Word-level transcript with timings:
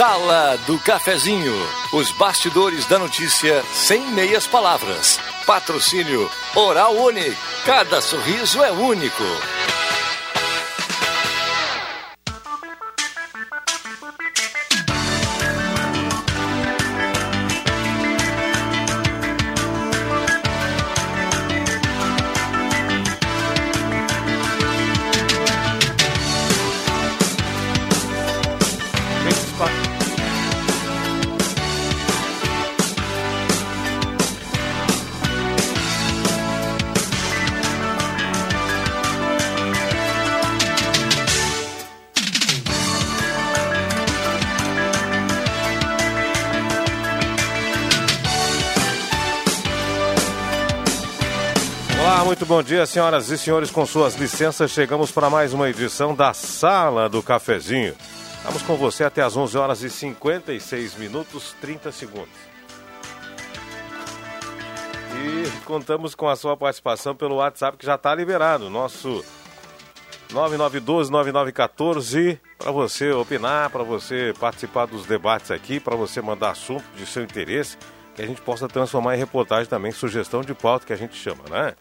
Sala 0.00 0.56
do 0.66 0.78
Cafezinho. 0.78 1.52
Os 1.92 2.10
bastidores 2.12 2.86
da 2.86 2.98
notícia 2.98 3.62
sem 3.70 4.00
meias 4.12 4.46
palavras. 4.46 5.20
Patrocínio 5.44 6.30
Oral 6.54 6.96
Unique. 6.96 7.36
Cada 7.66 8.00
sorriso 8.00 8.64
é 8.64 8.72
único. 8.72 9.22
Dia, 52.80 52.86
senhoras 52.86 53.28
e 53.28 53.36
senhores. 53.36 53.70
Com 53.70 53.84
suas 53.84 54.14
licenças, 54.14 54.70
chegamos 54.70 55.10
para 55.10 55.28
mais 55.28 55.52
uma 55.52 55.68
edição 55.68 56.14
da 56.14 56.32
Sala 56.32 57.10
do 57.10 57.22
Cafezinho. 57.22 57.94
Vamos 58.42 58.62
com 58.62 58.74
você 58.74 59.04
até 59.04 59.20
às 59.20 59.36
11 59.36 59.58
horas 59.58 59.82
e 59.82 59.90
56 59.90 60.94
minutos 60.94 61.54
30 61.60 61.92
segundos. 61.92 62.32
E 65.14 65.50
contamos 65.66 66.14
com 66.14 66.26
a 66.26 66.34
sua 66.36 66.56
participação 66.56 67.14
pelo 67.14 67.36
WhatsApp 67.36 67.76
que 67.76 67.84
já 67.84 67.96
está 67.96 68.14
liberado. 68.14 68.70
Nosso 68.70 69.22
9912-9914 70.30 72.40
para 72.56 72.70
você 72.70 73.12
opinar, 73.12 73.68
para 73.68 73.82
você 73.82 74.32
participar 74.40 74.86
dos 74.86 75.04
debates 75.04 75.50
aqui, 75.50 75.78
para 75.78 75.96
você 75.96 76.22
mandar 76.22 76.52
assunto 76.52 76.86
de 76.96 77.04
seu 77.04 77.24
interesse, 77.24 77.76
que 78.14 78.22
a 78.22 78.26
gente 78.26 78.40
possa 78.40 78.66
transformar 78.68 79.16
em 79.16 79.18
reportagem 79.18 79.66
também, 79.66 79.92
sugestão 79.92 80.40
de 80.40 80.54
pauta 80.54 80.86
que 80.86 80.94
a 80.94 80.96
gente 80.96 81.14
chama, 81.14 81.44
né? 81.50 81.74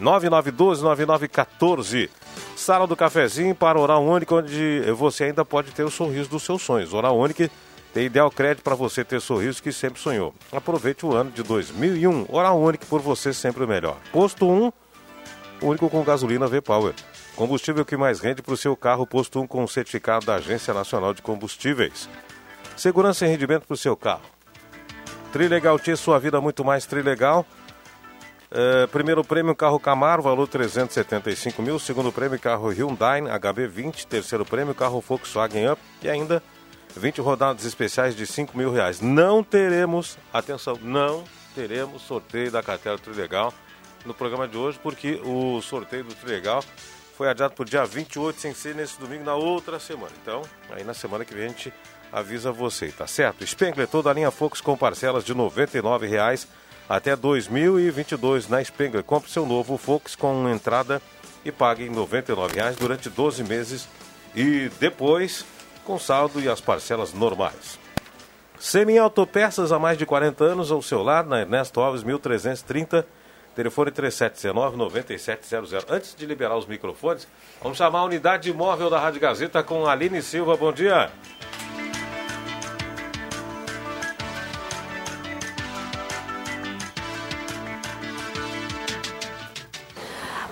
9912-9914. 0.00 2.08
Sala 2.56 2.86
do 2.86 2.96
Cafezinho 2.96 3.54
para 3.54 3.78
Oral 3.78 4.02
Único, 4.04 4.36
onde 4.36 4.80
você 4.92 5.24
ainda 5.24 5.44
pode 5.44 5.72
ter 5.72 5.84
o 5.84 5.90
sorriso 5.90 6.30
dos 6.30 6.42
seus 6.42 6.62
sonhos. 6.62 6.94
Oral 6.94 7.18
Único 7.18 7.42
tem 7.92 8.06
ideal 8.06 8.30
crédito 8.30 8.62
para 8.62 8.74
você 8.74 9.04
ter 9.04 9.20
sorriso 9.20 9.62
que 9.62 9.70
sempre 9.70 10.00
sonhou. 10.00 10.34
Aproveite 10.50 11.04
o 11.04 11.14
ano 11.14 11.30
de 11.30 11.42
2001. 11.42 12.24
Oral 12.28 12.58
Único 12.58 12.86
por 12.86 13.00
você 13.00 13.34
sempre 13.34 13.64
o 13.64 13.68
melhor. 13.68 13.98
Posto 14.10 14.48
1, 14.48 14.72
único 15.60 15.90
com 15.90 16.02
gasolina 16.02 16.46
V-Power. 16.46 16.94
Combustível 17.36 17.84
que 17.84 17.96
mais 17.96 18.20
rende 18.20 18.42
para 18.42 18.54
o 18.54 18.56
seu 18.56 18.76
carro, 18.76 19.06
posto 19.06 19.40
1 19.40 19.46
com 19.46 19.66
certificado 19.66 20.26
da 20.26 20.36
Agência 20.36 20.72
Nacional 20.72 21.12
de 21.12 21.22
Combustíveis. 21.22 22.08
Segurança 22.76 23.26
e 23.26 23.28
rendimento 23.28 23.66
para 23.66 23.74
o 23.74 23.76
seu 23.76 23.96
carro. 23.96 24.22
Trilegal 25.32 25.78
T, 25.78 25.96
sua 25.96 26.18
vida 26.18 26.40
muito 26.40 26.64
mais 26.64 26.84
Trilegal. 26.84 27.46
Uh, 28.52 28.86
primeiro 28.88 29.24
prêmio, 29.24 29.54
carro 29.54 29.80
Camaro, 29.80 30.22
valor 30.22 30.46
375 30.46 31.62
mil. 31.62 31.78
Segundo 31.78 32.12
prêmio, 32.12 32.38
carro 32.38 32.68
Hyundai 32.68 33.22
HB20. 33.22 34.04
Terceiro 34.04 34.44
prêmio, 34.44 34.74
carro 34.74 35.00
Volkswagen 35.00 35.70
Up. 35.70 35.80
E 36.02 36.10
ainda 36.10 36.42
20 36.94 37.22
rodadas 37.22 37.64
especiais 37.64 38.14
de 38.14 38.26
5 38.26 38.56
mil 38.56 38.70
reais. 38.70 39.00
Não 39.00 39.42
teremos, 39.42 40.18
atenção, 40.30 40.78
não 40.82 41.24
teremos 41.54 42.02
sorteio 42.02 42.50
da 42.50 42.62
cartela 42.62 42.98
Trilegal 42.98 43.54
no 44.04 44.12
programa 44.12 44.46
de 44.46 44.58
hoje, 44.58 44.78
porque 44.82 45.18
o 45.24 45.62
sorteio 45.62 46.04
do 46.04 46.14
Trilegal 46.14 46.62
foi 47.16 47.30
adiado 47.30 47.54
para 47.54 47.62
o 47.62 47.64
dia 47.64 47.86
28, 47.86 48.38
sem 48.38 48.52
ser 48.52 48.74
nesse 48.74 49.00
domingo, 49.00 49.24
na 49.24 49.34
outra 49.34 49.78
semana. 49.78 50.12
Então, 50.20 50.42
aí 50.70 50.84
na 50.84 50.92
semana 50.92 51.24
que 51.24 51.32
vem 51.32 51.46
a 51.46 51.48
gente 51.48 51.72
avisa 52.12 52.52
você, 52.52 52.88
tá 52.88 53.06
certo? 53.06 53.46
Spengler, 53.46 53.88
toda 53.88 54.10
a 54.10 54.12
linha 54.12 54.30
Focus 54.30 54.60
com 54.60 54.76
parcelas 54.76 55.24
de 55.24 55.32
R$ 55.32 55.38
99,00 55.38 56.46
até 56.92 57.16
2022 57.16 58.48
na 58.48 58.62
Spengler. 58.62 59.02
Compre 59.02 59.30
seu 59.30 59.46
novo 59.46 59.78
Focus 59.78 60.14
com 60.14 60.46
entrada 60.50 61.00
e 61.42 61.50
pague 61.50 61.84
R$ 61.84 61.94
99,00 61.94 62.76
durante 62.78 63.08
12 63.08 63.42
meses 63.44 63.88
e 64.36 64.70
depois 64.78 65.46
com 65.86 65.98
saldo 65.98 66.38
e 66.38 66.50
as 66.50 66.60
parcelas 66.60 67.14
normais. 67.14 67.78
Semi 68.58 68.98
Autopeças 68.98 69.72
há 69.72 69.78
mais 69.78 69.96
de 69.96 70.04
40 70.04 70.44
anos 70.44 70.70
ao 70.70 70.82
seu 70.82 71.02
lado, 71.02 71.30
na 71.30 71.40
Ernesto 71.40 71.80
Alves 71.80 72.02
1330, 72.02 73.06
telefone 73.56 73.90
3719-9700. 73.90 75.86
Antes 75.88 76.14
de 76.14 76.26
liberar 76.26 76.58
os 76.58 76.66
microfones, 76.66 77.26
vamos 77.62 77.78
chamar 77.78 78.00
a 78.00 78.04
unidade 78.04 78.52
móvel 78.52 78.90
da 78.90 79.00
Rádio 79.00 79.18
Gazeta 79.18 79.62
com 79.62 79.86
Aline 79.86 80.20
Silva. 80.20 80.58
Bom 80.58 80.70
dia. 80.70 81.10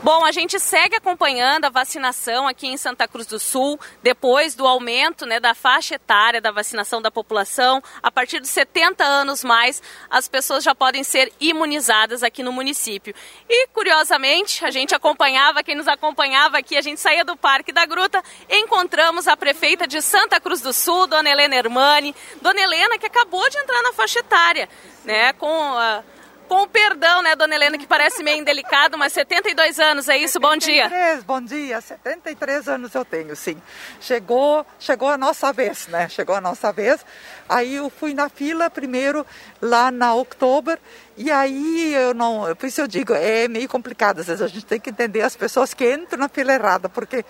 Bom, 0.02 0.24
a 0.24 0.32
gente 0.32 0.58
segue 0.58 0.96
acompanhando 0.96 1.66
a 1.66 1.68
vacinação 1.68 2.48
aqui 2.48 2.66
em 2.66 2.78
Santa 2.78 3.06
Cruz 3.06 3.26
do 3.26 3.38
Sul, 3.38 3.78
depois 4.02 4.54
do 4.54 4.66
aumento 4.66 5.26
né, 5.26 5.38
da 5.38 5.54
faixa 5.54 5.96
etária 5.96 6.40
da 6.40 6.50
vacinação 6.50 7.02
da 7.02 7.10
população. 7.10 7.82
A 8.02 8.10
partir 8.10 8.40
dos 8.40 8.48
70 8.48 9.04
anos 9.04 9.44
mais, 9.44 9.82
as 10.08 10.26
pessoas 10.26 10.64
já 10.64 10.74
podem 10.74 11.04
ser 11.04 11.30
imunizadas 11.38 12.22
aqui 12.22 12.42
no 12.42 12.50
município. 12.50 13.14
E, 13.46 13.66
curiosamente, 13.74 14.64
a 14.64 14.70
gente 14.70 14.94
acompanhava, 14.94 15.62
quem 15.62 15.74
nos 15.74 15.86
acompanhava 15.86 16.56
aqui, 16.56 16.78
a 16.78 16.82
gente 16.82 16.98
saía 16.98 17.22
do 17.22 17.36
Parque 17.36 17.70
da 17.70 17.84
Gruta, 17.84 18.24
encontramos 18.48 19.28
a 19.28 19.36
prefeita 19.36 19.86
de 19.86 20.00
Santa 20.00 20.40
Cruz 20.40 20.62
do 20.62 20.72
Sul, 20.72 21.06
Dona 21.06 21.28
Helena 21.28 21.56
Hermani. 21.56 22.14
Dona 22.40 22.58
Helena, 22.58 22.96
que 22.96 23.04
acabou 23.04 23.46
de 23.50 23.58
entrar 23.58 23.82
na 23.82 23.92
faixa 23.92 24.20
etária, 24.20 24.66
né, 25.04 25.34
com... 25.34 25.46
a 25.46 26.02
com 26.50 26.66
perdão, 26.66 27.22
né, 27.22 27.36
dona 27.36 27.54
Helena, 27.54 27.78
que 27.78 27.86
parece 27.86 28.24
meio 28.24 28.38
indelicado, 28.38 28.98
mas 28.98 29.12
72 29.12 29.78
anos, 29.78 30.08
é 30.08 30.18
isso? 30.18 30.40
Bom 30.40 30.56
dia. 30.56 30.90
Bom 31.24 31.40
dia, 31.40 31.80
73 31.80 32.68
anos 32.68 32.92
eu 32.92 33.04
tenho, 33.04 33.36
sim. 33.36 33.56
Chegou, 34.00 34.66
chegou 34.76 35.08
a 35.10 35.16
nossa 35.16 35.52
vez, 35.52 35.86
né? 35.86 36.08
Chegou 36.08 36.34
a 36.34 36.40
nossa 36.40 36.72
vez. 36.72 37.06
Aí 37.48 37.76
eu 37.76 37.88
fui 37.88 38.14
na 38.14 38.28
fila 38.28 38.68
primeiro 38.68 39.24
lá 39.62 39.92
na 39.92 40.12
Oktober 40.12 40.80
e 41.16 41.30
aí 41.30 41.94
eu 41.94 42.14
não, 42.14 42.56
por 42.56 42.66
isso 42.66 42.80
eu 42.80 42.88
digo, 42.88 43.12
é 43.12 43.46
meio 43.46 43.68
complicado, 43.68 44.20
às 44.20 44.26
vezes 44.26 44.42
a 44.42 44.48
gente 44.48 44.64
tem 44.64 44.80
que 44.80 44.90
entender 44.90 45.20
as 45.20 45.36
pessoas 45.36 45.74
que 45.74 45.92
entram 45.92 46.18
na 46.18 46.28
fila 46.28 46.52
errada, 46.52 46.88
porque 46.88 47.24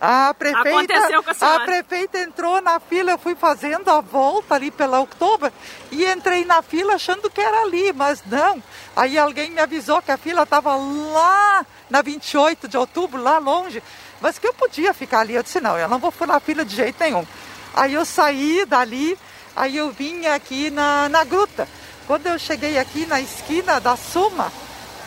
a 0.00 0.34
prefeita, 0.34 0.94
a, 1.40 1.54
a, 1.54 1.60
prefeita 1.60 2.18
entrou 2.18 2.60
na 2.60 2.78
fila, 2.78 3.12
eu 3.12 3.18
fui 3.18 3.34
fazendo 3.34 3.88
a 3.90 4.00
volta 4.00 4.54
ali 4.54 4.70
pela 4.70 5.00
Oktober 5.00 5.50
e 5.90 6.04
entrei 6.04 6.44
na 6.44 6.60
fila 6.60 6.94
achando 6.94 7.30
que 7.30 7.40
era 7.40 7.62
ali, 7.62 7.92
mas 7.94 8.22
não. 8.26 8.62
Aí 8.94 9.18
alguém 9.18 9.50
me 9.50 9.60
avisou 9.60 10.02
que 10.02 10.10
a 10.10 10.18
fila 10.18 10.42
estava 10.42 10.76
lá 10.76 11.64
na 11.88 12.02
28 12.02 12.68
de 12.68 12.76
outubro, 12.76 13.22
lá 13.22 13.38
longe, 13.38 13.82
mas 14.20 14.38
que 14.38 14.46
eu 14.46 14.52
podia 14.52 14.92
ficar 14.92 15.20
ali. 15.20 15.34
Eu 15.34 15.42
disse, 15.42 15.60
não, 15.60 15.78
eu 15.78 15.88
não 15.88 15.98
vou 15.98 16.12
na 16.26 16.40
fila 16.40 16.64
de 16.64 16.76
jeito 16.76 16.96
nenhum. 17.00 17.26
Aí 17.74 17.94
eu 17.94 18.04
saí 18.04 18.66
dali, 18.66 19.18
aí 19.54 19.78
eu 19.78 19.90
vim 19.90 20.26
aqui 20.26 20.70
na, 20.70 21.08
na 21.08 21.24
gruta. 21.24 21.66
Quando 22.06 22.26
eu 22.26 22.38
cheguei 22.38 22.78
aqui 22.78 23.06
na 23.06 23.20
esquina 23.20 23.80
da 23.80 23.96
Suma, 23.96 24.52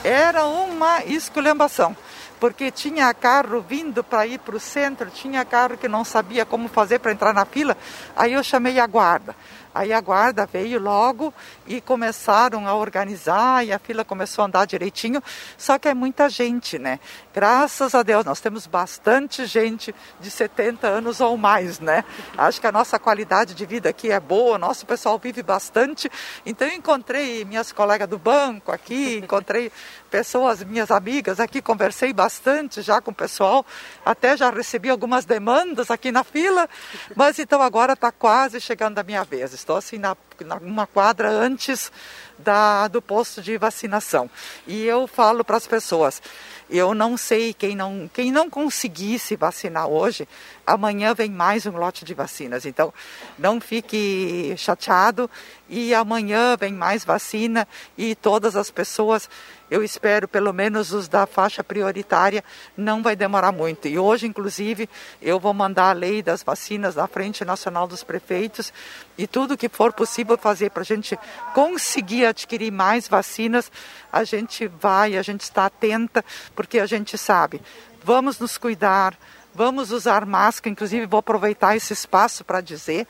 era 0.04 0.46
uma 0.46 1.04
esculhambação 1.06 1.96
porque 2.40 2.72
tinha 2.72 3.14
carro 3.14 3.62
vindo 3.62 4.04
para 4.04 4.26
ir 4.26 4.40
para 4.40 4.56
o 4.56 4.60
centro, 4.60 5.10
tinha 5.10 5.44
carro 5.44 5.78
que 5.78 5.88
não 5.88 6.06
sabia 6.06 6.46
como 6.46 6.68
fazer 6.68 7.00
para 7.00 7.12
entrar 7.12 7.34
na 7.34 7.46
fila, 7.46 7.76
aí 8.16 8.34
eu 8.34 8.44
chamei 8.44 8.80
a 8.80 8.88
guarda. 8.88 9.36
Aí 9.74 9.94
a 9.94 10.02
guarda 10.02 10.46
veio 10.46 10.80
logo 10.80 11.34
e 11.68 11.80
começaram 11.80 12.68
a 12.68 12.74
organizar 12.74 13.66
e 13.66 13.72
a 13.72 13.78
fila 13.78 14.04
começou 14.04 14.44
a 14.44 14.48
andar 14.48 14.66
direitinho. 14.66 15.22
Só 15.58 15.78
que 15.78 15.88
é 15.88 15.94
muita 15.94 16.28
gente, 16.30 16.80
né? 16.80 17.00
Graças 17.34 17.94
a 17.94 18.02
Deus, 18.02 18.26
nós 18.26 18.40
temos 18.40 18.66
bastante 18.66 19.46
gente 19.46 19.94
de 20.20 20.32
70 20.32 20.88
anos 20.88 21.22
ou 21.22 21.38
mais, 21.38 21.80
né? 21.80 22.04
Acho 22.38 22.60
que 22.60 22.68
a 22.68 22.72
nossa 22.72 22.98
qualidade 22.98 23.54
de 23.54 23.66
vida 23.66 23.90
aqui 23.90 24.12
é 24.12 24.20
boa, 24.20 24.58
nosso 24.58 24.86
pessoal 24.86 25.20
vive 25.20 25.44
bastante. 25.44 26.10
Então 26.46 26.68
eu 26.68 26.74
encontrei 26.74 27.46
minhas 27.46 27.72
colegas 27.72 28.08
do 28.08 28.18
banco 28.18 28.72
aqui, 28.72 29.18
encontrei 29.24 29.72
pessoas, 30.10 30.64
minhas 30.64 30.90
amigas 30.90 31.40
aqui, 31.40 31.62
conversei 31.62 32.12
bastante 32.12 32.82
já 32.82 33.00
com 33.00 33.12
o 33.12 33.14
pessoal, 33.14 33.64
até 34.04 34.36
já 34.36 34.50
recebi 34.50 34.90
algumas 34.90 35.26
demandas 35.26 35.92
aqui 35.92 36.12
na 36.12 36.24
fila, 36.24 36.68
mas 37.16 37.38
então 37.38 37.62
agora 37.62 37.94
está 37.94 38.12
quase 38.12 38.60
chegando 38.60 38.98
a 38.98 39.04
minha 39.04 39.24
vez. 39.24 39.59
Estou 39.60 39.76
assim 39.76 39.98
na, 39.98 40.16
na 40.46 40.56
uma 40.56 40.88
quadra 40.88 41.30
antes 41.30 41.92
da, 42.38 42.88
do 42.88 43.02
posto 43.02 43.42
de 43.42 43.58
vacinação. 43.58 44.30
E 44.66 44.86
eu 44.86 45.06
falo 45.06 45.44
para 45.44 45.58
as 45.58 45.68
pessoas, 45.68 46.22
eu 46.70 46.94
não 46.94 47.18
sei 47.18 47.54
quem 47.54 47.76
não, 47.76 48.10
quem 48.14 48.32
não 48.32 48.50
conseguisse 48.50 49.36
vacinar 49.36 49.88
hoje, 49.88 50.28
amanhã 50.66 51.14
vem 51.14 51.30
mais 51.30 51.66
um 51.66 51.76
lote 51.78 52.06
de 52.06 52.14
vacinas. 52.14 52.66
Então, 52.66 52.94
não 53.38 53.60
fique 53.60 54.54
chateado 54.58 55.30
e 55.68 55.94
amanhã 55.94 56.56
vem 56.58 56.74
mais 56.74 57.04
vacina 57.04 57.68
e 57.98 58.16
todas 58.16 58.56
as 58.56 58.70
pessoas 58.70 59.30
eu 59.70 59.84
espero, 59.84 60.28
pelo 60.28 60.52
menos 60.52 60.92
os 60.92 61.08
da 61.08 61.28
faixa 61.28 61.64
prioritária, 61.64 62.44
não 62.76 63.04
vai 63.04 63.16
demorar 63.16 63.52
muito. 63.52 63.88
E 63.88 64.00
hoje, 64.00 64.26
inclusive, 64.26 64.90
eu 65.22 65.40
vou 65.40 65.54
mandar 65.54 65.90
a 65.92 65.94
lei 65.94 66.24
das 66.24 66.42
vacinas 66.42 66.96
da 66.96 67.08
Frente 67.08 67.46
Nacional 67.46 67.88
dos 67.88 68.04
Prefeitos 68.04 68.74
e 69.18 69.28
tudo 69.28 69.58
que 69.58 69.70
for 69.70 69.94
possível 69.94 70.38
fazer 70.38 70.72
para 70.72 70.82
a 70.82 70.86
gente 70.86 71.18
conseguir 71.54 72.26
adquirir 72.26 72.72
mais 72.72 73.08
vacinas, 73.08 73.72
a 74.12 74.24
gente 74.24 74.68
vai, 74.68 75.18
a 75.18 75.22
gente 75.22 75.42
está 75.42 75.66
atenta, 75.66 76.24
porque 76.56 76.80
a 76.80 76.86
gente 76.86 77.18
sabe, 77.18 77.62
vamos 78.04 78.40
nos 78.40 78.58
cuidar, 78.58 79.18
vamos 79.54 79.92
usar 79.92 80.26
máscara, 80.26 80.72
inclusive 80.72 81.06
vou 81.06 81.20
aproveitar 81.20 81.76
esse 81.76 81.94
espaço 81.94 82.44
para 82.44 82.62
dizer 82.62 83.08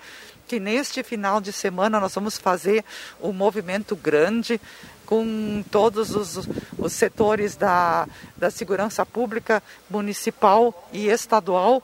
que 0.48 0.60
neste 0.60 1.04
final 1.04 1.40
de 1.40 1.54
semana 1.54 2.00
nós 2.00 2.16
vamos 2.16 2.38
fazer 2.38 2.84
um 3.22 3.32
movimento 3.32 3.96
grande 3.96 4.60
com 5.06 5.64
todos 5.72 6.16
os, 6.16 6.48
os 6.78 6.94
setores 6.94 7.56
da, 7.56 8.08
da 8.36 8.50
segurança 8.50 9.06
pública 9.06 9.62
municipal 9.90 10.88
e 10.92 11.08
estadual 11.08 11.84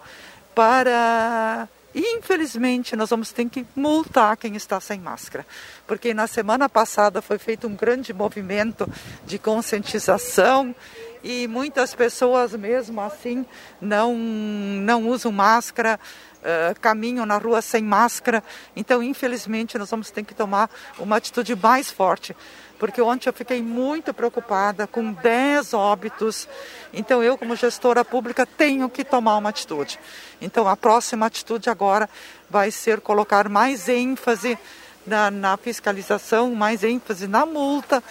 para 0.54 1.68
infelizmente 2.00 2.96
nós 2.96 3.10
vamos 3.10 3.32
ter 3.32 3.48
que 3.50 3.66
multar 3.76 4.36
quem 4.36 4.56
está 4.56 4.80
sem 4.80 5.00
máscara, 5.00 5.46
porque 5.88 6.14
na 6.14 6.28
semana 6.28 6.68
passada 6.68 7.22
foi 7.22 7.38
feito 7.38 7.68
um 7.68 7.76
grande 7.76 8.14
movimento 8.14 8.88
de 9.26 9.40
conscientização 9.40 10.76
e 11.24 11.48
muitas 11.48 11.96
pessoas 11.96 12.54
mesmo 12.54 13.02
assim 13.02 13.46
não 13.80 14.16
não 14.16 15.08
usam 15.08 15.32
máscara, 15.32 16.00
uh, 16.46 17.26
na 17.26 17.38
rua 17.38 17.62
sem 17.62 17.82
máscara. 17.82 18.44
Então, 18.76 19.02
infelizmente, 19.02 19.78
nós 19.78 19.90
vamos 19.90 20.12
ter 20.12 20.24
que 20.24 20.36
tomar 20.36 20.70
uma 21.00 21.18
atitude 21.18 21.56
mais 21.56 21.90
forte 21.90 22.36
porque 22.80 23.02
ontem 23.02 23.30
eu 23.30 23.34
fiquei 23.34 23.62
muito 23.62 24.14
preocupada 24.14 24.86
com 24.88 25.14
10 25.14 25.74
óbitos. 25.74 26.48
Então 26.94 27.24
eu, 27.24 27.38
como 27.38 27.56
gestora 27.56 28.04
pública, 28.04 28.46
tenho 28.46 28.90
que 28.90 29.04
tomar 29.04 29.38
uma 29.38 29.50
atitude. 29.50 30.00
Então 30.42 30.68
a 30.68 30.76
próxima 30.76 31.26
atitude 31.26 31.70
agora 31.70 32.10
vai 32.50 32.72
ser 32.72 33.02
colocar 33.02 33.50
mais 33.50 33.88
ênfase 33.88 34.58
na, 35.06 35.32
na 35.32 35.58
fiscalização, 35.58 36.54
mais 36.54 36.84
ênfase 36.84 37.28
na 37.28 37.46
multa, 37.46 38.04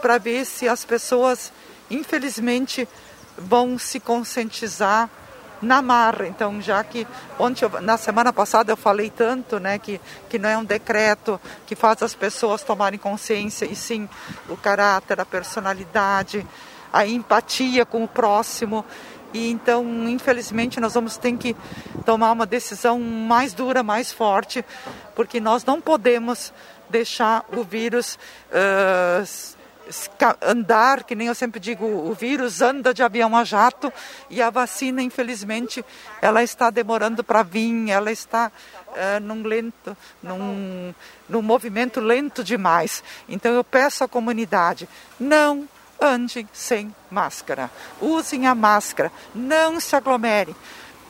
para 0.00 0.18
ver 0.18 0.44
se 0.44 0.68
as 0.68 0.84
pessoas, 0.84 1.52
infelizmente, 1.90 2.88
vão 3.36 3.78
se 3.78 3.98
conscientizar 3.98 5.08
na 5.64 5.82
marra. 5.82 6.26
Então, 6.26 6.60
já 6.60 6.84
que 6.84 7.06
ontem, 7.38 7.68
na 7.82 7.96
semana 7.96 8.32
passada 8.32 8.72
eu 8.72 8.76
falei 8.76 9.10
tanto, 9.10 9.58
né, 9.58 9.78
que, 9.78 10.00
que 10.28 10.38
não 10.38 10.48
é 10.48 10.56
um 10.56 10.64
decreto 10.64 11.40
que 11.66 11.74
faz 11.74 12.02
as 12.02 12.14
pessoas 12.14 12.62
tomarem 12.62 12.98
consciência, 12.98 13.64
e 13.64 13.74
sim 13.74 14.08
o 14.48 14.56
caráter, 14.56 15.20
a 15.20 15.24
personalidade, 15.24 16.46
a 16.92 17.06
empatia 17.06 17.84
com 17.84 18.04
o 18.04 18.08
próximo. 18.08 18.84
E 19.32 19.50
então, 19.50 19.84
infelizmente, 20.08 20.78
nós 20.78 20.94
vamos 20.94 21.16
ter 21.16 21.36
que 21.36 21.56
tomar 22.06 22.30
uma 22.30 22.46
decisão 22.46 23.00
mais 23.00 23.52
dura, 23.52 23.82
mais 23.82 24.12
forte, 24.12 24.64
porque 25.16 25.40
nós 25.40 25.64
não 25.64 25.80
podemos 25.80 26.52
deixar 26.88 27.44
o 27.52 27.64
vírus 27.64 28.16
uh, 28.50 29.54
andar, 30.42 31.04
que 31.04 31.14
nem 31.14 31.28
eu 31.28 31.34
sempre 31.34 31.60
digo, 31.60 31.84
o 31.84 32.14
vírus 32.14 32.60
anda 32.62 32.94
de 32.94 33.02
avião 33.02 33.36
a 33.36 33.44
jato 33.44 33.92
e 34.30 34.40
a 34.40 34.50
vacina, 34.50 35.02
infelizmente, 35.02 35.84
ela 36.20 36.42
está 36.42 36.70
demorando 36.70 37.22
para 37.22 37.42
vir, 37.42 37.90
ela 37.90 38.10
está 38.10 38.50
uh, 38.88 39.20
num 39.20 39.42
lento, 39.42 39.96
num, 40.22 40.94
num 41.28 41.42
movimento 41.42 42.00
lento 42.00 42.42
demais. 42.42 43.02
Então 43.28 43.52
eu 43.52 43.64
peço 43.64 44.04
à 44.04 44.08
comunidade, 44.08 44.88
não 45.18 45.68
andem 46.00 46.48
sem 46.52 46.94
máscara, 47.10 47.70
usem 48.00 48.46
a 48.46 48.54
máscara, 48.54 49.10
não 49.34 49.80
se 49.80 49.94
aglomerem. 49.96 50.54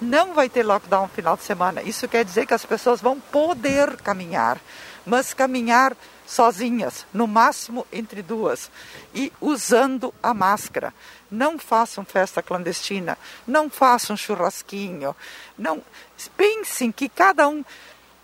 Não 0.01 0.35
vai 0.35 0.49
ter 0.49 0.65
lockdown 0.65 1.05
no 1.05 1.09
final 1.09 1.37
de 1.37 1.45
semana. 1.45 1.81
Isso 1.81 2.09
quer 2.09 2.25
dizer 2.25 2.47
que 2.47 2.53
as 2.53 2.65
pessoas 2.65 3.01
vão 3.01 3.19
poder 3.19 3.97
caminhar, 3.99 4.61
mas 5.07 5.33
caminhar 5.33 5.97
sozinhas, 6.27 7.07
no 7.13 7.27
máximo 7.27 7.87
entre 7.93 8.23
duas, 8.23 8.71
e 9.15 9.33
usando 9.41 10.13
a 10.23 10.33
máscara. 10.33 10.93
Não 11.31 11.59
façam 11.59 12.05
festa 12.05 12.43
clandestina, 12.43 13.19
não 13.47 13.69
façam 13.69 14.17
churrasquinho, 14.17 15.15
não 15.59 15.83
pensem 16.37 16.91
que 16.93 17.09
cada 17.09 17.49
um. 17.49 17.65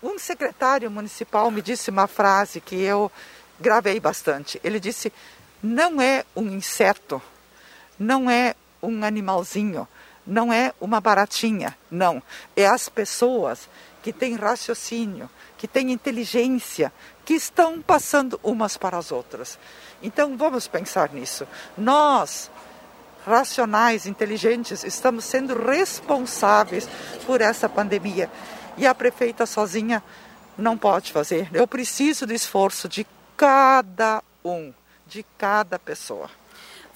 Um 0.01 0.17
secretário 0.17 0.89
municipal 0.89 1.51
me 1.51 1.61
disse 1.61 1.91
uma 1.91 2.07
frase 2.07 2.59
que 2.59 2.75
eu 2.75 3.11
gravei 3.59 3.99
bastante. 3.99 4.59
Ele 4.63 4.79
disse: 4.79 5.13
não 5.61 6.01
é 6.01 6.25
um 6.35 6.47
inseto, 6.47 7.21
não 7.99 8.29
é 8.29 8.55
um 8.81 9.03
animalzinho, 9.03 9.87
não 10.25 10.51
é 10.51 10.73
uma 10.81 10.99
baratinha, 10.99 11.77
não. 11.89 12.21
É 12.55 12.65
as 12.65 12.89
pessoas 12.89 13.69
que 14.01 14.11
têm 14.11 14.35
raciocínio, 14.35 15.29
que 15.57 15.67
têm 15.67 15.91
inteligência, 15.91 16.91
que 17.25 17.33
estão 17.33 17.81
passando 17.81 18.39
umas 18.43 18.77
para 18.77 18.97
as 18.97 19.11
outras. 19.11 19.57
Então 20.01 20.35
vamos 20.37 20.67
pensar 20.67 21.11
nisso. 21.13 21.47
Nós, 21.77 22.49
racionais, 23.25 24.05
inteligentes, 24.05 24.83
estamos 24.83 25.25
sendo 25.25 25.55
responsáveis 25.55 26.87
por 27.25 27.41
essa 27.41 27.69
pandemia. 27.69 28.29
E 28.77 28.87
a 28.87 28.95
prefeita 28.95 29.45
sozinha 29.45 30.03
não 30.57 30.77
pode 30.77 31.11
fazer. 31.11 31.49
Eu 31.53 31.67
preciso 31.67 32.25
do 32.25 32.33
esforço 32.33 32.87
de 32.87 33.05
cada 33.37 34.23
um, 34.43 34.73
de 35.05 35.23
cada 35.37 35.77
pessoa. 35.77 36.29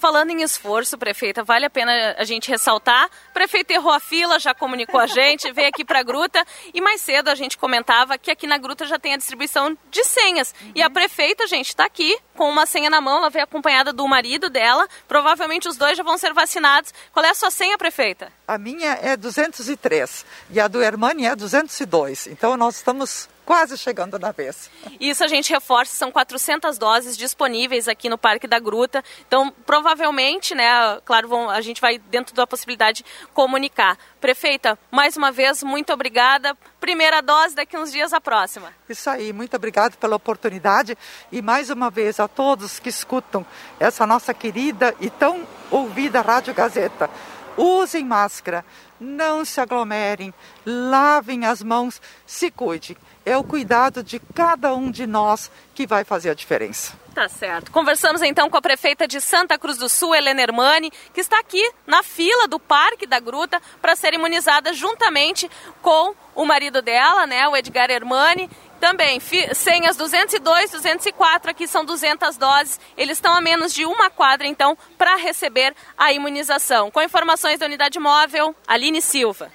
Falando 0.06 0.30
em 0.30 0.40
esforço, 0.40 0.96
prefeita, 0.96 1.42
vale 1.42 1.66
a 1.66 1.68
pena 1.68 2.14
a 2.16 2.22
gente 2.22 2.48
ressaltar. 2.48 3.10
Prefeito 3.34 3.72
errou 3.72 3.90
a 3.90 3.98
fila, 3.98 4.38
já 4.38 4.54
comunicou 4.54 5.00
a 5.00 5.06
gente, 5.08 5.50
veio 5.50 5.66
aqui 5.66 5.84
para 5.84 5.98
a 5.98 6.02
gruta 6.04 6.46
e 6.72 6.80
mais 6.80 7.00
cedo 7.00 7.28
a 7.28 7.34
gente 7.34 7.58
comentava 7.58 8.16
que 8.16 8.30
aqui 8.30 8.46
na 8.46 8.56
gruta 8.56 8.86
já 8.86 9.00
tem 9.00 9.14
a 9.14 9.16
distribuição 9.16 9.76
de 9.90 10.04
senhas. 10.04 10.54
Uhum. 10.62 10.72
E 10.76 10.80
a 10.80 10.88
prefeita, 10.88 11.48
gente, 11.48 11.70
está 11.70 11.86
aqui 11.86 12.16
com 12.36 12.48
uma 12.48 12.66
senha 12.66 12.88
na 12.88 13.00
mão, 13.00 13.18
ela 13.18 13.30
veio 13.30 13.42
acompanhada 13.42 13.92
do 13.92 14.06
marido 14.06 14.48
dela. 14.48 14.86
Provavelmente 15.08 15.66
os 15.66 15.76
dois 15.76 15.98
já 15.98 16.04
vão 16.04 16.16
ser 16.16 16.32
vacinados. 16.32 16.94
Qual 17.12 17.26
é 17.26 17.30
a 17.30 17.34
sua 17.34 17.50
senha, 17.50 17.76
prefeita? 17.76 18.32
A 18.46 18.56
minha 18.56 18.92
é 19.02 19.16
203 19.16 20.24
e 20.50 20.60
a 20.60 20.68
do 20.68 20.80
Hermani 20.80 21.26
é 21.26 21.34
202. 21.34 22.28
Então 22.28 22.56
nós 22.56 22.76
estamos 22.76 23.28
quase 23.46 23.78
chegando 23.78 24.18
na 24.18 24.32
vez. 24.32 24.68
Isso 25.00 25.22
a 25.22 25.28
gente 25.28 25.52
reforça, 25.52 25.94
são 25.94 26.10
400 26.10 26.76
doses 26.76 27.16
disponíveis 27.16 27.86
aqui 27.86 28.08
no 28.08 28.18
Parque 28.18 28.48
da 28.48 28.58
Gruta. 28.58 29.04
Então, 29.26 29.54
provavelmente, 29.64 30.52
né, 30.52 31.00
claro, 31.04 31.28
vão, 31.28 31.48
a 31.48 31.60
gente 31.60 31.80
vai 31.80 31.96
dentro 31.96 32.34
da 32.34 32.44
possibilidade 32.44 33.04
comunicar. 33.32 33.96
Prefeita, 34.20 34.76
mais 34.90 35.16
uma 35.16 35.30
vez, 35.30 35.62
muito 35.62 35.92
obrigada. 35.92 36.56
Primeira 36.80 37.22
dose, 37.22 37.54
daqui 37.54 37.78
uns 37.78 37.92
dias 37.92 38.12
a 38.12 38.20
próxima. 38.20 38.74
Isso 38.88 39.08
aí, 39.08 39.32
muito 39.32 39.54
obrigado 39.54 39.96
pela 39.96 40.16
oportunidade 40.16 40.98
e 41.30 41.40
mais 41.40 41.70
uma 41.70 41.88
vez 41.88 42.18
a 42.18 42.26
todos 42.26 42.80
que 42.80 42.88
escutam 42.88 43.46
essa 43.78 44.04
nossa 44.04 44.34
querida 44.34 44.92
e 45.00 45.08
tão 45.08 45.46
ouvida 45.70 46.20
Rádio 46.20 46.52
Gazeta. 46.52 47.08
Usem 47.56 48.04
máscara, 48.04 48.64
não 49.00 49.44
se 49.44 49.60
aglomerem, 49.60 50.34
lavem 50.66 51.46
as 51.46 51.62
mãos, 51.62 52.02
se 52.26 52.50
cuidem 52.50 52.96
é 53.26 53.36
o 53.36 53.42
cuidado 53.42 54.04
de 54.04 54.20
cada 54.20 54.72
um 54.72 54.88
de 54.88 55.04
nós 55.04 55.50
que 55.74 55.84
vai 55.84 56.04
fazer 56.04 56.30
a 56.30 56.34
diferença. 56.34 56.94
Tá 57.12 57.28
certo. 57.28 57.72
Conversamos 57.72 58.22
então 58.22 58.48
com 58.48 58.56
a 58.56 58.62
prefeita 58.62 59.08
de 59.08 59.20
Santa 59.20 59.58
Cruz 59.58 59.76
do 59.76 59.88
Sul, 59.88 60.14
Helena 60.14 60.42
Hermani, 60.42 60.92
que 61.12 61.20
está 61.20 61.40
aqui 61.40 61.62
na 61.86 62.04
fila 62.04 62.46
do 62.46 62.60
Parque 62.60 63.04
da 63.04 63.18
Gruta 63.18 63.60
para 63.82 63.96
ser 63.96 64.14
imunizada 64.14 64.72
juntamente 64.72 65.50
com 65.82 66.14
o 66.36 66.44
marido 66.44 66.80
dela, 66.80 67.26
né, 67.26 67.48
o 67.48 67.56
Edgar 67.56 67.90
Hermani. 67.90 68.48
Também, 68.78 69.18
senhas 69.54 69.96
202, 69.96 70.70
204, 70.70 71.50
aqui 71.50 71.66
são 71.66 71.84
200 71.84 72.36
doses. 72.36 72.78
Eles 72.96 73.16
estão 73.16 73.32
a 73.32 73.40
menos 73.40 73.72
de 73.72 73.86
uma 73.86 74.10
quadra, 74.10 74.46
então, 74.46 74.76
para 74.98 75.16
receber 75.16 75.74
a 75.96 76.12
imunização. 76.12 76.90
Com 76.90 77.00
informações 77.00 77.58
da 77.58 77.64
unidade 77.64 77.98
móvel, 77.98 78.54
Aline 78.68 79.00
Silva. 79.00 79.50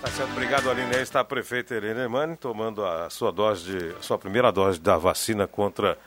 Tá 0.00 0.08
certo, 0.12 0.30
obrigado, 0.30 0.70
Aline. 0.70 0.94
Está 0.96 1.20
a 1.20 1.24
prefeita 1.24 1.74
Helena 1.74 2.04
Emani 2.04 2.36
tomando 2.36 2.86
a 2.86 3.10
sua 3.10 3.32
dose 3.32 3.64
de, 3.64 3.96
a 3.98 4.02
sua 4.02 4.16
primeira 4.16 4.52
dose 4.52 4.78
da 4.78 4.96
vacina 4.96 5.48
contra 5.48 5.98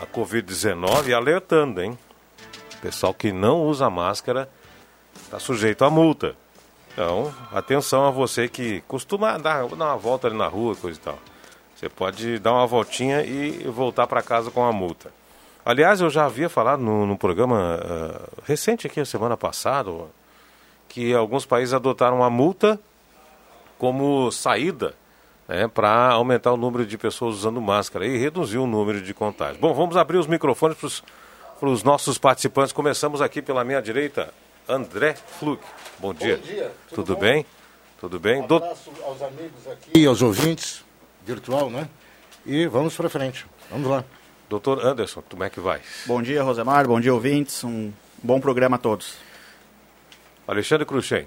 a 0.00 0.06
Covid-19 0.06 1.08
e 1.08 1.14
alertando, 1.14 1.82
hein? 1.82 1.98
Pessoal 2.80 3.12
que 3.12 3.32
não 3.32 3.62
usa 3.66 3.90
máscara 3.90 4.48
está 5.22 5.38
sujeito 5.38 5.84
a 5.84 5.90
multa. 5.90 6.34
Então, 6.90 7.34
atenção 7.52 8.06
a 8.06 8.10
você 8.10 8.48
que 8.48 8.80
costuma 8.88 9.36
dar, 9.36 9.66
dar 9.66 9.74
uma 9.74 9.96
volta 9.96 10.26
ali 10.26 10.38
na 10.38 10.46
rua, 10.46 10.74
coisa 10.74 10.98
e 10.98 11.02
tal. 11.02 11.18
Você 11.76 11.88
pode 11.90 12.38
dar 12.38 12.52
uma 12.52 12.66
voltinha 12.66 13.22
e 13.22 13.68
voltar 13.68 14.06
para 14.06 14.22
casa 14.22 14.50
com 14.50 14.64
a 14.64 14.72
multa. 14.72 15.12
Aliás, 15.66 16.00
eu 16.00 16.08
já 16.08 16.24
havia 16.24 16.48
falado 16.48 16.80
no, 16.80 17.04
no 17.04 17.18
programa 17.18 17.78
uh, 17.78 18.42
recente 18.46 18.86
aqui, 18.86 19.04
semana 19.04 19.36
passada, 19.36 19.90
que 20.88 21.12
alguns 21.12 21.44
países 21.44 21.74
adotaram 21.74 22.24
a 22.24 22.30
multa 22.30 22.80
como 23.78 24.30
saída 24.30 24.94
né, 25.48 25.68
para 25.68 26.10
aumentar 26.12 26.52
o 26.52 26.56
número 26.56 26.86
de 26.86 26.96
pessoas 26.96 27.36
usando 27.36 27.60
máscara 27.60 28.06
e 28.06 28.16
reduzir 28.16 28.58
o 28.58 28.66
número 28.66 29.00
de 29.00 29.12
contágios. 29.12 29.58
Bom, 29.58 29.74
vamos 29.74 29.96
abrir 29.96 30.18
os 30.18 30.26
microfones 30.26 31.02
para 31.58 31.68
os 31.68 31.82
nossos 31.82 32.18
participantes. 32.18 32.72
Começamos 32.72 33.20
aqui 33.20 33.42
pela 33.42 33.64
minha 33.64 33.80
direita, 33.80 34.32
André 34.68 35.14
Fluck. 35.14 35.62
Bom 35.98 36.14
dia. 36.14 36.36
Bom 36.36 36.42
dia. 36.42 36.72
Tudo, 36.88 37.04
Tudo 37.04 37.16
bem? 37.16 37.46
Tudo 38.00 38.20
bem? 38.20 38.40
Um 38.40 38.44
abraço 38.44 38.90
aos 39.04 39.22
amigos 39.22 39.66
aqui 39.70 39.98
e 39.98 40.06
aos 40.06 40.20
ouvintes, 40.20 40.84
virtual, 41.24 41.70
né? 41.70 41.88
E 42.44 42.66
vamos 42.66 42.94
para 42.94 43.08
frente. 43.08 43.46
Vamos 43.70 43.88
lá. 43.88 44.04
Doutor 44.48 44.84
Anderson, 44.84 45.22
como 45.28 45.42
é 45.42 45.48
que 45.48 45.58
vai? 45.58 45.80
Bom 46.04 46.20
dia, 46.20 46.42
Rosemar. 46.42 46.86
Bom 46.86 47.00
dia, 47.00 47.14
ouvintes. 47.14 47.64
Um 47.64 47.90
bom 48.22 48.40
programa 48.40 48.76
a 48.76 48.78
todos. 48.78 49.16
Alexandre 50.46 50.84
Cruxem. 50.84 51.26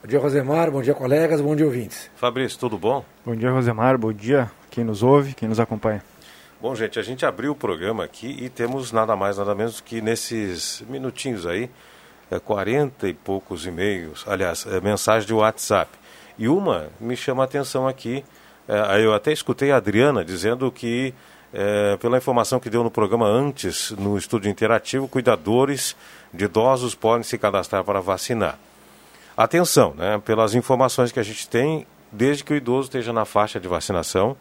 Bom 0.00 0.08
dia, 0.08 0.20
Rosemar. 0.20 0.70
Bom 0.70 0.80
dia, 0.80 0.94
colegas. 0.94 1.40
Bom 1.40 1.56
dia, 1.56 1.66
ouvintes. 1.66 2.08
Fabrício, 2.14 2.56
tudo 2.58 2.78
bom? 2.78 3.04
Bom 3.26 3.34
dia, 3.34 3.50
Rosemar. 3.50 3.98
Bom 3.98 4.12
dia 4.12 4.48
quem 4.70 4.84
nos 4.84 5.02
ouve, 5.02 5.34
quem 5.34 5.48
nos 5.48 5.58
acompanha. 5.58 6.04
Bom, 6.60 6.72
gente, 6.74 7.00
a 7.00 7.02
gente 7.02 7.26
abriu 7.26 7.50
o 7.50 7.54
programa 7.54 8.04
aqui 8.04 8.36
e 8.40 8.48
temos 8.48 8.92
nada 8.92 9.16
mais, 9.16 9.38
nada 9.38 9.56
menos 9.56 9.80
que 9.80 10.00
nesses 10.00 10.84
minutinhos 10.88 11.46
aí, 11.46 11.68
é, 12.30 12.38
40 12.38 13.08
e 13.08 13.14
poucos 13.14 13.66
e-mails, 13.66 14.24
aliás, 14.28 14.64
é, 14.66 14.80
mensagem 14.80 15.26
de 15.26 15.34
WhatsApp. 15.34 15.90
E 16.38 16.46
uma 16.46 16.90
me 17.00 17.16
chama 17.16 17.42
a 17.42 17.46
atenção 17.46 17.88
aqui, 17.88 18.24
é, 18.68 19.04
eu 19.04 19.12
até 19.12 19.32
escutei 19.32 19.72
a 19.72 19.78
Adriana 19.78 20.24
dizendo 20.24 20.70
que, 20.70 21.12
é, 21.52 21.96
pela 21.96 22.18
informação 22.18 22.60
que 22.60 22.70
deu 22.70 22.84
no 22.84 22.90
programa 22.90 23.26
antes, 23.26 23.90
no 23.92 24.16
estúdio 24.16 24.48
interativo, 24.48 25.08
cuidadores 25.08 25.96
de 26.32 26.44
idosos 26.44 26.94
podem 26.94 27.24
se 27.24 27.36
cadastrar 27.36 27.82
para 27.82 28.00
vacinar. 28.00 28.58
Atenção, 29.38 29.94
né, 29.96 30.20
pelas 30.24 30.56
informações 30.56 31.12
que 31.12 31.20
a 31.20 31.22
gente 31.22 31.48
tem, 31.48 31.86
desde 32.10 32.42
que 32.42 32.52
o 32.52 32.56
idoso 32.56 32.88
esteja 32.88 33.12
na 33.12 33.24
faixa 33.24 33.60
de 33.60 33.68
vacinação, 33.68 34.36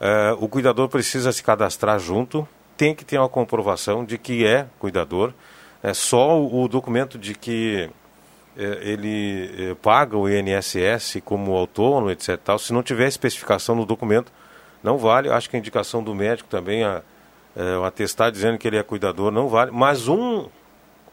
é, 0.00 0.34
o 0.40 0.48
cuidador 0.48 0.88
precisa 0.88 1.30
se 1.30 1.40
cadastrar 1.40 2.00
junto, 2.00 2.46
tem 2.76 2.96
que 2.96 3.04
ter 3.04 3.16
uma 3.16 3.28
comprovação 3.28 4.04
de 4.04 4.18
que 4.18 4.44
é 4.44 4.66
cuidador, 4.80 5.32
é 5.80 5.94
só 5.94 6.42
o, 6.42 6.66
documento 6.66 7.16
de 7.16 7.32
que 7.32 7.88
é, 8.56 8.64
ele 8.82 9.70
é, 9.70 9.74
paga 9.76 10.18
o 10.18 10.28
INSS 10.28 11.22
como 11.24 11.54
autônomo, 11.54 12.10
etc. 12.10 12.36
Tal. 12.42 12.58
Se 12.58 12.72
não 12.72 12.82
tiver 12.82 13.06
especificação 13.06 13.76
no 13.76 13.86
documento, 13.86 14.32
não 14.82 14.98
vale. 14.98 15.30
Acho 15.30 15.48
que 15.48 15.54
a 15.54 15.60
indicação 15.60 16.02
do 16.02 16.12
médico 16.12 16.48
também, 16.48 16.82
a, 16.82 17.02
é, 17.54 17.76
o 17.76 17.84
atestado 17.84 18.32
dizendo 18.32 18.58
que 18.58 18.66
ele 18.66 18.78
é 18.78 18.82
cuidador, 18.82 19.30
não 19.30 19.46
vale. 19.48 19.70
Mas 19.70 20.08
um, 20.08 20.48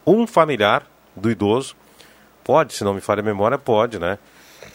um 0.04 0.26
familiar 0.26 0.84
do 1.14 1.30
idoso 1.30 1.76
Pode, 2.44 2.74
se 2.74 2.84
não 2.84 2.94
me 2.94 3.00
falha 3.00 3.20
a 3.20 3.24
memória, 3.24 3.58
pode, 3.58 3.98
né? 3.98 4.18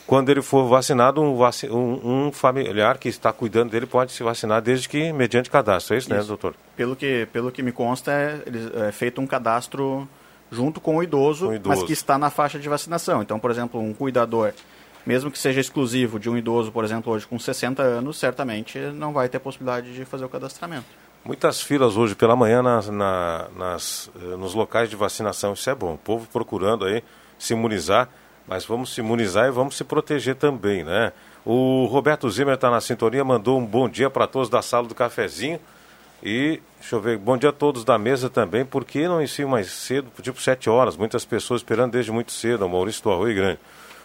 Quando 0.05 0.29
ele 0.29 0.41
for 0.41 0.67
vacinado, 0.67 1.21
um, 1.21 1.35
vac... 1.35 1.63
um, 1.69 2.27
um, 2.27 2.31
familiar 2.31 2.97
que 2.97 3.09
está 3.09 3.31
cuidando 3.33 3.71
dele 3.71 3.85
pode 3.85 4.13
se 4.13 4.23
vacinar 4.23 4.61
desde 4.61 4.87
que 4.87 5.11
mediante 5.11 5.49
cadastro. 5.49 5.95
É 5.95 5.97
isso, 5.97 6.09
né, 6.09 6.17
isso. 6.17 6.25
né, 6.25 6.29
doutor? 6.29 6.55
Pelo 6.77 6.95
que, 6.95 7.27
pelo 7.31 7.51
que 7.51 7.61
me 7.61 7.73
consta, 7.73 8.11
é, 8.11 8.41
é 8.87 8.91
feito 8.91 9.19
um 9.19 9.27
cadastro 9.27 10.07
junto 10.49 10.79
com 10.79 10.97
o, 10.97 11.03
idoso, 11.03 11.47
com 11.47 11.51
o 11.51 11.55
idoso, 11.55 11.75
mas 11.75 11.85
que 11.85 11.93
está 11.93 12.17
na 12.17 12.29
faixa 12.29 12.57
de 12.57 12.69
vacinação. 12.69 13.21
Então, 13.21 13.37
por 13.37 13.51
exemplo, 13.51 13.81
um 13.81 13.93
cuidador, 13.93 14.53
mesmo 15.05 15.29
que 15.29 15.37
seja 15.37 15.59
exclusivo 15.59 16.19
de 16.19 16.29
um 16.29 16.37
idoso, 16.37 16.71
por 16.71 16.85
exemplo, 16.85 17.11
hoje 17.11 17.27
com 17.27 17.37
60 17.37 17.81
anos, 17.81 18.17
certamente 18.17 18.79
não 18.79 19.11
vai 19.11 19.27
ter 19.27 19.39
possibilidade 19.39 19.93
de 19.93 20.05
fazer 20.05 20.23
o 20.23 20.29
cadastramento. 20.29 20.85
Muitas 21.25 21.61
filas 21.61 21.97
hoje 21.97 22.15
pela 22.15 22.35
manhã 22.35 22.61
nas, 22.61 22.87
na, 22.87 23.47
nas, 23.57 24.09
eh, 24.15 24.37
nos 24.37 24.53
locais 24.53 24.89
de 24.89 24.95
vacinação, 24.95 25.51
isso 25.51 25.69
é 25.69 25.75
bom. 25.75 25.95
O 25.95 25.97
povo 25.97 26.25
procurando 26.31 26.85
aí 26.85 27.03
se 27.37 27.53
imunizar, 27.53 28.09
mas 28.47 28.65
vamos 28.65 28.93
se 28.93 29.01
imunizar 29.01 29.47
e 29.47 29.51
vamos 29.51 29.75
se 29.75 29.83
proteger 29.83 30.35
também, 30.35 30.83
né? 30.83 31.11
O 31.45 31.85
Roberto 31.85 32.29
Zimmer 32.29 32.55
está 32.55 32.69
na 32.69 32.81
sintonia, 32.81 33.23
mandou 33.23 33.57
um 33.57 33.65
bom 33.65 33.87
dia 33.87 34.09
para 34.09 34.27
todos 34.27 34.49
da 34.49 34.61
sala 34.61 34.87
do 34.87 34.95
cafezinho. 34.95 35.59
E, 36.21 36.59
deixa 36.79 36.95
eu 36.95 36.99
ver, 36.99 37.17
bom 37.17 37.37
dia 37.37 37.49
a 37.49 37.53
todos 37.53 37.83
da 37.83 37.97
mesa 37.97 38.29
também, 38.29 38.65
porque 38.65 39.07
não 39.07 39.21
ensino 39.21 39.49
mais 39.49 39.71
cedo, 39.71 40.09
tipo 40.21 40.41
sete 40.41 40.69
horas, 40.69 40.97
muitas 40.97 41.23
pessoas 41.23 41.61
esperando 41.61 41.91
desde 41.91 42.11
muito 42.11 42.31
cedo, 42.31 42.65
o 42.65 42.69
Maurício 42.69 43.03
do 43.03 43.11
Arroio 43.11 43.35
Grande. 43.35 43.59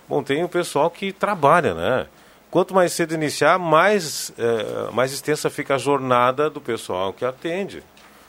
Bom, 0.09 0.23
tem 0.23 0.45
o 0.45 0.49
pessoal 0.49 0.91
que 0.91 1.11
trabalha, 1.11 1.75
né? 1.75 2.07
Quanto 2.51 2.75
mais 2.75 2.93
cedo 2.93 3.15
iniciar, 3.15 3.59
mais, 3.59 4.31
é, 4.37 4.91
mais 4.93 5.13
extensa 5.13 5.49
fica 5.49 5.77
a 5.77 5.79
jornada 5.79 6.51
do 6.51 6.61
pessoal 6.61 7.13
que 7.13 7.25
atende. 7.25 7.83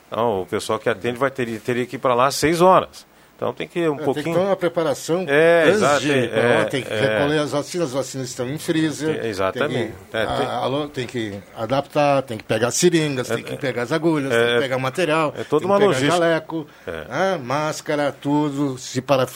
Então, 0.08 0.42
o 0.42 0.46
pessoal 0.46 0.78
que 0.78 0.88
atende 0.88 1.18
vai 1.18 1.30
ter, 1.30 1.60
teria 1.60 1.84
que 1.84 1.96
ir 1.96 1.98
para 1.98 2.14
lá 2.14 2.26
às 2.26 2.34
seis 2.34 2.62
horas. 2.62 3.06
Então 3.44 3.52
tem 3.52 3.68
que 3.68 3.86
um 3.86 3.96
é, 3.96 4.04
pouquinho. 4.04 4.24
Tem 4.24 4.32
que 4.32 4.38
ter 4.38 4.46
uma 4.46 4.56
preparação 4.56 5.26
é, 5.28 5.64
antes 5.66 5.76
exato, 5.76 6.00
de 6.00 6.12
é, 6.12 6.64
tem 6.64 6.82
que 6.82 6.92
é, 6.92 7.00
recolher 7.00 7.38
as 7.40 7.50
vacinas, 7.50 7.88
as 7.88 7.92
vacinas 7.92 8.28
estão 8.28 8.48
em 8.48 8.56
freezer. 8.56 9.22
É, 9.22 9.28
exatamente. 9.28 9.92
Tem 10.10 10.10
que, 10.10 10.16
é, 10.16 10.22
a, 10.22 10.88
tem 10.92 11.06
que 11.06 11.34
adaptar, 11.54 12.22
tem 12.22 12.38
que 12.38 12.44
pegar 12.44 12.70
seringas, 12.70 13.28
tem 13.28 13.42
que 13.42 13.56
pegar 13.58 13.82
as 13.82 13.92
agulhas, 13.92 14.30
tem 14.30 14.54
que 14.54 14.60
pegar 14.60 14.78
material. 14.78 15.34
É 15.36 15.44
toda 15.44 15.66
uma 15.66 15.76
logística. 15.76 16.12
jaleco, 16.12 16.66
né, 16.86 17.38
máscara, 17.42 18.14
tudo, 18.18 18.78
se 18.78 19.02
para, 19.02 19.26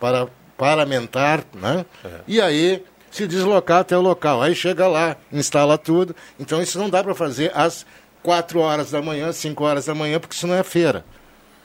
para 0.00 0.26
paramentar, 0.58 1.44
né? 1.54 1.86
E 2.26 2.40
aí 2.40 2.82
se 3.08 3.28
deslocar 3.28 3.80
até 3.80 3.96
o 3.96 4.00
local. 4.00 4.42
Aí 4.42 4.56
chega 4.56 4.88
lá, 4.88 5.16
instala 5.32 5.78
tudo. 5.78 6.16
Então 6.40 6.60
isso 6.60 6.76
não 6.76 6.90
dá 6.90 7.04
para 7.04 7.14
fazer 7.14 7.52
às 7.54 7.86
4 8.24 8.58
horas 8.58 8.90
da 8.90 9.00
manhã, 9.00 9.30
5 9.30 9.62
horas 9.62 9.84
da 9.84 9.94
manhã, 9.94 10.18
porque 10.18 10.34
isso 10.34 10.46
não 10.48 10.56
é 10.56 10.64
feira. 10.64 11.04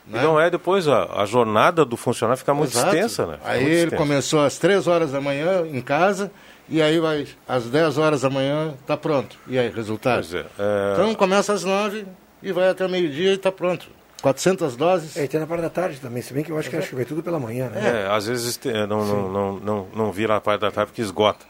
Né? 0.06 0.18
E 0.18 0.22
não 0.22 0.40
é 0.40 0.50
depois 0.50 0.88
a, 0.88 1.22
a, 1.22 1.26
jornada 1.26 1.84
do 1.84 1.96
funcionário 1.96 2.38
fica 2.38 2.54
muito 2.54 2.72
Exato. 2.72 2.94
extensa, 2.94 3.26
né? 3.26 3.34
Fica 3.38 3.50
aí 3.50 3.64
ele 3.64 3.74
extensa. 3.74 3.96
começou 3.96 4.40
às 4.40 4.58
3 4.58 4.86
horas 4.86 5.12
da 5.12 5.20
manhã 5.20 5.66
em 5.66 5.80
casa 5.80 6.30
e 6.68 6.80
aí 6.80 6.98
vai 6.98 7.26
às 7.46 7.64
10 7.64 7.98
horas 7.98 8.22
da 8.22 8.30
manhã 8.30 8.74
está 8.80 8.96
pronto. 8.96 9.36
E 9.46 9.58
aí, 9.58 9.70
resultado? 9.70 10.26
É, 10.34 10.38
é... 10.38 10.92
Então 10.92 11.14
começa 11.14 11.52
às 11.52 11.64
9 11.64 12.06
e 12.42 12.52
vai 12.52 12.68
até 12.68 12.86
meio-dia 12.88 13.32
e 13.32 13.34
está 13.34 13.52
pronto. 13.52 13.86
400 14.20 14.76
doses. 14.76 15.16
É, 15.16 15.24
e 15.24 15.28
tem 15.28 15.40
na 15.40 15.46
parte 15.46 15.62
da 15.62 15.70
tarde 15.70 15.98
também, 15.98 16.22
se 16.22 16.32
bem 16.32 16.44
que 16.44 16.50
eu 16.50 16.58
acho 16.58 16.68
que, 16.68 16.76
acho 16.76 16.88
que 16.88 16.94
vai 16.94 17.04
tudo 17.04 17.22
pela 17.22 17.38
manhã, 17.38 17.68
né? 17.68 18.04
É, 18.04 18.14
às 18.14 18.26
vezes 18.26 18.58
não, 18.88 19.04
não, 19.04 19.28
não, 19.28 19.52
não, 19.60 19.86
não 19.94 20.12
vira 20.12 20.36
a 20.36 20.40
parte 20.40 20.60
da 20.60 20.70
tarde 20.70 20.90
porque 20.90 21.02
esgota. 21.02 21.44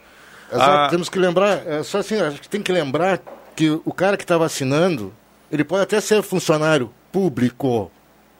Exato, 0.51 0.71
ah... 0.71 0.87
temos 0.89 1.07
que 1.07 1.17
lembrar, 1.17 1.65
é, 1.65 1.81
só 1.83 1.99
assim, 1.99 2.19
acho 2.19 2.41
que 2.41 2.49
tem 2.49 2.61
que 2.61 2.71
lembrar 2.71 3.21
que 3.55 3.69
o 3.69 3.93
cara 3.93 4.17
que 4.17 4.23
está 4.23 4.37
vacinando, 4.37 5.13
ele 5.51 5.63
pode 5.63 5.83
até 5.83 5.99
ser 6.01 6.21
funcionário 6.21 6.91
público, 7.11 7.91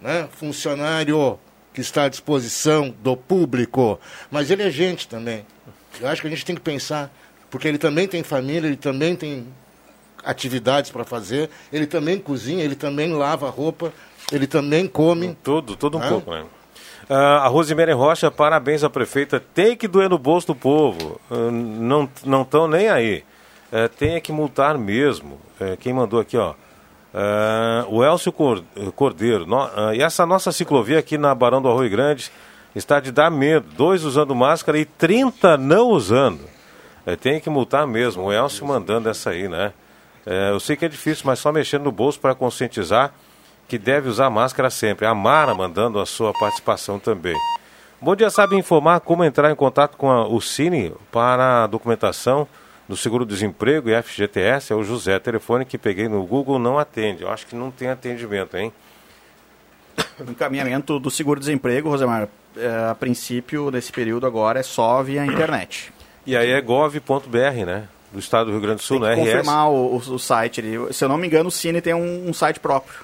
né, 0.02 0.28
funcionário 0.32 1.40
que 1.74 1.82
está 1.82 2.04
à 2.04 2.10
disposição 2.10 2.94
do 3.02 3.16
público, 3.16 4.00
mas 4.30 4.52
ele 4.52 4.64
é 4.64 4.70
gente 4.70 5.08
também. 5.08 5.46
Eu 6.00 6.08
acho 6.08 6.22
que 6.22 6.28
a 6.28 6.30
gente 6.30 6.46
tem 6.46 6.56
que 6.56 6.62
pensar, 6.62 7.12
porque 7.50 7.68
ele 7.68 7.78
também 7.78 8.08
tem 8.08 8.24
família, 8.24 8.68
ele 8.68 8.76
também 8.76 9.16
tem 9.16 9.48
atividades 10.24 10.92
para 10.92 11.04
fazer, 11.04 11.50
ele 11.72 11.88
também 11.88 12.20
cozinha, 12.20 12.64
ele 12.64 12.76
também 12.76 13.14
lava 13.14 13.50
roupa, 13.50 13.94
ele 14.32 14.48
também 14.48 14.88
come. 14.88 15.38
Tudo, 15.44 15.76
tudo 15.76 15.98
um 15.98 16.02
né? 16.02 16.10
pouco, 16.10 16.32
né? 16.32 16.46
Uh, 17.10 17.14
a 17.14 17.48
Rosemary 17.48 17.92
Rocha, 17.92 18.32
parabéns 18.32 18.84
à 18.84 18.90
prefeita. 18.90 19.40
Tem 19.40 19.76
que 19.76 19.88
doer 19.88 20.10
no 20.10 20.18
bolso 20.18 20.48
do 20.48 20.56
povo. 20.56 21.20
Uh, 21.30 21.52
não 21.52 22.42
estão 22.42 22.68
nem 22.68 22.88
aí. 22.88 23.24
Uh, 23.72 23.90
tem 23.90 24.22
que 24.22 24.32
multar 24.32 24.78
mesmo. 24.78 25.38
Uh, 25.60 25.76
quem 25.78 25.92
mandou 25.92 26.22
aqui, 26.22 26.38
ó. 26.38 26.54
Uh, 27.14 27.94
o 27.94 28.04
Elcio 28.04 28.34
Cordeiro. 28.96 29.46
No, 29.46 29.66
uh, 29.66 29.94
e 29.94 30.02
essa 30.02 30.26
nossa 30.26 30.52
ciclovia 30.52 31.00
aqui 31.00 31.18
na 31.18 31.36
Barão 31.36 31.62
do 31.62 31.68
Arroio 31.68 31.90
Grande 31.90 32.32
está 32.74 33.00
de 33.00 33.12
dar 33.12 33.30
medo. 33.30 33.68
Dois 33.76 34.04
usando 34.06 34.34
máscara 34.34 34.78
e 34.78 34.86
30 34.86 35.58
não 35.58 35.90
usando. 35.90 36.42
Uh, 37.06 37.18
tem 37.18 37.40
que 37.40 37.50
multar 37.50 37.86
mesmo. 37.86 38.24
O 38.24 38.34
Elcio 38.34 38.66
mandando 38.66 39.10
essa 39.10 39.32
aí, 39.32 39.48
né? 39.48 39.74
eu 40.52 40.60
sei 40.60 40.76
que 40.76 40.86
é 40.86 40.88
difícil, 40.88 41.24
mas 41.26 41.40
só 41.40 41.52
mexendo 41.52 41.82
no 41.82 41.92
bolso 41.92 42.20
para 42.20 42.36
conscientizar 42.36 43.12
que 43.68 43.80
deve 43.80 44.08
usar 44.08 44.30
máscara 44.30 44.70
sempre. 44.70 45.08
A 45.08 45.16
Mara 45.16 45.56
mandando 45.56 46.00
a 46.00 46.06
sua 46.06 46.32
participação 46.32 47.00
também. 47.00 47.36
Bom 48.00 48.16
dia, 48.16 48.30
sabe 48.30 48.56
informar 48.56 49.00
como 49.00 49.24
entrar 49.24 49.52
em 49.52 49.56
contato 49.56 49.98
com 49.98 50.12
a, 50.12 50.28
o 50.28 50.40
Cine 50.40 50.94
para 51.12 51.64
a 51.64 51.68
documentação 51.68 52.48
do 52.92 52.98
seguro-desemprego 52.98 53.90
e 53.90 54.04
FGTS 54.04 54.74
é 54.74 54.76
o 54.76 54.84
José. 54.84 55.18
Telefone 55.18 55.64
que 55.64 55.78
peguei 55.78 56.10
no 56.10 56.26
Google 56.26 56.60
não 56.60 56.78
atende. 56.78 57.24
Eu 57.24 57.30
acho 57.30 57.48
que 57.48 57.56
não 57.56 57.72
tem 57.72 57.88
atendimento, 57.88 58.58
hein? 58.58 58.74
O 60.20 60.30
encaminhamento 60.30 61.00
do 61.00 61.10
seguro-desemprego, 61.10 61.90
Rosemar, 61.90 62.28
é, 62.58 62.90
a 62.92 62.94
princípio, 62.94 63.72
nesse 63.72 63.94
período 63.94 64.28
agora, 64.28 64.60
é 64.60 64.64
só 64.64 65.02
via 65.02 65.26
internet. 65.26 65.94
E 66.24 66.38
aí 66.38 66.52
é 66.52 66.62
gov.br, 66.62 67.66
né? 67.66 67.88
Do 68.12 68.20
estado 68.20 68.46
do 68.46 68.52
Rio 68.52 68.62
Grande 68.62 68.76
do 68.76 68.84
Sul, 68.84 69.00
RS. 69.00 69.16
confirmar 69.16 69.72
o, 69.72 69.96
o, 69.96 69.96
o, 69.96 70.20
site 70.20 70.60
ali. 70.60 70.94
Se 70.94 71.04
eu 71.04 71.10
não 71.10 71.18
me 71.18 71.26
engano, 71.26 71.50
o 71.50 71.52
Cine 71.52 71.82
tem 71.82 71.96
um, 71.96 72.30
um 72.30 72.32
site 72.32 72.60
próprio. 72.60 73.00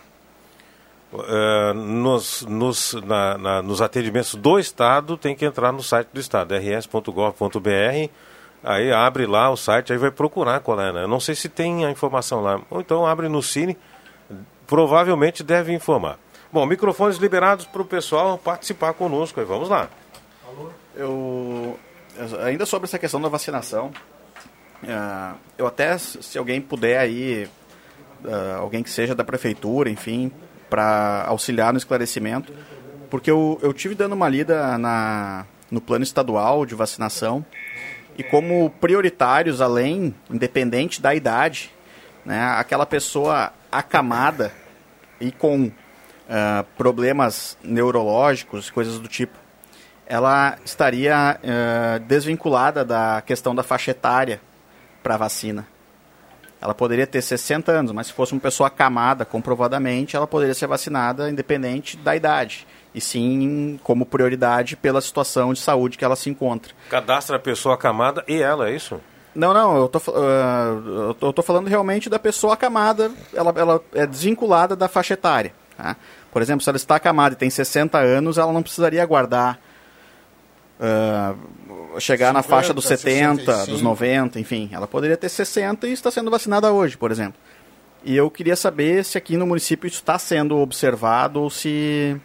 Uh, 1.12 1.74
nos, 1.74 2.44
nos, 2.44 2.94
na, 2.94 3.36
na, 3.40 3.62
nos 3.64 3.82
atendimentos 3.82 4.36
do 4.36 4.60
Estado, 4.60 5.18
tem 5.18 5.36
que 5.36 5.46
entrar 5.46 5.72
no 5.72 5.82
site 5.82 6.10
do 6.14 6.20
Estado, 6.20 6.54
rs.gov.br 6.54 8.12
Aí 8.64 8.92
abre 8.92 9.26
lá 9.26 9.50
o 9.50 9.58
site, 9.58 9.94
aí 9.94 10.00
vai 10.00 10.12
procurar 10.12 10.60
qual 10.60 10.80
é, 10.82 10.92
né? 10.92 11.04
Eu 11.04 11.08
não 11.08 11.20
sei 11.20 11.36
se 11.36 11.48
tem 11.48 11.86
a 11.86 11.92
informação 11.92 12.42
lá. 12.42 12.60
Ou 12.70 12.82
então 12.82 13.06
abre 13.06 13.30
no 13.30 13.42
Cine, 13.42 13.78
provavelmente 14.66 15.44
deve 15.44 15.74
informar. 15.74 16.18
Bom, 16.52 16.66
microfones 16.66 17.18
liberados 17.18 17.66
para 17.66 17.82
o 17.82 17.86
pessoal 17.86 18.38
participar 18.38 18.94
conosco. 18.94 19.40
Aí 19.40 19.46
vamos 19.46 19.70
lá. 19.70 19.90
Eu, 20.96 21.78
ainda 22.44 22.66
sobre 22.66 22.88
essa 22.88 22.98
questão 22.98 23.22
da 23.22 23.30
vacinação, 23.30 23.92
uh, 24.84 25.38
eu 25.58 25.68
até, 25.68 25.98
se 25.98 26.38
alguém 26.38 26.60
puder 26.60 27.00
aí, 27.00 27.48
uh, 28.24 28.60
alguém 28.60 28.82
que 28.82 28.90
seja 28.90 29.14
da 29.14 29.24
prefeitura, 29.24 29.90
enfim, 29.90 30.32
para 30.70 31.26
auxiliar 31.28 31.72
no 31.72 31.78
esclarecimento, 31.78 32.52
porque 33.10 33.30
eu, 33.30 33.60
eu 33.62 33.74
tive 33.74 33.94
dando 33.94 34.14
uma 34.14 34.28
lida 34.28 34.78
na, 34.78 35.46
no 35.70 35.80
plano 35.80 36.04
estadual 36.04 36.66
de 36.66 36.76
vacinação 36.76 37.46
e 38.18 38.24
como 38.24 38.70
prioritários, 38.82 39.62
além, 39.62 40.14
independente 40.30 41.02
da 41.02 41.14
idade, 41.14 41.72
né, 42.26 42.56
aquela 42.58 42.86
pessoa 42.86 43.54
acamada 43.72 44.52
e 45.22 45.32
com 45.32 45.66
uh, 45.66 46.64
problemas 46.76 47.58
neurológicos, 47.64 48.70
coisas 48.70 49.00
do 49.00 49.08
tipo, 49.08 49.38
ela 50.06 50.58
estaria 50.66 51.40
uh, 51.44 52.00
desvinculada 52.02 52.84
da 52.84 53.22
questão 53.26 53.54
da 53.54 53.62
faixa 53.62 53.92
etária 53.92 54.42
para 55.04 55.14
a 55.14 55.18
vacina. 55.18 55.68
Ela 56.60 56.74
poderia 56.74 57.06
ter 57.06 57.22
60 57.22 57.72
anos, 57.72 57.92
mas 57.92 58.08
se 58.08 58.14
fosse 58.14 58.34
uma 58.34 58.42
pessoa 58.42 58.66
acamada 58.66 59.26
comprovadamente, 59.26 60.16
ela 60.16 60.26
poderia 60.26 60.56
ser 60.56 60.66
vacinada 60.66 61.30
independente 61.30 61.96
da 61.98 62.16
idade 62.16 62.66
e 62.98 63.02
sim 63.02 63.80
como 63.84 64.06
prioridade 64.06 64.76
pela 64.76 65.00
situação 65.00 65.54
de 65.54 65.60
saúde 65.60 65.98
que 65.98 66.04
ela 66.04 66.16
se 66.16 66.30
encontra. 66.30 66.74
Cadastra 66.90 67.36
a 67.36 67.40
pessoa 67.40 67.76
acamada 67.76 68.24
e 68.28 68.42
ela, 68.42 68.70
é 68.70 68.76
isso? 68.76 69.00
Não, 69.36 69.54
não, 69.54 69.78
eu 69.78 69.88
tô, 69.88 70.00
uh, 70.00 71.16
eu 71.22 71.32
tô 71.32 71.44
falando 71.44 71.68
realmente 71.68 72.10
da 72.10 72.18
pessoa 72.18 72.56
acamada, 72.56 73.12
ela, 73.34 73.54
ela 73.56 73.82
é 73.94 74.08
desvinculada 74.08 74.76
da 74.76 74.88
faixa 74.88 75.14
etária. 75.14 75.54
Tá? 75.78 75.96
Por 76.32 76.42
exemplo, 76.42 76.64
se 76.64 76.70
ela 76.70 76.78
está 76.78 76.96
acamada 76.96 77.36
e 77.36 77.38
tem 77.38 77.50
60 77.50 78.00
anos, 78.00 78.40
ela 78.40 78.52
não 78.52 78.64
precisaria 78.64 79.04
aguardar 79.04 79.60
uh, 80.80 82.00
chegar 82.00 82.30
50, 82.30 82.34
na 82.34 82.42
faixa 82.42 82.74
dos 82.74 82.86
70, 82.86 83.46
65. 83.46 83.72
dos 83.72 83.82
90, 83.84 84.40
enfim. 84.40 84.70
Ela 84.72 84.88
poderia 84.88 85.16
ter 85.16 85.30
60 85.30 85.88
e 85.88 85.94
está 85.94 86.10
sendo 86.10 86.32
vacinada 86.32 86.72
hoje, 86.72 86.98
por 86.98 87.12
exemplo. 87.12 87.40
E 88.04 88.16
eu 88.16 88.32
queria 88.32 88.56
saber 88.56 89.06
se 89.06 89.20
aqui 89.20 89.38
no 89.38 89.46
município 89.46 89.88
isso 89.88 89.98
está 89.98 90.18
sendo 90.18 90.58
observado 90.58 91.42
ou 91.42 91.50
se 91.50 92.20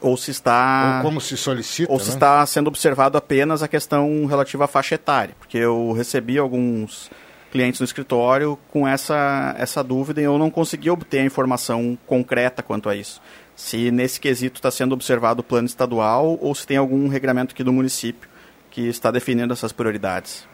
ou 0.00 0.16
se 0.16 0.30
está 0.30 0.96
ou 0.98 1.02
como 1.02 1.20
se 1.20 1.36
solicita 1.36 1.92
ou 1.92 1.98
se 1.98 2.08
né? 2.08 2.14
está 2.14 2.44
sendo 2.46 2.68
observado 2.68 3.18
apenas 3.18 3.62
a 3.62 3.68
questão 3.68 4.26
relativa 4.26 4.64
à 4.64 4.68
faixa 4.68 4.94
etária 4.94 5.34
porque 5.38 5.58
eu 5.58 5.92
recebi 5.92 6.38
alguns 6.38 7.10
clientes 7.50 7.80
no 7.80 7.84
escritório 7.84 8.58
com 8.70 8.86
essa 8.86 9.54
essa 9.58 9.82
dúvida 9.82 10.20
e 10.20 10.24
eu 10.24 10.38
não 10.38 10.50
consegui 10.50 10.90
obter 10.90 11.18
a 11.18 11.24
informação 11.24 11.98
concreta 12.06 12.62
quanto 12.62 12.88
a 12.88 12.96
isso 12.96 13.20
se 13.56 13.90
nesse 13.90 14.20
quesito 14.20 14.58
está 14.58 14.70
sendo 14.70 14.92
observado 14.92 15.40
o 15.40 15.44
plano 15.44 15.66
estadual 15.66 16.38
ou 16.40 16.54
se 16.54 16.66
tem 16.66 16.76
algum 16.76 17.08
regramento 17.08 17.52
aqui 17.52 17.64
do 17.64 17.72
município 17.72 18.28
que 18.70 18.88
está 18.88 19.10
definindo 19.10 19.52
essas 19.52 19.72
prioridades 19.72 20.48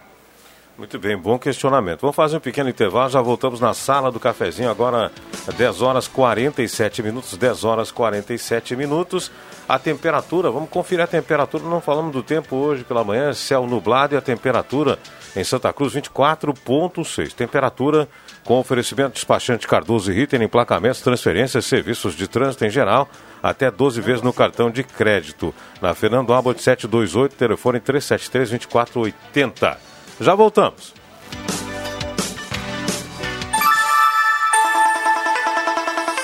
muito 0.78 0.99
bem, 0.99 1.16
bom 1.16 1.38
questionamento. 1.38 2.00
Vamos 2.00 2.16
fazer 2.16 2.37
um 2.37 2.40
pequeno 2.40 2.68
intervalo, 2.68 3.09
já 3.09 3.21
voltamos 3.21 3.61
na 3.61 3.73
sala 3.73 4.12
do 4.12 4.21
cafezinho, 4.21 4.71
agora 4.71 5.11
10 5.56 5.80
horas 5.80 6.06
47 6.06 7.02
minutos, 7.02 7.37
10 7.37 7.64
horas 7.64 7.90
47 7.90 8.76
minutos. 8.76 9.30
A 9.68 9.78
temperatura, 9.78 10.50
vamos 10.50 10.68
conferir 10.68 11.02
a 11.02 11.06
temperatura, 11.06 11.64
não 11.64 11.80
falamos 11.80 12.12
do 12.12 12.23
tempo 12.23 12.56
hoje 12.56 12.85
pela 12.85 13.02
manhã, 13.02 13.33
céu 13.33 13.66
nublado 13.66 14.14
e 14.14 14.18
a 14.18 14.21
temperatura 14.21 14.99
em 15.35 15.42
Santa 15.42 15.73
Cruz 15.73 15.95
24.6. 15.95 17.33
Temperatura 17.33 18.06
com 18.45 18.59
oferecimento 18.59 19.14
despachante 19.14 19.66
Cardoso 19.66 20.12
e 20.12 20.14
Ritter, 20.14 20.40
emplacamentos, 20.40 21.00
transferências, 21.00 21.64
serviços 21.64 22.14
de 22.14 22.28
trânsito 22.28 22.64
em 22.64 22.71
geral, 22.71 23.09
até 23.42 23.71
12 23.71 24.00
vezes 24.00 24.23
no 24.23 24.33
cartão 24.33 24.71
de 24.71 24.85
crédito. 24.85 25.54
Na 25.80 25.95
Fernando 25.95 26.33
Abbott 26.33 26.62
728, 26.62 27.35
telefone 27.35 27.80
373 27.80 28.50
2480. 28.50 29.95
Já 30.20 30.35
voltamos. 30.35 30.94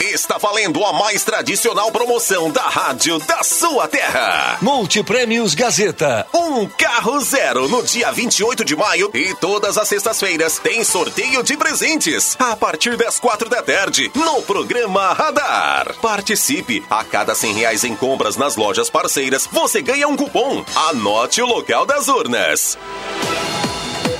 Está 0.00 0.37
valendo 0.37 0.85
a 0.85 0.92
mais 0.92 1.24
tradicional 1.24 1.90
promoção 1.90 2.50
da 2.50 2.62
rádio 2.62 3.18
da 3.20 3.42
sua 3.42 3.88
terra. 3.88 4.59
Multiprêmios 4.61 5.55
Gazeta. 5.55 6.26
Um 6.35 6.66
carro 6.66 7.18
zero 7.20 7.68
no 7.68 7.83
dia 7.83 8.12
28 8.12 8.64
de 8.64 8.76
maio 8.76 9.11
e 9.14 9.35
todas 9.37 9.78
as 9.78 9.88
sextas-feiras 9.88 10.59
tem 10.59 10.85
sorteio 10.85 11.42
de 11.42 11.57
presentes 11.57 12.37
a 12.38 12.55
partir 12.55 12.96
das 12.96 13.18
quatro 13.18 13.48
da 13.48 13.62
tarde 13.62 14.11
no 14.14 14.42
programa 14.42 15.12
Radar. 15.12 15.94
Participe. 16.00 16.85
A 16.90 17.02
cada 17.05 17.35
cem 17.35 17.55
reais 17.55 17.83
em 17.83 17.96
compras 17.96 18.37
nas 18.37 18.55
lojas 18.55 18.90
parceiras, 18.90 19.48
você 19.50 19.81
ganha 19.81 20.07
um 20.07 20.16
cupom. 20.16 20.64
Anote 20.90 21.40
o 21.40 21.46
local 21.46 21.87
das 21.87 22.09
urnas. 22.09 22.76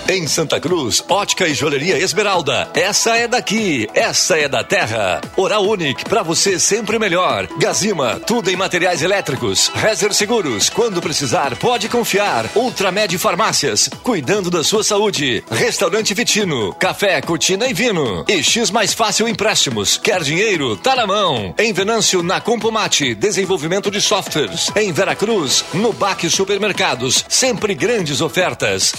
Em 0.09 0.27
Santa 0.27 0.61
Cruz, 0.61 1.03
ótica 1.09 1.47
e 1.47 1.55
joalheria 1.55 1.97
Esmeralda. 1.97 2.69
Essa 2.75 3.17
é 3.17 3.29
daqui, 3.29 3.89
essa 3.95 4.37
é 4.37 4.49
da 4.49 4.65
terra. 4.65 5.21
Oral 5.37 5.65
Unique, 5.65 6.05
para 6.05 6.23
você 6.23 6.59
sempre 6.59 6.99
melhor. 6.99 7.47
Gazima, 7.57 8.21
tudo 8.27 8.51
em 8.51 8.57
materiais 8.57 9.01
elétricos. 9.01 9.71
Rezer 9.75 10.13
Seguros, 10.13 10.69
quando 10.69 11.01
precisar, 11.01 11.57
pode 11.57 11.89
confiar. 11.89 12.51
Ultramed 12.55 13.17
Farmácias, 13.17 13.89
cuidando 14.03 14.51
da 14.51 14.65
sua 14.65 14.83
saúde. 14.83 15.43
Restaurante 15.51 16.13
Vitino, 16.15 16.75
café, 16.75 17.21
cortina 17.23 17.67
e 17.69 17.73
vino. 17.73 18.25
E 18.29 18.43
X 18.43 18.71
Mais 18.71 18.93
Fácil 18.93 19.29
Empréstimos. 19.29 19.97
Quer 19.97 20.23
dinheiro? 20.23 20.77
Tá 20.77 20.97
na 20.97 21.07
mão. 21.07 21.55
Em 21.57 21.73
Venâncio, 21.73 22.23
na 22.23 22.41
Compomate, 22.41 23.15
desenvolvimento 23.15 23.91
de 23.91 24.01
softwares. 24.01 24.69
Em 24.77 24.93
Veracruz, 24.93 25.65
no 25.73 25.93
Baque 25.93 26.29
Supermercados, 26.29 27.25
sempre 27.29 27.75
grandes 27.75 28.21
ofertas. 28.21 28.93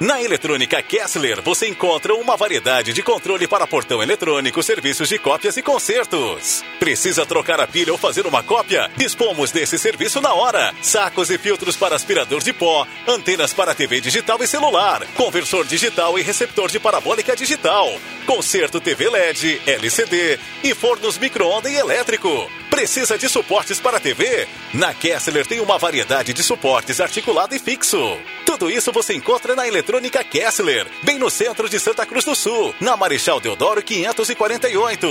Na 0.00 0.20
Eletrônica 0.20 0.82
Kessler 0.82 1.42
você 1.42 1.68
encontra 1.68 2.14
uma 2.14 2.36
variedade 2.36 2.92
de 2.92 3.02
controle 3.02 3.46
para 3.46 3.66
portão 3.66 4.02
eletrônico, 4.02 4.62
serviços 4.62 5.08
de 5.08 5.18
cópias 5.18 5.56
e 5.56 5.62
consertos. 5.62 6.64
Precisa 6.80 7.26
trocar 7.26 7.60
a 7.60 7.66
pilha 7.66 7.92
ou 7.92 7.98
fazer 7.98 8.26
uma 8.26 8.42
cópia? 8.42 8.90
Dispomos 8.96 9.52
desse 9.52 9.78
serviço 9.78 10.20
na 10.20 10.32
hora. 10.32 10.74
Sacos 10.82 11.30
e 11.30 11.38
filtros 11.38 11.76
para 11.76 11.94
aspirador 11.94 12.42
de 12.42 12.52
pó, 12.52 12.86
antenas 13.06 13.52
para 13.52 13.74
TV 13.74 14.00
digital 14.00 14.42
e 14.42 14.46
celular, 14.46 15.06
conversor 15.14 15.64
digital 15.66 16.18
e 16.18 16.22
receptor 16.22 16.70
de 16.70 16.80
parabólica 16.80 17.36
digital, 17.36 17.92
conserto 18.26 18.80
TV 18.80 19.08
LED, 19.08 19.60
LCD 19.66 20.38
e 20.64 20.74
fornos 20.74 21.18
micro-ondas 21.18 21.70
e 21.70 21.76
elétrico. 21.76 22.50
Precisa 22.72 23.18
de 23.18 23.28
suportes 23.28 23.78
para 23.78 23.98
a 23.98 24.00
TV? 24.00 24.48
Na 24.72 24.94
Kessler 24.94 25.46
tem 25.46 25.60
uma 25.60 25.76
variedade 25.76 26.32
de 26.32 26.42
suportes 26.42 27.02
articulado 27.02 27.54
e 27.54 27.58
fixo. 27.58 27.98
Tudo 28.46 28.70
isso 28.70 28.90
você 28.90 29.12
encontra 29.12 29.54
na 29.54 29.68
Eletrônica 29.68 30.24
Kessler, 30.24 30.86
bem 31.02 31.18
no 31.18 31.28
centro 31.28 31.68
de 31.68 31.78
Santa 31.78 32.06
Cruz 32.06 32.24
do 32.24 32.34
Sul, 32.34 32.74
na 32.80 32.96
Marechal 32.96 33.40
Deodoro 33.40 33.82
548. 33.82 35.06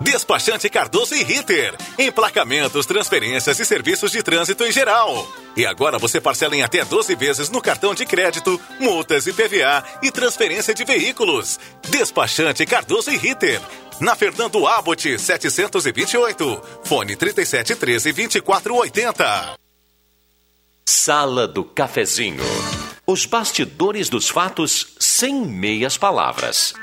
Despachante 0.00 0.68
Cardoso 0.70 1.14
e 1.14 1.22
Ritter. 1.22 1.74
Emplacamentos, 1.98 2.86
transferências 2.86 3.58
e 3.58 3.64
serviços 3.64 4.10
de 4.10 4.22
trânsito 4.22 4.64
em 4.64 4.72
geral. 4.72 5.26
E 5.56 5.64
agora 5.64 5.98
você 5.98 6.20
parcela 6.20 6.56
em 6.56 6.62
até 6.62 6.84
12 6.84 7.14
vezes 7.14 7.48
no 7.48 7.62
cartão 7.62 7.94
de 7.94 8.04
crédito, 8.04 8.60
multas 8.80 9.26
e 9.26 9.32
PVA 9.32 9.84
e 10.02 10.10
transferência 10.10 10.74
de 10.74 10.84
veículos. 10.84 11.58
Despachante 11.88 12.66
Cardoso 12.66 13.10
e 13.10 13.16
Ritter. 13.16 13.60
Na 14.00 14.16
Fernando 14.16 14.66
Abbott 14.66 15.18
728. 15.18 16.62
Fone 16.82 17.16
3713 17.16 18.12
2480. 18.12 19.58
Sala 20.84 21.46
do 21.46 21.64
Cafezinho. 21.64 22.42
Os 23.06 23.26
bastidores 23.26 24.08
dos 24.08 24.28
fatos 24.28 24.94
sem 24.98 25.44
meias 25.46 25.96
palavras. 25.96 26.74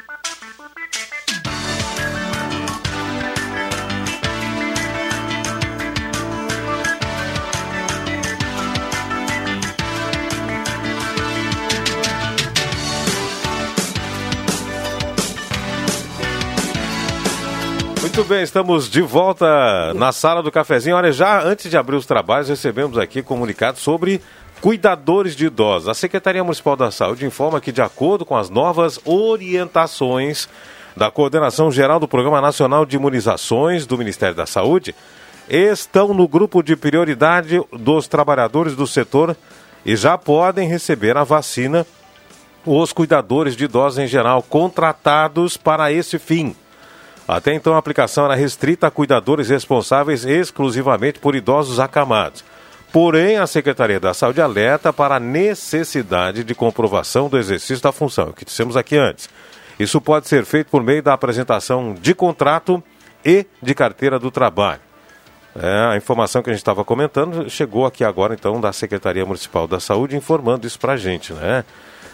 Muito 18.13 18.27
bem, 18.27 18.43
estamos 18.43 18.89
de 18.89 19.01
volta 19.01 19.93
na 19.93 20.11
sala 20.11 20.43
do 20.43 20.51
cafezinho. 20.51 20.97
Olha, 20.97 21.13
já 21.13 21.41
antes 21.41 21.71
de 21.71 21.77
abrir 21.77 21.95
os 21.95 22.05
trabalhos, 22.05 22.49
recebemos 22.49 22.97
aqui 22.97 23.23
comunicado 23.23 23.79
sobre 23.79 24.19
cuidadores 24.59 25.33
de 25.33 25.45
idosos. 25.45 25.87
A 25.87 25.93
Secretaria 25.93 26.43
Municipal 26.43 26.75
da 26.75 26.91
Saúde 26.91 27.25
informa 27.25 27.61
que, 27.61 27.71
de 27.71 27.81
acordo 27.81 28.25
com 28.25 28.35
as 28.35 28.49
novas 28.49 28.99
orientações 29.05 30.49
da 30.93 31.09
Coordenação 31.09 31.71
Geral 31.71 32.01
do 32.01 32.07
Programa 32.07 32.41
Nacional 32.41 32.85
de 32.85 32.97
Imunizações 32.97 33.85
do 33.85 33.97
Ministério 33.97 34.35
da 34.35 34.45
Saúde, 34.45 34.93
estão 35.49 36.13
no 36.13 36.27
grupo 36.27 36.61
de 36.61 36.75
prioridade 36.75 37.61
dos 37.71 38.09
trabalhadores 38.09 38.75
do 38.75 38.85
setor 38.85 39.37
e 39.85 39.95
já 39.95 40.17
podem 40.17 40.67
receber 40.67 41.15
a 41.15 41.23
vacina 41.23 41.87
os 42.65 42.91
cuidadores 42.91 43.55
de 43.55 43.63
idosos 43.63 43.99
em 43.99 44.07
geral 44.07 44.43
contratados 44.43 45.55
para 45.55 45.93
esse 45.93 46.19
fim. 46.19 46.53
Até 47.31 47.53
então, 47.53 47.75
a 47.75 47.77
aplicação 47.77 48.25
era 48.25 48.35
restrita 48.35 48.87
a 48.87 48.91
cuidadores 48.91 49.47
responsáveis 49.47 50.25
exclusivamente 50.25 51.17
por 51.17 51.33
idosos 51.33 51.79
acamados. 51.79 52.43
Porém, 52.91 53.37
a 53.37 53.47
Secretaria 53.47 54.01
da 54.01 54.13
Saúde 54.13 54.41
alerta 54.41 54.91
para 54.91 55.15
a 55.15 55.19
necessidade 55.19 56.43
de 56.43 56.53
comprovação 56.53 57.29
do 57.29 57.37
exercício 57.37 57.81
da 57.81 57.93
função, 57.93 58.31
o 58.31 58.33
que 58.33 58.43
dissemos 58.43 58.75
aqui 58.75 58.97
antes. 58.97 59.29
Isso 59.79 60.01
pode 60.01 60.27
ser 60.27 60.43
feito 60.43 60.67
por 60.67 60.83
meio 60.83 61.01
da 61.01 61.13
apresentação 61.13 61.93
de 61.93 62.13
contrato 62.13 62.83
e 63.23 63.45
de 63.61 63.73
carteira 63.73 64.19
do 64.19 64.29
trabalho. 64.29 64.81
É, 65.55 65.93
a 65.93 65.95
informação 65.95 66.43
que 66.43 66.49
a 66.49 66.53
gente 66.53 66.61
estava 66.61 66.83
comentando 66.83 67.49
chegou 67.49 67.85
aqui 67.85 68.03
agora, 68.03 68.33
então, 68.33 68.59
da 68.59 68.73
Secretaria 68.73 69.25
Municipal 69.25 69.69
da 69.69 69.79
Saúde, 69.79 70.17
informando 70.17 70.67
isso 70.67 70.77
para 70.77 70.93
a 70.93 70.97
gente, 70.97 71.31
né? 71.31 71.63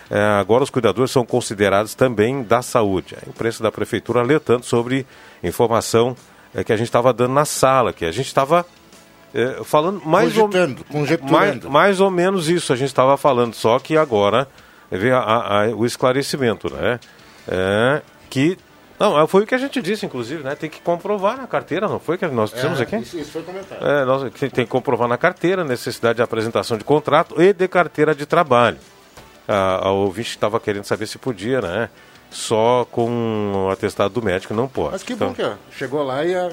É, 0.10 0.20
agora 0.40 0.64
os 0.64 0.70
cuidadores 0.70 1.12
são 1.12 1.26
considerados 1.26 1.94
também 1.94 2.42
da 2.42 2.62
saúde. 2.62 3.16
A 3.16 3.30
imprensa 3.30 3.62
da 3.62 3.72
prefeitura 3.72 4.22
alertando 4.22 4.66
sobre 4.66 5.06
informação 5.44 6.16
é, 6.56 6.64
que 6.64 6.72
a 6.72 6.78
gente 6.78 6.88
estava 6.88 7.12
dando 7.12 7.34
na 7.34 7.46
sala, 7.46 7.92
que 7.92 8.06
a 8.06 8.12
gente 8.12 8.28
estava 8.28 8.66
é, 9.34 9.64
falando 9.64 10.02
mais 10.06 10.38
ou, 10.38 10.50
mais, 11.30 11.64
mais, 11.66 12.00
ou 12.00 12.10
menos 12.10 12.48
isso 12.48 12.72
a 12.72 12.76
gente 12.76 12.88
estava 12.88 13.18
falando, 13.18 13.54
só 13.54 13.78
que 13.80 13.98
agora 13.98 14.48
a, 15.14 15.68
o 15.76 15.86
esclarecimento, 15.86 16.74
né? 16.74 17.00
É, 17.50 18.02
que 18.30 18.58
não, 18.98 19.20
é, 19.20 19.28
foi 19.28 19.44
o 19.44 19.46
que 19.46 19.54
a 19.54 19.58
gente 19.58 19.82
disse, 19.82 20.06
inclusive, 20.06 20.42
né? 20.42 20.56
Tem 20.56 20.70
que 20.70 20.82
comprovar 20.82 21.38
na 21.38 21.46
carteira, 21.46 21.88
não 21.88 22.00
foi 22.00 22.18
que 22.18 22.26
nós 22.28 22.52
dissemos 22.52 22.80
é, 22.80 22.84
aqui? 22.84 22.96
Isso, 22.96 23.20
isso 23.20 23.32
foi 23.32 23.44
comentado. 23.44 23.86
É, 23.86 24.06
nós, 24.06 24.32
tem 24.32 24.50
que 24.50 24.66
comprovar 24.66 25.10
na 25.10 25.18
carteira 25.18 25.66
necessidade 25.66 26.16
de 26.16 26.22
apresentação 26.22 26.78
de 26.78 26.86
contrato 26.86 27.42
e 27.42 27.52
de 27.52 27.68
carteira 27.68 28.16
de 28.16 28.26
trabalho 28.26 28.78
a, 29.48 29.88
a 29.88 29.92
ouvinte 29.92 30.30
estava 30.30 30.60
querendo 30.60 30.84
saber 30.84 31.08
se 31.08 31.18
podia, 31.18 31.62
né? 31.62 31.90
Só 32.30 32.86
com 32.92 33.68
o 33.68 33.70
atestado 33.70 34.14
do 34.14 34.22
médico 34.22 34.54
não 34.54 34.68
pode. 34.68 34.92
Mas 34.92 35.04
que 35.04 35.14
então, 35.14 35.30
bom 35.30 35.34
que 35.34 35.44
ó, 35.44 35.54
chegou 35.72 36.04
lá 36.04 36.26
e 36.26 36.36
a... 36.36 36.52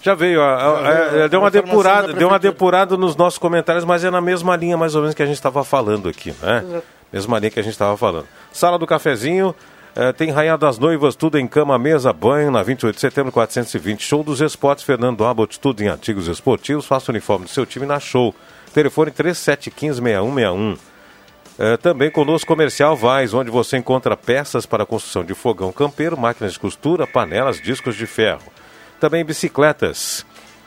Já 0.00 0.14
veio, 0.14 0.40
a, 0.40 0.54
a, 0.54 1.24
a, 1.24 1.28
deu 1.28 1.40
uma 1.40 1.50
depurada, 1.50 2.12
deu 2.12 2.28
uma 2.28 2.38
depurada 2.38 2.96
nos 2.96 3.16
nossos 3.16 3.38
comentários, 3.38 3.84
mas 3.84 4.04
é 4.04 4.10
na 4.10 4.20
mesma 4.20 4.54
linha 4.54 4.76
mais 4.76 4.94
ou 4.94 5.00
menos 5.00 5.14
que 5.14 5.22
a 5.22 5.26
gente 5.26 5.36
estava 5.36 5.64
falando 5.64 6.08
aqui, 6.08 6.34
né? 6.40 6.64
Exato. 6.64 6.86
Mesma 7.12 7.38
linha 7.38 7.50
que 7.50 7.58
a 7.58 7.62
gente 7.62 7.72
estava 7.72 7.96
falando. 7.96 8.26
Sala 8.52 8.78
do 8.78 8.86
cafezinho, 8.86 9.54
é, 9.96 10.12
tem 10.12 10.30
Rainha 10.30 10.56
das 10.56 10.78
Noivas, 10.78 11.16
tudo 11.16 11.38
em 11.38 11.48
cama, 11.48 11.76
mesa, 11.78 12.12
banho, 12.12 12.52
na 12.52 12.62
28 12.62 12.94
de 12.94 13.00
setembro, 13.00 13.32
420. 13.32 14.00
Show 14.00 14.22
dos 14.22 14.40
Esportes, 14.40 14.84
Fernando 14.84 15.24
Abbott, 15.24 15.58
tudo 15.58 15.82
em 15.82 15.88
artigos 15.88 16.28
esportivos. 16.28 16.86
Faça 16.86 17.10
o 17.10 17.12
uniforme 17.12 17.46
do 17.46 17.50
seu 17.50 17.66
time 17.66 17.84
na 17.84 17.98
show. 17.98 18.32
Telefone 18.72 19.10
3715 19.10 20.00
6161. 21.58 21.72
É, 21.72 21.76
também 21.76 22.10
conosco 22.10 22.46
Comercial 22.46 22.96
Vaz, 22.96 23.34
onde 23.34 23.50
você 23.50 23.76
encontra 23.76 24.16
peças 24.16 24.64
para 24.64 24.86
construção 24.86 25.24
de 25.24 25.34
fogão 25.34 25.72
campeiro, 25.72 26.16
máquinas 26.16 26.52
de 26.52 26.60
costura, 26.60 27.06
panelas, 27.06 27.60
discos 27.60 27.96
de 27.96 28.06
ferro. 28.06 28.52
Também 29.00 29.24
bicicletas. 29.24 30.24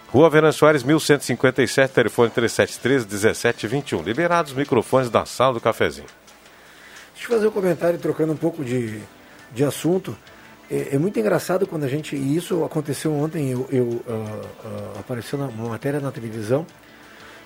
Rua 0.10 0.30
Venan 0.30 0.52
Soares, 0.52 0.84
1157, 0.84 1.94
telefone 1.94 2.30
3713-1721. 2.32 4.04
Liberados 4.04 4.52
os 4.52 4.58
microfones 4.58 5.10
da 5.10 5.26
sala 5.26 5.54
do 5.54 5.62
cafezinho. 5.62 6.08
Deixa 7.14 7.32
eu 7.32 7.38
fazer 7.38 7.48
um 7.48 7.52
comentário 7.52 7.98
trocando 7.98 8.34
um 8.34 8.38
pouco 8.38 8.64
de, 8.64 9.00
de 9.54 9.64
assunto. 9.64 10.18
É, 10.70 10.96
é 10.96 10.98
muito 10.98 11.18
engraçado 11.18 11.66
quando 11.66 11.86
a 11.86 11.88
gente. 11.88 12.18
E 12.18 12.36
isso 12.36 12.66
aconteceu 12.66 13.14
ontem, 13.14 13.52
eu, 13.52 13.68
eu 13.72 13.84
uh, 13.84 14.02
uh, 14.08 15.00
apareceu 15.00 15.40
uma 15.40 15.70
matéria 15.70 16.02
na 16.02 16.12
televisão 16.12 16.66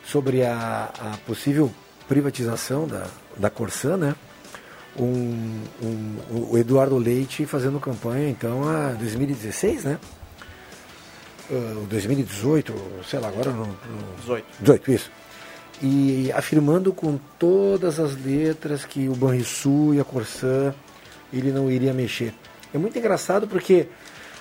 sobre 0.03 0.43
a, 0.43 0.89
a 0.99 1.17
possível 1.27 1.71
privatização 2.07 2.87
da, 2.87 3.07
da 3.37 3.49
Corsã, 3.49 3.97
né? 3.97 4.15
Um, 4.97 5.61
um, 5.81 6.49
o 6.51 6.57
Eduardo 6.57 6.97
Leite 6.97 7.45
fazendo 7.45 7.79
campanha, 7.79 8.29
então, 8.29 8.67
a 8.67 8.93
2016, 8.93 9.83
né? 9.83 9.99
Uh, 11.49 11.85
2018, 11.87 12.73
sei 13.07 13.19
lá, 13.19 13.27
agora 13.27 13.51
no, 13.51 13.65
no 13.65 14.15
18. 14.21 14.45
18, 14.61 14.91
isso. 14.91 15.11
E 15.81 16.31
afirmando 16.31 16.93
com 16.93 17.19
todas 17.37 17.99
as 17.99 18.15
letras 18.15 18.85
que 18.85 19.09
o 19.09 19.15
Banrisul 19.15 19.93
e 19.93 19.99
a 19.99 20.05
Corsã 20.05 20.73
ele 21.33 21.51
não 21.51 21.69
iria 21.69 21.93
mexer. 21.93 22.33
É 22.73 22.77
muito 22.77 22.97
engraçado 22.97 23.47
porque 23.47 23.87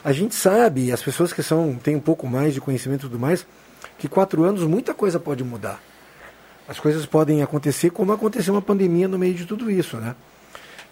a 0.04 0.12
gente 0.12 0.34
sabe, 0.36 0.92
as 0.92 1.02
pessoas 1.02 1.32
que 1.32 1.42
são 1.42 1.74
têm 1.74 1.96
um 1.96 2.00
pouco 2.00 2.28
mais 2.28 2.54
de 2.54 2.60
conhecimento 2.60 3.00
e 3.00 3.08
tudo 3.08 3.18
mais, 3.18 3.44
que 3.98 4.06
quatro 4.06 4.44
anos 4.44 4.62
muita 4.62 4.94
coisa 4.94 5.18
pode 5.18 5.42
mudar 5.42 5.80
as 6.68 6.78
coisas 6.78 7.04
podem 7.06 7.42
acontecer 7.42 7.90
como 7.90 8.12
aconteceu 8.12 8.54
uma 8.54 8.62
pandemia 8.62 9.08
no 9.08 9.18
meio 9.18 9.34
de 9.34 9.44
tudo 9.44 9.70
isso, 9.70 9.96
né? 9.96 10.14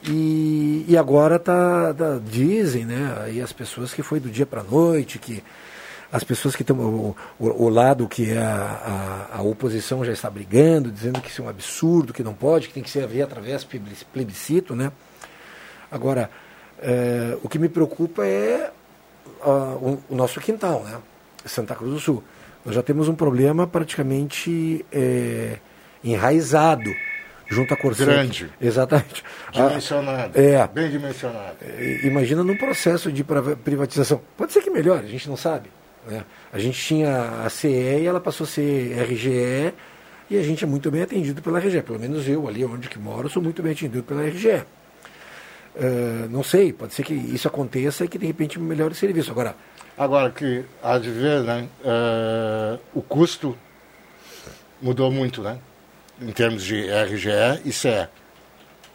E, 0.05 0.85
e 0.89 0.97
agora 0.97 1.39
tá, 1.39 1.95
tá, 1.95 2.19
dizem, 2.19 2.85
né, 2.85 3.17
aí 3.21 3.41
as 3.41 3.53
pessoas 3.53 3.95
que 3.95 4.03
foi 4.03 4.19
do 4.19 4.29
dia 4.29 4.45
para 4.45 4.61
a 4.61 4.65
noite, 4.65 5.17
que 5.17 5.45
as 6.11 6.25
pessoas 6.25 6.57
que 6.57 6.63
estão 6.63 6.77
o, 6.77 7.17
o, 7.39 7.69
lado 7.69 8.09
que 8.09 8.33
é 8.33 8.39
a, 8.39 9.29
a, 9.33 9.39
a, 9.39 9.43
oposição 9.43 10.05
já 10.05 10.13
está 10.13 10.29
brigando, 10.29 10.91
dizendo 10.91 11.21
que 11.21 11.31
isso 11.31 11.41
é 11.41 11.45
um 11.45 11.49
absurdo, 11.49 12.13
que 12.13 12.25
não 12.25 12.35
pode, 12.35 12.69
que 12.69 12.75
tem 12.75 12.83
que 12.83 12.91
ser 12.91 13.05
haver 13.05 13.23
através 13.23 13.65
plebiscito, 14.13 14.75
né? 14.75 14.91
Agora, 15.91 16.29
é, 16.81 17.39
o 17.43 17.49
que 17.49 17.59
me 17.59 17.69
preocupa 17.69 18.27
é 18.27 18.73
o, 19.41 19.99
o 20.11 20.15
nosso 20.17 20.41
quintal, 20.41 20.83
né? 20.83 20.99
Santa 21.47 21.75
Cruz 21.75 21.93
do 21.95 22.01
Sul. 22.01 22.25
Nós 22.65 22.75
já 22.75 22.83
temos 22.83 23.09
um 23.09 23.15
problema 23.15 23.67
praticamente 23.67 24.85
é, 24.93 25.59
enraizado 26.03 26.91
junto 27.49 27.75
à 27.75 27.77
Corsã. 27.77 28.07
Grande. 28.07 28.51
Exatamente. 28.61 29.23
Dimensionado. 29.53 30.33
Ah, 30.35 30.41
é. 30.41 30.69
Bem 30.69 30.91
dimensionado. 30.91 31.57
É, 31.61 32.07
imagina 32.07 32.43
num 32.43 32.57
processo 32.57 33.13
de 33.13 33.25
privatização. 33.25 34.21
Pode 34.37 34.53
ser 34.53 34.63
que 34.63 34.71
melhore, 34.71 35.07
a 35.07 35.09
gente 35.09 35.29
não 35.29 35.37
sabe. 35.37 35.71
Né? 36.07 36.25
A 36.53 36.59
gente 36.59 36.81
tinha 36.81 37.45
a 37.45 37.51
CE 37.51 37.69
e 37.69 38.07
ela 38.07 38.21
passou 38.21 38.45
a 38.45 38.49
ser 38.49 38.99
RGE 38.99 39.75
e 40.31 40.39
a 40.39 40.43
gente 40.43 40.65
é 40.65 40.67
muito 40.67 40.91
bem 40.91 41.03
atendido 41.03 41.43
pela 41.43 41.59
RGE. 41.59 41.83
Pelo 41.83 41.99
menos 41.99 42.27
eu, 42.29 42.49
ali 42.49 42.65
onde 42.65 42.89
que 42.89 42.99
moro, 42.99 43.29
sou 43.29 43.43
muito 43.43 43.63
bem 43.63 43.73
atendido 43.73 44.03
pela 44.03 44.23
RGE. 44.23 44.65
Uh, 45.75 46.29
não 46.29 46.43
sei, 46.43 46.71
pode 46.71 46.93
ser 46.93 47.03
que 47.03 47.15
isso 47.15 47.49
aconteça 47.49 48.05
e 48.05 48.09
que 48.09 48.19
de 48.19 48.27
repente 48.27 48.59
melhore 48.59 48.93
o 48.93 48.97
serviço. 48.97 49.31
Agora, 49.31 49.55
Agora 49.97 50.31
que 50.31 50.65
há 50.83 50.99
de 50.99 51.11
ver, 51.11 51.43
né, 51.43 51.69
uh, 51.85 52.81
o 52.95 53.03
custo 53.03 53.57
mudou 54.81 55.11
muito, 55.11 55.43
né? 55.43 55.59
Em 56.21 56.33
termos 56.33 56.65
de 56.65 56.89
RGE 56.91 57.63
e 57.65 57.73
CE. 57.73 58.09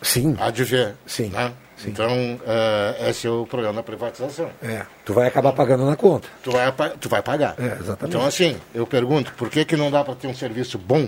Sim. 0.02 0.36
Há 0.40 0.50
de 0.50 0.64
ver. 0.64 0.96
Sim. 1.06 1.30
Né? 1.30 1.54
Sim. 1.78 1.90
Então, 1.90 2.08
uh, 2.08 3.08
esse 3.08 3.28
é 3.28 3.30
o 3.30 3.46
problema 3.46 3.76
da 3.76 3.84
privatização. 3.84 4.50
É, 4.64 4.86
tu 5.06 5.14
vai 5.14 5.28
acabar 5.28 5.54
pagando 5.54 5.86
na 5.86 5.96
conta. 5.96 6.28
Tu 6.44 6.52
vai, 6.52 6.72
tu 7.00 7.08
vai 7.08 7.22
pagar. 7.22 7.56
É, 7.60 7.78
exatamente. 7.80 8.16
Então, 8.16 8.26
assim, 8.26 8.60
eu 8.74 8.88
pergunto, 8.88 9.32
por 9.34 9.50
que, 9.50 9.64
que 9.64 9.76
não 9.76 9.92
dá 9.92 10.04
para 10.04 10.16
ter 10.16 10.28
um 10.28 10.34
serviço 10.34 10.78
bom 10.78 11.08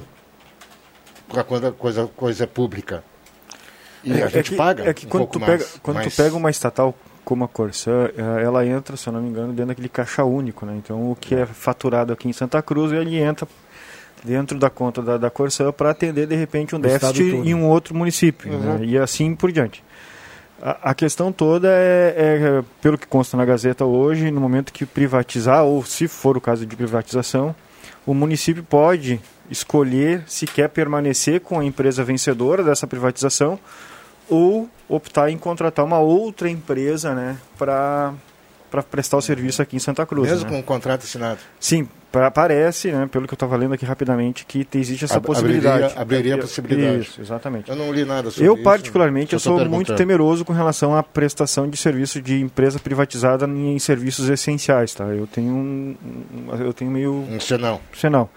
para 1.27 1.43
quando 1.43 1.71
coisa, 1.73 2.07
coisa 2.15 2.45
pública? 2.45 3.03
E 4.03 4.13
é, 4.13 4.23
a 4.23 4.27
gente 4.27 4.37
é 4.37 4.43
que, 4.43 4.55
paga 4.55 4.89
É 4.89 4.93
que 4.93 5.05
um 5.05 5.09
quando, 5.09 5.27
tu 5.27 5.39
pega, 5.39 5.65
quando 5.81 5.97
mas... 5.97 6.13
tu 6.13 6.23
pega 6.23 6.35
uma 6.35 6.49
estatal 6.49 6.95
como 7.23 7.43
a 7.43 7.47
Corsã, 7.47 8.09
eh, 8.17 8.43
ela 8.43 8.65
entra, 8.65 8.97
se 8.97 9.07
eu 9.07 9.13
não 9.13 9.21
me 9.21 9.29
engano, 9.29 9.49
dentro 9.49 9.67
daquele 9.67 9.89
caixa 9.89 10.23
único, 10.23 10.65
né? 10.65 10.73
Então, 10.75 11.11
o 11.11 11.15
que 11.15 11.35
é 11.35 11.45
faturado 11.45 12.11
aqui 12.11 12.27
em 12.27 12.33
Santa 12.33 12.59
Cruz, 12.59 12.91
ele 12.91 13.17
entra 13.17 13.47
dentro 14.23 14.57
da 14.57 14.69
conta 14.69 15.01
da, 15.01 15.17
da 15.17 15.29
Corsã 15.29 15.71
para 15.71 15.91
atender, 15.91 16.25
de 16.25 16.35
repente, 16.35 16.75
um 16.75 16.79
déficit 16.79 17.21
em 17.21 17.53
um 17.53 17.67
outro 17.67 17.95
município, 17.95 18.51
uhum. 18.51 18.59
né? 18.59 18.79
E 18.83 18.97
assim 18.97 19.35
por 19.35 19.51
diante. 19.51 19.83
A, 20.61 20.91
a 20.91 20.93
questão 20.95 21.31
toda 21.31 21.67
é, 21.69 22.15
é, 22.17 22.63
pelo 22.81 22.97
que 22.97 23.05
consta 23.05 23.37
na 23.37 23.45
Gazeta 23.45 23.85
hoje, 23.85 24.31
no 24.31 24.41
momento 24.41 24.73
que 24.73 24.85
privatizar, 24.85 25.63
ou 25.63 25.85
se 25.85 26.07
for 26.07 26.35
o 26.35 26.41
caso 26.41 26.65
de 26.65 26.75
privatização, 26.75 27.55
o 28.05 28.13
município 28.13 28.63
pode 28.63 29.21
escolher 29.49 30.23
se 30.27 30.45
quer 30.45 30.69
permanecer 30.69 31.41
com 31.41 31.59
a 31.59 31.65
empresa 31.65 32.03
vencedora 32.03 32.63
dessa 32.63 32.85
privatização 32.85 33.59
ou 34.29 34.69
optar 34.87 35.29
em 35.29 35.37
contratar 35.37 35.83
uma 35.83 35.99
outra 35.99 36.49
empresa 36.49 37.13
né, 37.15 37.37
para 37.57 38.13
para 38.69 38.83
prestar 38.83 39.17
o 39.17 39.21
serviço 39.21 39.63
aqui 39.63 39.75
em 39.75 39.79
Santa 39.79 40.05
Cruz. 40.05 40.29
Mesmo 40.29 40.45
né? 40.45 40.51
com 40.51 40.59
o 40.59 40.63
contrato 40.63 41.03
assinado? 41.03 41.39
Sim, 41.59 41.89
pra, 42.11 42.29
parece, 42.29 42.91
né, 42.91 43.09
pelo 43.11 43.27
que 43.27 43.33
eu 43.33 43.35
estava 43.35 43.57
lendo 43.57 43.73
aqui 43.73 43.83
rapidamente, 43.83 44.45
que 44.45 44.67
existe 44.75 45.05
essa 45.05 45.17
Ab 45.17 45.25
possibilidade. 45.25 45.85
Abriria, 45.85 46.01
abriria 46.01 46.35
a 46.35 46.37
possibilidade. 46.37 47.01
Isso, 47.01 47.19
exatamente. 47.19 47.69
Eu 47.69 47.75
não 47.75 47.91
li 47.91 48.05
nada 48.05 48.29
sobre 48.29 48.47
eu, 48.47 48.53
isso. 48.53 48.61
Eu, 48.61 48.63
particularmente, 48.63 49.33
eu 49.33 49.39
sou 49.39 49.65
muito 49.65 49.95
temeroso 49.95 50.45
com 50.45 50.53
relação 50.53 50.95
à 50.95 51.01
prestação 51.01 51.67
de 51.67 51.77
serviço 51.77 52.21
de 52.21 52.39
empresa 52.39 52.77
privatizada 52.77 53.47
em 53.47 53.79
serviços 53.79 54.29
essenciais. 54.29 54.93
Tá? 54.93 55.05
Eu 55.05 55.25
tenho 55.25 55.51
um, 55.51 55.95
eu 56.59 56.71
tenho 56.71 56.91
meio... 56.91 57.11
Um 57.11 57.39
senão. 57.39 57.81
Senão 57.91 58.29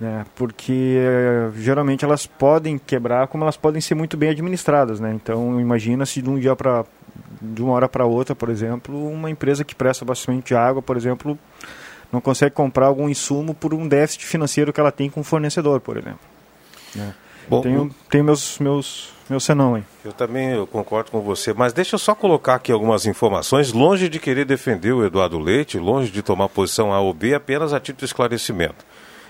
né? 0.00 0.24
porque 0.34 0.96
eh, 0.98 1.50
geralmente 1.56 2.04
elas 2.04 2.26
podem 2.26 2.78
quebrar 2.78 3.26
como 3.26 3.44
elas 3.44 3.56
podem 3.56 3.80
ser 3.80 3.94
muito 3.94 4.16
bem 4.16 4.30
administradas. 4.30 5.00
Né? 5.00 5.12
Então 5.14 5.60
imagina 5.60 6.06
se 6.06 6.22
de 6.22 6.30
um 6.30 6.38
dia 6.38 6.54
para 6.54 6.84
de 7.40 7.62
uma 7.62 7.72
hora 7.72 7.88
para 7.88 8.04
outra, 8.04 8.34
por 8.34 8.48
exemplo, 8.48 9.10
uma 9.10 9.30
empresa 9.30 9.64
que 9.64 9.74
presta 9.74 10.04
de 10.44 10.54
água, 10.54 10.82
por 10.82 10.96
exemplo, 10.96 11.38
não 12.12 12.20
consegue 12.20 12.54
comprar 12.54 12.86
algum 12.86 13.08
insumo 13.08 13.54
por 13.54 13.74
um 13.74 13.86
déficit 13.86 14.26
financeiro 14.26 14.72
que 14.72 14.80
ela 14.80 14.90
tem 14.90 15.10
com 15.10 15.20
o 15.20 15.24
fornecedor, 15.24 15.80
por 15.80 15.96
exemplo. 15.96 16.20
Né? 16.94 17.14
Bom, 17.48 17.62
tenho, 17.62 17.90
tenho 18.10 18.24
meus, 18.24 18.58
meus, 18.58 19.12
meus 19.28 19.44
senão 19.44 19.74
aí. 19.74 19.84
Eu 20.04 20.12
também 20.12 20.50
eu 20.50 20.66
concordo 20.66 21.10
com 21.10 21.20
você, 21.20 21.52
mas 21.52 21.72
deixa 21.72 21.94
eu 21.94 21.98
só 21.98 22.14
colocar 22.14 22.56
aqui 22.56 22.70
algumas 22.70 23.06
informações, 23.06 23.72
longe 23.72 24.08
de 24.08 24.18
querer 24.18 24.44
defender 24.44 24.92
o 24.92 25.04
Eduardo 25.04 25.38
Leite, 25.38 25.78
longe 25.78 26.10
de 26.10 26.22
tomar 26.22 26.48
posição 26.48 26.92
A 26.92 27.00
ou 27.00 27.14
B, 27.14 27.34
apenas 27.34 27.72
a 27.72 27.80
título 27.80 28.00
de 28.00 28.04
esclarecimento. 28.06 28.84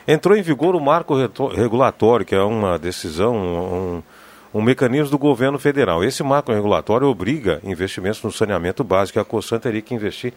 Entrou 0.08 0.34
em 0.34 0.40
vigor 0.40 0.74
o 0.74 0.80
marco 0.80 1.14
regulatório, 1.54 2.24
que 2.24 2.34
é 2.34 2.40
uma 2.40 2.78
decisão, 2.78 3.36
um, 3.36 4.02
um 4.58 4.62
mecanismo 4.62 5.10
do 5.10 5.18
governo 5.18 5.58
federal. 5.58 6.02
Esse 6.02 6.22
marco 6.22 6.50
regulatório 6.50 7.06
obriga 7.06 7.60
investimentos 7.62 8.22
no 8.22 8.32
saneamento 8.32 8.82
básico. 8.82 9.20
A 9.20 9.24
Cosan 9.24 9.58
teria 9.58 9.82
que 9.82 9.94
investir 9.94 10.32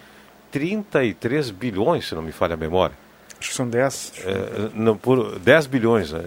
33 0.51 1.51
bilhões, 1.51 2.05
se 2.05 2.13
não 2.13 2.21
me 2.21 2.33
falha 2.33 2.55
a 2.55 2.57
memória. 2.57 2.93
Acho 3.39 3.49
que 3.49 3.55
são 3.55 3.65
10. 3.65 4.13
É, 4.25 4.69
não, 4.73 4.97
por 4.97 5.39
10 5.39 5.67
bilhões. 5.67 6.11
Né? 6.11 6.25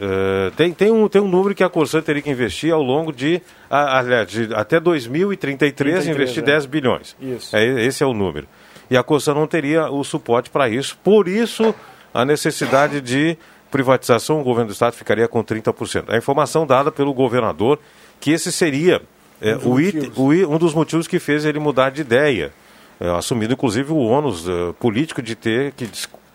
É, 0.00 0.50
tem, 0.56 0.72
tem, 0.72 0.90
um, 0.90 1.06
tem 1.06 1.20
um 1.20 1.28
número 1.28 1.54
que 1.54 1.62
a 1.62 1.68
Corsan 1.68 2.00
teria 2.00 2.22
que 2.22 2.30
investir 2.30 2.72
ao 2.72 2.82
longo 2.82 3.12
de, 3.12 3.42
aliás, 3.68 4.26
de 4.26 4.54
até 4.54 4.80
2033, 4.80 6.04
33, 6.04 6.16
investir 6.16 6.42
é. 6.42 6.46
10 6.46 6.64
bilhões. 6.64 7.14
Isso. 7.20 7.54
É, 7.54 7.84
esse 7.84 8.02
é 8.02 8.06
o 8.06 8.14
número. 8.14 8.48
E 8.90 8.96
a 8.96 9.02
Corsan 9.02 9.34
não 9.34 9.46
teria 9.46 9.90
o 9.90 10.02
suporte 10.02 10.48
para 10.48 10.66
isso. 10.66 10.96
Por 11.04 11.28
isso 11.28 11.74
a 12.16 12.24
necessidade 12.24 13.00
de 13.00 13.36
privatização, 13.70 14.40
o 14.40 14.44
governo 14.44 14.68
do 14.68 14.72
Estado 14.72 14.94
ficaria 14.94 15.28
com 15.28 15.44
30%. 15.44 16.04
A 16.08 16.16
informação 16.16 16.66
dada 16.66 16.90
pelo 16.90 17.12
governador 17.12 17.78
que 18.18 18.30
esse 18.30 18.50
seria 18.50 19.02
é, 19.40 19.54
um, 19.56 19.74
o 19.74 19.76
it, 19.76 20.12
o, 20.16 20.54
um 20.54 20.58
dos 20.58 20.72
motivos 20.72 21.06
que 21.06 21.18
fez 21.18 21.44
ele 21.44 21.58
mudar 21.58 21.90
de 21.90 22.00
ideia, 22.00 22.52
é, 22.98 23.10
assumindo 23.10 23.52
inclusive 23.52 23.92
o 23.92 23.98
ônus 23.98 24.48
uh, 24.48 24.74
político 24.80 25.20
de 25.20 25.34
ter 25.34 25.72
que 25.72 25.88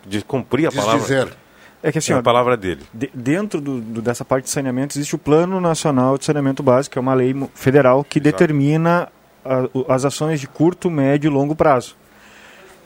de 0.06 0.22
cumprir 0.22 0.66
a 0.66 0.70
Desdizer. 0.70 1.18
palavra. 1.18 1.42
É 1.82 1.90
que 1.90 1.98
assim, 1.98 2.12
é 2.12 2.16
a 2.16 2.22
palavra 2.22 2.56
dele. 2.56 2.82
De, 2.94 3.10
dentro 3.12 3.60
do, 3.60 3.80
do, 3.80 4.00
dessa 4.00 4.24
parte 4.24 4.44
de 4.44 4.50
saneamento 4.50 4.96
existe 4.96 5.16
o 5.16 5.18
Plano 5.18 5.60
Nacional 5.60 6.16
de 6.16 6.24
Saneamento 6.24 6.62
Básico, 6.62 6.92
que 6.92 6.98
é 6.98 7.02
uma 7.02 7.14
lei 7.14 7.34
federal 7.54 8.04
que 8.04 8.20
Exato. 8.20 8.30
determina 8.30 9.08
a, 9.44 9.92
as 9.92 10.04
ações 10.04 10.40
de 10.40 10.46
curto, 10.46 10.88
médio 10.88 11.28
e 11.28 11.32
longo 11.32 11.56
prazo. 11.56 11.96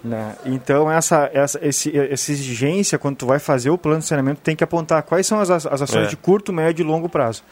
Né? 0.02 0.36
Então, 0.44 0.90
essa, 0.90 1.30
essa, 1.32 1.58
esse, 1.66 1.96
essa 1.98 2.32
exigência, 2.32 2.98
quando 2.98 3.16
tu 3.16 3.26
vai 3.26 3.38
fazer 3.38 3.70
o 3.70 3.78
plano 3.78 4.00
de 4.00 4.06
saneamento, 4.06 4.40
tem 4.40 4.54
que 4.54 4.62
apontar 4.62 5.02
quais 5.02 5.26
são 5.26 5.40
as, 5.40 5.50
as 5.50 5.82
ações 5.82 6.06
é. 6.06 6.08
de 6.08 6.16
curto, 6.16 6.52
médio 6.52 6.82
e 6.82 6.86
longo 6.86 7.08
prazo. 7.08 7.42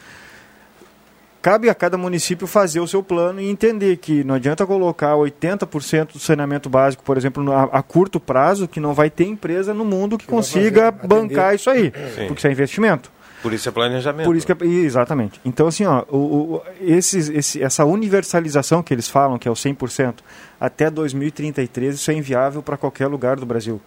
Cabe 1.45 1.69
a 1.69 1.75
cada 1.75 1.99
município 1.99 2.47
fazer 2.47 2.81
o 2.81 2.89
seu 2.89 3.03
plano 3.03 3.39
e 3.39 3.51
entender 3.51 3.99
que 3.99 4.25
não 4.25 4.37
adianta 4.37 4.65
colocar 4.65 5.15
80% 5.15 6.15
do 6.15 6.19
saneamento 6.19 6.71
básico, 6.71 7.03
por 7.05 7.19
exemplo, 7.19 7.53
a, 7.53 7.65
a, 7.65 7.83
curto 7.83 8.19
prazo, 8.19 8.67
que 8.67 8.81
não 8.81 8.95
vai 8.95 9.11
ter 9.11 9.25
empresa 9.27 9.75
no 9.75 9.85
mundo 9.85 10.17
que, 10.17 10.25
que 10.25 10.31
consiga 10.31 10.91
fazer, 10.91 11.07
bancar 11.07 11.55
isso 11.55 11.69
aí, 11.69 11.93
Sim. 12.15 12.29
porque 12.29 12.39
isso 12.39 12.47
é 12.47 12.51
investimento. 12.51 13.13
Por 13.45 13.53
isso 13.53 13.69
é 13.69 13.73
planejamento. 13.73 14.25
Por 14.25 14.37
isso 14.37 14.51
é, 14.51 14.65
exatamente. 14.65 15.39
Então, 15.45 15.67
assim, 15.67 15.85
ó, 15.85 16.03
o, 16.09 16.17
o, 16.17 16.63
esses, 16.81 17.29
esse, 17.29 17.63
essa 17.63 17.85
universalização 17.85 18.83
que 18.83 18.95
eles 18.95 19.07
falam, 19.07 19.39
que 19.39 19.47
é 19.47 19.51
o 19.51 19.55
100%, 19.55 20.15
até 20.59 20.91
2033, 20.91 21.97
isso 21.97 22.11
é 22.11 22.15
inviável 22.15 22.63
para 22.63 22.79
qualquer 22.79 23.07
lugar 23.07 23.37
do 23.37 23.45
Brasil. 23.45 23.83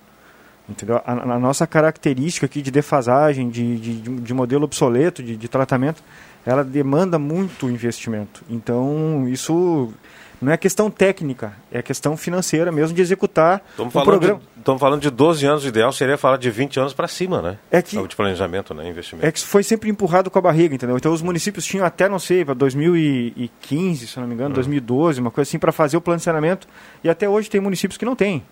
Entendeu? 0.70 1.02
A, 1.04 1.12
a, 1.12 1.40
nossa 1.40 1.66
característica 1.66 2.46
aqui 2.46 2.62
de 2.62 2.70
defasagem, 2.70 3.50
de, 3.50 3.78
de, 3.78 4.00
de 4.00 4.32
modelo 4.32 4.64
obsoleto, 4.64 5.24
de, 5.24 5.36
de 5.36 5.48
tratamento, 5.48 6.04
ela 6.46 6.64
demanda 6.64 7.18
muito 7.18 7.68
investimento. 7.68 8.44
Então, 8.48 9.28
isso 9.28 9.92
não 10.42 10.52
é 10.52 10.58
questão 10.58 10.90
técnica, 10.90 11.54
é 11.72 11.82
questão 11.82 12.16
financeira 12.16 12.72
mesmo 12.72 12.96
de 12.96 13.02
executar 13.02 13.62
estamos 13.72 13.94
o 13.94 14.04
programa. 14.04 14.42
estamos 14.58 14.80
falando 14.80 15.02
de 15.02 15.10
12 15.10 15.46
anos, 15.46 15.64
o 15.64 15.68
ideal 15.68 15.92
seria 15.92 16.18
falar 16.18 16.38
de 16.38 16.50
20 16.50 16.80
anos 16.80 16.94
para 16.94 17.08
cima, 17.08 17.42
né? 17.42 17.58
É 17.72 17.82
que, 17.82 18.02
de 18.08 18.16
planejamento, 18.16 18.74
né? 18.74 18.88
Investimento. 18.88 19.26
É 19.26 19.32
que 19.32 19.40
foi 19.40 19.64
sempre 19.64 19.90
empurrado 19.90 20.30
com 20.30 20.38
a 20.38 20.42
barriga, 20.42 20.76
entendeu? 20.76 20.98
Então 20.98 21.12
os 21.12 21.22
municípios 21.22 21.66
tinham 21.66 21.86
até, 21.86 22.08
não 22.08 22.20
sei, 22.20 22.46
para 22.46 22.54
2015, 22.54 24.08
se 24.08 24.20
não 24.20 24.28
me 24.28 24.34
engano, 24.34 24.52
hum. 24.52 24.56
2012, 24.56 25.20
uma 25.22 25.32
coisa 25.32 25.50
assim, 25.50 25.60
para 25.60 25.72
fazer 25.72 25.98
o 25.98 26.02
plano 26.02 26.18
de 26.18 26.24
saneamento, 26.24 26.68
e 27.04 27.10
até 27.10 27.28
hoje 27.28 27.50
tem 27.50 27.60
municípios 27.60 27.98
que 27.98 28.06
não 28.06 28.16
têm. 28.16 28.44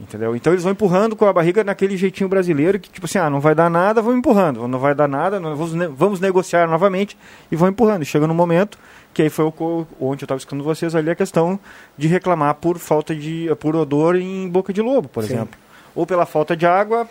Entendeu? 0.00 0.36
Então 0.36 0.52
eles 0.52 0.62
vão 0.62 0.72
empurrando 0.72 1.16
com 1.16 1.24
a 1.24 1.32
barriga 1.32 1.64
naquele 1.64 1.96
jeitinho 1.96 2.28
brasileiro 2.28 2.78
que, 2.78 2.88
tipo 2.88 3.06
assim, 3.06 3.18
ah, 3.18 3.28
não 3.28 3.40
vai 3.40 3.52
dar 3.52 3.68
nada, 3.68 4.00
vão 4.00 4.16
empurrando. 4.16 4.68
Não 4.68 4.78
vai 4.78 4.94
dar 4.94 5.08
nada, 5.08 5.40
vamos, 5.40 5.72
vamos 5.96 6.20
negociar 6.20 6.68
novamente 6.68 7.18
e 7.50 7.56
vão 7.56 7.68
empurrando. 7.68 8.02
E 8.02 8.06
chega 8.06 8.26
no 8.26 8.34
momento 8.34 8.78
que 9.12 9.22
aí 9.22 9.30
foi 9.30 9.46
o, 9.46 9.86
onde 10.00 10.22
eu 10.22 10.26
estava 10.26 10.38
escutando 10.38 10.62
vocês 10.62 10.94
ali 10.94 11.10
a 11.10 11.14
questão 11.16 11.58
de 11.96 12.06
reclamar 12.06 12.54
por 12.54 12.78
falta 12.78 13.14
de 13.14 13.48
por 13.58 13.74
odor 13.74 14.14
em 14.14 14.48
boca 14.48 14.72
de 14.72 14.80
lobo, 14.80 15.08
por 15.08 15.24
Sim. 15.24 15.32
exemplo, 15.32 15.58
ou 15.94 16.06
pela 16.06 16.24
falta 16.24 16.56
de 16.56 16.64
água 16.64 17.08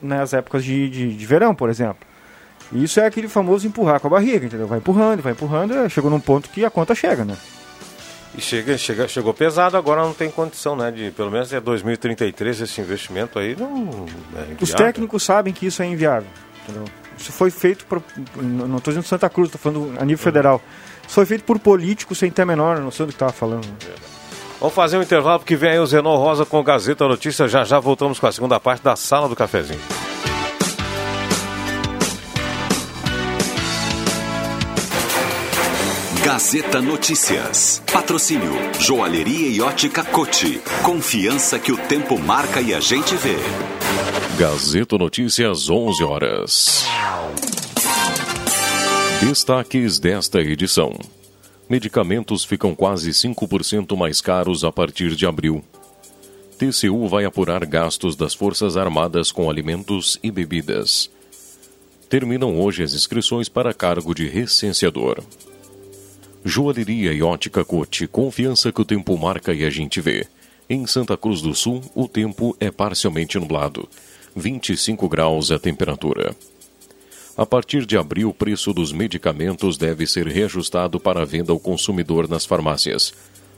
nas 0.00 0.32
épocas 0.32 0.64
de, 0.64 0.88
de, 0.88 1.14
de, 1.14 1.26
verão, 1.26 1.54
por 1.54 1.68
exemplo. 1.68 2.08
Isso 2.72 3.00
é 3.00 3.06
aquele 3.06 3.28
famoso 3.28 3.66
empurrar 3.66 4.00
com 4.00 4.06
a 4.06 4.10
barriga, 4.10 4.46
entendeu? 4.46 4.66
Vai 4.66 4.78
empurrando, 4.78 5.20
vai 5.20 5.32
empurrando, 5.32 5.90
chegou 5.90 6.10
num 6.10 6.20
ponto 6.20 6.48
que 6.48 6.64
a 6.64 6.70
conta 6.70 6.94
chega, 6.94 7.24
né? 7.24 7.36
E 8.36 8.40
chega, 8.40 8.78
chega, 8.78 9.08
chegou 9.08 9.34
pesado, 9.34 9.76
agora 9.76 10.02
não 10.02 10.14
tem 10.14 10.30
condição, 10.30 10.76
né? 10.76 10.90
De 10.90 11.10
pelo 11.10 11.30
menos 11.30 11.52
é 11.52 11.60
2033 11.60 12.60
esse 12.60 12.80
investimento 12.80 13.38
aí 13.38 13.56
não 13.56 14.06
é 14.36 14.62
Os 14.62 14.72
técnicos 14.72 15.22
sabem 15.24 15.52
que 15.52 15.66
isso 15.66 15.82
é 15.82 15.86
inviável. 15.86 16.28
Entendeu? 16.62 16.84
Isso 17.18 17.32
foi 17.32 17.50
feito, 17.50 17.84
por, 17.86 18.02
não 18.36 18.78
estou 18.78 18.92
dizendo 18.92 19.04
Santa 19.04 19.28
Cruz, 19.28 19.48
estou 19.48 19.60
falando 19.60 19.98
a 19.98 20.04
nível 20.04 20.12
uhum. 20.12 20.16
federal 20.16 20.62
foi 21.10 21.26
feito 21.26 21.44
por 21.44 21.58
políticos 21.58 22.18
sem 22.18 22.30
ter 22.30 22.42
a 22.42 22.46
menor 22.46 22.78
noção 22.78 23.04
do 23.04 23.10
que 23.10 23.16
estava 23.16 23.32
falando. 23.32 23.66
Vamos 24.60 24.74
fazer 24.74 24.96
um 24.96 25.02
intervalo 25.02 25.40
porque 25.40 25.56
vem 25.56 25.70
aí 25.70 25.78
o 25.78 25.86
Zenon 25.86 26.16
Rosa 26.16 26.44
com 26.44 26.62
Gazeta 26.62 27.06
Notícias. 27.08 27.50
Já 27.50 27.64
já 27.64 27.80
voltamos 27.80 28.20
com 28.20 28.26
a 28.26 28.32
segunda 28.32 28.60
parte 28.60 28.82
da 28.82 28.94
Sala 28.94 29.28
do 29.28 29.34
Cafezinho. 29.34 29.80
Gazeta 36.32 36.80
Notícias. 36.80 37.82
Patrocínio 37.92 38.52
Joalheria 38.78 39.48
e 39.48 39.60
Ótica 39.60 40.04
Cote. 40.04 40.60
Confiança 40.84 41.58
que 41.58 41.72
o 41.72 41.76
tempo 41.76 42.16
marca 42.20 42.60
e 42.60 42.72
a 42.72 42.78
gente 42.78 43.16
vê. 43.16 43.34
Gazeta 44.38 44.96
Notícias 44.96 45.68
11 45.68 46.04
horas. 46.04 46.84
Destaques 49.20 49.98
desta 49.98 50.40
edição: 50.40 50.96
Medicamentos 51.68 52.44
ficam 52.44 52.76
quase 52.76 53.10
5% 53.10 53.96
mais 53.96 54.20
caros 54.20 54.62
a 54.62 54.70
partir 54.70 55.16
de 55.16 55.26
abril. 55.26 55.64
TCU 56.56 57.08
vai 57.08 57.24
apurar 57.24 57.66
gastos 57.66 58.14
das 58.14 58.34
Forças 58.34 58.76
Armadas 58.76 59.32
com 59.32 59.50
alimentos 59.50 60.16
e 60.22 60.30
bebidas. 60.30 61.10
Terminam 62.08 62.60
hoje 62.60 62.84
as 62.84 62.94
inscrições 62.94 63.48
para 63.48 63.74
cargo 63.74 64.14
de 64.14 64.28
recenseador. 64.28 65.24
Joalheria 66.42 67.12
e 67.12 67.22
ótica 67.22 67.62
Cote, 67.62 68.06
confiança 68.06 68.72
que 68.72 68.80
o 68.80 68.84
tempo 68.84 69.16
marca 69.18 69.52
e 69.52 69.62
a 69.62 69.68
gente 69.68 70.00
vê. 70.00 70.26
Em 70.70 70.86
Santa 70.86 71.14
Cruz 71.14 71.42
do 71.42 71.54
Sul, 71.54 71.82
o 71.94 72.08
tempo 72.08 72.56
é 72.58 72.70
parcialmente 72.70 73.38
nublado. 73.38 73.86
25 74.34 75.06
graus 75.06 75.50
a 75.50 75.58
temperatura. 75.58 76.34
A 77.36 77.44
partir 77.44 77.84
de 77.84 77.98
abril, 77.98 78.30
o 78.30 78.34
preço 78.34 78.72
dos 78.72 78.90
medicamentos 78.90 79.76
deve 79.76 80.06
ser 80.06 80.26
reajustado 80.26 80.98
para 80.98 81.22
a 81.22 81.24
venda 81.26 81.52
ao 81.52 81.60
consumidor 81.60 82.26
nas 82.26 82.46
farmácias. 82.46 83.12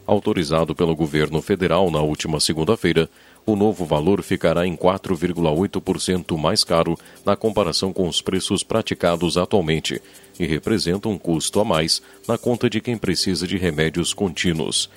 Autorizado 0.04 0.74
pelo 0.74 0.96
governo 0.96 1.40
federal 1.40 1.88
na 1.88 2.00
última 2.00 2.40
segunda-feira, 2.40 3.08
o 3.46 3.54
novo 3.54 3.84
valor 3.84 4.22
ficará 4.22 4.66
em 4.66 4.76
4,8% 4.76 6.36
mais 6.36 6.64
caro 6.64 6.98
na 7.24 7.36
comparação 7.36 7.92
com 7.92 8.08
os 8.08 8.20
preços 8.20 8.64
praticados 8.64 9.36
atualmente 9.36 10.02
e 10.38 10.46
representa 10.46 11.08
um 11.08 11.18
custo 11.18 11.60
a 11.60 11.64
mais 11.64 12.02
na 12.26 12.36
conta 12.38 12.68
de 12.68 12.80
quem 12.80 12.96
precisa 12.96 13.46
de 13.46 13.56
remédios 13.56 14.12
contínuos. 14.12 14.90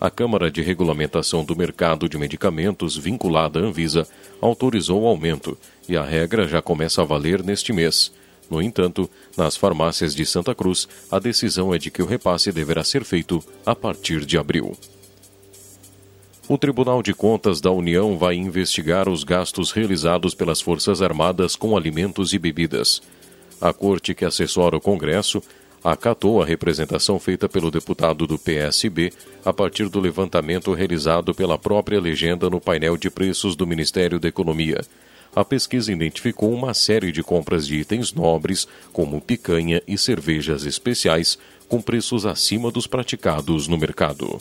A 0.00 0.10
Câmara 0.10 0.50
de 0.50 0.62
Regulamentação 0.62 1.44
do 1.44 1.54
Mercado 1.54 2.08
de 2.08 2.16
Medicamentos, 2.16 2.96
vinculada 2.96 3.60
à 3.60 3.62
Anvisa, 3.62 4.08
autorizou 4.40 5.02
o 5.02 5.06
aumento 5.06 5.58
e 5.86 5.96
a 5.96 6.02
regra 6.02 6.48
já 6.48 6.62
começa 6.62 7.02
a 7.02 7.04
valer 7.04 7.42
neste 7.42 7.72
mês. 7.72 8.10
No 8.50 8.62
entanto, 8.62 9.08
nas 9.36 9.56
farmácias 9.56 10.14
de 10.14 10.24
Santa 10.24 10.54
Cruz, 10.54 10.88
a 11.10 11.18
decisão 11.18 11.74
é 11.74 11.78
de 11.78 11.90
que 11.90 12.02
o 12.02 12.06
repasse 12.06 12.50
deverá 12.50 12.82
ser 12.82 13.04
feito 13.04 13.44
a 13.64 13.76
partir 13.76 14.24
de 14.24 14.38
abril. 14.38 14.76
O 16.48 16.58
Tribunal 16.58 17.00
de 17.00 17.14
Contas 17.14 17.60
da 17.60 17.70
União 17.70 18.18
vai 18.18 18.34
investigar 18.34 19.08
os 19.08 19.22
gastos 19.22 19.70
realizados 19.70 20.34
pelas 20.34 20.60
Forças 20.60 21.00
Armadas 21.00 21.54
com 21.54 21.76
alimentos 21.76 22.32
e 22.32 22.40
bebidas. 22.40 23.00
A 23.60 23.72
corte 23.72 24.14
que 24.14 24.24
assessora 24.24 24.76
o 24.76 24.80
Congresso 24.80 25.42
acatou 25.82 26.42
a 26.42 26.46
representação 26.46 27.18
feita 27.18 27.48
pelo 27.48 27.70
deputado 27.70 28.26
do 28.26 28.38
PSB 28.38 29.12
a 29.44 29.52
partir 29.52 29.88
do 29.88 30.00
levantamento 30.00 30.72
realizado 30.72 31.34
pela 31.34 31.58
própria 31.58 32.00
legenda 32.00 32.50
no 32.50 32.60
painel 32.60 32.96
de 32.96 33.10
preços 33.10 33.56
do 33.56 33.66
Ministério 33.66 34.18
da 34.18 34.28
Economia 34.28 34.80
a 35.34 35.44
pesquisa 35.44 35.92
identificou 35.92 36.52
uma 36.52 36.74
série 36.74 37.12
de 37.12 37.22
compras 37.22 37.66
de 37.66 37.76
itens 37.76 38.12
nobres, 38.12 38.66
como 38.92 39.20
picanha 39.20 39.80
e 39.86 39.96
cervejas 39.96 40.64
especiais, 40.64 41.38
com 41.68 41.80
preços 41.80 42.26
acima 42.26 42.70
dos 42.70 42.86
praticados 42.86 43.68
no 43.68 43.78
mercado. 43.78 44.40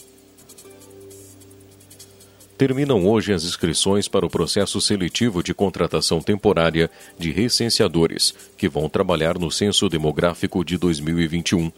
Terminam 2.59 3.07
hoje 3.07 3.31
as 3.31 3.45
inscrições 3.45 4.09
para 4.09 4.25
o 4.25 4.29
processo 4.29 4.81
seletivo 4.81 5.41
de 5.41 5.53
contratação 5.53 6.19
temporária 6.19 6.91
de 7.17 7.31
recenseadores, 7.31 8.35
que 8.57 8.67
vão 8.67 8.89
trabalhar 8.89 9.39
no 9.39 9.49
Censo 9.49 9.87
Demográfico 9.87 10.65
de 10.65 10.77
2021. 10.77 11.71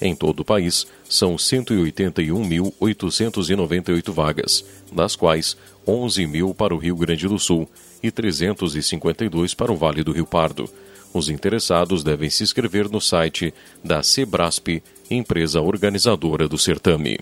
Em 0.00 0.16
todo 0.16 0.40
o 0.40 0.44
país, 0.44 0.84
são 1.08 1.36
181.898 1.36 4.12
vagas, 4.12 4.64
das 4.90 5.14
quais 5.14 5.56
11 5.86 6.26
mil 6.26 6.52
para 6.52 6.74
o 6.74 6.78
Rio 6.78 6.96
Grande 6.96 7.28
do 7.28 7.38
Sul 7.38 7.70
e 8.02 8.10
352 8.10 9.54
para 9.54 9.70
o 9.70 9.76
Vale 9.76 10.02
do 10.02 10.10
Rio 10.10 10.26
Pardo. 10.26 10.68
Os 11.14 11.28
interessados 11.28 12.02
devem 12.02 12.30
se 12.30 12.42
inscrever 12.42 12.90
no 12.90 13.00
site 13.00 13.54
da 13.84 14.02
Sebrasp, 14.02 14.82
empresa 15.08 15.60
organizadora 15.60 16.48
do 16.48 16.58
certame. 16.58 17.20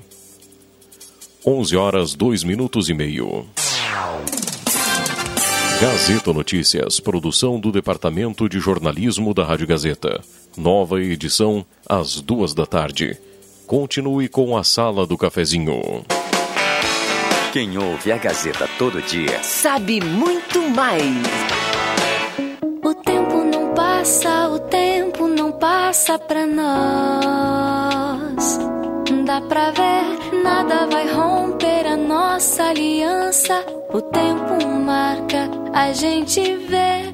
11 1.47 1.77
horas 1.77 2.15
2 2.15 2.43
minutos 2.43 2.89
e 2.89 2.95
meio. 2.95 3.45
Gazeta 5.79 6.33
Notícias, 6.33 6.99
produção 7.01 7.61
do 7.61 7.71
Departamento 7.71 8.49
de 8.49 8.59
Jornalismo 8.59 9.35
da 9.35 9.45
Rádio 9.45 9.67
Gazeta. 9.67 10.23
Nova 10.57 11.03
edição 11.03 11.67
às 11.87 12.19
duas 12.19 12.55
da 12.55 12.65
tarde. 12.65 13.19
Continue 13.67 14.27
com 14.27 14.57
a 14.57 14.65
Sala 14.65 15.07
do 15.07 15.19
Cafezinho. 15.19 16.03
Quem 17.53 17.77
ouve 17.77 18.11
a 18.11 18.17
Gazeta 18.17 18.67
todo 18.79 19.03
dia 19.03 19.43
sabe 19.43 20.01
muito 20.01 20.63
mais. 20.71 21.05
O 22.83 22.95
tempo 22.95 23.45
não 23.45 23.75
passa, 23.75 24.49
o 24.49 24.59
tempo 24.61 25.29
não 25.29 25.53
passa 25.53 26.19
pra 26.19 26.47
nós. 26.47 27.84
Dá 29.25 29.41
pra 29.41 29.71
ver, 29.71 30.43
nada 30.43 30.87
vai 30.87 31.11
romper 31.11 31.87
a 31.87 31.97
nossa 31.97 32.65
aliança. 32.65 33.65
O 33.91 34.03
tempo 34.03 34.67
marca, 34.85 35.49
a 35.73 35.93
gente 35.93 36.41
vê. 36.57 37.11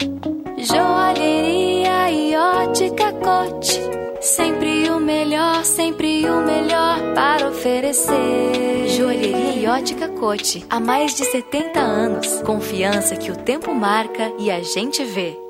Joalheria 0.58 2.10
e 2.10 2.34
ótica 2.36 3.12
cote. 3.12 3.80
Sempre 4.20 4.90
o 4.90 4.98
melhor, 4.98 5.64
sempre 5.64 6.28
o 6.28 6.40
melhor 6.40 6.98
para 7.14 7.48
oferecer. 7.48 8.88
Joalheria 8.88 9.54
e 9.54 9.66
ótica 9.68 10.08
cote. 10.08 10.66
Há 10.68 10.80
mais 10.80 11.14
de 11.14 11.24
70 11.24 11.78
anos. 11.78 12.42
Confiança 12.42 13.14
que 13.14 13.30
o 13.30 13.36
tempo 13.36 13.72
marca 13.72 14.32
e 14.36 14.50
a 14.50 14.60
gente 14.62 15.04
vê. 15.04 15.49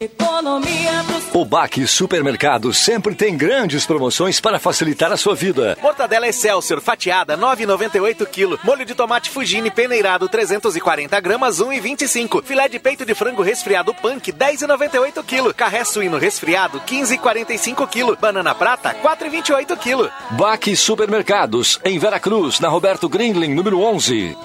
Economia 0.00 0.92
O 1.34 1.44
Baque 1.44 1.84
Supermercado 1.84 2.72
sempre 2.72 3.16
tem 3.16 3.36
grandes 3.36 3.84
promoções 3.84 4.40
para 4.40 4.60
facilitar 4.60 5.10
a 5.10 5.16
sua 5.16 5.34
vida. 5.34 5.76
Mortadela 5.82 6.28
Excelsior 6.28 6.80
fatiada 6.80 7.36
9,98 7.36 8.24
kg. 8.26 8.60
Molho 8.62 8.84
de 8.84 8.94
tomate 8.94 9.28
Fugini 9.28 9.72
peneirado 9.72 10.28
340 10.28 11.18
gramas 11.18 11.58
1,25. 11.58 12.44
Filé 12.44 12.68
de 12.68 12.78
peito 12.78 13.04
de 13.04 13.12
frango 13.12 13.42
resfriado 13.42 13.92
Punk 13.92 14.30
10,98 14.32 15.24
kg. 15.24 15.52
Carré 15.52 15.84
suíno 15.84 16.16
resfriado 16.16 16.80
15,45 16.82 17.88
kg. 17.88 18.16
Banana 18.20 18.54
prata 18.54 18.94
4,28 19.02 19.76
kg. 19.76 20.12
Baque 20.36 20.76
Supermercados 20.76 21.80
em 21.84 21.98
Veracruz, 21.98 22.60
na 22.60 22.68
Roberto 22.68 23.08
Grindlin, 23.08 23.52
número 23.52 23.80
11. 23.80 24.36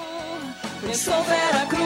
Pensou 0.81 1.23
Veracruz, 1.23 1.82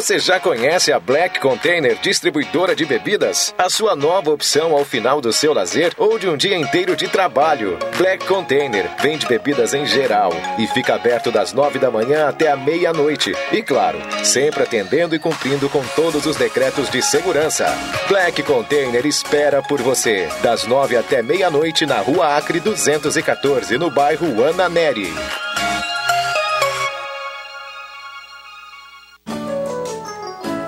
Você 0.00 0.18
já 0.18 0.40
conhece 0.40 0.90
a 0.90 0.98
Black 0.98 1.38
Container 1.40 1.94
Distribuidora 2.00 2.74
de 2.74 2.86
Bebidas? 2.86 3.54
A 3.58 3.68
sua 3.68 3.94
nova 3.94 4.30
opção 4.30 4.72
ao 4.72 4.82
final 4.82 5.20
do 5.20 5.30
seu 5.30 5.52
lazer 5.52 5.92
ou 5.98 6.18
de 6.18 6.26
um 6.26 6.38
dia 6.38 6.56
inteiro 6.56 6.96
de 6.96 7.06
trabalho. 7.06 7.78
Black 7.98 8.24
Container 8.24 8.90
vende 8.98 9.26
bebidas 9.26 9.74
em 9.74 9.84
geral 9.84 10.32
e 10.58 10.66
fica 10.68 10.94
aberto 10.94 11.30
das 11.30 11.52
nove 11.52 11.78
da 11.78 11.90
manhã 11.90 12.26
até 12.26 12.50
a 12.50 12.56
meia-noite. 12.56 13.34
E 13.52 13.62
claro, 13.62 13.98
sempre 14.24 14.62
atendendo 14.62 15.14
e 15.14 15.18
cumprindo 15.18 15.68
com 15.68 15.84
todos 15.94 16.24
os 16.24 16.34
decretos 16.34 16.88
de 16.88 17.02
segurança. 17.02 17.66
Black 18.08 18.42
Container 18.42 19.04
espera 19.04 19.60
por 19.62 19.82
você, 19.82 20.30
das 20.42 20.64
nove 20.64 20.96
até 20.96 21.20
meia-noite 21.20 21.84
na 21.84 21.98
Rua 21.98 22.38
Acre 22.38 22.58
214, 22.58 23.76
no 23.76 23.90
bairro 23.90 24.42
Ana 24.42 24.66
Neri. 24.66 25.12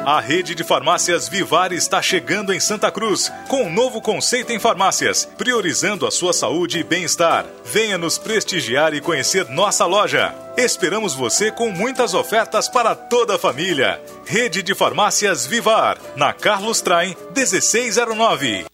A 0.05 0.19
rede 0.19 0.53
de 0.57 0.65
farmácias 0.65 1.29
Vivar 1.29 1.73
está 1.73 2.03
chegando 2.03 2.53
em 2.53 2.59
Santa 2.59 2.91
Cruz 2.91 3.33
com 3.47 3.63
um 3.63 3.73
novo 3.73 4.01
conceito 4.01 4.53
em 4.53 4.59
farmácias, 4.59 5.29
priorizando 5.39 6.05
a 6.05 6.11
sua 6.11 6.33
saúde 6.33 6.81
e 6.81 6.83
bem-estar. 6.83 7.47
Venha 7.65 7.97
nos 7.97 8.19
prestigiar 8.19 8.95
e 8.95 9.01
conhecer 9.01 9.49
nossa 9.49 9.87
loja. 9.87 10.35
Esperamos 10.57 11.15
você 11.15 11.53
com 11.53 11.71
muitas 11.71 12.15
ofertas 12.15 12.69
para 12.69 12.97
toda 12.97 13.37
a 13.37 13.39
família. 13.39 14.01
Rede 14.27 14.61
de 14.61 14.75
Farmácias 14.75 15.47
Vivar, 15.47 15.97
na 16.17 16.33
Carlos 16.33 16.81
Traem 16.81 17.17
1609. 17.33 18.72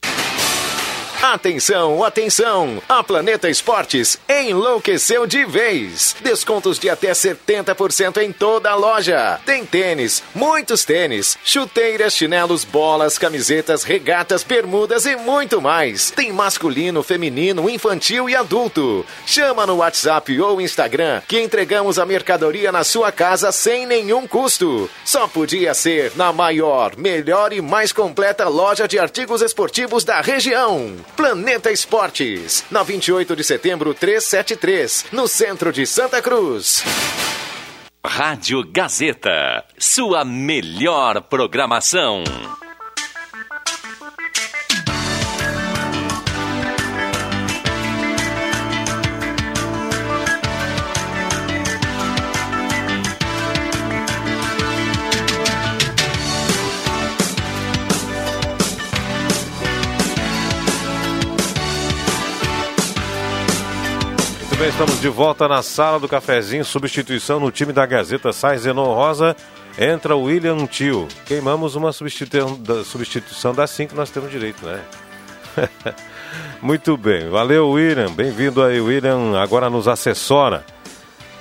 Atenção, 1.20 2.04
atenção! 2.04 2.80
A 2.88 3.02
Planeta 3.02 3.50
Esportes 3.50 4.20
enlouqueceu 4.28 5.26
de 5.26 5.44
vez. 5.44 6.14
Descontos 6.20 6.78
de 6.78 6.88
até 6.88 7.10
70% 7.10 8.18
em 8.22 8.30
toda 8.30 8.70
a 8.70 8.76
loja. 8.76 9.40
Tem 9.44 9.66
tênis, 9.66 10.22
muitos 10.32 10.84
tênis, 10.84 11.36
chuteiras, 11.44 12.14
chinelos, 12.14 12.64
bolas, 12.64 13.18
camisetas, 13.18 13.82
regatas, 13.82 14.44
bermudas 14.44 15.06
e 15.06 15.16
muito 15.16 15.60
mais. 15.60 16.12
Tem 16.12 16.32
masculino, 16.32 17.02
feminino, 17.02 17.68
infantil 17.68 18.30
e 18.30 18.36
adulto. 18.36 19.04
Chama 19.26 19.66
no 19.66 19.78
WhatsApp 19.78 20.40
ou 20.40 20.60
Instagram 20.60 21.20
que 21.26 21.40
entregamos 21.40 21.98
a 21.98 22.06
mercadoria 22.06 22.70
na 22.70 22.84
sua 22.84 23.10
casa 23.10 23.50
sem 23.50 23.86
nenhum 23.86 24.24
custo. 24.24 24.88
Só 25.04 25.26
podia 25.26 25.74
ser 25.74 26.12
na 26.14 26.32
maior, 26.32 26.96
melhor 26.96 27.52
e 27.52 27.60
mais 27.60 27.92
completa 27.92 28.48
loja 28.48 28.86
de 28.86 29.00
artigos 29.00 29.42
esportivos 29.42 30.04
da 30.04 30.20
região. 30.20 31.07
Planeta 31.16 31.70
Esportes, 31.70 32.64
na 32.70 32.82
28 32.82 33.34
de 33.34 33.44
setembro 33.44 33.94
373, 33.94 35.06
no 35.12 35.26
centro 35.26 35.72
de 35.72 35.86
Santa 35.86 36.22
Cruz. 36.22 36.84
Rádio 38.04 38.64
Gazeta, 38.70 39.64
sua 39.78 40.24
melhor 40.24 41.20
programação. 41.22 42.24
Estamos 64.68 65.00
de 65.00 65.08
volta 65.08 65.48
na 65.48 65.62
sala 65.62 65.98
do 65.98 66.06
cafezinho. 66.06 66.64
Substituição 66.64 67.40
no 67.40 67.50
time 67.50 67.72
da 67.72 67.86
Gazeta 67.86 68.32
sai 68.32 68.58
Zenon 68.58 68.92
Rosa. 68.94 69.34
Entra 69.78 70.14
o 70.14 70.24
William 70.24 70.66
Tio. 70.66 71.08
Queimamos 71.24 71.74
uma 71.74 71.90
substituição 71.90 72.54
da, 72.60 72.84
substituição 72.84 73.54
das 73.54 73.70
cinco, 73.70 73.94
nós 73.94 74.10
temos 74.10 74.30
direito, 74.30 74.64
né? 74.66 74.80
Muito 76.60 76.96
bem, 76.96 77.30
valeu 77.30 77.70
William. 77.70 78.10
Bem-vindo 78.10 78.62
aí, 78.62 78.80
William. 78.80 79.40
Agora 79.40 79.70
nos 79.70 79.88
assessora. 79.88 80.64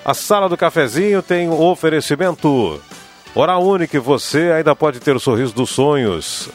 A 0.05 0.13
sala 0.13 0.47
do 0.47 0.55
cafezinho 0.55 1.21
tem 1.21 1.49
um 1.49 1.61
oferecimento. 1.61 2.82
Hora 3.36 3.57
Única, 3.57 3.99
você 3.99 4.51
ainda 4.51 4.73
pode 4.75 4.99
ter 4.99 5.15
o 5.15 5.19
sorriso 5.19 5.53
dos 5.53 5.69
sonhos. 5.69 6.49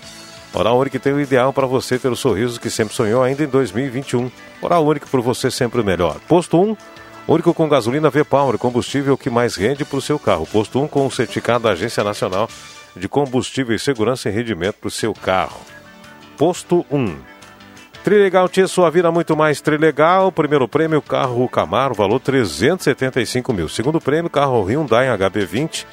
Hora 0.54 0.72
Única 0.72 0.98
tem 0.98 1.14
o 1.14 1.20
ideal 1.20 1.52
para 1.52 1.66
você 1.66 1.98
ter 1.98 2.08
o 2.08 2.16
sorriso 2.16 2.60
que 2.60 2.68
sempre 2.68 2.94
sonhou 2.94 3.22
ainda 3.22 3.42
em 3.42 3.46
2021. 3.46 4.30
Hora 4.60 4.78
Única 4.78 5.06
por 5.06 5.22
você 5.22 5.50
sempre 5.50 5.80
o 5.80 5.84
melhor. 5.84 6.20
Posto 6.28 6.60
1, 6.60 6.76
único 7.26 7.54
com 7.54 7.68
gasolina 7.68 8.10
V-Power, 8.10 8.58
combustível 8.58 9.16
que 9.16 9.30
mais 9.30 9.56
rende 9.56 9.84
para 9.84 9.98
o 9.98 10.02
seu 10.02 10.18
carro. 10.18 10.46
Posto 10.46 10.80
1 10.82 10.88
com 10.88 11.06
o 11.06 11.10
certificado 11.10 11.64
da 11.64 11.70
Agência 11.70 12.04
Nacional 12.04 12.48
de 12.94 13.08
Combustível 13.08 13.74
e 13.74 13.78
Segurança 13.78 14.28
e 14.28 14.32
Rendimento 14.32 14.74
para 14.74 14.88
o 14.88 14.90
seu 14.90 15.14
carro. 15.14 15.60
Posto 16.36 16.84
1. 16.90 17.16
Trilegal 18.04 18.48
tinha 18.48 18.66
sua 18.66 18.90
vida 18.90 19.10
muito 19.12 19.36
mais 19.36 19.60
Trilegal. 19.60 20.32
Primeiro 20.32 20.66
prêmio, 20.66 21.00
carro 21.00 21.48
Camaro, 21.48 21.94
valor 21.94 22.18
375 22.18 23.52
mil. 23.52 23.68
Segundo 23.68 24.00
prêmio, 24.00 24.28
carro 24.28 24.64
Hyundai 24.64 25.06
HB20. 25.16 25.86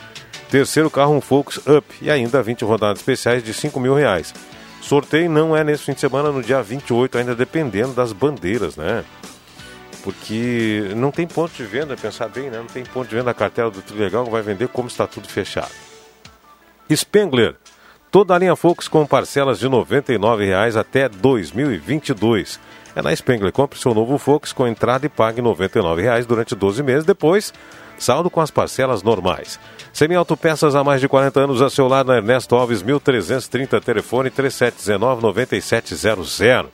Terceiro 0.50 0.90
carro, 0.90 1.14
um 1.14 1.22
Focus 1.22 1.58
Up. 1.68 1.86
E 2.02 2.10
ainda 2.10 2.42
20 2.42 2.66
rodadas 2.66 3.00
especiais 3.00 3.44
de 3.44 3.54
5 3.54 3.80
mil 3.80 3.94
reais. 3.94 4.34
Sorteio 4.82 5.30
não 5.30 5.56
é 5.56 5.64
nesse 5.64 5.84
fim 5.84 5.94
de 5.94 6.00
semana, 6.00 6.32
no 6.32 6.42
dia 6.42 6.62
28, 6.62 7.18
ainda 7.18 7.36
dependendo 7.36 7.94
das 7.94 8.14
bandeiras, 8.14 8.76
né? 8.76 9.04
Porque 10.04 10.92
não 10.96 11.12
tem 11.12 11.28
ponto 11.28 11.52
de 11.54 11.64
venda, 11.64 11.98
pensar 11.98 12.30
bem, 12.30 12.50
né? 12.50 12.58
Não 12.58 12.66
tem 12.66 12.84
ponto 12.84 13.08
de 13.08 13.16
venda 13.16 13.32
a 13.32 13.34
cartela 13.34 13.70
do 13.70 13.82
Trilegal, 13.82 14.26
vai 14.26 14.42
vender 14.42 14.68
como 14.70 14.88
está 14.88 15.06
tudo 15.06 15.28
fechado. 15.28 15.72
Spengler, 16.90 17.56
toda 18.10 18.34
a 18.34 18.40
linha 18.40 18.56
Focus 18.56 18.88
com 18.88 19.06
parcelas 19.06 19.60
de 19.60 19.68
R$ 19.68 19.74
99,00 19.74 20.80
até 20.80 21.10
2022. 21.10 22.60
É 22.96 23.02
na 23.02 23.16
Spengler, 23.16 23.52
compre 23.52 23.78
seu 23.78 23.94
novo 23.94 24.18
Focus 24.18 24.54
com 24.54 24.68
entrada 24.68 25.06
e 25.06 25.10
pague 25.10 25.42
R$ 25.42 25.48
99,00 25.48 26.26
durante 26.26 26.56
12 26.56 26.82
meses, 26.82 27.04
depois 27.06 27.54
saldo 27.98 28.30
com 28.30 28.42
as 28.42 28.50
parcelas 28.50 29.04
normais. 29.04 29.60
Semi 30.00 30.16
Autopeças 30.16 30.76
há 30.76 30.82
mais 30.82 31.02
de 31.02 31.10
40 31.10 31.42
anos 31.42 31.62
a 31.62 31.70
seu 31.70 31.86
lado 31.86 32.08
na 32.08 32.16
Ernesto 32.16 32.56
Alves 32.56 32.82
1330, 32.82 33.82
telefone 33.82 34.32
3719-9700. 34.32 36.68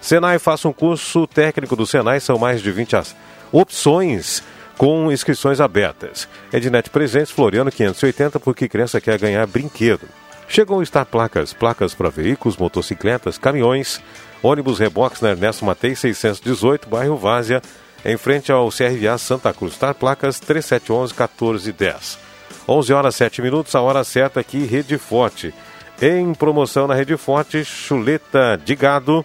Senai, 0.00 0.38
faça 0.38 0.68
um 0.68 0.72
curso 0.72 1.26
técnico 1.26 1.74
do 1.74 1.84
Senai, 1.84 2.20
são 2.20 2.38
mais 2.38 2.62
de 2.62 2.70
20 2.70 2.94
as- 2.94 3.16
opções 3.50 4.44
com 4.76 5.10
inscrições 5.10 5.60
abertas. 5.60 6.28
Ednet 6.52 6.88
Presentes, 6.88 7.32
Floriano 7.32 7.72
580, 7.72 8.38
porque 8.38 8.68
criança 8.68 9.00
quer 9.00 9.18
ganhar 9.18 9.44
brinquedo. 9.48 10.06
Chegou 10.46 10.78
o 10.78 10.86
Star 10.86 11.04
Placas, 11.04 11.52
placas 11.52 11.94
para 11.94 12.10
veículos, 12.10 12.56
motocicletas, 12.56 13.38
caminhões, 13.38 14.00
ônibus 14.40 14.78
reboques 14.78 15.20
na 15.20 15.30
Ernesto 15.30 15.64
Matei 15.64 15.96
618, 15.96 16.88
bairro 16.88 17.16
Várzea, 17.16 17.60
em 18.04 18.16
frente 18.16 18.52
ao 18.52 18.70
CRVA 18.70 19.18
Santa 19.18 19.52
Cruz. 19.52 19.74
Star 19.74 19.96
Placas 19.96 20.38
3711 20.38 21.12
1410. 21.12 22.27
11 22.68 22.92
horas 22.92 23.14
7 23.14 23.40
minutos, 23.40 23.74
a 23.74 23.80
hora 23.80 24.04
certa 24.04 24.40
aqui, 24.40 24.58
Rede 24.58 24.98
Forte. 24.98 25.54
Em 26.02 26.34
promoção 26.34 26.86
na 26.86 26.94
Rede 26.94 27.16
Forte, 27.16 27.64
chuleta 27.64 28.60
de 28.62 28.76
gado, 28.76 29.24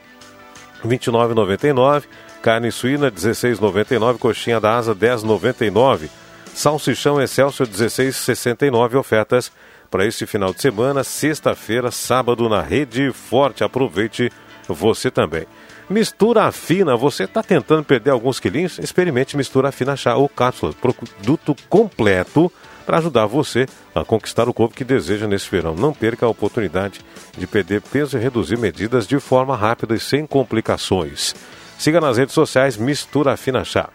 R$ 0.82 0.89
29,99. 0.89 2.04
Carne 2.41 2.72
suína, 2.72 3.08
R$ 3.08 3.12
16,99. 3.12 4.18
Coxinha 4.18 4.60
da 4.62 4.78
asa, 4.78 4.94
R$ 4.94 5.00
10,99. 5.00 6.10
Salsichão 6.54 7.22
Excelsior, 7.22 7.68
R$ 7.68 7.74
16,69. 7.74 8.96
Ofertas 8.96 9.52
para 9.91 10.06
esse 10.06 10.26
final 10.26 10.54
de 10.54 10.62
semana, 10.62 11.04
sexta-feira, 11.04 11.91
sábado, 11.91 12.48
na 12.48 12.62
Rede 12.62 13.12
Forte. 13.12 13.64
Aproveite 13.64 14.32
você 14.68 15.12
também. 15.12 15.46
Mistura 15.89 16.50
fina, 16.52 16.96
você 16.96 17.26
está 17.26 17.44
tentando 17.44 17.84
perder 17.84 18.12
alguns 18.12 18.39
quilinhos? 18.39 18.80
Experimente 18.80 19.36
Mistura 19.36 19.72
Fina 19.72 19.98
Chá 19.98 20.16
ou 20.16 20.30
Cápsulas, 20.30 20.76
produto 20.76 21.56
completo 21.70 22.52
para 22.86 22.98
ajudar 22.98 23.26
você 23.26 23.66
a 23.96 24.04
conquistar 24.04 24.48
o 24.48 24.54
corpo 24.54 24.76
que 24.76 24.84
deseja 24.84 25.28
nesse 25.28 25.50
verão. 25.50 25.76
Não 25.76 25.94
perca 25.94 26.26
a 26.26 26.30
oportunidade 26.30 27.02
de 27.38 27.48
perder 27.48 27.82
peso 27.82 28.18
e 28.18 28.22
reduzir 28.22 28.58
medidas 28.58 29.08
de 29.08 29.20
forma 29.20 29.56
rápida 29.56 29.96
e 29.96 30.00
sem 30.00 30.26
complicações. 30.26 31.36
Siga 31.78 32.00
nas 32.00 32.18
redes 32.18 32.34
sociais 32.34 32.78
Mistura 32.78 33.36
Fina 33.36 33.64
Chá. 33.64 33.90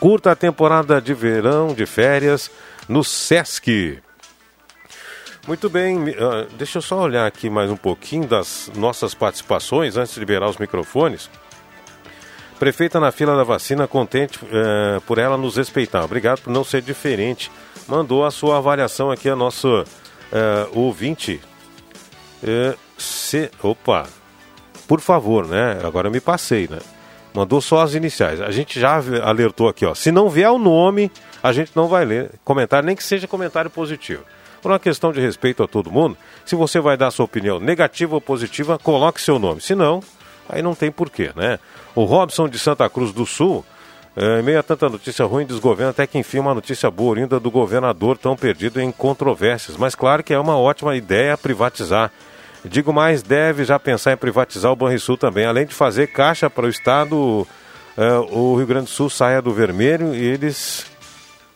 Curta 0.00 0.32
a 0.32 0.36
temporada 0.36 1.00
de 1.00 1.12
verão, 1.12 1.74
de 1.74 1.86
férias, 1.86 2.50
no 2.88 3.02
Sesc. 3.02 4.00
Muito 5.46 5.70
bem, 5.70 6.14
ah, 6.18 6.46
deixa 6.56 6.78
eu 6.78 6.82
só 6.82 7.00
olhar 7.00 7.26
aqui 7.26 7.48
mais 7.48 7.70
um 7.70 7.76
pouquinho 7.76 8.26
das 8.26 8.70
nossas 8.76 9.14
participações 9.14 9.96
antes 9.96 10.14
de 10.14 10.20
liberar 10.20 10.48
os 10.48 10.58
microfones. 10.58 11.30
Prefeita 12.58 12.98
na 12.98 13.12
fila 13.12 13.36
da 13.36 13.44
vacina, 13.44 13.86
contente 13.86 14.40
eh, 14.50 15.00
por 15.06 15.18
ela 15.18 15.36
nos 15.36 15.56
respeitar. 15.56 16.04
Obrigado 16.04 16.40
por 16.40 16.52
não 16.52 16.64
ser 16.64 16.82
diferente. 16.82 17.52
Mandou 17.88 18.24
a 18.24 18.30
sua 18.30 18.58
avaliação 18.58 19.10
aqui 19.10 19.30
a 19.30 19.34
nosso 19.34 19.82
eh, 20.30 20.66
ouvinte. 20.72 21.40
Eh, 22.42 22.74
se, 22.98 23.50
opa, 23.62 24.06
por 24.86 25.00
favor, 25.00 25.46
né? 25.46 25.80
Agora 25.82 26.10
me 26.10 26.20
passei, 26.20 26.68
né? 26.68 26.78
Mandou 27.32 27.60
só 27.60 27.80
as 27.80 27.94
iniciais. 27.94 28.40
A 28.40 28.50
gente 28.50 28.78
já 28.78 29.00
alertou 29.22 29.68
aqui, 29.68 29.86
ó. 29.86 29.94
Se 29.94 30.12
não 30.12 30.28
vier 30.28 30.50
o 30.50 30.58
nome, 30.58 31.10
a 31.42 31.52
gente 31.52 31.72
não 31.74 31.88
vai 31.88 32.04
ler 32.04 32.30
comentário, 32.44 32.86
nem 32.86 32.96
que 32.96 33.02
seja 33.02 33.26
comentário 33.26 33.70
positivo. 33.70 34.22
Por 34.60 34.70
uma 34.70 34.78
questão 34.78 35.12
de 35.12 35.20
respeito 35.20 35.62
a 35.62 35.68
todo 35.68 35.90
mundo, 35.90 36.16
se 36.44 36.56
você 36.56 36.80
vai 36.80 36.96
dar 36.96 37.10
sua 37.10 37.24
opinião 37.24 37.60
negativa 37.60 38.14
ou 38.14 38.20
positiva, 38.20 38.78
coloque 38.78 39.20
seu 39.20 39.38
nome. 39.38 39.60
Se 39.60 39.74
não, 39.74 40.02
aí 40.48 40.60
não 40.60 40.74
tem 40.74 40.90
porquê, 40.90 41.30
né? 41.36 41.58
O 41.94 42.04
Robson 42.04 42.48
de 42.48 42.58
Santa 42.58 42.88
Cruz 42.90 43.12
do 43.12 43.24
Sul, 43.24 43.64
em 44.20 44.42
meio 44.42 44.58
a 44.58 44.62
tanta 44.64 44.88
notícia 44.88 45.24
ruim, 45.24 45.46
desgoverno, 45.46 45.90
até 45.90 46.06
que 46.06 46.18
enfim 46.18 46.40
uma 46.40 46.52
notícia 46.52 46.90
boa 46.90 47.14
vinda 47.14 47.38
do 47.38 47.50
governador 47.50 48.18
tão 48.18 48.36
perdido 48.36 48.80
em 48.80 48.90
controvérsias. 48.90 49.76
Mas 49.76 49.94
claro 49.94 50.24
que 50.24 50.34
é 50.34 50.38
uma 50.38 50.58
ótima 50.58 50.96
ideia 50.96 51.38
privatizar. 51.38 52.10
Digo 52.64 52.92
mais, 52.92 53.22
deve 53.22 53.64
já 53.64 53.78
pensar 53.78 54.12
em 54.12 54.16
privatizar 54.16 54.72
o 54.72 54.76
Banrisul 54.76 55.16
também. 55.16 55.46
Além 55.46 55.66
de 55.66 55.74
fazer 55.74 56.08
caixa 56.08 56.50
para 56.50 56.66
o 56.66 56.68
Estado, 56.68 57.46
eh, 57.96 58.18
o 58.32 58.56
Rio 58.56 58.66
Grande 58.66 58.86
do 58.86 58.90
Sul 58.90 59.08
saia 59.08 59.40
do 59.40 59.52
vermelho 59.52 60.12
e 60.12 60.24
eles 60.24 60.84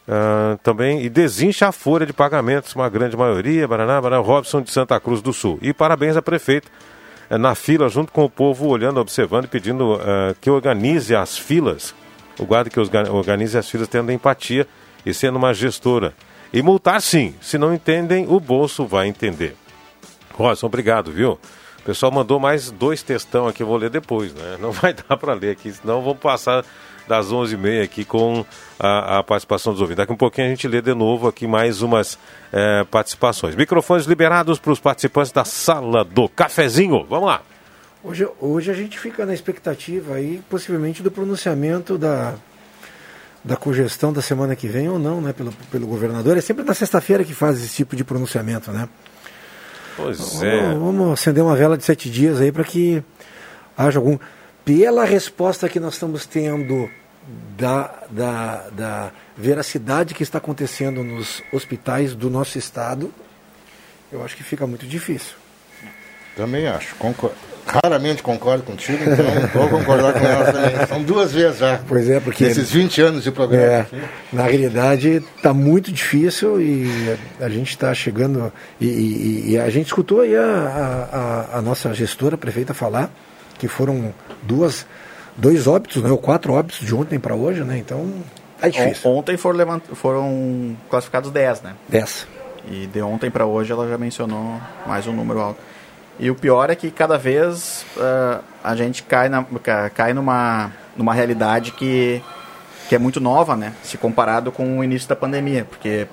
ah, 0.09 0.59
também 0.63 1.03
e 1.03 1.09
desincha 1.09 1.69
a 1.69 1.73
folha 1.73 2.05
de 2.05 2.13
pagamentos, 2.13 2.75
uma 2.75 2.89
grande 2.89 3.17
maioria, 3.17 3.67
Baraná, 3.69 4.01
Baraná, 4.01 4.23
Robson 4.23 4.61
de 4.61 4.71
Santa 4.71 4.99
Cruz 5.01 5.23
do 5.23 5.33
Sul. 5.33 5.59
E 5.63 5.73
parabéns 5.73 6.17
à 6.17 6.23
prefeita 6.23 6.69
na 7.31 7.55
fila, 7.55 7.89
junto 7.89 8.13
com 8.13 8.25
o 8.25 8.31
povo, 8.31 8.69
olhando, 8.69 9.01
observando 9.01 9.45
e 9.45 9.49
pedindo 9.49 9.99
ah, 10.01 10.35
que 10.41 10.51
organize 10.51 11.15
as 11.15 11.39
filas, 11.39 11.95
o 12.39 12.45
guarda 12.45 12.71
que 12.71 12.81
osga- 12.81 13.11
organize 13.11 13.57
as 13.57 13.69
filas 13.69 13.89
tendo 13.89 14.13
empatia 14.13 14.67
e 15.05 15.13
sendo 15.13 15.37
uma 15.37 15.53
gestora. 15.53 16.15
E 16.53 16.63
multar 16.63 17.01
sim, 17.01 17.35
se 17.41 17.57
não 17.57 17.73
entendem, 17.73 18.27
o 18.29 18.39
bolso 18.39 18.87
vai 18.87 19.09
entender. 19.09 19.57
Robson, 20.35 20.67
obrigado, 20.67 21.11
viu? 21.11 21.39
O 21.79 21.85
pessoal 21.85 22.13
mandou 22.13 22.39
mais 22.39 22.71
dois 22.71 23.03
textão 23.03 23.49
aqui, 23.49 23.63
eu 23.63 23.67
vou 23.67 23.77
ler 23.77 23.91
depois, 23.91 24.33
né? 24.35 24.57
Não 24.61 24.71
vai 24.71 24.93
dar 24.95 25.17
para 25.17 25.35
ler 25.35 25.51
aqui, 25.51 25.73
senão 25.73 26.03
vamos 26.03 26.21
passar 26.21 26.65
das 27.09 27.27
11h30 27.27 27.83
aqui 27.83 28.05
com 28.05 28.45
a, 28.79 29.19
a, 29.19 29.23
participação 29.23 29.73
dos 29.73 29.81
ouvintes. 29.81 29.99
Daqui 29.99 30.13
um 30.13 30.17
pouquinho 30.17 30.47
a 30.47 30.51
gente 30.51 30.69
lê 30.69 30.81
de 30.81 30.95
novo 30.95 31.27
aqui 31.27 31.47
mais 31.47 31.83
umas 31.83 32.19
é, 32.53 32.85
participações. 32.85 33.57
Microfones 33.57 34.07
liberados 34.07 34.59
para 34.59 34.73
os 34.73 34.79
participantes 34.79 35.33
da 35.33 35.45
sala 35.45 36.05
do 36.05 36.29
cafezinho. 36.29 37.05
Vamos 37.09 37.27
lá. 37.27 37.43
Hoje, 38.05 38.29
hoje 38.41 38.71
a 38.71 38.75
gente 38.75 38.99
fica 38.99 39.25
na 39.25 39.33
expectativa 39.33 40.15
aí, 40.15 40.43
possivelmente, 40.51 41.05
do 41.05 41.11
pronunciamento 41.11 41.97
da, 41.97 42.35
da 43.45 43.57
cogestão 43.57 44.13
da 44.13 44.21
semana 44.21 44.57
que 44.57 44.67
vem 44.67 44.89
ou 44.89 44.99
não, 44.99 45.21
né, 45.21 45.33
pelo, 45.33 45.53
pelo 45.71 45.87
governador. 45.87 46.37
É 46.37 46.41
sempre 46.41 46.65
na 46.65 46.75
sexta-feira 46.75 47.23
que 47.23 47.33
faz 47.33 47.63
esse 47.63 47.77
tipo 47.77 47.95
de 47.95 48.03
pronunciamento, 48.03 48.73
né? 48.73 48.89
Pois 49.97 50.19
vamos, 50.19 50.43
é. 50.43 50.75
Vamos 50.75 51.13
acender 51.13 51.45
uma 51.45 51.55
vela 51.55 51.79
de 51.79 51.85
sete 51.85 52.11
dias 52.11 52.41
aí 52.41 52.51
para 52.51 52.65
que 52.65 53.05
haja 53.79 54.01
algum. 54.01 54.19
Pela 54.65 55.05
resposta 55.05 55.69
que 55.69 55.79
nós 55.79 55.95
estamos 55.95 56.27
tendo 56.27 56.91
da, 57.57 58.03
da, 58.11 58.69
da 58.71 59.13
veracidade 59.37 60.13
que 60.13 60.25
está 60.25 60.39
acontecendo 60.39 61.05
nos 61.05 61.41
hospitais 61.53 62.17
do 62.17 62.29
nosso 62.29 62.59
estado, 62.59 63.13
eu 64.11 64.25
acho 64.25 64.37
que 64.37 64.43
fica 64.43 64.67
muito 64.67 64.87
difícil. 64.87 65.37
Também 66.35 66.67
acho. 66.67 66.97
Concordo. 66.97 67.52
Raramente 67.67 68.23
concordo 68.23 68.65
contigo, 68.65 68.99
então 69.03 69.61
vou 69.63 69.69
concordar 69.79 70.13
com 70.13 70.27
ela 70.27 70.53
também. 70.53 70.87
São 70.87 71.03
duas 71.03 71.33
vezes 71.33 71.59
já. 71.59 71.81
Pois 71.87 72.09
é, 72.09 72.21
porque. 72.21 72.45
Nesses 72.45 72.71
20 72.71 73.01
anos 73.01 73.25
de 73.25 73.31
programa. 73.31 73.65
É, 73.65 73.87
na 74.33 74.45
realidade, 74.45 75.23
está 75.37 75.55
muito 75.55 75.93
difícil 75.93 76.61
e 76.61 77.17
a 77.41 77.49
gente 77.49 77.71
está 77.71 77.95
chegando. 77.95 78.53
E, 78.81 78.87
e, 78.87 79.51
e, 79.53 79.59
a 79.59 79.71
gente 79.71 79.87
escutou 79.87 80.21
aí 80.21 80.37
a, 80.37 80.43
a, 80.43 81.59
a, 81.59 81.63
nossa 81.63 81.95
gestora, 81.95 82.35
a 82.35 82.39
prefeita, 82.39 82.75
falar 82.75 83.11
que 83.59 83.69
foram 83.69 84.13
duas, 84.43 84.85
dois 85.37 85.67
óbitos, 85.69 86.03
né, 86.03 86.11
ou 86.11 86.19
quatro 86.19 86.53
óbitos 86.53 86.85
de 86.85 86.95
ontem 86.95 87.19
para 87.21 87.35
hoje, 87.35 87.63
né? 87.63 87.79
Então, 87.79 88.13
é 88.61 88.69
difícil. 88.69 89.11
Ontem 89.11 89.37
foram, 89.37 89.59
levant... 89.59 89.83
foram 89.95 90.77
classificados 90.91 91.31
10, 91.31 91.63
né? 91.63 91.75
10. 91.89 92.27
E 92.71 92.87
de 92.87 93.03
ontem 93.03 93.31
para 93.31 93.47
hoje 93.47 93.73
ela 93.73 93.89
já 93.89 93.99
mencionou 93.99 94.61
mais 94.87 95.07
um 95.07 95.13
número 95.13 95.41
alto. 95.41 95.72
E 96.19 96.31
o 96.31 96.35
pior 96.35 96.71
é 96.71 96.75
que 96.75 96.91
cada 96.91 97.17
vez 97.17 97.85
uh, 97.97 98.43
a 98.63 98.77
gente 98.77 99.03
cai, 99.03 99.29
na, 99.29 99.45
cai 99.95 100.13
numa, 100.13 100.71
numa 100.97 101.15
realidade 101.15 101.73
que, 101.73 102.23
que 102.89 102.95
é 102.95 102.99
muito 102.99 103.21
nova, 103.21 103.57
né? 103.57 103.73
Se 103.83 103.97
comparado 103.97 104.53
com 104.53 104.79
o 104.79 104.85
início 104.85 105.09
da 105.09 105.17
pandemia. 105.17 105.65
Porque 105.65 106.07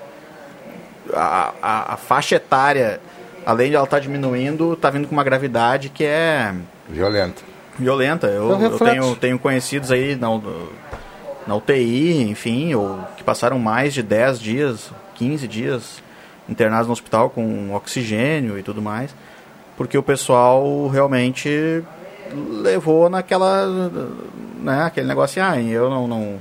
a, 1.14 1.54
a, 1.62 1.94
a 1.94 1.98
faixa 1.98 2.36
etária, 2.36 3.00
além 3.46 3.70
de 3.70 3.76
ela 3.76 3.84
estar 3.84 3.98
tá 3.98 4.02
diminuindo, 4.02 4.74
está 4.74 4.90
vindo 4.90 5.08
com 5.08 5.14
uma 5.14 5.24
gravidade 5.24 5.90
que 5.90 6.06
é... 6.06 6.54
Violenta. 6.88 7.42
Violenta. 7.78 8.28
Eu, 8.28 8.60
eu 8.60 8.80
tenho, 8.80 9.16
tenho 9.16 9.40
conhecidos 9.40 9.92
aí 9.92 10.16
na, 10.16 10.28
na 11.46 11.56
UTI, 11.56 12.30
enfim, 12.30 12.74
ou 12.74 13.00
que 13.18 13.24
passaram 13.24 13.60
mais 13.60 13.94
de 13.94 14.02
10 14.02 14.40
dias, 14.40 14.92
15 15.16 15.48
dias 15.48 16.02
internados 16.48 16.88
no 16.88 16.94
hospital 16.94 17.30
com 17.30 17.76
oxigênio 17.76 18.58
e 18.58 18.64
tudo 18.64 18.82
mais 18.82 19.14
porque 19.80 19.98
o 19.98 20.04
pessoal 20.04 20.90
realmente 20.90 21.82
levou 22.62 23.10
naquela, 23.10 23.66
né, 24.62 24.84
aquele 24.84 25.08
negócio, 25.08 25.42
ah, 25.42 25.58
eu 25.58 25.90
não, 25.90 26.06
não, 26.06 26.36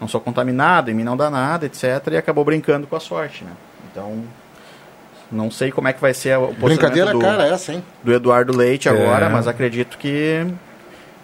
não 0.00 0.08
sou 0.08 0.20
contaminado, 0.20 0.90
em 0.90 0.94
mim 0.94 1.04
não 1.04 1.16
dá 1.16 1.30
nada, 1.30 1.64
etc, 1.64 1.84
e 2.10 2.16
acabou 2.16 2.44
brincando 2.44 2.88
com 2.88 2.96
a 2.96 2.98
sorte, 2.98 3.44
né? 3.44 3.52
Então, 3.88 4.24
não 5.30 5.48
sei 5.48 5.70
como 5.70 5.86
é 5.86 5.92
que 5.92 6.00
vai 6.00 6.12
ser 6.12 6.36
o 6.36 6.52
Brincadeira 6.54 7.12
do, 7.12 7.20
cara 7.20 7.46
essa, 7.46 7.72
hein? 7.72 7.84
Do 8.02 8.12
Eduardo 8.12 8.56
Leite 8.56 8.88
agora, 8.88 9.26
é. 9.26 9.28
mas 9.28 9.46
acredito 9.46 9.96
que, 9.96 10.44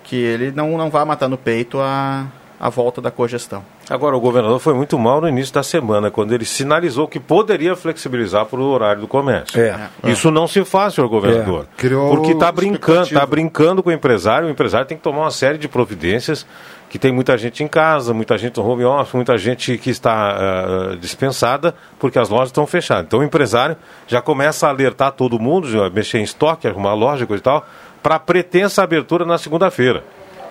que 0.05 0.15
ele 0.15 0.53
não, 0.53 0.79
não 0.79 0.91
vai 0.91 1.05
matar 1.05 1.29
no 1.29 1.37
peito 1.37 1.81
a, 1.81 2.25
a 2.61 2.69
volta 2.69 3.01
da 3.01 3.11
cogestão. 3.11 3.65
Agora, 3.89 4.17
o 4.17 4.21
governador 4.21 4.59
foi 4.59 4.75
muito 4.75 4.99
mal 4.99 5.21
no 5.21 5.29
início 5.29 5.55
da 5.55 5.63
semana, 5.63 6.11
quando 6.11 6.33
ele 6.33 6.45
sinalizou 6.45 7.07
que 7.07 7.21
poderia 7.21 7.77
flexibilizar 7.77 8.47
para 8.47 8.59
o 8.59 8.65
horário 8.65 9.01
do 9.03 9.09
comércio. 9.09 9.61
É. 9.61 9.89
Isso 10.05 10.29
é. 10.29 10.31
não 10.31 10.49
se 10.49 10.65
faz, 10.65 10.95
senhor 10.95 11.09
governador. 11.09 11.67
É. 11.73 11.81
Criou 11.81 12.11
porque 12.11 12.33
está 12.33 12.51
brincando, 12.51 13.11
tá 13.11 13.25
brincando 13.25 13.83
com 13.83 13.91
o 13.91 13.93
empresário, 13.93 14.49
o 14.49 14.51
empresário 14.51 14.87
tem 14.87 14.97
que 14.97 15.03
tomar 15.03 15.21
uma 15.21 15.31
série 15.31 15.57
de 15.57 15.69
providências, 15.69 16.45
que 16.91 16.99
tem 16.99 17.13
muita 17.13 17.37
gente 17.39 17.63
em 17.63 17.69
casa, 17.69 18.13
muita 18.13 18.37
gente 18.37 18.57
no 18.57 18.67
home 18.67 18.85
office, 18.85 19.15
muita 19.15 19.39
gente 19.39 19.79
que 19.79 19.91
está 19.91 20.37
uh, 20.93 20.97
dispensada, 20.97 21.75
porque 21.99 22.19
as 22.19 22.29
lojas 22.29 22.49
estão 22.49 22.67
fechadas. 22.67 23.05
Então 23.05 23.21
o 23.21 23.23
empresário 23.23 23.77
já 24.07 24.21
começa 24.21 24.67
a 24.67 24.71
alertar 24.71 25.13
todo 25.13 25.39
mundo, 25.39 25.69
mexer 25.93 26.19
em 26.19 26.23
estoque, 26.23 26.67
arrumar 26.67 26.95
loja 26.95 27.27
e 27.29 27.41
tal, 27.41 27.67
para 28.03 28.17
a 28.17 28.19
pretensa 28.19 28.83
abertura 28.83 29.25
na 29.25 29.39
segunda-feira. 29.39 30.03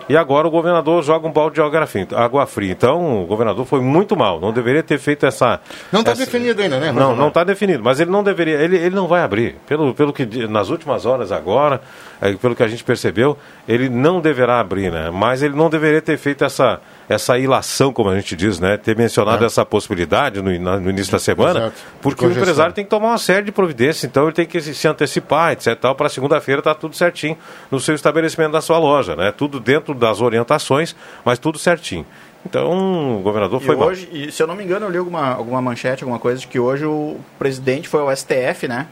E 0.10 0.16
agora 0.16 0.48
o 0.48 0.52
governador 0.52 1.04
joga 1.04 1.28
um 1.28 1.32
balde 1.32 1.56
de 1.56 1.62
água 1.62 1.86
fria. 1.86 2.08
Água 2.16 2.46
fria. 2.46 2.72
Então, 2.72 3.24
o 3.24 3.26
governador 3.26 3.66
foi 3.66 3.82
muito 3.82 4.16
mal. 4.16 4.40
Não 4.40 4.54
deveria 4.54 4.82
ter 4.82 4.98
feito 4.98 5.26
essa. 5.26 5.60
Não 5.92 6.00
está 6.00 6.14
essa... 6.14 6.26
definido 6.26 6.62
ainda, 6.62 6.80
né? 6.80 6.92
Não, 6.92 7.16
não 7.16 7.28
está 7.28 7.44
definido. 7.44 7.84
Mas 7.84 8.00
ele 8.00 8.10
não 8.10 8.24
deveria. 8.24 8.56
Ele, 8.56 8.78
ele 8.78 8.96
não 8.96 9.08
vai 9.08 9.22
abrir. 9.22 9.56
Pelo, 9.68 9.94
pelo 9.94 10.14
que 10.14 10.26
nas 10.48 10.70
últimas 10.70 11.06
horas 11.06 11.32
agora, 11.32 11.82
é, 12.22 12.34
pelo 12.34 12.56
que 12.56 12.64
a 12.64 12.68
gente 12.68 12.84
percebeu, 12.84 13.38
ele 13.68 13.90
não 13.90 14.22
deverá 14.22 14.60
abrir, 14.60 14.92
né? 14.92 15.10
Mas 15.12 15.44
ele 15.44 15.56
não 15.56 15.70
deveria 15.70 16.02
ter 16.02 16.18
feito 16.18 16.46
essa 16.46 16.80
essa 17.10 17.38
ilação, 17.38 17.94
como 17.94 18.10
a 18.10 18.16
gente 18.16 18.36
diz, 18.36 18.60
né? 18.60 18.76
Ter 18.78 18.96
mencionado 18.96 19.44
é. 19.44 19.48
essa 19.48 19.66
possibilidade 19.66 20.42
no, 20.42 20.80
no, 20.80 20.90
início 20.90 21.12
da 21.12 21.20
semana, 21.20 21.60
Exato. 21.60 21.76
porque 22.02 22.26
o 22.26 22.32
empresário 22.32 22.74
tem 22.74 22.84
que 22.84 22.90
tomar 22.90 23.10
uma 23.10 23.18
série 23.18 23.46
de 23.46 23.52
providências, 23.52 24.04
então 24.04 24.24
ele 24.24 24.34
tem 24.34 24.46
que 24.46 24.60
se, 24.60 24.76
se 24.76 24.88
antecipar, 24.88 25.54
etc. 25.54 25.78
Para 25.96 26.10
segunda-feira 26.10 26.60
está 26.60 26.76
tudo 26.76 26.96
certinho 26.96 27.38
no 27.72 27.80
seu 27.80 27.96
estabelecimento 27.96 28.52
da 28.52 28.62
sua 28.62 28.78
loja, 28.78 29.16
né? 29.16 29.32
Tudo 29.32 29.60
dentro 29.60 29.94
das 29.94 30.20
orientações, 30.20 30.96
mas 31.24 31.40
tudo 31.40 31.58
certinho. 31.58 32.06
Então, 32.46 33.20
o 33.20 33.22
governador 33.22 33.62
foi 33.62 33.76
e 33.76 33.78
hoje, 33.78 34.10
E, 34.12 34.32
se 34.32 34.42
eu 34.42 34.48
não 34.48 34.56
me 34.56 34.64
engano, 34.64 34.86
eu 34.86 34.90
li 34.90 34.98
alguma, 34.98 35.34
alguma 35.34 35.62
manchete, 35.62 36.04
alguma 36.04 36.20
coisa, 36.20 36.40
de 36.40 36.48
que 36.48 36.60
hoje 36.60 36.86
o 36.86 37.18
presidente 37.38 37.90
foi 37.90 38.02
ao 38.02 38.16
STF, 38.16 38.68
né? 38.68 38.88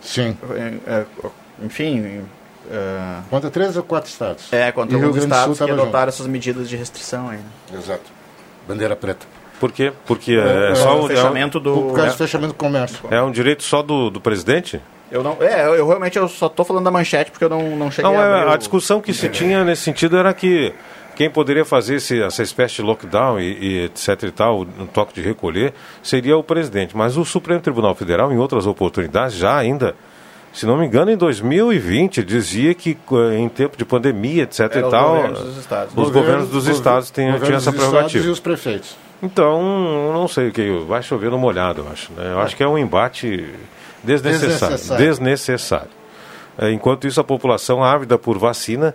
Sim. 0.00 0.36
É, 0.86 0.92
é, 1.00 1.06
enfim, 1.62 2.22
Uh... 2.68 3.22
Contra 3.30 3.50
três 3.50 3.76
ou 3.76 3.82
quatro 3.82 4.10
estados. 4.10 4.52
É, 4.52 4.70
contra 4.70 4.96
alguns 4.96 5.16
estados 5.16 5.56
que 5.58 5.64
adotaram 5.64 5.88
junto. 5.90 6.08
essas 6.08 6.26
medidas 6.26 6.68
de 6.68 6.76
restrição 6.76 7.30
aí. 7.30 7.38
Né? 7.38 7.78
Exato. 7.78 8.04
Bandeira 8.66 8.94
preta. 8.94 9.26
Por 9.58 9.72
quê? 9.72 9.92
Porque 10.06 10.32
é, 10.32 10.72
é 10.72 10.74
só 10.74 11.00
o 11.00 11.08
fechamento 11.08 11.58
do. 11.58 11.72
Por 11.74 11.96
causa 11.96 12.12
do 12.12 12.18
fechamento 12.18 12.52
do 12.52 12.58
comércio. 12.58 13.08
É 13.10 13.20
um 13.20 13.30
direito 13.30 13.62
só 13.62 13.82
do, 13.82 14.10
do 14.10 14.20
presidente? 14.20 14.80
Eu 15.10 15.22
não, 15.22 15.38
é, 15.40 15.66
eu, 15.66 15.74
eu 15.74 15.88
realmente 15.88 16.18
eu 16.18 16.28
só 16.28 16.46
estou 16.46 16.64
falando 16.64 16.84
da 16.84 16.90
manchete 16.90 17.30
porque 17.30 17.44
eu 17.44 17.48
não, 17.48 17.76
não 17.76 17.90
cheguei 17.90 18.10
não, 18.10 18.20
a. 18.20 18.24
É, 18.24 18.52
a 18.52 18.56
discussão 18.56 19.00
que 19.00 19.12
se 19.12 19.28
tinha 19.30 19.64
nesse 19.64 19.82
sentido 19.82 20.16
era 20.16 20.32
que 20.34 20.72
quem 21.16 21.28
poderia 21.28 21.64
fazer 21.64 21.96
esse, 21.96 22.22
essa 22.22 22.42
espécie 22.42 22.76
de 22.76 22.82
lockdown 22.82 23.40
e, 23.40 23.52
e, 23.58 23.84
etc 23.86 24.22
e 24.22 24.30
tal, 24.30 24.60
um 24.60 24.86
toque 24.86 25.14
de 25.14 25.22
recolher, 25.22 25.72
seria 26.02 26.36
o 26.36 26.44
presidente. 26.44 26.96
Mas 26.96 27.16
o 27.16 27.24
Supremo 27.24 27.60
Tribunal 27.60 27.94
Federal, 27.94 28.30
em 28.32 28.38
outras 28.38 28.66
oportunidades, 28.66 29.34
já 29.34 29.56
ainda 29.56 29.96
se 30.52 30.66
não 30.66 30.76
me 30.76 30.86
engano, 30.86 31.10
em 31.10 31.16
2020 31.16 32.24
dizia 32.24 32.74
que 32.74 32.96
eh, 33.12 33.38
em 33.38 33.48
tempo 33.48 33.76
de 33.76 33.84
pandemia, 33.84 34.44
etc 34.44 34.60
Era 34.60 34.78
e 34.78 34.90
tal, 34.90 35.14
governos 35.16 35.40
dos 35.40 35.56
estados. 35.58 35.94
os 35.96 36.10
governos 36.10 36.48
dos 36.48 36.66
estados 36.66 37.10
tinham, 37.10 37.38
tinham 37.38 37.56
essa 37.56 37.72
prerrogativa. 37.72 38.26
E 38.26 38.30
os 38.30 38.40
prefeitos. 38.40 38.96
Então, 39.22 40.12
não 40.12 40.28
sei 40.28 40.48
o 40.48 40.52
que 40.52 40.70
vai 40.86 41.02
chover 41.02 41.30
no 41.30 41.38
molhado, 41.38 41.82
eu 41.82 41.92
acho. 41.92 42.12
Né? 42.12 42.32
Eu 42.32 42.40
é. 42.40 42.42
acho 42.42 42.56
que 42.56 42.62
é 42.62 42.68
um 42.68 42.78
embate 42.78 43.52
desnecessário. 44.02 44.76
Desnecessário. 44.76 45.06
desnecessário. 45.06 45.90
É, 46.56 46.72
enquanto 46.72 47.06
isso, 47.06 47.20
a 47.20 47.24
população 47.24 47.82
ávida 47.82 48.18
por 48.18 48.38
vacina 48.38 48.94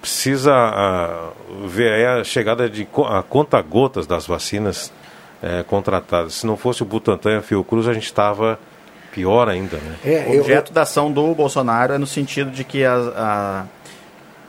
precisa 0.00 0.52
uh, 0.52 1.66
ver 1.66 2.06
a 2.06 2.24
chegada 2.24 2.68
de 2.68 2.88
a 3.08 3.22
conta-gotas 3.22 4.06
das 4.06 4.26
vacinas 4.26 4.92
é, 5.42 5.62
contratadas. 5.62 6.34
Se 6.34 6.46
não 6.46 6.56
fosse 6.56 6.82
o 6.82 6.86
Butantan 6.86 7.32
e 7.32 7.36
a 7.36 7.42
Fiocruz, 7.42 7.86
a 7.86 7.92
gente 7.92 8.04
estava 8.04 8.58
Pior 9.12 9.48
ainda, 9.48 9.76
né? 9.76 9.96
É, 10.04 10.26
o 10.28 10.40
objeto 10.40 10.70
eu... 10.70 10.74
da 10.74 10.82
ação 10.82 11.10
do 11.10 11.34
Bolsonaro 11.34 11.94
é 11.94 11.98
no 11.98 12.06
sentido 12.06 12.50
de 12.50 12.62
que 12.62 12.84
a, 12.84 12.94
a 12.94 13.64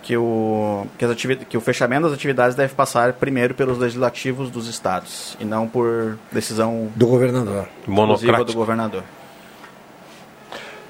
que 0.01 0.17
o, 0.17 0.85
que, 0.97 1.05
as 1.05 1.15
que 1.47 1.57
o 1.57 1.61
fechamento 1.61 2.03
das 2.03 2.13
atividades 2.13 2.55
deve 2.55 2.73
passar 2.73 3.13
primeiro 3.13 3.53
pelos 3.53 3.77
legislativos 3.77 4.49
dos 4.49 4.67
estados 4.67 5.37
e 5.39 5.45
não 5.45 5.67
por 5.67 6.17
decisão 6.31 6.91
do 6.95 7.07
governador. 7.07 7.67
Monocrática 7.87 8.45
do 8.45 8.53
governador. 8.53 9.03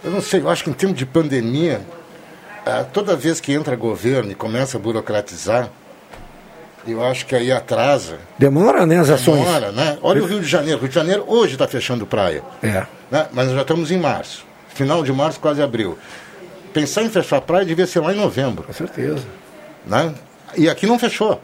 Eu 0.03 0.11
não 0.11 0.21
sei, 0.21 0.41
eu 0.41 0.49
acho 0.49 0.63
que 0.63 0.69
em 0.69 0.73
termos 0.73 0.97
de 0.97 1.05
pandemia, 1.05 1.81
ah, 2.65 2.83
toda 2.83 3.15
vez 3.15 3.39
que 3.39 3.53
entra 3.53 3.75
governo 3.75 4.31
e 4.31 4.35
começa 4.35 4.77
a 4.77 4.79
burocratizar, 4.79 5.69
eu 6.87 7.03
acho 7.05 7.25
que 7.25 7.35
aí 7.35 7.51
atrasa. 7.51 8.17
Demora, 8.39 8.85
né, 8.85 8.99
as 8.99 9.09
ações? 9.09 9.43
Demora, 9.43 9.71
né? 9.71 9.97
Olha 10.01 10.23
o 10.23 10.25
Rio 10.25 10.39
de 10.39 10.47
Janeiro. 10.47 10.77
O 10.77 10.81
Rio 10.81 10.89
de 10.89 10.95
Janeiro 10.95 11.23
hoje 11.27 11.53
está 11.53 11.67
fechando 11.67 12.07
praia. 12.07 12.41
É. 12.63 12.85
Né? 13.11 13.27
Mas 13.33 13.47
nós 13.47 13.55
já 13.55 13.61
estamos 13.61 13.91
em 13.91 13.97
março. 13.99 14.45
Final 14.69 15.03
de 15.03 15.11
março, 15.11 15.39
quase 15.39 15.61
abril. 15.61 15.97
Pensar 16.73 17.03
em 17.03 17.09
fechar 17.09 17.37
a 17.37 17.41
praia 17.41 17.65
devia 17.65 17.85
ser 17.85 17.99
lá 17.99 18.13
em 18.13 18.17
novembro. 18.17 18.63
Com 18.63 18.73
certeza. 18.73 19.25
Né? 19.85 20.13
E 20.57 20.69
aqui 20.69 20.87
não 20.87 20.97
fechou. 20.97 21.41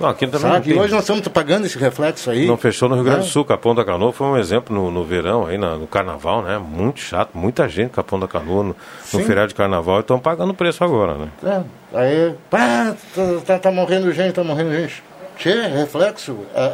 Não, 0.00 0.08
aqui 0.08 0.26
também 0.26 0.50
Sabe? 0.50 0.70
E 0.70 0.78
hoje 0.78 0.94
nós 0.94 1.02
estamos 1.02 1.28
pagando 1.28 1.66
esse 1.66 1.76
reflexo 1.76 2.30
aí. 2.30 2.46
Não 2.46 2.56
fechou 2.56 2.88
no 2.88 2.94
Rio 2.94 3.04
Grande 3.04 3.20
do 3.20 3.24
né? 3.26 3.30
Sul. 3.30 3.44
Capão 3.44 3.74
da 3.74 3.84
Canoa 3.84 4.10
foi 4.14 4.26
um 4.28 4.38
exemplo 4.38 4.74
no, 4.74 4.90
no 4.90 5.04
verão, 5.04 5.44
aí 5.44 5.58
na- 5.58 5.76
no 5.76 5.86
carnaval, 5.86 6.40
né? 6.40 6.56
Muito 6.56 7.00
chato, 7.00 7.32
muita 7.34 7.68
gente 7.68 7.90
Capão 7.90 8.18
da 8.18 8.26
Canoa 8.26 8.64
no, 8.64 8.76
no 9.12 9.20
feriado 9.20 9.48
de 9.48 9.54
carnaval 9.54 9.98
e 9.98 10.00
estão 10.00 10.18
pagando 10.18 10.54
preço 10.54 10.82
agora, 10.82 11.18
né? 11.18 11.28
É, 11.44 11.98
aí, 11.98 12.34
pá, 12.48 12.96
tá, 13.14 13.22
tá, 13.44 13.58
tá 13.58 13.70
morrendo 13.70 14.10
gente, 14.10 14.32
tá 14.32 14.42
morrendo 14.42 14.72
gente. 14.72 15.02
Che, 15.40 15.68
reflexo, 15.68 16.36
a- 16.54 16.60
a- 16.60 16.64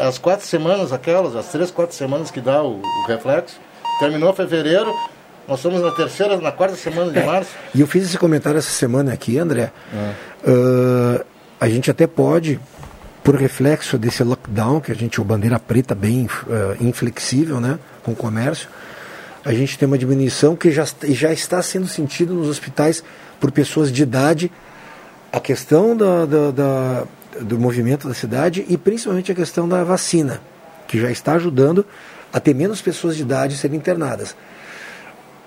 a- 0.00 0.04
a- 0.04 0.08
as 0.08 0.16
quatro 0.16 0.46
semanas 0.46 0.92
aquelas, 0.92 1.34
as 1.34 1.46
três, 1.48 1.72
quatro 1.72 1.94
semanas 1.96 2.30
que 2.30 2.40
dá 2.40 2.62
o, 2.62 2.80
o 2.80 3.06
reflexo, 3.08 3.58
terminou 3.98 4.32
fevereiro, 4.32 4.94
nós 5.48 5.58
estamos 5.58 5.82
na 5.82 5.90
terceira, 5.90 6.36
na 6.36 6.52
quarta 6.52 6.76
semana 6.76 7.10
de 7.10 7.18
É. 7.18 7.24
março. 7.26 7.50
E 7.74 7.80
eu 7.80 7.86
fiz 7.88 8.04
esse 8.04 8.16
comentário 8.16 8.58
essa 8.58 8.70
semana 8.70 9.12
aqui, 9.12 9.38
André. 9.38 9.72
É. 9.92 10.12
Ah, 10.46 11.24
a 11.60 11.68
gente 11.68 11.90
até 11.90 12.06
pode, 12.06 12.60
por 13.24 13.34
reflexo 13.34 13.98
desse 13.98 14.22
lockdown, 14.22 14.80
que 14.80 14.92
a 14.92 14.94
gente, 14.94 15.20
o 15.20 15.24
bandeira 15.24 15.58
preta 15.58 15.96
bem 15.96 16.28
ah, 16.48 16.76
inflexível, 16.80 17.58
né, 17.60 17.78
com 18.04 18.12
o 18.12 18.16
comércio, 18.16 18.68
a 19.44 19.52
gente 19.52 19.76
tem 19.76 19.86
uma 19.88 19.98
diminuição 19.98 20.54
que 20.54 20.70
já, 20.70 20.86
já 21.08 21.32
está 21.32 21.60
sendo 21.60 21.88
sentido 21.88 22.34
nos 22.34 22.48
hospitais 22.48 23.02
por 23.40 23.50
pessoas 23.50 23.90
de 23.90 24.00
idade, 24.04 24.50
a 25.32 25.40
questão 25.40 25.96
da, 25.96 26.24
da- 26.24 26.50
da- 26.52 27.04
do 27.40 27.58
movimento 27.58 28.06
da 28.08 28.14
cidade 28.14 28.64
e 28.68 28.76
principalmente 28.76 29.30
a 29.32 29.34
questão 29.34 29.68
da 29.68 29.82
vacina, 29.84 30.40
que 30.86 31.00
já 31.00 31.10
está 31.10 31.34
ajudando 31.34 31.84
a 32.32 32.40
ter 32.40 32.54
menos 32.54 32.80
pessoas 32.82 33.16
de 33.16 33.22
idade 33.22 33.56
serem 33.56 33.76
internadas. 33.76 34.34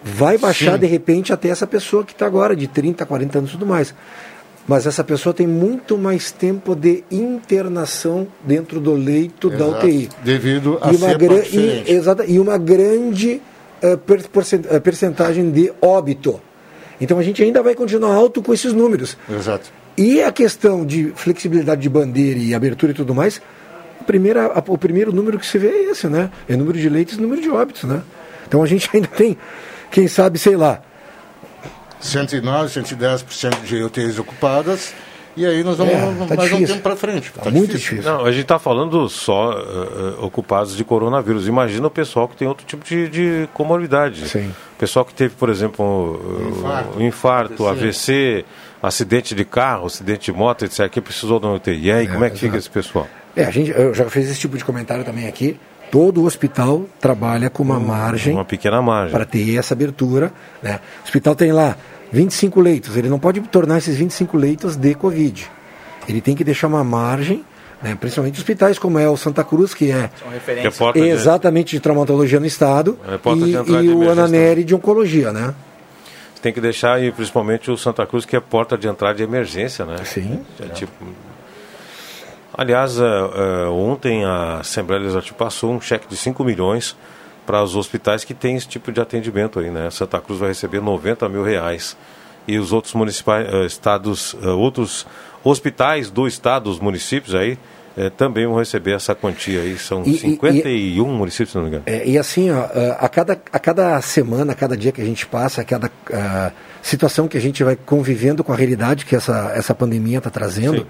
Vai 0.04 0.38
baixar 0.38 0.74
Sim. 0.74 0.80
de 0.80 0.86
repente 0.86 1.34
até 1.34 1.50
essa 1.50 1.66
pessoa 1.68 2.04
que 2.04 2.14
está 2.14 2.26
agora, 2.26 2.56
de 2.56 2.68
30, 2.68 3.06
40 3.06 3.38
anos 3.40 3.50
e 3.50 3.54
tudo 3.54 3.66
mais. 3.66 3.94
Mas 4.68 4.86
essa 4.86 5.04
pessoa 5.04 5.34
tem 5.34 5.48
muito 5.48 5.98
mais 5.98 6.32
tempo 6.32 6.76
de 6.76 7.04
internação 7.10 8.28
dentro 8.46 8.80
do 8.80 8.94
leito 8.94 9.50
da 9.50 9.56
Exato. 9.68 9.86
UTI. 9.88 10.10
Devido 10.24 10.78
a 10.82 10.92
e 10.92 10.96
uma, 10.98 11.14
gran- 11.14 11.44
e, 11.52 11.84
exata, 11.92 12.26
e 12.26 12.40
uma 12.40 12.58
grande 12.58 13.42
per- 14.06 14.26
eh, 14.70 14.80
percentagem 14.80 15.50
de 15.52 15.72
óbito. 15.82 16.40
Então 17.00 17.18
a 17.18 17.24
gente 17.24 17.42
ainda 17.42 17.64
vai 17.64 17.76
continuar 17.76 18.14
alto 18.14 18.42
com 18.42 18.54
esses 18.54 18.74
números. 18.74 19.18
Exato. 19.30 19.72
E 19.98 20.22
a 20.22 20.32
questão 20.32 20.86
de 20.86 21.12
flexibilidade 21.16 21.82
de 21.82 21.90
bandeira 21.90 22.40
e 22.40 22.54
abertura 22.54 22.92
e 22.92 22.96
tudo 22.96 23.16
mais, 23.16 23.42
a 24.00 24.04
primeira, 24.04 24.46
a- 24.48 24.64
o 24.68 24.78
primeiro 24.78 25.12
número 25.12 25.40
que 25.40 25.46
se 25.46 25.58
vê 25.58 25.68
é 25.70 25.92
esse, 25.92 26.08
né? 26.08 26.30
É 26.48 26.56
número 26.56 26.78
de 26.78 26.88
leitos 26.88 27.16
e 27.18 27.22
número 27.22 27.42
de 27.42 27.50
óbitos, 27.50 27.84
né? 27.84 28.02
Então 28.48 28.62
a 28.62 28.68
gente 28.68 28.88
ainda 28.94 29.08
tem, 29.08 29.36
quem 29.90 30.08
sabe, 30.08 30.38
sei 30.38 30.56
lá, 30.56 30.82
109, 32.00 32.70
110% 32.80 33.64
de 33.64 33.84
UTIs 33.84 34.20
ocupadas, 34.20 34.94
e 35.36 35.46
aí 35.46 35.64
nós 35.64 35.78
vamos 35.78 35.94
É, 35.94 35.98
tá 36.28 36.36
mais 36.36 36.52
um 36.52 36.56
difícil. 36.56 36.68
tempo 36.76 36.82
para 36.84 36.96
frente. 36.96 37.32
Tá 37.34 37.50
Não, 38.04 38.26
a 38.26 38.32
gente 38.32 38.42
está 38.44 38.60
falando 38.60 39.08
só 39.10 39.52
eh, 39.54 40.16
ocupados 40.20 40.76
de 40.76 40.84
coronavírus. 40.84 41.48
Imagina 41.48 41.86
o 41.88 41.92
pessoal 41.92 42.28
que 42.28 42.36
tem 42.36 42.48
outro 42.48 42.66
tipo 42.66 42.84
de, 42.86 43.08
de 43.10 43.50
comorbidade. 43.54 44.28
Sim. 44.30 44.48
O 44.76 44.80
pessoal 44.80 45.04
que 45.06 45.14
teve, 45.14 45.34
por 45.36 45.50
exemplo, 45.50 46.20
um 46.44 46.50
Infarto. 46.60 47.02
infarto, 47.02 47.68
AVC. 47.68 47.84
AVC, 47.86 48.46
acidente 48.88 49.36
de 49.36 49.46
carro, 49.46 49.86
acidente 49.86 50.32
de 50.32 50.38
moto, 50.38 50.66
etc., 50.66 50.90
que 50.90 51.02
precisou 51.02 51.40
da 51.40 51.50
UTI. 51.52 51.88
E 51.88 51.92
aí, 51.92 52.08
como 52.08 52.24
é 52.24 52.30
que 52.30 52.36
fica 52.38 52.58
exato. 52.58 52.60
esse 52.60 52.70
pessoal? 52.70 53.08
É, 53.36 53.44
a 53.46 53.52
gente, 53.52 53.70
eu 53.72 53.94
já 53.94 54.10
fiz 54.10 54.30
esse 54.30 54.40
tipo 54.40 54.58
de 54.58 54.66
comentário 54.66 55.04
também 55.04 55.28
aqui. 55.28 55.60
Todo 55.92 56.26
hospital 56.26 56.86
trabalha 57.00 57.50
com 57.50 57.64
uma 57.64 57.80
margem. 57.80 58.34
Uma 58.34 58.44
pequena 58.44 58.82
margem. 58.82 59.12
Para 59.12 59.26
ter 59.26 59.58
essa 59.58 59.74
abertura. 59.74 60.34
Né? 60.62 60.80
O 61.02 61.04
hospital 61.06 61.36
tem 61.36 61.52
lá 61.52 61.78
25 62.12 62.60
leitos. 62.60 62.98
Ele 62.98 63.08
não 63.08 63.20
pode 63.20 63.40
tornar 63.42 63.78
esses 63.78 63.96
25 63.96 64.36
leitos 64.38 64.76
de 64.76 64.94
Covid. 64.96 65.50
Ele 66.10 66.20
tem 66.20 66.36
que 66.36 66.44
deixar 66.44 66.68
uma 66.68 66.84
margem, 66.84 67.44
né? 67.82 67.96
principalmente 68.00 68.40
hospitais 68.40 68.80
como 68.80 68.98
é 68.98 69.08
o 69.08 69.16
Santa 69.16 69.44
Cruz, 69.44 69.74
que 69.74 69.92
é, 69.92 70.10
São 70.20 70.30
referências. 70.30 70.92
Que 70.94 71.00
é 71.00 71.08
exatamente 71.08 71.76
de 71.76 71.80
traumatologia 71.80 72.40
no 72.40 72.46
estado, 72.46 72.98
É 73.08 73.30
e, 73.30 73.86
e 73.86 73.90
o 73.90 74.10
Ananeri 74.10 74.64
de 74.64 74.74
oncologia, 74.74 75.32
né? 75.32 75.54
Tem 76.42 76.54
que 76.54 76.62
deixar 76.62 76.94
aí, 76.94 77.12
principalmente 77.12 77.70
o 77.72 77.78
Santa 77.78 78.06
Cruz, 78.06 78.26
que 78.26 78.36
é 78.36 78.40
porta 78.40 78.78
de 78.78 78.88
entrada 78.88 79.16
de 79.16 79.24
emergência, 79.24 79.86
né? 79.86 79.98
Sim. 80.04 80.46
É 80.60 80.68
tipo... 80.70 81.06
Aliás, 82.54 83.00
eh, 83.00 83.04
eh, 83.04 83.68
ontem 83.68 84.26
a 84.26 84.60
Assembleia 84.60 85.02
Legislativa 85.02 85.36
passou 85.36 85.72
um 85.72 85.80
cheque 85.80 86.08
de 86.08 86.18
5 86.18 86.44
milhões 86.44 86.96
para 87.46 87.64
os 87.64 87.76
hospitais 87.76 88.24
que 88.26 88.34
têm 88.34 88.58
esse 88.58 88.68
tipo 88.68 88.92
de 88.92 89.00
atendimento 89.00 89.60
aí, 89.60 89.72
né? 89.72 89.90
Santa 89.90 90.20
Cruz 90.20 90.40
vai 90.40 90.50
receber 90.50 90.82
90 90.82 91.30
mil 91.30 91.44
reais. 91.44 91.96
E 92.48 92.58
os 92.58 92.74
outros 92.74 92.94
municipais, 92.94 93.48
eh, 93.48 93.66
estados, 93.66 94.36
eh, 94.42 94.48
outros 94.48 95.08
hospitais 95.44 96.10
do 96.10 96.28
estado, 96.28 96.70
os 96.70 96.80
municípios 96.80 97.34
aí, 97.34 97.58
eh, 97.98 98.10
também 98.12 98.46
vão 98.46 98.56
receber 98.58 98.92
essa 98.92 99.16
quantia 99.16 99.62
aí. 99.62 99.78
São 99.78 100.04
E- 100.06 100.12
e- 100.16 100.18
51 100.20 101.06
municípios, 101.08 101.50
se 101.52 101.56
não 101.56 101.64
me 101.64 101.70
engano. 101.70 101.84
É, 101.88 102.08
e 102.08 102.18
assim, 102.18 102.52
ó, 102.52 102.68
a, 103.00 103.10
cada, 103.10 103.34
a 103.52 103.60
cada 103.60 104.00
semana, 104.02 104.52
a 104.54 104.56
cada 104.56 104.78
dia 104.78 104.92
que 104.92 105.02
a 105.02 105.06
gente 105.06 105.26
passa, 105.26 105.62
a 105.62 105.64
cada 105.64 105.92
ah, 106.14 106.52
situação 106.82 107.28
que 107.28 107.38
a 107.38 107.42
gente 107.42 107.64
vai 107.64 107.76
convivendo 107.76 108.44
com 108.44 108.54
a 108.54 108.56
realidade 108.56 109.06
que 109.06 109.16
essa, 109.16 109.52
essa 109.56 109.74
pandemia 109.76 110.20
está 110.20 110.30
trazendo, 110.30 110.80
Sim. 110.82 110.86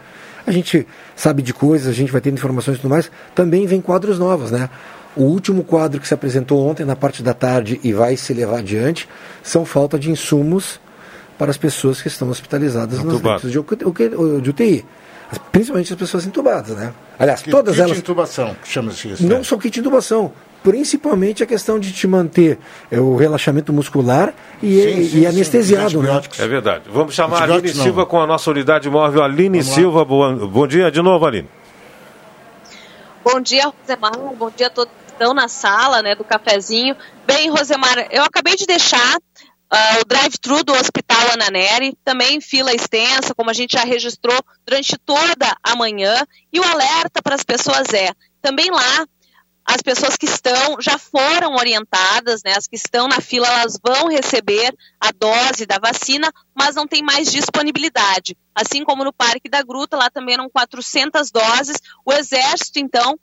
a 0.45 0.51
gente 0.51 0.85
sabe 1.15 1.41
de 1.41 1.53
coisas, 1.53 1.87
a 1.87 1.93
gente 1.93 2.11
vai 2.11 2.21
tendo 2.21 2.35
informações 2.35 2.77
e 2.77 2.81
tudo 2.81 2.89
mais, 2.89 3.09
também 3.33 3.65
vem 3.65 3.81
quadros 3.81 4.19
novos, 4.19 4.51
né? 4.51 4.69
O 5.15 5.23
último 5.23 5.63
quadro 5.63 5.99
que 5.99 6.07
se 6.07 6.13
apresentou 6.13 6.67
ontem 6.67 6.85
na 6.85 6.95
parte 6.95 7.23
da 7.23 7.33
tarde 7.33 7.79
e 7.83 7.91
vai 7.91 8.15
se 8.15 8.33
levar 8.35 8.59
adiante 8.59 9.09
são 9.41 9.65
falta 9.65 9.97
de 9.97 10.11
insumos 10.11 10.79
para 11.39 11.49
as 11.49 11.57
pessoas 11.57 12.01
que 12.01 12.07
estão 12.07 12.29
hospitalizadas 12.29 12.99
nos 13.03 13.15
Entubadas. 13.15 13.43
leitos 13.43 14.43
de 14.43 14.49
UTI. 14.49 14.85
As- 15.31 15.37
Principalmente 15.51 15.91
as 15.93 15.99
pessoas 15.99 16.25
entubadas, 16.25 16.75
né? 16.77 16.93
Aliás, 17.19 17.41
Que- 17.41 17.49
todas 17.51 17.75
kit 17.75 17.81
elas. 17.83 17.97
intubação, 17.97 18.55
chama-se 18.63 19.09
isso. 19.11 19.27
Não 19.27 19.37
né? 19.39 19.43
só 19.43 19.57
kit 19.57 19.71
de 19.73 19.79
intubação, 19.81 20.31
principalmente 20.63 21.41
a 21.43 21.45
questão 21.45 21.79
de 21.79 21.91
te 21.91 22.07
manter 22.07 22.57
é, 22.91 22.99
o 22.99 23.15
relaxamento 23.15 23.73
muscular 23.73 24.33
e, 24.61 24.67
Sim, 24.81 24.87
e 24.99 25.03
sim, 25.05 25.09
sim, 25.21 25.25
anestesiado, 25.25 25.83
né? 25.83 25.97
antibióticos. 25.99 26.39
É 26.39 26.47
verdade. 26.47 26.83
Vamos 26.91 27.13
chamar 27.15 27.41
a 27.49 27.55
Aline 27.55 27.73
não. 27.73 27.83
Silva 27.83 28.05
com 28.05 28.21
a 28.21 28.27
nossa 28.27 28.49
unidade 28.51 28.89
móvel. 28.89 29.23
Aline 29.23 29.59
Vamos. 29.61 29.73
Silva, 29.75 30.05
boa- 30.05 30.33
bom 30.47 30.67
dia 30.67 30.89
de 30.91 31.01
novo, 31.01 31.25
Aline. 31.25 31.49
Bom 33.23 33.41
dia, 33.41 33.65
Rosemar. 33.67 34.13
Bom 34.37 34.51
dia 34.55 34.67
a 34.67 34.69
todos 34.69 34.93
que 35.05 35.11
estão 35.11 35.33
na 35.33 35.47
sala 35.47 36.01
né, 36.01 36.15
do 36.15 36.23
cafezinho. 36.23 36.95
Bem, 37.25 37.49
Rosemar, 37.49 38.07
eu 38.11 38.23
acabei 38.23 38.55
de 38.55 38.65
deixar 38.65 39.17
ah, 39.69 39.99
o 40.01 40.05
drive-thru 40.05 40.63
do 40.63 40.73
Hospital 40.73 41.31
Ananeri, 41.33 41.97
também 42.03 42.39
fila 42.39 42.73
extensa, 42.73 43.35
como 43.35 43.49
a 43.49 43.53
gente 43.53 43.73
já 43.73 43.83
registrou 43.83 44.37
durante 44.65 44.97
toda 44.97 45.57
a 45.61 45.75
manhã. 45.75 46.25
E 46.51 46.59
o 46.59 46.63
alerta 46.63 47.21
para 47.21 47.35
as 47.35 47.43
pessoas 47.43 47.87
é, 47.93 48.11
também 48.41 48.71
lá, 48.71 49.05
as 49.67 49.81
pessoas 49.81 50.15
que 50.15 50.25
estão 50.25 50.77
já 50.79 50.97
foram 50.97 51.55
orientadas, 51.55 52.41
né, 52.45 52.53
as 52.55 52.65
que 52.65 52.77
estão 52.77 53.05
na 53.05 53.19
fila, 53.19 53.45
elas 53.45 53.77
vão 53.85 54.07
receber 54.07 54.73
a 54.97 55.11
dose 55.11 55.65
da 55.65 55.77
vacina, 55.77 56.31
mas 56.55 56.73
não 56.73 56.87
tem 56.87 57.03
mais 57.03 57.29
disponibilidade. 57.29 58.37
Assim 58.55 58.85
como 58.85 59.03
no 59.03 59.11
Parque 59.11 59.49
da 59.49 59.61
Gruta, 59.61 59.97
lá 59.97 60.09
também 60.09 60.35
eram 60.35 60.49
400 60.49 61.29
doses. 61.29 61.77
O 62.05 62.13
Exército, 62.13 62.79
então, 62.79 63.19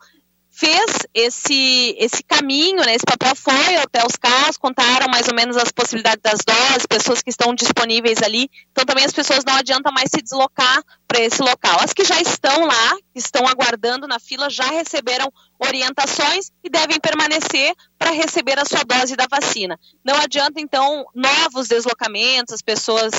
fez 0.56 0.98
esse, 1.12 1.96
esse 1.98 2.22
caminho, 2.22 2.84
né, 2.84 2.94
esse 2.94 3.04
papel 3.04 3.34
foi 3.34 3.76
até 3.76 4.06
os 4.06 4.14
carros, 4.16 4.56
contaram 4.56 5.08
mais 5.10 5.26
ou 5.26 5.34
menos 5.34 5.56
as 5.56 5.72
possibilidades 5.72 6.20
das 6.22 6.40
doses, 6.44 6.86
pessoas 6.86 7.20
que 7.20 7.30
estão 7.30 7.52
disponíveis 7.54 8.22
ali. 8.22 8.48
Então 8.70 8.84
também 8.84 9.04
as 9.04 9.12
pessoas 9.12 9.44
não 9.44 9.54
adianta 9.54 9.90
mais 9.90 10.10
se 10.14 10.22
deslocar 10.22 10.82
para 11.08 11.20
esse 11.20 11.42
local. 11.42 11.78
As 11.80 11.92
que 11.92 12.04
já 12.04 12.20
estão 12.20 12.66
lá, 12.66 12.96
que 13.12 13.18
estão 13.18 13.46
aguardando 13.48 14.06
na 14.06 14.20
fila, 14.20 14.48
já 14.48 14.66
receberam 14.66 15.32
orientações 15.58 16.52
e 16.62 16.70
devem 16.70 17.00
permanecer 17.00 17.74
para 17.98 18.12
receber 18.12 18.58
a 18.58 18.64
sua 18.64 18.84
dose 18.84 19.16
da 19.16 19.26
vacina. 19.28 19.78
Não 20.04 20.14
adianta 20.16 20.60
então 20.60 21.04
novos 21.14 21.66
deslocamentos, 21.66 22.54
as 22.54 22.62
pessoas 22.62 23.12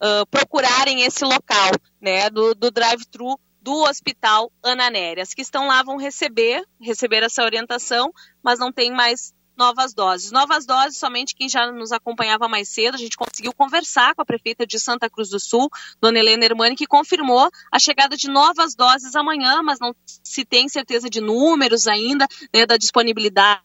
ah, 0.00 0.24
procurarem 0.30 1.02
esse 1.02 1.24
local, 1.24 1.70
né, 2.00 2.28
do, 2.28 2.54
do 2.54 2.70
drive-thru 2.70 3.38
do 3.66 3.82
Hospital 3.82 4.52
Ana 4.62 4.88
Nery. 4.88 5.20
As 5.20 5.34
que 5.34 5.42
estão 5.42 5.66
lá 5.66 5.82
vão 5.82 5.96
receber, 5.96 6.64
receber 6.80 7.24
essa 7.24 7.42
orientação, 7.42 8.12
mas 8.40 8.60
não 8.60 8.70
tem 8.70 8.92
mais 8.92 9.34
novas 9.56 9.92
doses. 9.92 10.30
Novas 10.30 10.64
doses, 10.64 10.96
somente 10.96 11.34
quem 11.34 11.48
já 11.48 11.72
nos 11.72 11.90
acompanhava 11.90 12.46
mais 12.46 12.68
cedo, 12.68 12.94
a 12.94 12.98
gente 12.98 13.16
conseguiu 13.16 13.52
conversar 13.52 14.14
com 14.14 14.22
a 14.22 14.24
prefeita 14.24 14.64
de 14.64 14.78
Santa 14.78 15.10
Cruz 15.10 15.30
do 15.30 15.40
Sul, 15.40 15.68
dona 16.00 16.20
Helena 16.20 16.44
Hermani, 16.44 16.76
que 16.76 16.86
confirmou 16.86 17.50
a 17.72 17.78
chegada 17.80 18.16
de 18.16 18.30
novas 18.30 18.76
doses 18.76 19.16
amanhã, 19.16 19.60
mas 19.64 19.80
não 19.80 19.92
se 20.06 20.44
tem 20.44 20.68
certeza 20.68 21.10
de 21.10 21.20
números 21.20 21.88
ainda, 21.88 22.28
né, 22.54 22.66
da 22.66 22.76
disponibilidade 22.76 23.64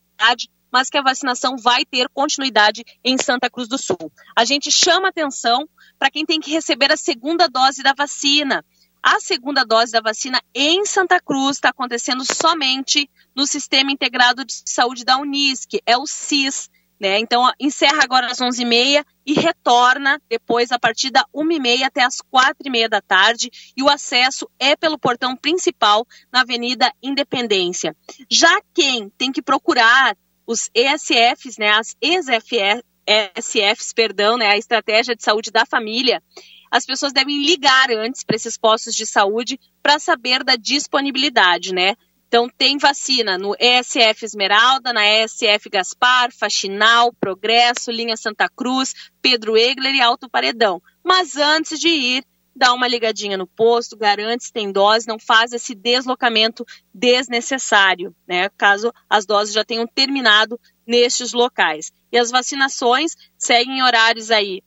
mas 0.72 0.90
que 0.90 0.98
a 0.98 1.02
vacinação 1.02 1.58
vai 1.58 1.84
ter 1.84 2.08
continuidade 2.14 2.84
em 3.04 3.18
Santa 3.18 3.50
Cruz 3.50 3.68
do 3.68 3.78
Sul. 3.78 4.12
A 4.36 4.46
gente 4.46 4.72
chama 4.72 5.10
atenção 5.10 5.68
para 6.00 6.10
quem 6.10 6.26
tem 6.26 6.40
que 6.40 6.50
receber 6.50 6.92
a 6.92 6.98
segunda 6.98 7.48
dose 7.50 7.84
da 7.84 7.94
vacina. 7.94 8.64
A 9.04 9.20
segunda 9.20 9.66
dose 9.66 9.92
da 9.92 10.00
vacina 10.00 10.40
em 10.54 10.86
Santa 10.86 11.20
Cruz 11.20 11.58
está 11.58 11.70
acontecendo 11.70 12.24
somente 12.24 13.10
no 13.36 13.48
Sistema 13.48 13.92
Integrado 13.92 14.46
de 14.46 14.62
Saúde 14.66 15.04
da 15.04 15.18
Unisc, 15.18 15.80
é 15.88 15.98
o 15.98 16.06
SIS. 16.06 16.70
né? 17.00 17.18
Então, 17.18 17.52
encerra 17.60 18.04
agora 18.04 18.28
às 18.28 18.38
11h30 18.38 19.04
e 19.26 19.34
retorna 19.34 20.22
depois 20.30 20.72
a 20.72 20.78
partir 20.78 21.10
da 21.10 21.26
1h30 21.34 21.84
até 21.84 22.04
as 22.04 22.18
4h30 22.18 22.90
da 22.90 23.02
tarde. 23.02 23.50
E 23.76 23.82
o 23.82 23.90
acesso 23.90 24.48
é 24.60 24.76
pelo 24.76 25.00
portão 25.00 25.36
principal 25.36 26.06
na 26.32 26.42
Avenida 26.42 26.94
Independência. 27.02 27.96
Já 28.30 28.62
quem 28.72 29.10
tem 29.18 29.32
que 29.32 29.42
procurar 29.42 30.16
os 30.46 30.70
ESFs, 30.76 31.58
né, 31.58 31.72
as 31.72 31.96
ex-SFs, 32.00 32.84
perdão, 33.94 34.38
né, 34.38 34.52
a 34.52 34.58
Estratégia 34.58 35.16
de 35.16 35.24
Saúde 35.24 35.50
da 35.50 35.66
Família, 35.66 36.22
as 36.72 36.86
pessoas 36.86 37.12
devem 37.12 37.44
ligar 37.44 37.92
antes 37.92 38.24
para 38.24 38.38
esses 38.38 38.58
postos 38.58 38.96
de 38.96 39.06
saúde 39.06 39.60
para 39.84 40.00
saber 40.00 40.44
da 40.44 40.56
disponibilidade, 40.56 41.74
né? 41.74 41.96
Então, 42.28 42.48
tem 42.48 42.78
vacina 42.78 43.38
no 43.38 43.54
ESF 43.60 44.24
Esmeralda, 44.24 44.94
na 44.94 45.06
ESF 45.06 45.70
Gaspar, 45.70 46.32
Faxinal, 46.32 47.12
Progresso, 47.20 47.92
Linha 47.92 48.16
Santa 48.16 48.48
Cruz, 48.48 48.94
Pedro 49.22 49.58
Egler 49.58 49.94
e 49.94 50.00
Alto 50.02 50.30
Paredão. 50.30 50.82
Mas 51.04 51.36
antes 51.36 51.78
de 51.78 51.90
ir, 51.90 52.24
dá 52.56 52.74
uma 52.74 52.88
ligadinha 52.88 53.38
no 53.38 53.46
posto, 53.46 53.98
garante 53.98 54.46
se 54.46 54.54
tem 54.54 54.72
dose, 54.72 55.10
não 55.10 55.20
faz 55.20 55.52
esse 55.52 55.76
deslocamento 55.76 56.66
desnecessário, 56.94 58.16
né? 58.26 58.48
Caso 58.58 58.94
as 59.10 59.26
doses 59.26 59.54
já 59.54 59.66
tenham 59.66 59.86
terminado 59.86 60.58
nestes 60.88 61.34
locais. 61.34 61.92
E 62.10 62.18
as 62.18 62.32
vacinações 62.32 63.12
seguem 63.38 63.80
em 63.80 63.84
horários 63.84 64.32
aí 64.32 64.62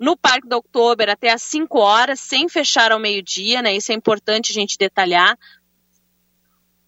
no 0.00 0.16
Parque 0.16 0.48
da 0.48 0.56
Oktober 0.56 1.10
até 1.10 1.30
às 1.30 1.42
5 1.42 1.78
horas, 1.78 2.18
sem 2.18 2.48
fechar 2.48 2.90
ao 2.90 2.98
meio-dia, 2.98 3.60
né? 3.60 3.76
Isso 3.76 3.92
é 3.92 3.94
importante 3.94 4.50
a 4.50 4.54
gente 4.54 4.78
detalhar. 4.78 5.38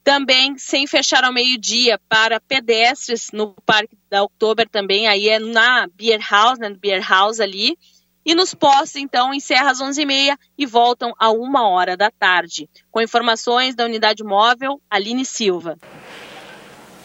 Também 0.02 0.56
sem 0.56 0.86
fechar 0.86 1.22
ao 1.22 1.32
meio-dia 1.32 2.00
para 2.08 2.40
pedestres 2.40 3.28
no 3.30 3.54
Parque 3.66 3.96
da 4.10 4.22
Oktober 4.22 4.66
também, 4.66 5.06
aí 5.06 5.28
é 5.28 5.38
na 5.38 5.86
Beer 5.94 6.20
House, 6.28 6.58
né, 6.58 6.70
no 6.70 6.78
Beer 6.78 7.06
House 7.06 7.38
ali. 7.38 7.76
E 8.24 8.34
nos 8.34 8.54
postos, 8.54 8.96
então, 8.96 9.34
encerra 9.34 9.70
às 9.70 9.80
11h30 9.80 10.36
e 10.56 10.64
voltam 10.64 11.12
a 11.18 11.30
uma 11.30 11.68
hora 11.68 11.96
da 11.96 12.10
tarde. 12.10 12.68
Com 12.90 13.00
informações 13.00 13.74
da 13.74 13.84
unidade 13.84 14.24
móvel, 14.24 14.80
Aline 14.88 15.24
Silva. 15.24 15.76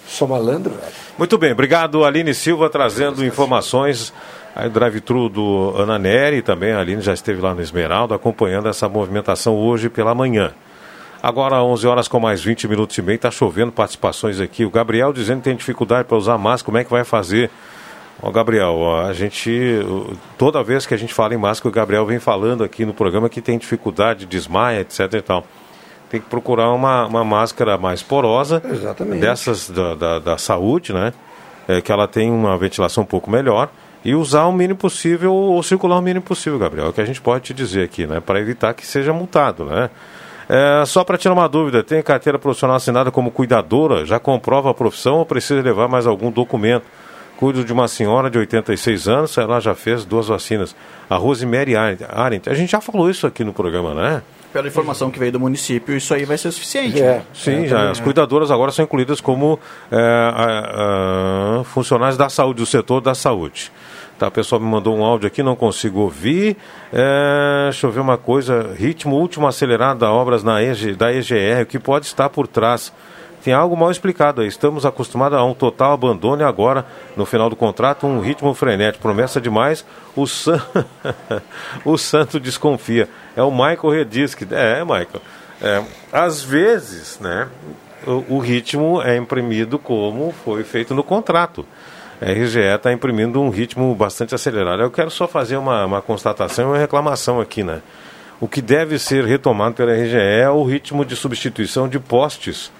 Sou 0.07 0.27
malandro, 0.27 0.75
velho. 0.75 0.93
Muito 1.17 1.37
bem, 1.37 1.51
obrigado 1.51 2.05
Aline 2.05 2.33
Silva 2.33 2.69
trazendo 2.69 3.25
informações 3.25 4.13
aí 4.57 4.69
do 4.69 4.73
drive-thru 4.73 5.29
do 5.29 5.73
Ana 5.77 5.99
Neri 5.99 6.41
também. 6.41 6.73
A 6.73 6.79
Aline 6.79 7.01
já 7.01 7.13
esteve 7.13 7.39
lá 7.39 7.53
no 7.53 7.61
Esmeralda 7.61 8.15
acompanhando 8.15 8.67
essa 8.67 8.89
movimentação 8.89 9.55
hoje 9.55 9.87
pela 9.87 10.15
manhã. 10.15 10.51
Agora, 11.21 11.63
11 11.63 11.87
horas 11.87 12.07
com 12.07 12.19
mais 12.19 12.43
20 12.43 12.67
minutos 12.67 12.97
e 12.97 13.01
meio, 13.01 13.17
está 13.17 13.29
chovendo 13.29 13.71
participações 13.71 14.39
aqui. 14.39 14.65
O 14.65 14.69
Gabriel 14.71 15.13
dizendo 15.13 15.39
que 15.39 15.43
tem 15.43 15.55
dificuldade 15.55 16.07
para 16.07 16.17
usar 16.17 16.37
máscara, 16.37 16.65
como 16.65 16.77
é 16.79 16.83
que 16.83 16.89
vai 16.89 17.03
fazer? 17.03 17.51
Ó, 18.21 18.31
Gabriel, 18.31 18.99
a 19.05 19.13
gente, 19.13 19.79
toda 20.37 20.63
vez 20.63 20.87
que 20.87 20.93
a 20.93 20.97
gente 20.97 21.13
fala 21.13 21.35
em 21.35 21.37
máscara, 21.37 21.69
o 21.69 21.71
Gabriel 21.71 22.05
vem 22.05 22.19
falando 22.19 22.63
aqui 22.63 22.83
no 22.83 22.93
programa 22.93 23.29
que 23.29 23.41
tem 23.41 23.59
dificuldade, 23.59 24.25
desmaia, 24.25 24.81
etc 24.81 25.13
e 25.13 25.21
tal. 25.21 25.45
Tem 26.09 26.19
que 26.19 26.27
procurar 26.27 26.71
uma, 26.71 27.05
uma 27.05 27.23
máscara 27.23 27.77
mais 27.77 28.01
porosa, 28.01 28.61
Exatamente. 28.65 29.19
dessas 29.19 29.69
da, 29.69 29.93
da, 29.93 30.19
da 30.19 30.37
saúde, 30.37 30.93
né? 30.93 31.13
É, 31.67 31.81
que 31.81 31.91
ela 31.91 32.07
tem 32.07 32.31
uma 32.31 32.57
ventilação 32.57 33.03
um 33.03 33.05
pouco 33.05 33.29
melhor 33.29 33.69
e 34.07 34.15
usar 34.15 34.45
o 34.45 34.53
mínimo 34.53 34.79
possível 34.79 35.33
ou 35.33 35.61
circular 35.61 35.97
o 35.97 36.01
mínimo 36.01 36.23
possível, 36.23 36.57
Gabriel. 36.57 36.87
É 36.87 36.89
o 36.89 36.93
que 36.93 37.01
a 37.01 37.05
gente 37.05 37.19
pode 37.19 37.43
te 37.43 37.53
dizer 37.53 37.83
aqui, 37.83 38.07
né? 38.07 38.21
Para 38.21 38.39
evitar 38.39 38.73
que 38.73 38.87
seja 38.87 39.11
multado, 39.11 39.65
né? 39.65 39.89
É, 40.49 40.83
só 40.85 41.03
para 41.03 41.17
tirar 41.17 41.33
uma 41.33 41.49
dúvida, 41.49 41.83
tem 41.83 42.01
carteira 42.01 42.39
profissional 42.39 42.77
assinada 42.77 43.11
como 43.11 43.29
cuidadora? 43.31 44.05
Já 44.05 44.17
comprova 44.17 44.71
a 44.71 44.73
profissão 44.73 45.15
ou 45.15 45.25
precisa 45.25 45.61
levar 45.61 45.89
mais 45.89 46.07
algum 46.07 46.31
documento? 46.31 46.85
Cuido 47.35 47.65
de 47.65 47.73
uma 47.73 47.87
senhora 47.89 48.29
de 48.29 48.37
86 48.39 49.07
anos, 49.09 49.37
ela 49.37 49.59
já 49.59 49.75
fez 49.75 50.05
duas 50.05 50.27
vacinas. 50.29 50.73
A 51.09 51.17
Rosemary 51.17 51.75
Arendt. 51.75 52.49
A 52.49 52.53
gente 52.53 52.71
já 52.71 52.79
falou 52.81 53.09
isso 53.09 53.27
aqui 53.27 53.43
no 53.43 53.51
programa, 53.53 53.93
né? 53.93 54.23
Pela 54.53 54.67
informação 54.69 55.11
que 55.11 55.19
veio 55.19 55.33
do 55.33 55.39
município, 55.39 55.95
isso 55.97 56.13
aí 56.13 56.23
vai 56.23 56.37
ser 56.37 56.49
suficiente. 56.51 56.97
É, 56.99 57.15
né? 57.17 57.21
sim, 57.33 57.65
É, 57.65 57.67
já. 57.67 57.75
também, 57.75 57.91
As 57.91 57.99
é. 57.99 58.03
cuidadoras 58.03 58.49
agora 58.49 58.71
são 58.71 58.85
incluídas 58.85 59.19
como 59.19 59.59
é, 59.91 59.97
a- 59.99 61.59
a- 61.59 61.63
funcionários 61.65 62.17
da 62.17 62.29
saúde, 62.29 62.61
do 62.61 62.65
setor 62.65 63.01
da 63.01 63.13
saúde. 63.13 63.69
Tá, 64.17 64.29
o 64.29 64.31
pessoal 64.31 64.59
me 64.59 64.67
mandou 64.67 64.97
um 64.97 65.03
áudio 65.03 65.27
aqui, 65.27 65.43
não 65.43 65.55
consigo 65.55 65.99
ouvir. 65.99 66.57
É, 66.91 67.65
deixa 67.65 67.85
eu 67.85 67.91
ver 67.91 67.99
uma 67.99 68.17
coisa. 68.17 68.73
Ritmo 68.75 69.15
último 69.15 69.45
acelerado 69.45 69.99
da 69.99 70.11
obras 70.11 70.43
na 70.43 70.61
EG, 70.61 70.95
da 70.95 71.13
EGR, 71.13 71.61
o 71.61 71.65
que 71.67 71.77
pode 71.77 72.07
estar 72.07 72.27
por 72.29 72.47
trás? 72.47 72.91
Tem 73.43 73.53
algo 73.53 73.77
mal 73.77 73.91
explicado 73.91 74.41
aí. 74.41 74.47
Estamos 74.47 74.87
acostumados 74.87 75.37
a 75.37 75.43
um 75.43 75.53
total 75.53 75.93
abandono 75.93 76.41
e 76.41 76.45
agora, 76.45 76.83
no 77.15 77.27
final 77.27 77.47
do 77.47 77.55
contrato, 77.55 78.07
um 78.07 78.19
ritmo 78.19 78.53
frenético. 78.55 79.03
Promessa 79.03 79.39
demais, 79.39 79.85
o, 80.15 80.25
San... 80.25 80.59
o 81.85 81.95
santo 81.95 82.39
desconfia. 82.39 83.07
É 83.35 83.43
o 83.43 83.51
Michael 83.51 83.89
Redisque. 83.89 84.47
É, 84.49 84.81
Michael. 84.81 85.21
É, 85.61 85.83
às 86.11 86.41
vezes, 86.41 87.19
né, 87.19 87.47
o, 88.05 88.35
o 88.35 88.39
ritmo 88.39 89.01
é 89.01 89.15
imprimido 89.15 89.77
como 89.77 90.33
foi 90.43 90.63
feito 90.63 90.95
no 90.95 91.03
contrato. 91.03 91.65
A 92.19 92.31
RGE 92.31 92.59
está 92.59 92.91
imprimindo 92.91 93.39
um 93.39 93.49
ritmo 93.49 93.93
bastante 93.93 94.33
acelerado. 94.33 94.81
Eu 94.81 94.89
quero 94.89 95.11
só 95.11 95.27
fazer 95.27 95.57
uma, 95.57 95.85
uma 95.85 96.01
constatação 96.01 96.65
e 96.65 96.67
uma 96.69 96.77
reclamação 96.77 97.39
aqui, 97.39 97.63
né? 97.63 97.81
O 98.39 98.47
que 98.47 98.61
deve 98.61 98.97
ser 98.97 99.25
retomado 99.25 99.75
pela 99.75 99.93
RGE 99.93 100.17
é 100.17 100.49
o 100.49 100.63
ritmo 100.63 101.05
de 101.05 101.15
substituição 101.15 101.87
de 101.87 101.99
postes. 101.99 102.71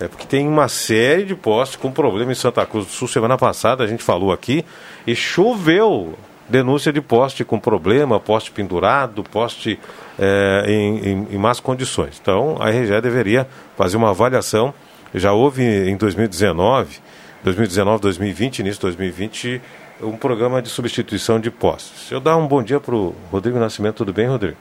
É 0.00 0.08
porque 0.08 0.26
tem 0.26 0.46
uma 0.46 0.68
série 0.68 1.24
de 1.24 1.34
postes 1.34 1.76
com 1.76 1.90
problema 1.90 2.32
em 2.32 2.34
Santa 2.34 2.64
Cruz 2.64 2.86
do 2.86 2.92
Sul. 2.92 3.08
Semana 3.08 3.36
passada 3.36 3.84
a 3.84 3.86
gente 3.86 4.02
falou 4.02 4.32
aqui 4.32 4.64
e 5.06 5.14
choveu 5.14 6.14
denúncia 6.48 6.92
de 6.92 7.00
poste 7.00 7.44
com 7.44 7.58
problema, 7.58 8.20
poste 8.20 8.50
pendurado, 8.50 9.22
poste 9.24 9.78
é, 10.18 10.64
em, 10.68 10.98
em, 10.98 11.28
em 11.32 11.38
más 11.38 11.60
condições. 11.60 12.18
Então 12.20 12.56
a 12.60 12.70
RGE 12.70 13.00
deveria 13.00 13.46
fazer 13.76 13.96
uma 13.96 14.10
avaliação. 14.10 14.72
Já 15.14 15.32
houve 15.32 15.62
em 15.62 15.96
2019, 15.96 16.98
2019, 17.44 18.00
2020, 18.02 18.58
início 18.60 18.74
de 18.76 18.80
2020, 18.82 19.62
um 20.02 20.12
programa 20.16 20.60
de 20.60 20.68
substituição 20.68 21.38
de 21.38 21.50
postes. 21.50 22.10
Eu 22.10 22.20
dar 22.20 22.36
um 22.36 22.46
bom 22.46 22.62
dia 22.62 22.80
para 22.80 22.94
o 22.94 23.14
Rodrigo 23.30 23.58
Nascimento. 23.58 23.96
Tudo 23.96 24.12
bem, 24.12 24.26
Rodrigo? 24.26 24.56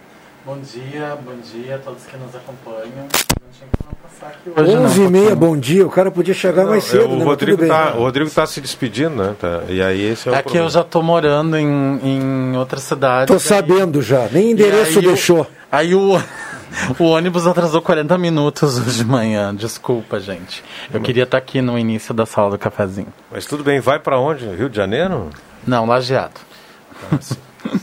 Bom 0.46 0.58
dia, 0.60 1.18
bom 1.26 1.34
dia 1.52 1.76
a 1.76 1.80
todos 1.80 2.04
que 2.04 2.16
nos 2.18 2.36
acompanham. 2.36 2.92
Não 2.96 3.08
que 4.44 4.50
não 4.50 4.64
hoje, 4.64 4.78
11 4.78 5.00
e 5.00 5.04
não. 5.04 5.10
meia, 5.10 5.36
bom 5.36 5.58
dia. 5.58 5.86
O 5.86 5.90
cara 5.90 6.12
podia 6.12 6.34
chegar 6.36 6.66
mais 6.68 6.84
cedo, 6.84 7.04
É, 7.04 7.08
o 7.08 7.10
né? 7.10 7.16
Mas 7.18 7.26
Rodrigo 7.26 7.58
bem. 7.58 7.68
tá, 7.68 7.94
o 7.96 8.00
Rodrigo 8.02 8.30
tá 8.30 8.46
se 8.46 8.62
despedindo, 8.62 9.16
né? 9.16 9.36
Tá, 9.40 9.64
e 9.68 9.82
aí 9.82 10.02
esse 10.12 10.30
é 10.30 10.32
o 10.32 10.36
É 10.36 10.38
que 10.38 10.44
problema. 10.44 10.68
eu 10.68 10.70
já 10.70 10.84
tô 10.84 11.02
morando 11.02 11.58
em, 11.58 12.00
em 12.04 12.58
outra 12.58 12.80
cidade. 12.80 13.32
Tô 13.32 13.40
sabendo 13.40 14.02
já. 14.04 14.28
Nem 14.32 14.52
endereço 14.52 15.00
aí 15.00 15.06
o- 15.06 15.10
deixou. 15.10 15.48
Aí 15.72 15.96
o, 15.96 16.22
o 17.00 17.04
ônibus 17.06 17.48
atrasou 17.48 17.82
40 17.82 18.18
minutos 18.18 18.78
hoje 18.78 18.98
de 18.98 19.06
manhã. 19.06 19.54
Desculpa, 19.56 20.20
gente. 20.20 20.64
Eu 20.94 21.02
queria 21.02 21.24
estar 21.24 21.38
aqui 21.38 21.62
no 21.62 21.78
início 21.78 22.14
da 22.14 22.26
sala 22.26 22.52
do 22.52 22.58
cafezinho. 22.58 23.14
Mas 23.32 23.46
tudo 23.46 23.64
bem, 23.64 23.80
vai 23.80 24.00
para 24.00 24.20
onde? 24.20 24.46
Rio 24.46 24.70
de 24.70 24.76
Janeiro? 24.76 25.30
Não, 25.66 25.86
lajeado. 25.86 26.42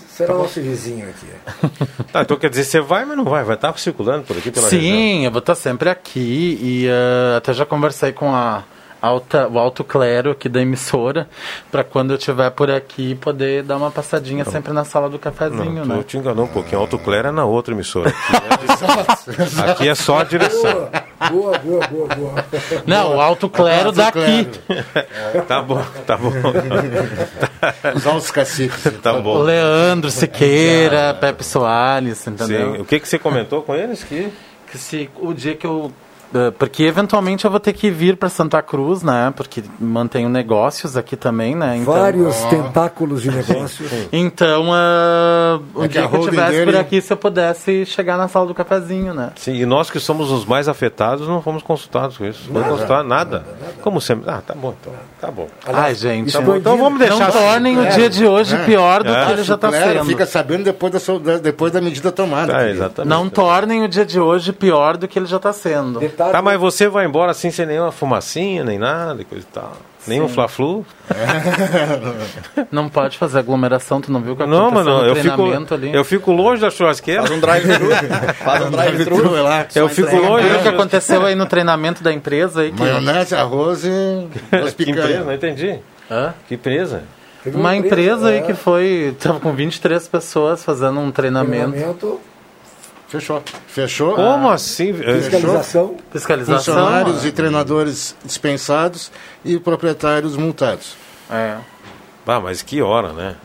Será 0.09 0.35
nosso 0.35 0.61
vizinho 0.61 1.09
aqui. 1.09 1.27
Tá, 2.13 2.21
então 2.21 2.37
quer 2.37 2.51
dizer, 2.51 2.65
você 2.65 2.79
vai, 2.79 3.07
mas 3.07 3.17
não 3.17 3.25
vai, 3.25 3.43
vai 3.43 3.55
estar 3.55 3.77
circulando 3.79 4.25
por 4.25 4.37
aqui 4.37 4.51
pela 4.51 4.69
região. 4.69 4.83
Sim, 4.83 5.25
eu 5.25 5.31
vou 5.31 5.39
estar 5.39 5.55
sempre 5.55 5.89
aqui 5.89 6.59
e 6.61 6.87
eh, 6.87 7.37
até 7.39 7.55
já 7.55 7.65
conversei 7.65 8.13
com 8.13 8.35
a 8.35 8.65
alta, 9.03 9.49
o 9.49 9.59
alto 9.59 9.83
clero 9.83 10.31
aqui 10.31 10.49
da 10.49 10.63
emissora 10.63 11.29
para 11.71 11.83
quando 11.83 12.13
eu 12.13 12.17
estiver 12.17 12.51
por 12.53 12.71
aqui 12.71 13.17
poder 13.17 13.65
dar 13.65 13.77
uma 13.77 13.91
passadinha 13.91 14.45
sempre 14.45 14.73
na 14.73 14.85
sala 14.85 15.11
do 15.11 15.19
cafezinho, 15.19 15.85
Não, 15.85 15.97
né? 15.97 15.97
tu 15.99 16.05
te 16.05 16.17
enganou 16.17 16.45
um 16.45 16.49
pouquinho. 16.49 16.81
Alto 16.81 16.99
Clero 16.99 17.29
é 17.29 17.33
na 17.33 17.45
outra 17.45 17.75
emissora. 17.75 18.11
Aqui, 18.11 18.67
é, 19.67 19.71
aqui 19.71 19.89
é 19.89 19.95
só 19.95 20.21
a 20.21 20.25
direção. 20.25 20.89
Boa, 21.31 21.59
boa, 21.59 21.87
boa, 21.89 22.09
boa. 22.15 22.35
Não, 22.87 23.17
o 23.17 23.21
alto 23.21 23.49
clero 23.49 23.89
Alto 23.89 23.97
daqui. 23.97 24.49
Tá 25.47 25.61
bom, 25.63 25.83
tá 26.07 26.17
bom. 26.17 26.31
Os 27.95 28.07
altos 28.07 28.31
caciques. 28.31 28.83
Tá 29.03 29.15
O 29.15 29.23
bom. 29.23 29.39
Leandro 29.43 30.11
Siqueira, 30.11 31.15
Pepe 31.21 31.45
Soares, 31.45 32.27
entendeu? 32.27 32.75
Sim. 32.75 32.81
O 32.83 32.85
que, 32.85 33.01
que 33.01 33.09
você 33.09 33.19
comentou 33.19 33.63
com 33.63 33.75
eles? 33.75 34.03
Que... 34.05 34.33
Que 34.71 34.79
se 34.79 35.11
o 35.21 35.35
dia 35.35 35.55
que 35.55 35.67
eu 35.67 35.93
porque 36.59 36.85
eventualmente 36.85 37.45
eu 37.45 37.51
vou 37.51 37.61
ter 37.61 37.73
que 37.73 37.91
vir 37.91 38.17
para 38.17 38.29
Santa 38.29 38.61
Cruz, 38.63 39.03
né? 39.03 39.33
Porque 39.37 39.63
mantenho 39.79 40.29
negócios 40.29 40.97
aqui 40.97 41.17
também, 41.17 41.55
né? 41.55 41.77
Então, 41.77 41.93
Vários 41.95 42.37
tentáculos 42.45 43.23
de 43.23 43.31
negócio. 43.31 43.85
Então, 44.13 44.69
o 45.75 45.85
É 45.85 45.89
dia 45.89 46.09
que 46.09 46.15
eu 46.17 46.21
estivesse 46.21 46.51
dele- 46.53 46.73
por 46.73 46.77
aqui, 46.81 47.01
se 47.01 47.13
eu 47.13 47.17
pudesse 47.17 47.85
chegar 47.87 48.17
na 48.17 48.29
sala 48.29 48.47
do 48.47 48.55
cafezinho, 48.55 49.13
né? 49.15 49.31
Sim, 49.37 49.55
e 49.55 49.67
nós 49.67 49.91
que 49.91 50.01
somos 50.01 50.31
os 50.31 50.45
mais 50.45 50.69
afetados 50.69 51.27
não 51.29 51.43
fomos 51.43 51.63
consultados 51.63 52.17
com 52.17 52.25
isso. 52.25 52.51
Não 52.53 52.63
consultados 52.63 53.09
nada. 53.09 53.45
Como 53.83 54.01
sempre. 54.01 54.31
Ah, 54.31 54.41
tá 54.47 54.55
bom 54.55 54.75
então. 54.81 54.93
Tá 55.21 55.31
bom. 55.31 55.49
Ai, 55.67 55.95
gente, 55.95 56.33
Tá 56.33 56.41
bom, 56.41 56.57
então 56.57 56.77
vamos 56.77 56.99
deixar 56.99 57.19
não 57.19 57.27
assim. 57.29 57.39
tornem 57.39 57.79
o 57.79 57.85
É, 57.85 57.91
dia 57.91 58.11
de 58.11 58.27
hoje 58.27 58.55
é. 58.57 58.65
pior 58.65 59.03
do 59.03 59.11
É. 59.13 59.27
que 59.27 59.33
ele 59.33 59.43
já 59.45 59.55
está 59.55 59.71
sendo. 59.71 60.05
fica 60.05 60.27
sabendo 60.27 60.65
depois 60.65 60.93
da, 60.93 60.99
sua- 60.99 61.19
depois 61.41 61.73
da 61.73 61.81
medida 61.81 62.11
tomada. 62.11 62.57
Ah, 62.57 62.69
exatamente. 62.69 63.09
Não 63.11 63.29
tornem 63.29 63.85
o 63.85 63.89
dia 63.89 64.05
de 64.05 64.19
hoje 64.19 64.53
pior 64.53 64.97
do 64.97 65.07
que 65.07 65.19
ele 65.19 65.27
já 65.27 65.37
está 65.37 65.53
sendo. 65.53 66.01
Tarde. 66.25 66.33
Tá, 66.33 66.43
mas 66.43 66.61
você 66.61 66.89
vai 66.89 67.05
embora 67.07 67.31
assim 67.31 67.51
sem 67.51 67.67
nenhuma 67.67 67.93
fumacinha, 67.93 68.65
nem 68.65 68.79
nada, 68.79 69.25
coisa 69.25 69.45
e 69.49 69.53
tal. 69.53 69.73
Nenhum 70.07 70.29
fla-flu? 70.29 70.85
Não 72.71 72.89
pode 72.89 73.17
fazer 73.19 73.39
aglomeração, 73.39 74.01
tu 74.01 74.11
não 74.11 74.21
viu 74.21 74.33
o 74.33 74.37
que 74.37 74.45
Não, 74.45 74.67
aconteceu 74.69 74.85
mano, 74.85 75.03
no 75.03 75.07
eu 75.09 75.15
fico, 75.17 75.37
treinamento 75.37 75.75
ali? 75.75 75.95
eu 75.95 76.05
fico 76.05 76.33
longe 76.33 76.61
da 76.61 76.71
churrasqueira. 76.71 77.23
Faz 77.23 77.31
um 77.37 77.41
drive-thru. 77.41 77.89
Faz 78.45 78.67
um 78.67 78.71
drive-thru 78.71 79.43
lá. 79.43 79.67
Eu 79.75 79.89
fico 79.89 80.17
longe. 80.17 80.49
viu 80.49 80.59
o 80.59 80.63
que 80.63 80.69
aconteceu 80.69 81.25
aí 81.25 81.35
no 81.35 81.47
treinamento 81.47 82.03
da 82.03 82.13
empresa 82.13 82.63
aí? 82.63 82.73
Que... 82.73 82.81
Maionese, 82.81 83.35
arroz 83.35 83.85
e 83.85 84.27
Que 84.77 84.91
empresa? 84.91 85.25
Não 85.25 85.33
entendi. 85.35 85.79
Hã? 86.11 86.35
Que 86.49 86.55
empresa? 86.55 87.05
Uma 87.47 87.75
empresa 87.77 88.29
aí 88.29 88.43
que 88.43 88.55
foi, 88.55 89.17
tava 89.21 89.41
com 89.41 89.53
23 89.53 90.07
pessoas 90.09 90.65
fazendo 90.65 91.01
um 91.01 91.11
treinamento. 91.11 91.71
Treinamento. 91.73 92.21
Fechou. 93.13 93.43
Fechou? 93.69 94.15
Como 94.15 94.49
assim? 94.49 94.95
Fiscalização. 94.95 95.97
Fiscalização. 96.11 96.75
Funcionários 96.75 97.25
e 97.27 97.31
treinadores 97.31 98.17
dispensados 98.25 99.13
e 99.45 99.59
proprietários 99.59 100.35
multados. 100.37 100.97
É. 101.31 101.57
Ah, 102.27 102.41
mas 102.41 102.63
que 102.63 102.81
hora, 102.81 103.13
né? 103.13 103.37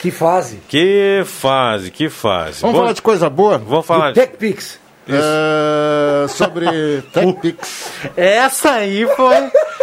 Que 0.00 0.12
fase. 0.12 0.60
Que 0.68 1.22
fase, 1.26 1.90
que 1.90 2.08
fase. 2.08 2.60
Vamos 2.60 2.74
Bom, 2.76 2.80
falar 2.82 2.92
de 2.92 3.02
coisa 3.02 3.28
boa? 3.28 3.58
Vamos 3.58 3.84
falar 3.84 4.10
Do 4.12 4.14
TechPix. 4.14 4.78
É, 5.08 6.28
sobre 6.28 7.02
TechPix. 7.12 7.90
Essa 8.16 8.70
aí 8.74 9.06
foi. 9.16 9.34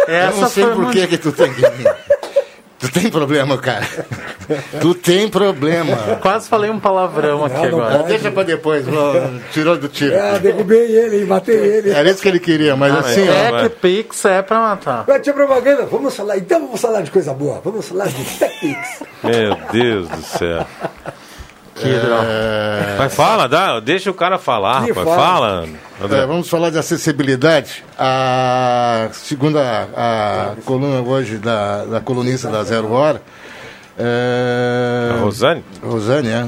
Essa 0.08 0.36
Eu 0.36 0.40
não 0.40 0.48
sei 0.48 0.64
por 0.64 0.76
muito- 0.76 0.92
que 0.92 1.06
que 1.06 1.18
tu 1.18 1.32
tem 1.32 1.52
que... 1.52 1.60
Tu 2.78 2.90
tem 2.90 3.10
problema, 3.10 3.56
cara. 3.56 3.86
Tu 4.80 4.94
tem 4.94 5.28
problema. 5.28 5.96
Quase 6.20 6.48
falei 6.48 6.70
um 6.70 6.78
palavrão 6.78 7.44
aqui 7.44 7.66
agora. 7.66 8.00
Ah, 8.00 8.02
Deixa 8.02 8.30
pra 8.30 8.42
depois. 8.42 8.84
Tirou 9.52 9.78
do 9.78 9.88
tiro. 9.88 10.14
Ah, 10.20 10.36
derrubei 10.38 10.94
ele, 10.94 11.24
matei 11.24 11.56
ele. 11.56 11.90
Era 11.90 12.10
isso 12.10 12.20
que 12.20 12.28
ele 12.28 12.38
queria, 12.38 12.76
mas 12.76 12.92
Ah, 12.94 12.98
assim... 12.98 13.26
ó, 13.28 13.62
TechPix 13.68 14.24
é 14.26 14.42
pra 14.42 14.60
matar. 14.60 15.04
Vai 15.04 15.18
ter 15.20 15.32
propaganda? 15.32 15.86
Vamos 15.86 16.14
falar. 16.14 16.36
Então 16.36 16.60
vamos 16.66 16.80
falar 16.80 17.00
de 17.00 17.10
coisa 17.10 17.32
boa. 17.32 17.60
Vamos 17.64 17.88
falar 17.88 18.08
de 18.08 18.24
TechPix. 18.24 19.02
Meu 19.24 19.56
Deus 19.72 20.08
do 20.10 20.22
céu. 20.22 20.66
Que 21.76 21.88
é, 21.88 22.96
Mas 22.98 23.14
fala, 23.14 23.46
dá, 23.46 23.78
deixa 23.80 24.10
o 24.10 24.14
cara 24.14 24.38
falar, 24.38 24.80
rapaz. 24.80 24.94
fala. 24.94 25.66
Fala. 25.98 26.18
É, 26.22 26.26
vamos 26.26 26.48
falar 26.48 26.70
de 26.70 26.78
acessibilidade. 26.78 27.84
A 27.98 29.08
segunda 29.12 29.88
a 29.94 30.54
coluna 30.64 31.00
hoje 31.02 31.36
da, 31.38 31.84
da 31.84 32.00
colunista 32.00 32.48
da 32.48 32.62
Zero 32.64 32.90
Hora. 32.92 33.20
É, 33.98 35.10
A 35.14 35.20
Rosane? 35.20 35.64
Rosane, 35.82 36.28
é. 36.28 36.46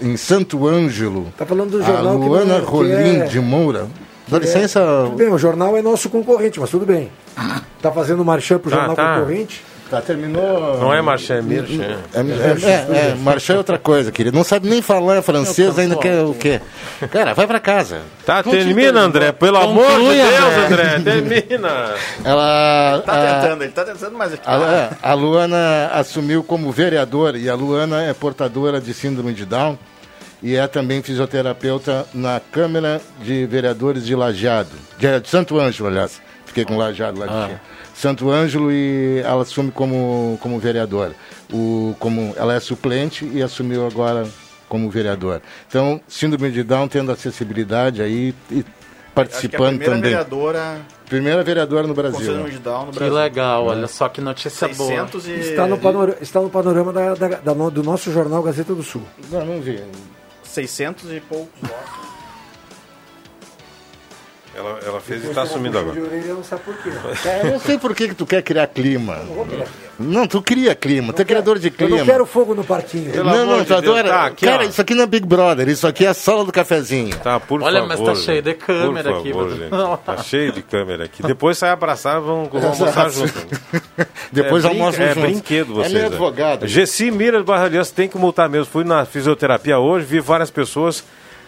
Em 0.00 0.16
Santo 0.16 0.66
Ângelo. 0.66 1.32
Tá 1.36 1.46
falando 1.46 1.70
do 1.70 1.82
a 1.82 1.86
jornal 1.86 2.18
que 2.20 2.26
Luana 2.26 2.54
não- 2.58 2.60
que 2.64 2.70
Rolim 2.70 3.20
é- 3.20 3.24
de 3.26 3.40
Moura. 3.40 3.86
Dá 4.28 4.36
É, 4.38 4.40
licença. 4.40 4.80
Tudo 5.04 5.16
bem, 5.16 5.28
o 5.28 5.38
jornal 5.38 5.76
é 5.76 5.82
nosso 5.82 6.10
concorrente, 6.10 6.58
mas 6.58 6.68
tudo 6.70 6.84
bem. 6.84 7.10
Tá 7.80 7.90
fazendo 7.92 8.24
marchand 8.24 8.58
pro 8.58 8.70
Tá, 8.70 8.76
jornal 8.78 8.96
tá. 8.96 9.14
concorrente? 9.18 9.64
Tá, 9.88 10.00
terminou. 10.00 10.78
Não 10.80 10.92
é 10.92 11.00
Marchand, 11.00 11.36
é 11.38 11.42
Mirchan. 11.42 11.98
É, 12.12 12.18
é, 12.18 12.70
é, 12.70 13.10
é, 13.10 13.14
marchand 13.14 13.54
é 13.54 13.58
outra 13.58 13.78
coisa, 13.78 14.10
querido. 14.10 14.36
Não 14.36 14.42
sabe 14.42 14.68
nem 14.68 14.82
falar 14.82 15.22
francês, 15.22 15.78
ainda 15.78 15.94
quer 15.94 16.22
o 16.24 16.34
quê? 16.34 16.60
Cara, 17.12 17.34
vai 17.34 17.46
pra 17.46 17.60
casa. 17.60 18.00
Tá, 18.24 18.42
Continua. 18.42 18.64
termina, 18.64 19.00
André. 19.00 19.30
Pelo 19.30 19.58
amor 19.58 19.86
de 20.00 20.08
Deus, 20.08 20.64
André. 20.66 20.98
Termina. 20.98 21.94
Ela. 22.24 23.02
Tá 23.06 23.12
a- 23.12 23.40
tentando, 23.42 23.62
ele 23.62 23.72
tá 23.72 23.84
tentando, 23.84 24.18
mas 24.18 24.32
aqui. 24.34 24.42
A, 24.44 24.56
é, 24.56 24.90
a 25.00 25.14
Luana 25.14 25.90
assumiu 25.92 26.42
como 26.42 26.72
vereadora 26.72 27.38
e 27.38 27.48
a 27.48 27.54
Luana 27.54 28.02
é 28.02 28.12
portadora 28.12 28.80
de 28.80 28.92
síndrome 28.92 29.32
de 29.32 29.44
Down 29.44 29.78
e 30.42 30.56
é 30.56 30.66
também 30.66 31.00
fisioterapeuta 31.00 32.06
na 32.12 32.40
Câmara 32.50 33.00
de 33.22 33.46
Vereadores 33.46 34.04
de 34.04 34.16
Lajeado, 34.16 34.70
de, 34.98 35.20
de 35.20 35.28
Santo 35.28 35.60
Ângelo, 35.60 35.88
aliás. 35.88 36.20
Fiquei 36.44 36.64
com 36.64 36.76
Lajeado 36.76 37.20
lá 37.20 37.26
de 37.26 37.32
Ah. 37.32 37.60
Santo 37.96 38.30
Ângelo 38.30 38.70
e 38.70 39.20
ela 39.24 39.42
assume 39.42 39.70
como, 39.70 40.38
como 40.42 40.58
vereadora. 40.58 41.14
O, 41.52 41.94
como, 41.98 42.34
ela 42.36 42.54
é 42.54 42.60
suplente 42.60 43.24
e 43.32 43.42
assumiu 43.42 43.86
agora 43.86 44.26
como 44.68 44.90
vereadora. 44.90 45.40
Então, 45.68 46.00
síndrome 46.08 46.50
de 46.50 46.62
Down 46.62 46.88
tendo 46.88 47.10
acessibilidade 47.12 48.02
aí 48.02 48.34
e 48.50 48.58
Acho 48.58 48.64
que 48.64 48.66
é 48.66 48.70
a 49.10 49.14
participando 49.14 49.68
primeira 49.78 49.94
também. 49.94 50.10
vereadora 50.10 50.80
Primeira 51.08 51.42
vereadora 51.42 51.86
no 51.86 51.94
Brasil. 51.94 52.20
síndrome 52.20 52.50
de 52.50 52.58
Down 52.58 52.86
no 52.86 52.92
Que 52.92 52.98
Brasil. 52.98 53.14
legal, 53.14 53.64
olha 53.66 53.86
só 53.86 54.08
que 54.10 54.20
notícia 54.20 54.68
boa. 54.68 54.88
600 54.90 55.26
e... 55.28 55.30
Está 55.32 55.66
no 55.66 55.78
panorama, 55.78 56.16
está 56.20 56.40
no 56.40 56.50
panorama 56.50 56.92
da- 56.92 57.14
da- 57.14 57.28
da 57.40 57.52
do 57.70 57.82
nosso 57.82 58.12
jornal 58.12 58.42
Gazeta 58.42 58.74
do 58.74 58.82
Sul. 58.82 59.02
Não, 59.30 59.46
não 59.46 59.60
vi. 59.60 59.80
600 60.42 61.10
e 61.12 61.20
poucos 61.20 61.48
votos. 61.62 62.05
Ela, 64.56 64.78
ela 64.86 65.00
fez 65.00 65.22
e 65.24 65.28
tá 65.28 65.42
assumindo 65.42 65.78
agora. 65.78 65.98
Não 66.00 66.42
sabe 66.42 66.62
por 66.62 66.74
quê. 66.78 66.90
É, 67.28 67.40
eu 67.46 67.50
não 67.52 67.60
sei 67.60 67.78
por 67.78 67.94
que, 67.94 68.08
que 68.08 68.14
tu 68.14 68.24
quer 68.24 68.42
criar 68.42 68.66
clima. 68.68 69.18
Não, 69.98 70.26
tu 70.26 70.40
cria 70.42 70.74
clima, 70.74 71.12
tu 71.12 71.22
é 71.22 71.24
criador 71.24 71.58
de 71.58 71.68
Eu 71.68 71.72
clima. 71.72 71.98
não 71.98 72.04
quero 72.06 72.26
fogo 72.26 72.54
no 72.54 72.64
parquinho. 72.64 73.10
Pelo 73.12 73.30
não, 73.30 73.46
não, 73.46 73.58
de 73.58 73.64
tu 73.64 73.68
Deus. 73.68 73.78
adora. 73.82 74.08
Tá, 74.08 74.26
aqui, 74.26 74.44
Cara, 74.46 74.64
ó. 74.64 74.66
isso 74.68 74.80
aqui 74.80 74.94
não 74.94 75.02
é 75.02 75.06
Big 75.06 75.26
Brother, 75.26 75.68
isso 75.68 75.86
aqui 75.86 76.04
é 76.04 76.08
a 76.08 76.14
sala 76.14 76.44
do 76.44 76.52
cafezinho. 76.52 77.16
Tá, 77.18 77.38
por 77.40 77.62
Olha, 77.62 77.80
favor. 77.80 77.88
mas 77.88 78.00
tá 78.00 78.14
cheio 78.14 78.42
de 78.42 78.54
câmera 78.54 79.10
Por 79.10 79.20
aqui, 79.20 79.32
favor, 79.32 79.48
mas- 79.50 79.58
gente. 79.58 79.70
Não. 79.70 79.96
Tá 79.96 80.16
cheio 80.22 80.52
de 80.52 80.62
câmera 80.62 81.04
aqui. 81.04 81.22
Depois 81.22 81.58
sai 81.58 81.70
abraçar, 81.70 82.20
vamos, 82.20 82.48
vamos 82.52 82.64
almoçar 82.80 83.10
junto. 83.10 83.34
Depois 84.32 84.64
é 84.64 84.68
almoçam 84.68 85.04
É 85.04 85.14
brinquedo 85.14 85.72
É 85.72 85.74
vocês. 85.76 85.92
meu 85.92 86.00
né? 86.02 86.06
advogado. 86.08 86.66
Gessi 86.66 87.10
Mira 87.10 87.38
do 87.38 87.44
Barra 87.44 87.64
Aliança 87.64 87.92
tem 87.94 88.08
que 88.08 88.18
multar 88.18 88.48
mesmo. 88.48 88.66
Fui 88.66 88.84
na 88.84 89.04
fisioterapia 89.06 89.78
hoje, 89.78 90.04
vi 90.04 90.20
várias 90.20 90.50
pessoas 90.50 91.04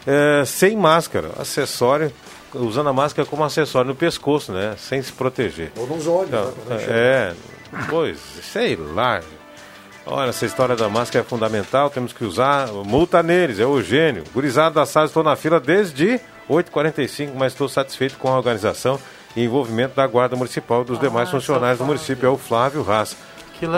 eh, 0.07 0.43
sem 0.47 0.77
máscara, 0.77 1.31
acessório, 1.39 2.11
usando 2.55 2.89
a 2.89 2.93
máscara 2.93 3.29
como 3.29 3.45
acessório 3.45 3.89
no 3.89 3.95
pescoço, 3.95 4.53
né? 4.53 4.75
Sem 4.79 5.03
se 5.03 5.13
proteger. 5.13 5.73
Ou 5.77 5.87
nos 5.87 6.07
olhos. 6.07 6.29
Então, 6.29 6.53
né, 6.69 6.85
é, 6.89 7.35
pois, 7.89 8.19
sei 8.43 8.77
lá. 8.77 9.21
Olha, 10.07 10.31
essa 10.31 10.47
história 10.47 10.75
da 10.75 10.89
máscara 10.89 11.25
é 11.25 11.29
fundamental, 11.29 11.91
temos 11.91 12.13
que 12.13 12.25
usar. 12.25 12.69
Multa 12.69 13.23
neles, 13.23 13.61
é 13.61 13.67
o 13.67 13.77
Eugênio. 13.77 14.25
Gurizada 14.33 14.77
da 14.77 14.87
sala, 14.87 15.07
estou 15.07 15.23
na 15.23 15.37
fila 15.37 15.61
desde 15.61 16.19
8h45, 16.49 17.33
mas 17.35 17.53
estou 17.53 17.69
satisfeito 17.69 18.17
com 18.17 18.29
a 18.29 18.37
organização 18.37 18.99
e 19.37 19.45
envolvimento 19.45 19.95
da 19.95 20.07
Guarda 20.07 20.35
Municipal 20.35 20.83
e 20.83 20.87
dos 20.87 20.99
demais 20.99 21.31
funcionários 21.31 21.79
do 21.79 21.85
município. 21.85 22.27
É 22.27 22.31
o 22.31 22.39
Flávio 22.39 22.91
Haas. 22.91 23.17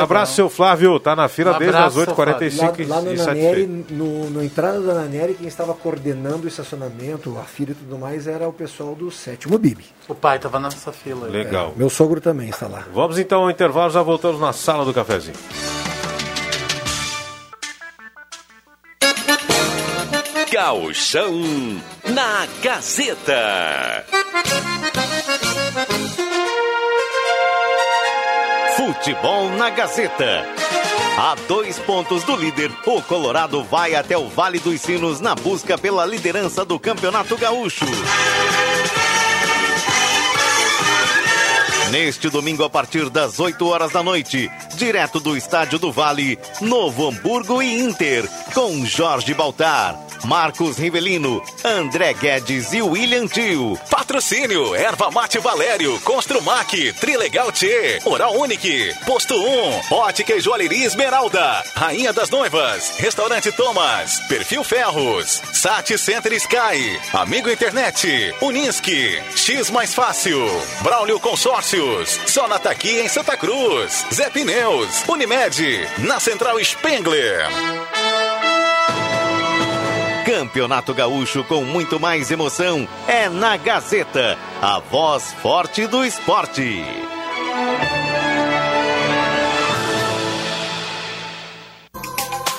Abraço, 0.00 0.34
seu 0.34 0.48
Flávio. 0.50 0.98
Tá 1.00 1.16
na 1.16 1.28
fila 1.28 1.54
Um 1.56 1.58
desde 1.58 1.76
as 1.76 1.94
8h45 1.96 2.88
Lá, 2.88 2.96
lá 2.96 3.02
no 3.02 3.12
e 3.12 3.16
Naneri, 3.16 3.18
satisfeito. 3.18 3.94
no, 3.94 4.30
no 4.30 4.42
entrada 4.44 4.80
da 4.80 4.94
Naneri, 4.94 5.34
quem 5.34 5.46
estava 5.48 5.74
coordenando 5.74 6.44
o 6.44 6.48
estacionamento, 6.48 7.38
a 7.38 7.44
fila 7.44 7.70
e 7.72 7.74
tudo 7.74 7.98
mais, 7.98 8.26
era 8.26 8.48
o 8.48 8.52
pessoal 8.52 8.94
do 8.94 9.10
sétimo 9.10 9.58
BIB. 9.58 9.84
O 10.08 10.14
pai 10.14 10.38
tava 10.38 10.58
nessa 10.60 10.92
fila. 10.92 11.26
aí. 11.26 11.32
Legal. 11.32 11.72
Meu 11.76 11.88
sogro 11.90 12.20
também 12.20 12.48
está 12.50 12.66
lá. 12.66 12.84
Vamos 12.92 13.18
então 13.18 13.42
ao 13.42 13.50
intervalo, 13.50 13.90
já 13.90 14.02
voltamos 14.02 14.40
na 14.40 14.52
sala 14.52 14.84
do 14.84 14.92
cafezinho. 14.92 15.36
Gauchão 20.52 21.32
na 22.12 22.46
Gazeta. 22.62 24.04
Futebol 28.80 29.50
na 29.50 29.68
Gazeta. 29.68 30.42
A 31.18 31.34
dois 31.46 31.78
pontos 31.80 32.24
do 32.24 32.34
líder, 32.34 32.70
o 32.86 33.02
Colorado 33.02 33.62
vai 33.62 33.94
até 33.94 34.16
o 34.16 34.26
Vale 34.26 34.58
dos 34.58 34.80
Sinos 34.80 35.20
na 35.20 35.34
busca 35.34 35.76
pela 35.76 36.06
liderança 36.06 36.64
do 36.64 36.80
Campeonato 36.80 37.36
Gaúcho. 37.36 37.84
Neste 41.90 42.30
domingo, 42.30 42.64
a 42.64 42.70
partir 42.70 43.10
das 43.10 43.38
8 43.38 43.66
horas 43.66 43.92
da 43.92 44.02
noite, 44.02 44.50
direto 44.76 45.20
do 45.20 45.36
Estádio 45.36 45.78
do 45.78 45.92
Vale, 45.92 46.38
Novo 46.62 47.06
Hamburgo 47.06 47.62
e 47.62 47.82
Inter, 47.82 48.26
com 48.54 48.86
Jorge 48.86 49.34
Baltar, 49.34 49.94
Marcos 50.24 50.78
Rivelino, 50.78 51.42
André 51.64 52.12
Guedes 52.14 52.72
e 52.72 52.82
William 52.82 53.26
Tio. 53.26 53.78
Patrocínio, 53.90 54.74
Erva 54.74 55.10
Mate 55.10 55.38
Valério, 55.38 55.98
Construmac, 56.00 56.92
Trilegal 56.94 57.52
T, 57.52 58.00
Oral 58.04 58.36
Unique, 58.36 58.94
Posto 59.06 59.34
1, 59.34 59.80
Ótica 59.90 60.34
e 60.34 60.40
Joalheria 60.40 60.86
Esmeralda, 60.86 61.62
Rainha 61.74 62.12
das 62.12 62.30
Noivas, 62.30 62.98
Restaurante 62.98 63.52
Thomas, 63.52 64.20
Perfil 64.28 64.64
Ferros, 64.64 65.42
Sat 65.52 65.96
Center 65.96 66.32
Sky, 66.32 67.00
Amigo 67.12 67.50
Internet, 67.50 68.34
Unisque, 68.40 69.22
X 69.36 69.70
Mais 69.70 69.94
Fácil, 69.94 70.40
Braulio 70.82 71.20
Consórcios, 71.20 72.18
Sonata 72.26 72.70
aqui 72.70 73.00
em 73.00 73.08
Santa 73.08 73.36
Cruz, 73.36 74.04
Zé 74.12 74.30
Pneus, 74.30 75.04
Unimed, 75.08 75.88
na 75.98 76.18
Central 76.18 76.58
Spengler. 76.64 77.48
Campeonato 80.40 80.94
Gaúcho 80.94 81.44
com 81.44 81.66
muito 81.66 82.00
mais 82.00 82.30
emoção 82.30 82.88
é 83.06 83.28
na 83.28 83.58
Gazeta, 83.58 84.38
a 84.62 84.78
voz 84.78 85.34
forte 85.34 85.86
do 85.86 86.02
esporte. 86.02 86.82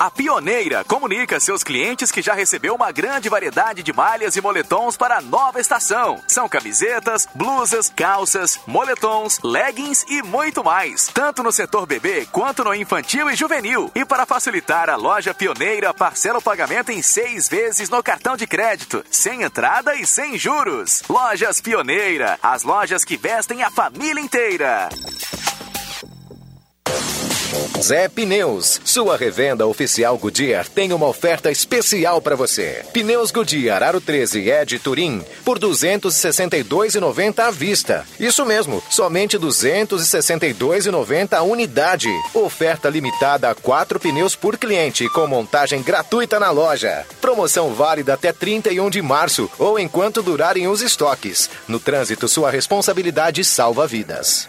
A 0.02 0.10
Pioneira 0.10 0.82
comunica 0.82 1.36
a 1.36 1.40
seus 1.40 1.62
clientes 1.62 2.10
que 2.10 2.20
já 2.20 2.34
recebeu 2.34 2.74
uma 2.74 2.90
grande 2.90 3.28
variedade 3.28 3.84
de 3.84 3.92
malhas 3.92 4.34
e 4.34 4.40
moletons 4.40 4.96
para 4.96 5.18
a 5.18 5.20
nova 5.20 5.60
estação. 5.60 6.20
São 6.26 6.48
camisetas, 6.48 7.28
blusas, 7.32 7.88
calças, 7.88 8.58
moletons, 8.66 9.38
leggings 9.44 10.04
e 10.08 10.20
muito 10.20 10.64
mais. 10.64 11.06
Tanto 11.06 11.44
no 11.44 11.52
setor 11.52 11.86
bebê 11.86 12.26
quanto 12.32 12.64
no 12.64 12.74
infantil 12.74 13.30
e 13.30 13.36
juvenil. 13.36 13.92
E 13.94 14.04
para 14.04 14.26
facilitar 14.26 14.90
a 14.90 14.96
loja 14.96 15.32
Pioneira, 15.32 15.94
parcela 15.94 16.40
o 16.40 16.42
pagamento 16.42 16.90
em 16.90 17.00
seis 17.00 17.48
vezes 17.48 17.88
no 17.88 18.02
cartão 18.02 18.36
de 18.36 18.44
crédito, 18.44 19.04
sem 19.08 19.42
entrada 19.42 19.94
e 19.94 20.04
sem 20.04 20.36
juros. 20.36 21.04
Lojas 21.08 21.60
Pioneira, 21.60 22.40
as 22.42 22.64
lojas 22.64 23.04
que 23.04 23.16
vestem 23.16 23.62
a 23.62 23.70
família 23.70 24.20
inteira. 24.20 24.88
Zé 27.80 28.08
Pneus, 28.08 28.80
sua 28.84 29.16
revenda 29.16 29.66
oficial 29.66 30.16
Goodyear 30.16 30.68
tem 30.68 30.92
uma 30.92 31.06
oferta 31.06 31.50
especial 31.50 32.20
para 32.20 32.36
você. 32.36 32.84
Pneus 32.92 33.30
Goodyear 33.30 33.82
Aro 33.82 34.00
13 34.00 34.48
Ed 34.48 34.78
Turim 34.78 35.22
por 35.44 35.58
262,90 35.58 37.40
à 37.40 37.50
vista. 37.50 38.06
Isso 38.18 38.46
mesmo, 38.46 38.82
somente 38.88 39.38
262,90 39.38 41.32
a 41.34 41.42
unidade. 41.42 42.08
Oferta 42.32 42.88
limitada 42.88 43.50
a 43.50 43.54
quatro 43.54 44.00
pneus 44.00 44.34
por 44.36 44.56
cliente 44.56 45.08
com 45.10 45.26
montagem 45.26 45.82
gratuita 45.82 46.38
na 46.40 46.50
loja. 46.50 47.04
Promoção 47.20 47.74
válida 47.74 48.14
até 48.14 48.32
31 48.32 48.88
de 48.88 49.02
março 49.02 49.50
ou 49.58 49.78
enquanto 49.78 50.22
durarem 50.22 50.68
os 50.68 50.80
estoques. 50.80 51.50
No 51.68 51.78
trânsito, 51.78 52.28
sua 52.28 52.50
responsabilidade 52.50 53.44
salva 53.44 53.86
vidas. 53.86 54.48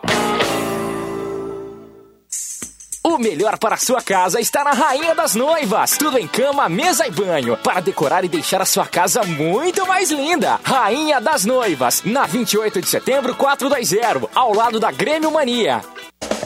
O 3.03 3.17
melhor 3.17 3.57
para 3.57 3.77
sua 3.77 3.99
casa 3.99 4.39
está 4.39 4.63
na 4.63 4.73
Rainha 4.73 5.15
das 5.15 5.33
Noivas. 5.33 5.97
Tudo 5.97 6.19
em 6.19 6.27
cama, 6.27 6.69
mesa 6.69 7.07
e 7.07 7.11
banho. 7.11 7.57
Para 7.57 7.79
decorar 7.79 8.23
e 8.23 8.29
deixar 8.29 8.61
a 8.61 8.65
sua 8.65 8.85
casa 8.85 9.23
muito 9.23 9.87
mais 9.87 10.11
linda. 10.11 10.59
Rainha 10.63 11.19
das 11.19 11.43
Noivas. 11.43 12.03
Na 12.05 12.27
28 12.27 12.79
de 12.79 12.87
setembro, 12.87 13.33
420. 13.35 14.29
Ao 14.35 14.53
lado 14.53 14.79
da 14.79 14.91
Grêmio 14.91 15.31
Mania. 15.31 15.81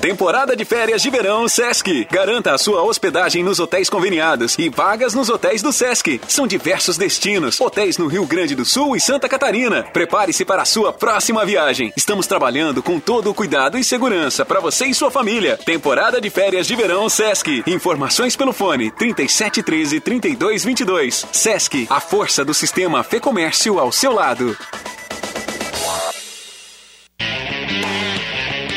Temporada 0.05 0.55
de 0.55 0.63
férias 0.63 1.01
de 1.01 1.09
verão 1.09 1.47
Sesc. 1.47 2.07
Garanta 2.11 2.53
a 2.53 2.59
sua 2.59 2.84
hospedagem 2.84 3.43
nos 3.43 3.59
hotéis 3.59 3.89
conveniados 3.89 4.55
e 4.59 4.69
vagas 4.69 5.15
nos 5.15 5.30
hotéis 5.30 5.63
do 5.63 5.73
Sesc. 5.73 6.21
São 6.28 6.45
diversos 6.45 6.95
destinos, 6.95 7.59
hotéis 7.59 7.97
no 7.97 8.05
Rio 8.05 8.23
Grande 8.28 8.53
do 8.53 8.63
Sul 8.63 8.95
e 8.95 9.01
Santa 9.01 9.28
Catarina. 9.28 9.82
Prepare-se 9.82 10.45
para 10.45 10.61
a 10.61 10.65
sua 10.65 10.93
próxima 10.93 11.43
viagem. 11.43 11.91
Estamos 11.97 12.28
trabalhando 12.28 12.84
com 12.84 12.99
todo 12.99 13.32
o 13.32 13.34
cuidado 13.34 13.80
e 13.80 13.84
segurança 13.84 14.45
para 14.45 14.59
você 14.59 14.86
e 14.86 14.93
sua 14.93 15.09
família. 15.09 15.57
Temporada 15.57 16.21
de 16.21 16.30
férias 16.30 16.67
de 16.67 16.76
verão 16.76 17.09
Sesc. 17.09 17.63
Informações 17.65 18.36
pelo 18.36 18.53
fone 18.53 18.91
3713 18.91 19.99
3222. 20.01 21.26
Sesc, 21.32 21.88
a 21.89 21.99
força 21.99 22.45
do 22.45 22.53
sistema 22.53 23.03
Fê 23.03 23.19
Comércio 23.19 23.80
ao 23.80 23.91
seu 23.91 24.13
lado. 24.13 24.55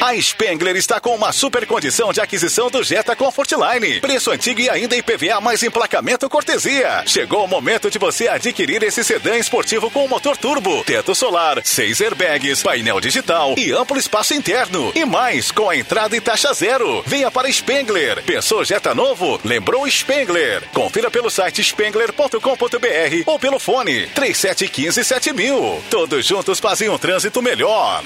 A 0.09 0.15
Spengler 0.23 0.75
está 0.75 0.99
com 0.99 1.15
uma 1.15 1.33
super 1.33 1.67
condição 1.67 2.15
de 2.15 2.21
aquisição 2.23 2.71
do 2.71 2.83
Jetta 2.83 3.15
Comfortline. 3.15 4.01
Preço 4.01 4.31
antigo 4.31 4.59
e 4.59 4.71
ainda 4.71 4.97
IPVA 4.97 5.39
mais 5.39 5.63
emplacamento 5.63 6.31
cortesia. 6.31 7.03
Chegou 7.05 7.45
o 7.45 7.47
momento 7.47 7.91
de 7.91 7.99
você 7.99 8.27
adquirir 8.27 8.83
esse 8.83 9.05
sedã 9.05 9.37
esportivo 9.37 9.91
com 9.91 10.09
motor 10.09 10.35
turbo, 10.39 10.83
teto 10.83 11.15
solar, 11.15 11.61
seis 11.63 12.01
airbags, 12.01 12.63
painel 12.63 13.03
digital 13.03 13.55
e 13.59 13.71
amplo 13.71 13.99
espaço 13.99 14.33
interno. 14.33 14.91
E 14.95 15.05
mais, 15.05 15.51
com 15.51 15.69
a 15.69 15.77
entrada 15.77 16.17
e 16.17 16.23
taxa 16.23 16.55
zero. 16.55 17.03
Venha 17.07 17.31
para 17.31 17.53
Spengler. 17.53 18.23
Pensou 18.23 18.65
Jetta 18.65 18.95
novo? 18.95 19.39
Lembrou 19.45 19.87
Spengler. 19.91 20.63
Confira 20.73 21.11
pelo 21.11 21.29
site 21.29 21.63
spengler.com.br 21.63 23.23
ou 23.27 23.39
pelo 23.39 23.59
fone 23.59 24.07
3715 24.07 25.05
7000. 25.05 25.85
Todos 25.91 26.25
juntos 26.25 26.59
fazem 26.59 26.89
um 26.89 26.97
trânsito 26.97 27.43
melhor. 27.43 28.03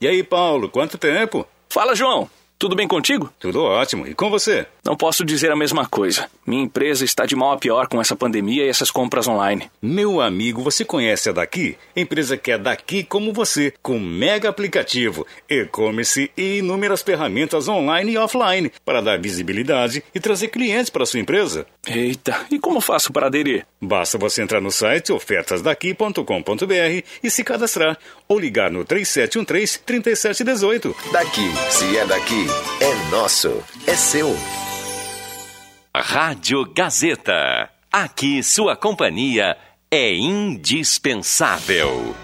E 0.00 0.06
aí, 0.06 0.22
Paulo, 0.22 0.68
quanto 0.68 0.98
tempo? 0.98 1.46
Fala, 1.68 1.94
João. 1.94 2.28
Tudo 2.58 2.74
bem 2.74 2.88
contigo? 2.88 3.30
Tudo 3.38 3.62
ótimo. 3.62 4.06
E 4.06 4.14
com 4.14 4.30
você? 4.30 4.66
Não 4.84 4.96
posso 4.96 5.24
dizer 5.24 5.50
a 5.52 5.56
mesma 5.56 5.86
coisa. 5.86 6.28
Minha 6.46 6.62
empresa 6.62 7.04
está 7.04 7.26
de 7.26 7.34
mal 7.34 7.52
a 7.52 7.58
pior 7.58 7.88
com 7.88 8.00
essa 8.00 8.14
pandemia 8.14 8.64
e 8.64 8.68
essas 8.68 8.90
compras 8.90 9.26
online. 9.26 9.68
Meu 9.82 10.20
amigo, 10.20 10.62
você 10.62 10.84
conhece 10.84 11.28
a 11.28 11.32
Daqui? 11.32 11.76
Empresa 11.94 12.36
que 12.36 12.52
é 12.52 12.58
daqui 12.58 13.02
como 13.02 13.32
você, 13.32 13.74
com 13.82 13.98
mega 13.98 14.48
aplicativo, 14.48 15.26
e-commerce 15.50 16.30
e 16.36 16.58
inúmeras 16.58 17.02
ferramentas 17.02 17.66
online 17.66 18.12
e 18.12 18.18
offline 18.18 18.70
para 18.84 19.00
dar 19.00 19.18
visibilidade 19.18 20.04
e 20.14 20.20
trazer 20.20 20.48
clientes 20.48 20.88
para 20.88 21.04
sua 21.04 21.18
empresa. 21.18 21.66
Eita, 21.86 22.46
e 22.50 22.58
como 22.60 22.80
faço 22.80 23.12
para 23.12 23.26
aderir? 23.26 23.66
Basta 23.80 24.16
você 24.16 24.42
entrar 24.42 24.60
no 24.60 24.70
site 24.70 25.12
ofertasdaqui.com.br 25.12 27.02
e 27.22 27.30
se 27.30 27.42
cadastrar 27.42 27.98
ou 28.28 28.38
ligar 28.38 28.70
no 28.70 28.84
3713 28.84 29.80
3718. 29.80 30.94
Daqui, 31.10 31.50
se 31.70 31.96
é 31.96 32.06
daqui, 32.06 32.46
é 32.80 33.10
nosso, 33.10 33.62
é 33.86 33.94
seu. 33.94 34.36
Rádio 36.02 36.70
Gazeta. 36.74 37.70
Aqui 37.90 38.42
sua 38.42 38.76
companhia 38.76 39.56
é 39.90 40.14
indispensável. 40.14 42.14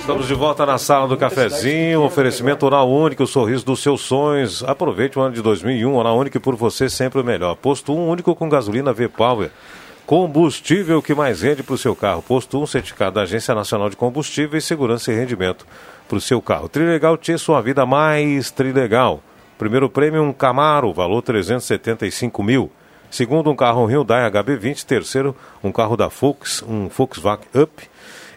Estamos 0.00 0.26
de 0.26 0.32
volta 0.32 0.64
na 0.64 0.78
sala 0.78 1.06
do 1.06 1.16
cafezinho, 1.16 2.00
oferecimento 2.00 2.64
Oral 2.64 2.90
Único, 2.90 3.24
o 3.24 3.26
sorriso 3.26 3.66
dos 3.66 3.82
seus 3.82 4.00
sonhos. 4.00 4.64
Aproveite 4.64 5.18
o 5.18 5.22
ano 5.22 5.34
de 5.34 5.42
2001, 5.42 5.94
Oral 5.94 6.18
Único 6.18 6.40
por 6.40 6.56
você 6.56 6.88
sempre 6.88 7.20
o 7.20 7.24
melhor. 7.24 7.54
Posto 7.56 7.92
1 7.92 8.08
único 8.08 8.34
com 8.34 8.48
gasolina 8.48 8.94
V-Power. 8.94 9.50
Combustível 10.06 11.02
que 11.02 11.14
mais 11.14 11.42
rende 11.42 11.62
para 11.62 11.74
o 11.74 11.78
seu 11.78 11.94
carro. 11.94 12.22
Posto 12.22 12.60
1, 12.62 12.66
certificado 12.66 13.16
da 13.16 13.22
Agência 13.22 13.54
Nacional 13.54 13.90
de 13.90 13.96
Combustível 13.96 14.58
e 14.58 14.62
Segurança 14.62 15.12
e 15.12 15.14
Rendimento 15.14 15.66
para 16.08 16.16
o 16.16 16.20
seu 16.20 16.40
carro. 16.40 16.68
Trilegal 16.68 17.18
Tia, 17.18 17.36
sua 17.36 17.60
vida 17.60 17.84
mais 17.84 18.50
trilegal. 18.50 19.22
Primeiro 19.62 19.88
prêmio, 19.88 20.24
um 20.24 20.32
Camaro, 20.32 20.92
valor 20.92 21.22
375 21.22 22.42
mil. 22.42 22.68
Segundo, 23.08 23.48
um 23.48 23.54
carro 23.54 23.86
Hyundai 23.86 24.28
HB20. 24.28 24.84
Terceiro, 24.84 25.36
um 25.62 25.70
carro 25.70 25.96
da 25.96 26.10
Fox, 26.10 26.64
um 26.66 26.88
Volkswagen 26.88 27.46
Up. 27.54 27.88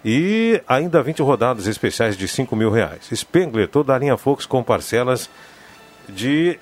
E 0.06 0.62
ainda 0.68 1.02
20 1.02 1.24
rodadas 1.24 1.66
especiais 1.66 2.16
de 2.16 2.28
5 2.28 2.56
mil 2.56 2.70
reais. 2.70 3.10
Spengler, 3.12 3.68
toda 3.68 3.96
a 3.96 3.98
linha 3.98 4.16
Fox 4.18 4.46
com 4.46 4.62
parcelas 4.62 5.28
de 6.08 6.60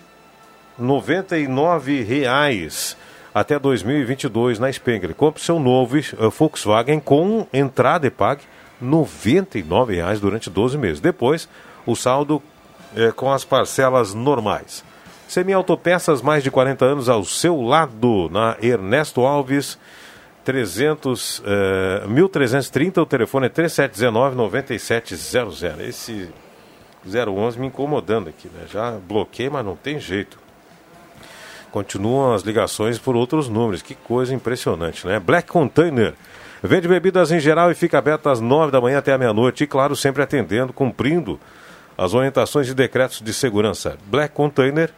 99 0.79 2.01
reais 2.01 2.95
até 3.35 3.59
2022 3.59 4.59
na 4.59 4.71
Spengler. 4.71 5.13
Compre 5.13 5.43
seu 5.43 5.59
novo 5.59 5.97
uh, 5.97 6.29
Volkswagen 6.29 7.01
com 7.01 7.45
entrada 7.51 8.07
e 8.07 8.09
pague 8.09 8.43
99 8.79 9.95
reais 9.95 10.21
durante 10.21 10.49
12 10.49 10.77
meses. 10.77 11.01
Depois, 11.01 11.49
o 11.85 11.97
saldo 11.97 12.41
é, 12.95 13.11
com 13.11 13.31
as 13.31 13.43
parcelas 13.43 14.13
normais. 14.13 14.83
Semi 15.27 15.53
Autopeças, 15.53 16.21
mais 16.21 16.43
de 16.43 16.51
40 16.51 16.85
anos 16.85 17.09
ao 17.09 17.23
seu 17.23 17.59
lado, 17.61 18.29
na 18.31 18.55
Ernesto 18.61 19.21
Alves 19.21 19.79
300, 20.43 21.39
uh, 21.39 21.43
1330, 22.07 23.01
o 23.01 23.05
telefone 23.05 23.47
é 23.47 23.49
3719-9700. 23.49 25.79
Esse 25.87 26.29
011 27.05 27.59
me 27.59 27.67
incomodando 27.67 28.29
aqui, 28.29 28.49
né? 28.49 28.65
Já 28.71 28.91
bloqueei, 28.91 29.49
mas 29.49 29.65
não 29.65 29.75
tem 29.75 29.99
jeito. 29.99 30.39
Continuam 31.71 32.33
as 32.33 32.43
ligações 32.43 32.97
por 32.99 33.15
outros 33.15 33.49
números, 33.49 33.81
que 33.81 33.95
coisa 33.95 34.31
impressionante, 34.33 35.07
né? 35.07 35.19
Black 35.19 35.49
Container. 35.49 36.13
Vende 36.61 36.87
bebidas 36.87 37.31
em 37.31 37.39
geral 37.39 37.71
e 37.71 37.75
fica 37.75 37.97
aberto 37.97 38.29
às 38.29 38.39
9 38.39 38.71
da 38.71 38.79
manhã 38.79 38.99
até 38.99 39.11
a 39.13 39.17
meia-noite. 39.17 39.63
E, 39.63 39.67
claro, 39.67 39.95
sempre 39.95 40.21
atendendo, 40.21 40.71
cumprindo 40.71 41.39
as 41.97 42.13
orientações 42.13 42.67
e 42.67 42.73
decretos 42.73 43.21
de 43.21 43.33
segurança. 43.33 43.97
Black 44.05 44.33
Container 44.33 44.91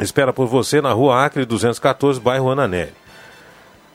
espera 0.00 0.32
por 0.32 0.46
você 0.46 0.80
na 0.80 0.92
rua 0.92 1.24
Acre 1.24 1.44
214, 1.44 2.20
bairro 2.20 2.50
Ananelli. 2.50 3.00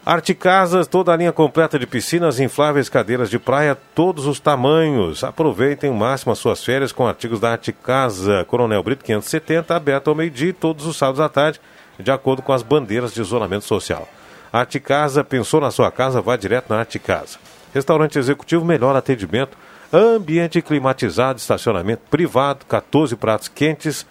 Arte 0.06 0.36
Casas, 0.36 0.86
toda 0.86 1.12
a 1.12 1.16
linha 1.18 1.32
completa 1.32 1.80
de 1.80 1.88
piscinas, 1.88 2.40
infláveis, 2.40 2.88
cadeiras 2.88 3.28
de 3.28 3.40
praia, 3.40 3.76
todos 3.96 4.28
os 4.28 4.40
tamanhos. 4.40 5.24
Aproveitem 5.24 5.90
o 5.90 5.96
máximo 5.96 6.32
as 6.32 6.38
suas 6.38 6.64
férias 6.64 6.92
com 6.92 7.08
artigos 7.08 7.40
da 7.40 7.54
Arte 7.54 7.72
Casa. 7.74 8.46
Coronel 8.46 8.84
Brito 8.84 9.04
570, 9.04 9.76
aberto 9.76 10.10
ao 10.10 10.16
meio-dia, 10.16 10.54
todos 10.54 10.86
os 10.86 10.96
sábados 10.96 11.20
à 11.20 11.28
tarde, 11.28 11.60
de 12.00 12.12
acordo 12.12 12.44
com 12.44 12.54
as 12.54 12.62
bandeiras 12.62 13.16
de 13.16 13.22
isolamento 13.22 13.66
social. 13.66 14.08
Arte 14.54 14.80
Casa, 14.80 15.24
pensou 15.24 15.60
na 15.60 15.72
sua 15.72 15.92
casa, 15.92 16.22
vá 16.22 16.38
direto 16.38 16.70
na 16.70 16.82
Arte 16.82 17.00
Casa. 17.00 17.40
Restaurante 17.74 18.20
executivo, 18.20 18.64
melhor 18.64 18.96
atendimento, 18.96 19.58
ambiente 19.92 20.62
climatizado, 20.62 21.40
estacionamento 21.40 22.04
privado, 22.10 22.66
14 22.66 23.16
pratos 23.16 23.48
quentes, 23.48 24.06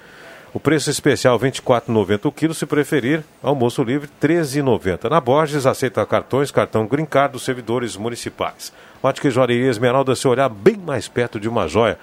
o 0.55 0.61
preço 0.61 0.89
especial 0.89 1.37
R$ 1.37 1.51
24,90 1.51 2.27
o 2.27 2.33
quilo, 2.33 2.55
se 2.55 2.65
preferir. 2.65 3.25
Almoço 3.43 3.83
livre 3.83 4.09
R$ 4.23 4.29
13,90. 4.29 5.11
Na 5.11 5.21
Borges, 5.21 5.67
aceita 5.67 6.07
cartões, 6.07 6.53
cartão 6.53 6.87
Green 6.87 7.05
Card 7.05 7.33
dos 7.33 7.43
servidores 7.43 7.97
municipais. 7.97 8.73
Ótica 9.03 9.29
Joalheria 9.29 9.69
Esmeralda, 9.69 10.15
seu 10.15 10.31
olhar 10.31 10.49
bem 10.49 10.77
mais 10.77 11.09
perto 11.09 11.41
de 11.41 11.49
uma 11.49 11.67
joia. 11.67 11.99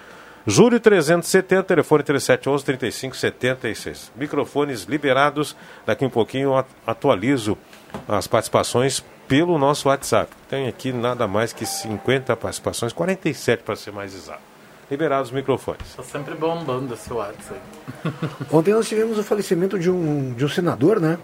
Júlio 0.45 0.79
370, 0.79 1.63
telefone 1.63 2.03
3711-3576. 2.03 4.11
Microfones 4.17 4.83
liberados. 4.83 5.55
Daqui 5.85 6.03
um 6.03 6.09
pouquinho 6.09 6.49
eu 6.49 6.65
atualizo 6.85 7.57
as 8.07 8.27
participações 8.27 9.03
pelo 9.31 9.57
nosso 9.57 9.87
WhatsApp. 9.87 10.29
Tem 10.49 10.67
aqui 10.67 10.91
nada 10.91 11.25
mais 11.25 11.53
que 11.53 11.65
50 11.65 12.35
participações, 12.35 12.91
47 12.91 13.63
para 13.63 13.77
ser 13.77 13.91
mais 13.93 14.13
exato 14.13 14.51
liberados 14.89 15.29
os 15.29 15.33
microfones. 15.33 15.87
Está 15.87 16.03
sempre 16.03 16.35
bombando 16.35 16.93
esse 16.93 17.13
WhatsApp. 17.13 17.61
Ontem 18.51 18.73
nós 18.73 18.89
tivemos 18.89 19.17
o 19.17 19.23
falecimento 19.23 19.79
de 19.79 19.89
um, 19.89 20.33
de 20.33 20.43
um 20.43 20.49
senador, 20.49 20.99
né? 20.99 21.17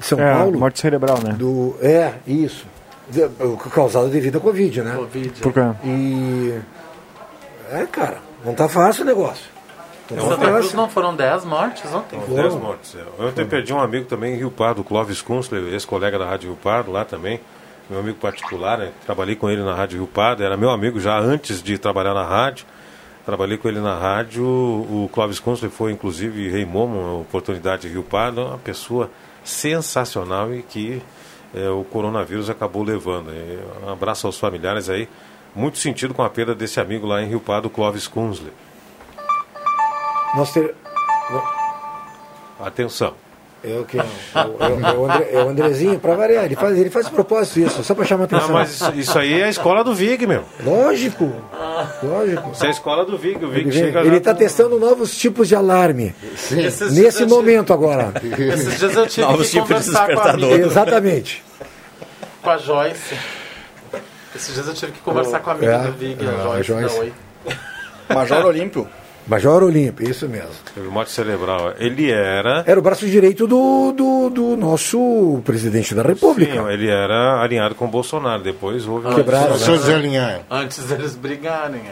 De 0.00 0.06
São 0.06 0.18
é, 0.18 0.32
Paulo. 0.32 0.58
Morte 0.58 0.80
cerebral, 0.80 1.18
né? 1.22 1.34
Do, 1.34 1.76
é, 1.82 2.14
isso. 2.26 2.64
De, 3.10 3.28
causado 3.70 4.08
devido 4.08 4.38
à 4.38 4.40
Covid, 4.40 4.80
né? 4.80 4.96
Covid. 4.96 5.40
Por 5.42 5.52
quê? 5.52 5.60
E. 5.84 6.58
É, 7.70 7.84
cara, 7.84 8.16
não 8.42 8.54
tá 8.54 8.66
fácil 8.66 9.02
o 9.02 9.06
negócio. 9.06 9.44
Não, 10.10 10.28
Santa 10.28 10.52
Cruz 10.52 10.72
não 10.72 10.88
foram 10.88 11.14
10 11.14 11.44
mortes 11.44 11.92
ontem? 11.92 12.18
10 12.28 12.54
mortes. 12.54 12.94
É. 12.94 13.22
Ontem 13.22 13.42
eu 13.42 13.46
perdi 13.46 13.72
um 13.72 13.80
amigo 13.80 14.06
também 14.06 14.34
em 14.34 14.36
Rio 14.36 14.50
Pardo, 14.50 14.82
o 14.82 14.84
Clóvis 14.84 15.20
Kunstler, 15.20 15.72
ex-colega 15.72 16.18
da 16.18 16.26
Rádio 16.26 16.50
Rio 16.50 16.58
Pardo, 16.62 16.92
lá 16.92 17.04
também 17.04 17.40
meu 17.88 18.00
amigo 18.00 18.18
particular, 18.18 18.78
né? 18.78 18.92
trabalhei 19.04 19.36
com 19.36 19.48
ele 19.48 19.62
na 19.62 19.74
Rádio 19.74 19.98
Rio 19.98 20.08
Pardo, 20.08 20.42
era 20.42 20.56
meu 20.56 20.70
amigo 20.70 20.98
já 20.98 21.18
antes 21.18 21.62
de 21.62 21.78
trabalhar 21.78 22.14
na 22.14 22.24
rádio. 22.24 22.66
Trabalhei 23.24 23.58
com 23.58 23.66
ele 23.68 23.80
na 23.80 23.98
rádio. 23.98 24.44
O 24.44 25.10
Clóvis 25.12 25.40
Consul 25.40 25.68
foi, 25.68 25.90
inclusive, 25.90 26.48
Rei 26.48 26.64
Momo, 26.64 26.98
uma 26.98 27.20
oportunidade 27.20 27.82
de 27.82 27.88
Rio 27.88 28.04
Pardo, 28.04 28.40
uma 28.40 28.58
pessoa 28.58 29.10
sensacional 29.42 30.54
e 30.54 30.62
que 30.62 31.02
é, 31.52 31.68
o 31.68 31.82
coronavírus 31.82 32.48
acabou 32.48 32.84
levando. 32.84 33.30
E 33.32 33.84
um 33.84 33.90
abraço 33.90 34.28
aos 34.28 34.38
familiares 34.38 34.88
aí. 34.88 35.08
Muito 35.56 35.78
sentido 35.78 36.14
com 36.14 36.22
a 36.22 36.30
perda 36.30 36.54
desse 36.54 36.78
amigo 36.78 37.04
lá 37.04 37.20
em 37.20 37.26
Rio 37.26 37.40
Pardo, 37.40 37.68
Clóvis 37.68 38.06
Kunzle. 38.06 38.52
Nós 40.36 40.52
ter... 40.52 40.74
Atenção. 42.60 43.14
É 43.64 43.78
o 43.78 43.84
que? 43.84 43.98
É 43.98 44.04
o, 44.94 45.04
André, 45.04 45.28
é 45.32 45.42
o 45.42 45.48
Andrezinho, 45.48 45.98
para 45.98 46.14
variar. 46.14 46.44
Ele 46.44 46.54
faz, 46.54 46.78
ele 46.78 46.90
faz 46.90 47.08
propósito 47.08 47.60
isso, 47.60 47.82
só 47.82 47.94
para 47.94 48.04
chamar 48.04 48.24
atenção. 48.24 48.48
Não, 48.48 48.54
mas 48.54 48.74
isso, 48.74 48.92
isso, 48.94 49.18
aí 49.18 49.40
é 49.40 49.44
a 49.44 49.48
escola 49.48 49.82
do 49.82 49.94
Vig, 49.94 50.24
meu. 50.26 50.44
Lógico. 50.62 51.32
Lógico. 52.02 52.52
Isso 52.52 52.64
é 52.64 52.68
a 52.68 52.70
escola 52.70 53.04
do 53.04 53.18
Vig. 53.18 53.44
O 53.44 53.50
Vig 53.50 53.68
ele 53.68 53.72
chega 53.72 54.00
Ele 54.00 54.18
está 54.18 54.32
com... 54.32 54.38
testando 54.38 54.78
novos 54.78 55.16
tipos 55.16 55.48
de 55.48 55.56
alarme. 55.56 56.14
Sim. 56.36 56.62
Nesse 56.92 57.26
momento 57.26 57.72
agora. 57.72 58.12
Esses 58.22 58.78
dias 58.78 58.94
eu 58.94 59.06
tive 59.06 59.26
novos 59.26 59.50
que 59.50 59.60
tipos 59.60 59.84
de 59.84 59.90
despertador. 59.90 60.52
Exatamente. 60.60 61.44
Com 62.42 62.50
a 62.50 62.58
Joyce. 62.58 63.16
Esses 64.34 64.54
dias 64.54 64.68
eu 64.68 64.74
tive 64.74 64.92
que 64.92 65.00
conversar 65.00 65.40
oh, 65.40 65.42
com 65.42 65.50
a 65.50 65.52
amiga 65.54 65.72
é, 65.72 65.86
do 65.86 65.92
Vig, 65.92 66.18
a 66.24 66.62
Joyce. 66.62 66.72
A 66.72 66.88
Joyce. 66.88 67.12
Major 68.10 68.46
Olímpio. 68.46 68.86
Major 69.26 69.62
Olímpio, 69.62 70.08
isso 70.08 70.28
mesmo. 70.28 70.50
Teve 70.74 70.86
morte 70.88 71.10
cerebral. 71.10 71.74
Ele 71.78 72.10
era. 72.10 72.62
Era 72.66 72.78
o 72.78 72.82
braço 72.82 73.06
direito 73.06 73.46
do, 73.46 73.92
do, 73.92 74.30
do 74.30 74.56
nosso 74.56 75.40
presidente 75.44 75.94
da 75.94 76.02
República. 76.02 76.52
Sim, 76.52 76.68
ele 76.68 76.88
era 76.88 77.42
alinhado 77.42 77.74
com 77.74 77.86
o 77.86 77.88
Bolsonaro. 77.88 78.42
Depois 78.42 78.86
houve 78.86 79.06
uma. 79.06 79.16
Quebraram. 79.16 79.56
Né? 79.56 79.78
Se 79.78 79.92
alinharam. 79.92 80.42
Antes 80.48 80.84
deles 80.84 81.16
brigarem. 81.16 81.82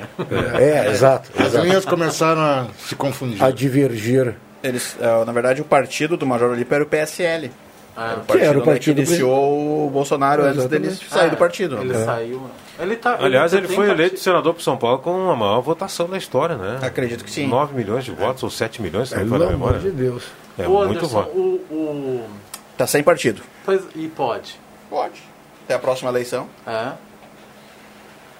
É, 0.58 0.86
é 0.86 0.90
exato. 0.90 1.30
As 1.36 1.46
exato. 1.46 1.66
linhas 1.66 1.84
começaram 1.84 2.40
a 2.40 2.66
se 2.78 2.94
confundir. 2.94 3.42
A 3.42 3.50
divergir. 3.50 4.34
Eles, 4.62 4.96
na 5.26 5.32
verdade, 5.32 5.60
o 5.60 5.64
partido 5.64 6.16
do 6.16 6.24
Major 6.24 6.50
Olímpio 6.50 6.74
era 6.74 6.84
o 6.84 6.86
PSL. 6.86 7.50
Ah, 7.96 8.16
que 8.26 8.38
era 8.38 8.58
o 8.58 8.62
partido 8.62 8.96
que 8.96 9.02
iniciou 9.02 9.86
o 9.86 9.90
Bolsonaro 9.90 10.42
antes 10.42 10.66
dele 10.66 10.90
sair 10.90 11.30
do 11.30 11.36
partido. 11.36 11.78
Ele 11.78 11.94
é. 11.94 12.04
saiu. 12.04 12.42
Ele 12.78 12.96
tá, 12.96 13.16
Aliás, 13.20 13.52
ele, 13.52 13.66
ele 13.66 13.74
foi 13.74 13.88
eleito 13.88 14.18
senador 14.18 14.52
por 14.52 14.62
São 14.62 14.76
Paulo 14.76 14.98
com 14.98 15.30
a 15.30 15.36
maior 15.36 15.60
votação 15.60 16.08
da 16.08 16.18
história, 16.18 16.56
né? 16.56 16.80
Acredito 16.82 17.24
que 17.24 17.30
sim. 17.30 17.46
9 17.46 17.74
milhões 17.74 18.04
de 18.04 18.10
votos 18.10 18.42
ou 18.42 18.50
7 18.50 18.82
milhões, 18.82 19.10
se 19.10 19.16
não 19.16 19.28
for 19.28 19.38
na 19.38 19.46
memória. 19.46 19.78
de 19.78 19.90
Deus. 19.90 20.24
É 20.58 20.66
o 20.66 20.70
muito 20.70 20.90
Anderson, 20.90 21.08
voto. 21.08 21.38
O, 21.38 21.54
o... 21.70 22.28
Tá 22.76 22.86
sem 22.86 23.02
partido. 23.02 23.42
Pois, 23.64 23.82
e 23.94 24.08
pode? 24.08 24.58
Pode. 24.90 25.22
Até 25.64 25.74
a 25.74 25.78
próxima 25.78 26.10
eleição. 26.10 26.48
É. 26.66 26.88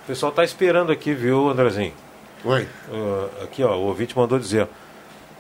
O 0.05 0.07
pessoal 0.09 0.33
tá 0.33 0.45
esperando 0.45 0.91
aqui, 0.91 1.15
viu, 1.15 1.49
Andrezinho? 1.49 1.93
Oi. 2.45 2.69
Uh, 2.91 3.45
aqui, 3.45 3.63
ó, 3.63 3.75
o 3.77 3.87
ouvinte 3.87 4.17
mandou 4.17 4.39
dizer. 4.39 4.69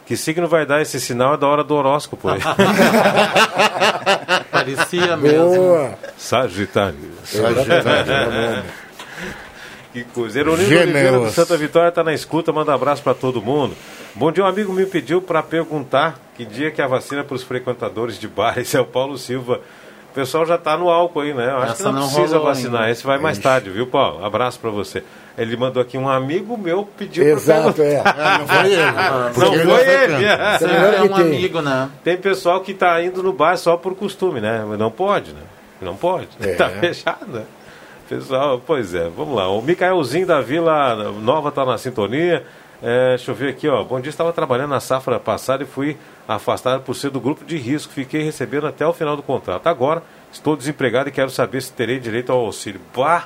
Que 0.06 0.18
signo 0.18 0.46
vai 0.46 0.66
dar 0.66 0.82
esse 0.82 1.00
sinal 1.00 1.34
é 1.34 1.36
da 1.38 1.46
hora 1.46 1.64
do 1.64 1.74
horóscopo 1.74 2.28
aí. 2.28 2.38
Parecia 4.52 5.16
mesmo. 5.16 5.54
Boa. 5.54 5.94
Sagitário. 6.16 6.98
Sagitário. 7.24 8.64
Que 9.94 10.02
coisa. 10.02 10.40
Eronildo 10.40 10.74
Oliveira 10.74 11.20
do 11.20 11.30
Santa 11.30 11.56
Vitória 11.56 11.88
está 11.88 12.02
na 12.02 12.12
escuta, 12.12 12.52
manda 12.52 12.74
abraço 12.74 13.00
para 13.00 13.14
todo 13.14 13.40
mundo. 13.40 13.76
Bom 14.12 14.32
dia, 14.32 14.42
um 14.42 14.46
amigo 14.46 14.72
me 14.72 14.84
pediu 14.84 15.22
para 15.22 15.40
perguntar 15.40 16.18
que 16.36 16.44
dia 16.44 16.72
que 16.72 16.82
é 16.82 16.84
a 16.84 16.88
vacina 16.88 17.22
para 17.22 17.36
os 17.36 17.44
frequentadores 17.44 18.18
de 18.18 18.26
bar. 18.26 18.58
Esse 18.58 18.76
é 18.76 18.80
o 18.80 18.84
Paulo 18.84 19.16
Silva. 19.16 19.60
O 20.10 20.14
pessoal 20.14 20.44
já 20.46 20.56
está 20.56 20.76
no 20.76 20.88
álcool 20.88 21.20
aí, 21.20 21.32
né? 21.32 21.48
Eu 21.48 21.58
acho 21.58 21.72
Essa 21.72 21.84
que 21.84 21.92
não, 21.92 22.00
não 22.00 22.12
precisa 22.12 22.38
vacinar. 22.40 22.82
ainda. 22.82 22.92
Esse 22.92 23.04
vai 23.04 23.18
mais 23.18 23.38
tarde, 23.38 23.70
viu, 23.70 23.86
Paulo? 23.86 24.24
Abraço 24.24 24.58
para 24.58 24.70
você. 24.70 25.02
Ele 25.38 25.56
mandou 25.56 25.80
aqui 25.80 25.96
um 25.96 26.08
amigo 26.08 26.56
meu 26.56 26.88
pediu 26.96 27.24
Exato, 27.26 27.82
é. 27.82 28.02
Ah, 28.04 28.38
não 28.38 28.46
foi 28.46 28.72
ele. 28.72 29.64
Não 29.64 29.74
foi 29.74 29.82
é 29.82 30.04
ele. 30.04 30.58
Sempre 30.58 30.74
melhor 30.74 30.94
é 30.94 31.02
um 31.02 31.08
tem. 31.08 31.26
amigo, 31.26 31.60
né? 31.62 31.88
Tem 32.02 32.16
pessoal 32.16 32.60
que 32.60 32.72
está 32.72 33.00
indo 33.02 33.22
no 33.22 33.32
bar 33.32 33.56
só 33.56 33.76
por 33.76 33.94
costume, 33.94 34.40
né? 34.40 34.64
Mas 34.68 34.78
não 34.78 34.90
pode, 34.90 35.32
né? 35.32 35.42
Não 35.80 35.96
pode. 35.96 36.28
É. 36.40 36.54
Tá 36.54 36.68
fechado, 36.68 37.26
né? 37.26 37.42
Pessoal, 38.08 38.60
pois 38.64 38.94
é, 38.94 39.08
vamos 39.08 39.34
lá. 39.34 39.48
O 39.48 39.62
Micaelzinho 39.62 40.26
da 40.26 40.40
Vila 40.40 41.10
Nova 41.12 41.48
está 41.48 41.64
na 41.64 41.78
sintonia. 41.78 42.44
É, 42.82 43.10
deixa 43.16 43.30
eu 43.30 43.34
ver 43.34 43.48
aqui, 43.50 43.66
ó. 43.66 43.82
Bom 43.82 43.98
dia, 44.00 44.10
estava 44.10 44.32
trabalhando 44.32 44.70
na 44.70 44.80
safra 44.80 45.18
passada 45.18 45.62
e 45.62 45.66
fui 45.66 45.96
afastado 46.28 46.82
por 46.82 46.94
ser 46.94 47.10
do 47.10 47.18
grupo 47.20 47.44
de 47.44 47.56
risco. 47.56 47.92
Fiquei 47.92 48.22
recebendo 48.22 48.66
até 48.66 48.86
o 48.86 48.92
final 48.92 49.16
do 49.16 49.22
contrato. 49.22 49.66
Agora 49.68 50.02
estou 50.30 50.54
desempregado 50.54 51.08
e 51.08 51.12
quero 51.12 51.30
saber 51.30 51.62
se 51.62 51.72
terei 51.72 51.98
direito 51.98 52.30
ao 52.30 52.40
auxílio. 52.40 52.80
Bah! 52.94 53.24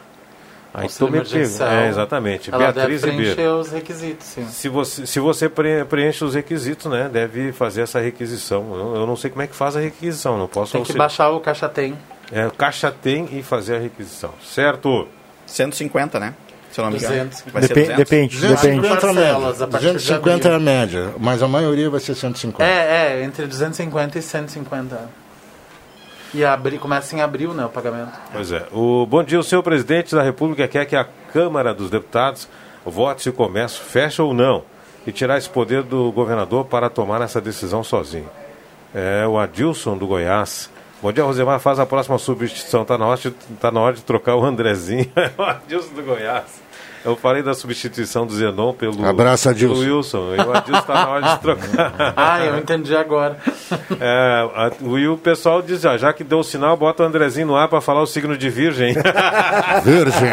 Aí 0.73 0.85
Auxílio 0.85 1.11
me. 1.13 1.19
É, 1.19 1.89
exatamente. 1.89 2.51
Ela 2.51 2.59
Beatriz 2.73 3.01
deve 3.01 3.13
Ribeiro. 3.17 3.35
preencher 3.35 3.51
os 3.53 3.71
requisitos, 3.73 4.27
sim. 4.27 4.47
Se 4.49 4.69
você, 4.69 5.07
se 5.07 5.19
você 5.19 5.49
pre- 5.49 5.85
preenche 5.87 6.23
os 6.23 6.35
requisitos, 6.35 6.87
né, 6.87 7.09
deve 7.11 7.53
fazer 7.53 7.81
essa 7.83 7.99
requisição. 7.99 8.75
Eu, 8.75 8.97
eu 8.97 9.07
não 9.07 9.17
sei 9.17 9.31
como 9.31 9.43
é 9.43 9.47
que 9.47 9.57
faz 9.57 9.77
a 9.77 9.81
requisição, 9.81 10.39
não 10.39 10.47
posso 10.47 10.73
Tem 10.73 10.83
que 10.85 10.93
baixar 10.93 11.31
o 11.31 11.41
Caixa 11.41 11.69
Tem. 11.71 11.97
É, 12.31 12.51
caixa 12.57 12.91
tem 12.91 13.27
e 13.33 13.43
fazer 13.43 13.77
a 13.77 13.79
requisição, 13.79 14.33
certo? 14.43 15.09
150, 15.47 16.21
né? 16.21 16.35
Se 16.71 16.81
eu 16.81 16.85
não 16.85 16.91
me 16.93 16.99
engano. 16.99 17.15
200. 17.15 17.43
Vai 17.53 17.63
ser 17.63 17.69
Depen- 17.69 17.85
200. 17.85 17.97
depende, 17.97 18.41
depende. 18.41 18.81
250 18.83 19.07
a 19.09 19.13
média. 19.15 19.33
Parcelas, 19.33 19.63
a 19.63 19.67
partir 19.67 19.87
de 19.87 19.93
250 19.95 20.49
é 20.49 20.55
abril. 20.55 20.55
a 20.55 20.59
média, 20.73 21.15
mas 21.19 21.43
a 21.43 21.49
maioria 21.49 21.89
vai 21.91 22.01
ser 22.01 22.15
150. 22.15 22.63
É, 22.71 23.21
é, 23.21 23.25
entre 23.25 23.47
250 23.47 24.19
e 24.19 24.23
150. 24.23 25.01
E 26.35 26.45
abri, 26.45 26.77
começa 26.79 27.17
em 27.17 27.23
abril, 27.23 27.55
né, 27.55 27.65
o 27.65 27.71
pagamento. 27.71 28.13
Pois 28.31 28.53
é. 28.53 28.67
O, 28.71 29.07
bom 29.07 29.25
dia, 29.25 29.41
o 29.41 29.43
senhor 29.43 29.63
presidente 29.63 30.15
da 30.15 30.23
República 30.23 30.69
quer 30.69 30.85
que 30.85 30.95
a 30.95 31.07
Câmara 31.33 31.73
dos 31.73 31.89
Deputados 31.89 32.47
vote 32.85 33.23
se 33.23 33.31
o 33.31 33.33
comércio 33.33 33.83
fecha 33.83 34.23
ou 34.23 34.35
não 34.35 34.63
e 35.07 35.13
tirar 35.13 35.39
esse 35.39 35.49
poder 35.49 35.83
do 35.83 36.13
governador 36.13 36.67
para 36.67 36.91
tomar 36.91 37.23
essa 37.23 37.41
decisão 37.41 37.83
sozinho. 37.83 38.29
É 38.95 39.27
o 39.27 39.39
Adilson 39.39 39.97
do 39.97 40.07
Goiás. 40.07 40.71
Bom 41.01 41.13
dia, 41.13 41.23
Rosemar. 41.23 41.61
Faz 41.61 41.79
a 41.79 41.87
próxima 41.87 42.19
substituição. 42.19 42.83
Está 42.83 42.99
na, 42.99 43.07
hora 43.07 43.19
de- 43.19 43.31
tá 43.61 43.71
na 43.71 43.81
hora 43.81 43.95
de 43.95 44.03
trocar 44.03 44.35
o 44.37 44.45
Andrezinho. 44.45 45.11
É 45.17 45.31
o 45.39 45.43
Adilson 45.43 45.95
do 45.95 46.03
Goiás. 46.03 46.67
Eu 47.05 47.15
falei 47.15 47.43
da 47.45 47.55
substituição 47.55 48.27
do 48.27 48.35
Zenon 48.35 48.73
pelo, 48.75 49.07
Abraço, 49.07 49.45
pelo 49.55 49.73
Adilson. 49.73 49.95
Wilson. 49.97 50.35
E 50.35 50.41
o 50.41 50.53
Adilson 50.53 50.81
está 50.81 50.95
na 50.95 51.09
hora 51.09 51.29
de 51.29 51.41
trocar. 51.41 51.93
Ah, 52.17 52.45
eu 52.45 52.59
entendi 52.59 52.97
agora. 52.97 53.37
É, 54.01 54.49
a- 54.55 54.73
o, 54.83 54.99
e 54.99 55.07
o 55.09 55.17
pessoal 55.17 55.63
diz, 55.63 55.85
ó, 55.85 55.97
já 55.97 56.13
que 56.13 56.25
deu 56.25 56.39
o 56.41 56.45
sinal, 56.45 56.77
bota 56.77 57.03
o 57.03 57.07
Andrezinho 57.07 57.47
no 57.47 57.57
ar 57.57 57.69
para 57.69 57.81
falar 57.81 58.03
o 58.03 58.07
signo 58.07 58.37
de 58.37 58.49
virgem. 58.51 58.95
Virgem. 59.85 60.29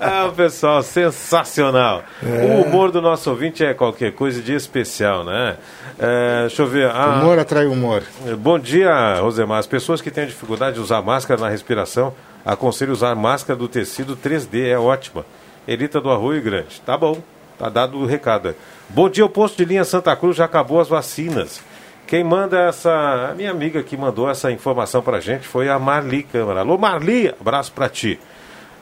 ah, 0.00 0.30
pessoal, 0.36 0.82
sensacional. 0.82 2.02
É. 2.22 2.26
O 2.26 2.62
humor 2.62 2.90
do 2.90 3.00
nosso 3.02 3.28
ouvinte 3.30 3.64
é 3.64 3.74
qualquer 3.74 4.12
coisa 4.12 4.40
de 4.40 4.54
especial, 4.54 5.24
né? 5.24 5.56
É, 6.04 6.40
deixa 6.40 6.62
eu 6.62 6.66
ver. 6.66 6.90
Ah, 6.90 7.20
humor 7.20 7.38
atrai 7.38 7.64
humor. 7.66 8.02
Bom 8.40 8.58
dia, 8.58 9.20
Rosemar. 9.20 9.60
As 9.60 9.68
pessoas 9.68 10.00
que 10.00 10.10
têm 10.10 10.26
dificuldade 10.26 10.74
de 10.74 10.80
usar 10.80 11.00
máscara 11.00 11.40
na 11.40 11.48
respiração, 11.48 12.12
aconselho 12.44 12.92
usar 12.92 13.14
máscara 13.14 13.56
do 13.56 13.68
tecido 13.68 14.16
3D, 14.16 14.66
é 14.66 14.76
ótima. 14.76 15.24
Elita 15.66 16.00
do 16.00 16.10
Arroio 16.10 16.42
Grande. 16.42 16.80
Tá 16.84 16.98
bom, 16.98 17.22
tá 17.56 17.68
dado 17.68 17.98
o 17.98 18.04
recado. 18.04 18.52
Bom 18.88 19.08
dia, 19.08 19.24
o 19.24 19.28
posto 19.28 19.56
de 19.58 19.64
linha 19.64 19.84
Santa 19.84 20.16
Cruz 20.16 20.36
já 20.36 20.44
acabou 20.44 20.80
as 20.80 20.88
vacinas. 20.88 21.62
Quem 22.04 22.24
manda 22.24 22.58
essa. 22.58 23.28
A 23.30 23.34
minha 23.36 23.52
amiga 23.52 23.80
que 23.80 23.96
mandou 23.96 24.28
essa 24.28 24.50
informação 24.50 25.02
pra 25.02 25.20
gente 25.20 25.46
foi 25.46 25.68
a 25.68 25.78
Marli 25.78 26.24
Câmara. 26.24 26.60
Alô, 26.60 26.76
Marli, 26.76 27.32
abraço 27.40 27.70
pra 27.70 27.88
ti. 27.88 28.18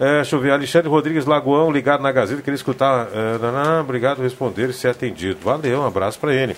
É, 0.00 0.22
deixa 0.22 0.36
eu 0.36 0.40
ver, 0.40 0.52
Alexandre 0.52 0.88
Rodrigues 0.88 1.26
Lagoão, 1.26 1.70
ligado 1.70 2.02
na 2.02 2.10
Gazeta, 2.10 2.40
queria 2.40 2.56
escutar. 2.56 3.08
É, 3.12 3.80
obrigado 3.80 4.16
por 4.16 4.22
responder 4.22 4.70
e 4.70 4.72
ser 4.72 4.88
atendido. 4.88 5.38
Valeu, 5.44 5.82
um 5.82 5.86
abraço 5.86 6.18
para 6.18 6.32
ele. 6.32 6.56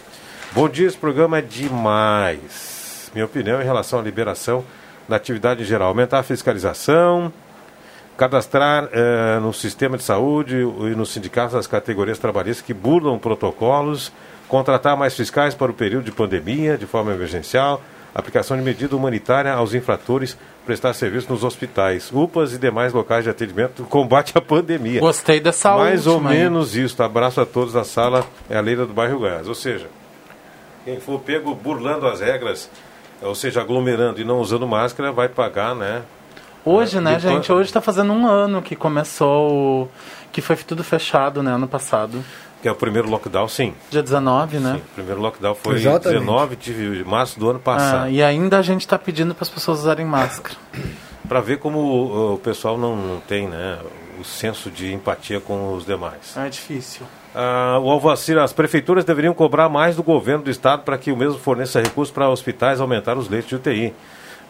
Bom 0.55 0.69
dia, 0.69 0.87
esse 0.87 0.99
programa 0.99 1.39
é 1.39 1.41
demais. 1.41 3.11
Minha 3.15 3.24
opinião 3.24 3.62
em 3.62 3.65
relação 3.65 4.01
à 4.01 4.03
liberação 4.03 4.62
da 5.09 5.16
atividade 5.16 5.62
em 5.62 5.65
geral. 5.65 5.89
Aumentar 5.89 6.19
a 6.19 6.23
fiscalização, 6.23 7.33
cadastrar 8.19 8.87
é, 8.93 9.41
no 9.41 9.55
sistema 9.55 9.97
de 9.97 10.03
saúde 10.03 10.57
e 10.57 10.95
nos 10.95 11.11
sindicatos 11.11 11.55
das 11.55 11.66
categorias 11.66 12.19
trabalhistas 12.19 12.66
que 12.66 12.74
burlam 12.74 13.19
protocolos, 13.19 14.12
contratar 14.47 14.95
mais 14.95 15.15
fiscais 15.16 15.55
para 15.55 15.70
o 15.70 15.74
período 15.74 16.05
de 16.05 16.12
pandemia 16.12 16.77
de 16.77 16.85
forma 16.85 17.15
emergencial, 17.15 17.81
aplicação 18.15 18.55
de 18.55 18.62
medida 18.62 18.95
humanitária 18.95 19.55
aos 19.55 19.73
infratores, 19.73 20.37
prestar 20.66 20.93
serviço 20.93 21.33
nos 21.33 21.45
hospitais, 21.45 22.11
UPAs 22.12 22.53
e 22.53 22.59
demais 22.59 22.93
locais 22.93 23.24
de 23.24 23.31
atendimento, 23.31 23.85
combate 23.85 24.37
à 24.37 24.41
pandemia. 24.43 25.01
Gostei 25.01 25.41
dessa 25.41 25.74
Mais 25.79 26.07
última, 26.07 26.29
ou 26.29 26.37
menos 26.37 26.77
hein? 26.77 26.85
isso. 26.85 27.03
Abraço 27.03 27.41
a 27.41 27.47
todos 27.47 27.73
da 27.73 27.85
sala, 27.85 28.23
é 28.51 28.59
a 28.59 28.61
Leira 28.61 28.85
do 28.85 28.93
Bairro 28.93 29.20
Goiás. 29.20 29.49
Ou 29.49 29.55
seja, 29.55 29.89
quem 30.85 31.01
for 31.01 31.21
pego 31.21 31.55
burlando 31.55 32.07
as 32.07 32.21
regras, 32.21 32.69
ou 33.21 33.35
seja, 33.35 33.61
aglomerando 33.61 34.21
e 34.21 34.25
não 34.25 34.41
usando 34.41 34.67
máscara, 34.67 35.13
vai 35.13 35.29
pagar, 35.29 35.75
né? 35.75 36.03
Hoje, 36.65 37.01
né, 37.01 37.19
gente? 37.19 37.51
Hoje 37.51 37.71
está 37.71 37.81
fazendo 37.81 38.13
um 38.13 38.27
ano 38.27 38.63
que 38.63 38.77
começou, 38.77 39.91
que 40.31 40.41
foi 40.41 40.57
tudo 40.57 40.85
fechado, 40.85 41.43
né, 41.43 41.53
ano 41.53 41.67
passado. 41.67 42.25
Que 42.61 42.69
é 42.69 42.73
o 42.73 42.77
primeiro 42.77 43.11
lockdown, 43.11 43.49
sim. 43.49 43.75
Dia 43.91 44.03
19, 44.03 44.59
né? 44.59 44.75
Sim, 44.75 44.79
o 44.79 44.95
primeiro 44.95 45.21
lockdown 45.21 45.55
foi 45.57 45.75
Exatamente. 45.75 46.21
19 46.21 46.57
de 46.57 47.05
março 47.05 47.41
do 47.41 47.51
ano 47.51 47.59
passado. 47.59 48.05
Ah, 48.05 48.11
e 48.11 48.23
ainda 48.23 48.59
a 48.59 48.63
gente 48.63 48.83
está 48.83 48.97
pedindo 48.97 49.35
para 49.35 49.43
as 49.43 49.49
pessoas 49.49 49.81
usarem 49.81 50.07
máscara. 50.07 50.55
para 51.29 51.41
ver 51.41 51.59
como 51.59 51.79
o, 51.79 52.35
o 52.35 52.39
pessoal 52.39 52.79
não, 52.79 52.95
não, 52.95 53.21
tem 53.21 53.49
né, 53.49 53.79
o 54.21 54.25
senso 54.25 54.71
de 54.71 54.93
empatia 54.93 55.41
com 55.41 55.75
os 55.75 55.85
demais. 55.85 56.37
É 56.37 56.49
difícil. 56.49 57.05
Ah, 57.35 57.79
o 57.83 57.91
Alvacir, 57.91 58.39
as 58.39 58.53
prefeituras 58.53 59.05
deveriam 59.05 59.33
cobrar 59.33 59.69
mais 59.69 59.97
do 59.97 60.03
governo 60.03 60.45
do 60.45 60.51
estado 60.51 60.83
para 60.83 60.99
que 60.99 61.11
o 61.11 61.17
mesmo 61.17 61.39
forneça 61.39 61.81
recursos 61.81 62.13
para 62.13 62.29
hospitais 62.29 62.81
aumentar 62.81 63.17
os 63.17 63.29
leitos 63.29 63.49
de 63.49 63.57
UTI. 63.57 63.95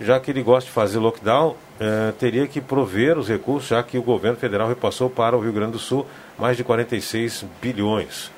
Já 0.01 0.19
que 0.19 0.31
ele 0.31 0.43
gosta 0.43 0.67
de 0.67 0.73
fazer 0.73 0.99
lockdown, 0.99 1.55
eh, 1.79 2.13
teria 2.19 2.47
que 2.47 2.61
prover 2.61 3.17
os 3.17 3.29
recursos, 3.29 3.69
já 3.69 3.83
que 3.83 3.97
o 3.97 4.03
governo 4.03 4.37
federal 4.37 4.67
repassou 4.67 5.09
para 5.09 5.37
o 5.37 5.41
Rio 5.41 5.53
Grande 5.53 5.73
do 5.73 5.79
Sul 5.79 6.07
mais 6.39 6.57
de 6.57 6.65
46 6.65 7.45
bilhões. 7.61 8.31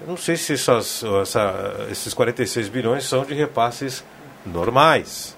Eu 0.00 0.08
não 0.08 0.16
sei 0.16 0.36
se 0.36 0.54
essas, 0.54 1.04
essa, 1.22 1.86
esses 1.90 2.14
46 2.14 2.68
bilhões 2.68 3.04
são 3.04 3.24
de 3.24 3.34
repasses 3.34 4.04
normais. 4.44 5.36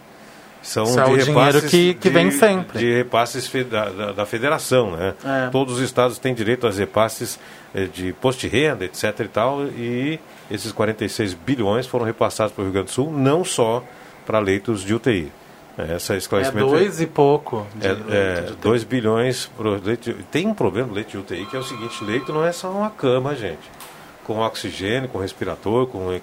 São 0.62 0.84
Isso 0.84 1.02
de 1.02 1.24
repasses 1.24 1.70
que, 1.70 1.94
que 1.94 2.08
de, 2.08 2.14
vem 2.14 2.30
sempre. 2.30 2.78
De 2.78 2.92
repasses 2.92 3.50
da, 3.64 3.88
da, 3.88 4.12
da 4.12 4.26
federação, 4.26 4.90
né? 4.90 5.14
É. 5.24 5.48
Todos 5.50 5.74
os 5.74 5.80
estados 5.80 6.18
têm 6.18 6.34
direito 6.34 6.66
a 6.66 6.70
repasses 6.70 7.38
de 7.92 8.12
posto 8.14 8.40
de 8.40 8.48
renda, 8.48 8.84
etc 8.84 9.20
e 9.20 9.28
tal, 9.28 9.62
e 9.62 10.18
esses 10.50 10.72
46 10.72 11.34
bilhões 11.34 11.86
foram 11.86 12.04
repassados 12.04 12.52
para 12.52 12.62
o 12.62 12.64
Rio 12.64 12.72
Grande 12.72 12.88
do 12.88 12.92
Sul, 12.92 13.12
não 13.12 13.44
só 13.44 13.84
para 14.26 14.38
leitos 14.38 14.82
de 14.82 14.94
UTI. 14.94 15.32
Essa 15.78 16.16
esclarecimento. 16.16 16.74
É 16.74 16.78
dois 16.78 17.00
e 17.00 17.06
pouco. 17.06 17.66
De 17.74 17.86
é, 17.86 17.90
é, 17.90 18.52
dois 18.60 18.84
bilhões 18.84 19.46
por 19.56 19.66
leite. 19.66 20.14
Tem 20.30 20.46
um 20.46 20.54
problema 20.54 20.88
do 20.88 20.94
leite 20.94 21.12
de 21.12 21.18
UTI 21.18 21.46
que 21.46 21.56
é 21.56 21.58
o 21.58 21.62
seguinte: 21.62 22.04
leito 22.04 22.32
não 22.32 22.44
é 22.44 22.52
só 22.52 22.70
uma 22.70 22.90
cama, 22.90 23.34
gente. 23.34 23.70
Com 24.24 24.40
oxigênio, 24.40 25.08
com 25.08 25.18
respirador, 25.18 25.86
com. 25.86 26.20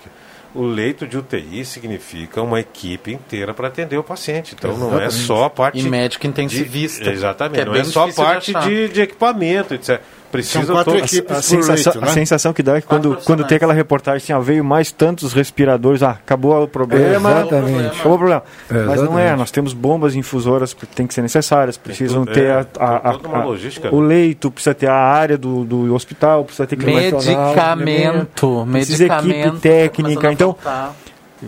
O 0.56 0.64
leito 0.64 1.06
de 1.06 1.18
UTI 1.18 1.66
significa 1.66 2.42
uma 2.42 2.60
equipe 2.60 3.12
inteira 3.12 3.54
para 3.54 3.68
atender 3.68 3.98
o 3.98 4.04
paciente. 4.04 4.56
Então 4.58 4.72
Exatamente. 4.72 4.96
não 4.96 5.06
é 5.06 5.10
só 5.10 5.44
a 5.44 5.50
parte. 5.50 5.80
E 5.80 5.84
médico 5.84 6.26
intensivista. 6.26 7.04
De, 7.04 7.10
exatamente. 7.12 7.62
É 7.62 7.66
não 7.66 7.76
é 7.76 7.84
só 7.84 8.10
a 8.10 8.14
parte 8.14 8.54
de, 8.54 8.90
de 8.90 9.02
equipamento, 9.02 9.74
etc. 9.74 10.02
Precisa 10.32 10.66
São 10.66 10.76
quatro 10.76 10.98
equipes 10.98 11.38
a, 11.38 11.42
sensação, 11.42 11.94
leito, 11.94 12.02
né? 12.02 12.08
a 12.08 12.14
sensação 12.14 12.54
que 12.54 12.62
dá 12.62 12.78
é 12.78 12.82
que 12.82 12.88
quando, 12.88 13.18
quando 13.24 13.46
tem 13.46 13.56
aquela 13.56 13.74
reportagem 13.74 14.18
assim, 14.18 14.34
ah, 14.34 14.40
veio 14.40 14.64
mais 14.64 14.92
tantos 14.92 15.34
respiradores, 15.34 16.04
ah, 16.04 16.12
acabou 16.12 16.64
o 16.64 16.68
problema. 16.68 17.32
É, 17.32 17.42
exatamente. 17.42 17.88
Acabou 17.88 18.14
o 18.14 18.18
problema. 18.18 18.44
É, 18.70 18.84
Mas 18.84 19.02
não 19.04 19.18
é, 19.18 19.36
nós 19.36 19.52
temos 19.52 19.74
bombas 19.74 20.16
infusoras 20.16 20.74
que 20.74 20.86
têm 20.86 21.08
que 21.08 21.14
ser 21.14 21.22
necessárias, 21.22 21.78
precisam 21.78 22.26
ter 22.26 22.46
é, 22.46 22.52
a, 22.52 22.66
a, 22.80 23.12
a, 23.12 23.92
o 23.92 24.00
leito, 24.00 24.52
precisa 24.52 24.76
ter 24.76 24.90
a 24.90 24.96
área 24.96 25.38
do, 25.38 25.64
do 25.64 25.94
hospital, 25.94 26.44
precisa 26.44 26.68
ter 26.68 26.78
medicamento, 26.78 28.68
precisa 28.70 29.04
medicamento, 29.04 29.48
equipe 29.48 29.60
técnica. 29.60 30.32
Então, 30.32 30.56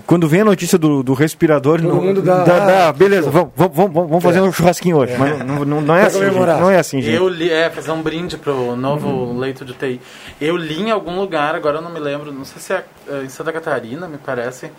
quando 0.06 0.28
vem 0.28 0.42
a 0.42 0.46
notícia 0.46 0.78
do, 0.78 1.02
do 1.02 1.14
respirador, 1.14 1.82
Todo 1.82 1.96
mundo 1.96 2.22
dá, 2.22 2.44
dá, 2.44 2.66
dá 2.66 2.94
beleza, 2.94 3.30
vamos, 3.30 3.52
vamos, 3.56 3.92
vamos 3.92 4.24
fazer 4.24 4.40
é. 4.40 4.42
um 4.42 4.52
churrasquinho 4.52 4.98
hoje. 4.98 5.14
É. 5.14 5.18
Mas 5.18 5.40
não, 5.40 5.66
não, 5.66 5.82
não, 5.82 5.96
é 5.96 6.06
assim, 6.06 6.20
gente, 6.20 6.36
não 6.36 6.70
é 6.70 6.78
assim, 6.78 7.02
gente. 7.02 7.16
Eu 7.16 7.28
li, 7.28 7.50
é, 7.50 7.70
fazer 7.70 7.92
um 7.92 8.02
brinde 8.02 8.38
pro 8.38 8.76
novo 8.76 9.08
uhum. 9.08 9.40
leito 9.40 9.66
de 9.66 9.74
TI. 9.74 10.00
Eu 10.40 10.56
li 10.56 10.82
em 10.82 10.92
algum 10.92 11.20
lugar, 11.20 11.56
agora 11.56 11.78
eu 11.78 11.82
não 11.82 11.92
me 11.92 12.00
lembro, 12.00 12.32
não 12.32 12.46
sei 12.46 12.62
se 12.62 12.74
é, 12.74 12.84
é 13.08 13.24
em 13.24 13.30
Santa 13.30 13.52
Catarina, 13.52 14.08
me 14.08 14.18
parece, 14.18 14.72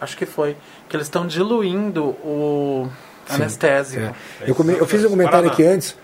acho 0.00 0.16
que 0.16 0.24
foi, 0.24 0.56
que 0.88 0.96
eles 0.96 1.06
estão 1.06 1.26
diluindo 1.26 2.04
o 2.24 2.88
Sim, 3.26 3.34
anestésico. 3.34 4.02
É. 4.02 4.14
Eu, 4.46 4.54
come, 4.54 4.74
eu 4.74 4.86
fiz 4.86 5.04
um 5.04 5.10
comentário 5.10 5.50
aqui 5.50 5.64
antes, 5.64 5.96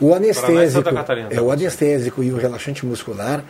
o 0.00 0.14
anestésico, 0.14 0.88
é, 1.30 1.40
o 1.40 1.50
anestésico 1.50 2.22
e 2.22 2.32
o 2.32 2.36
relaxante 2.38 2.86
muscular, 2.86 3.44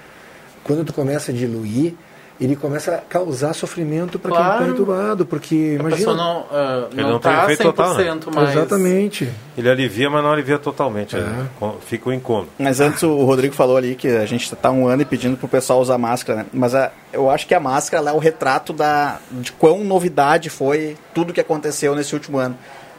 quando 0.64 0.85
tu 0.85 0.93
começa 0.93 1.31
a 1.31 1.35
diluir, 1.35 1.94
ele 2.40 2.56
começa 2.56 2.94
a 2.94 2.98
causar 2.98 3.52
sofrimento 3.52 4.18
para 4.18 4.30
claro. 4.30 4.44
quem 4.46 4.60
está 4.60 4.72
entubado, 4.72 5.26
porque 5.26 5.76
a 5.78 5.80
imagina... 5.80 6.14
não, 6.14 6.40
uh, 6.40 6.88
ele 6.90 7.02
não, 7.02 7.10
não 7.10 7.18
tá 7.18 7.44
tem 7.44 7.54
efeito 7.54 7.62
total, 7.64 7.94
né? 7.94 8.18
mais... 8.34 8.50
Exatamente. 8.50 9.30
Ele 9.58 9.68
alivia, 9.68 10.08
mas 10.08 10.22
não 10.22 10.32
alivia 10.32 10.58
totalmente, 10.58 11.16
é. 11.16 11.20
né? 11.20 11.48
fica 11.82 12.08
o 12.08 12.12
incômodo. 12.12 12.48
Mas 12.58 12.80
antes 12.80 13.02
o 13.02 13.24
Rodrigo 13.24 13.54
falou 13.54 13.76
ali 13.76 13.94
que 13.94 14.08
a 14.08 14.24
gente 14.24 14.50
está 14.50 14.70
um 14.70 14.88
ano 14.88 15.02
e 15.02 15.04
pedindo 15.04 15.36
para 15.36 15.44
o 15.44 15.48
pessoal 15.48 15.80
usar 15.80 15.98
máscara, 15.98 16.40
né? 16.40 16.46
Mas 16.50 16.74
a, 16.74 16.90
eu 17.12 17.28
acho 17.28 17.46
que 17.46 17.54
a 17.54 17.60
máscara 17.60 18.08
é 18.08 18.12
o 18.12 18.18
retrato 18.18 18.72
da, 18.72 19.18
de 19.30 19.52
quão 19.52 19.84
novidade 19.84 20.48
foi 20.48 20.96
tudo 21.12 21.34
que 21.34 21.40
aconteceu 21.40 21.94
nesse 21.94 22.14
último 22.14 22.38
ano. 22.38 22.56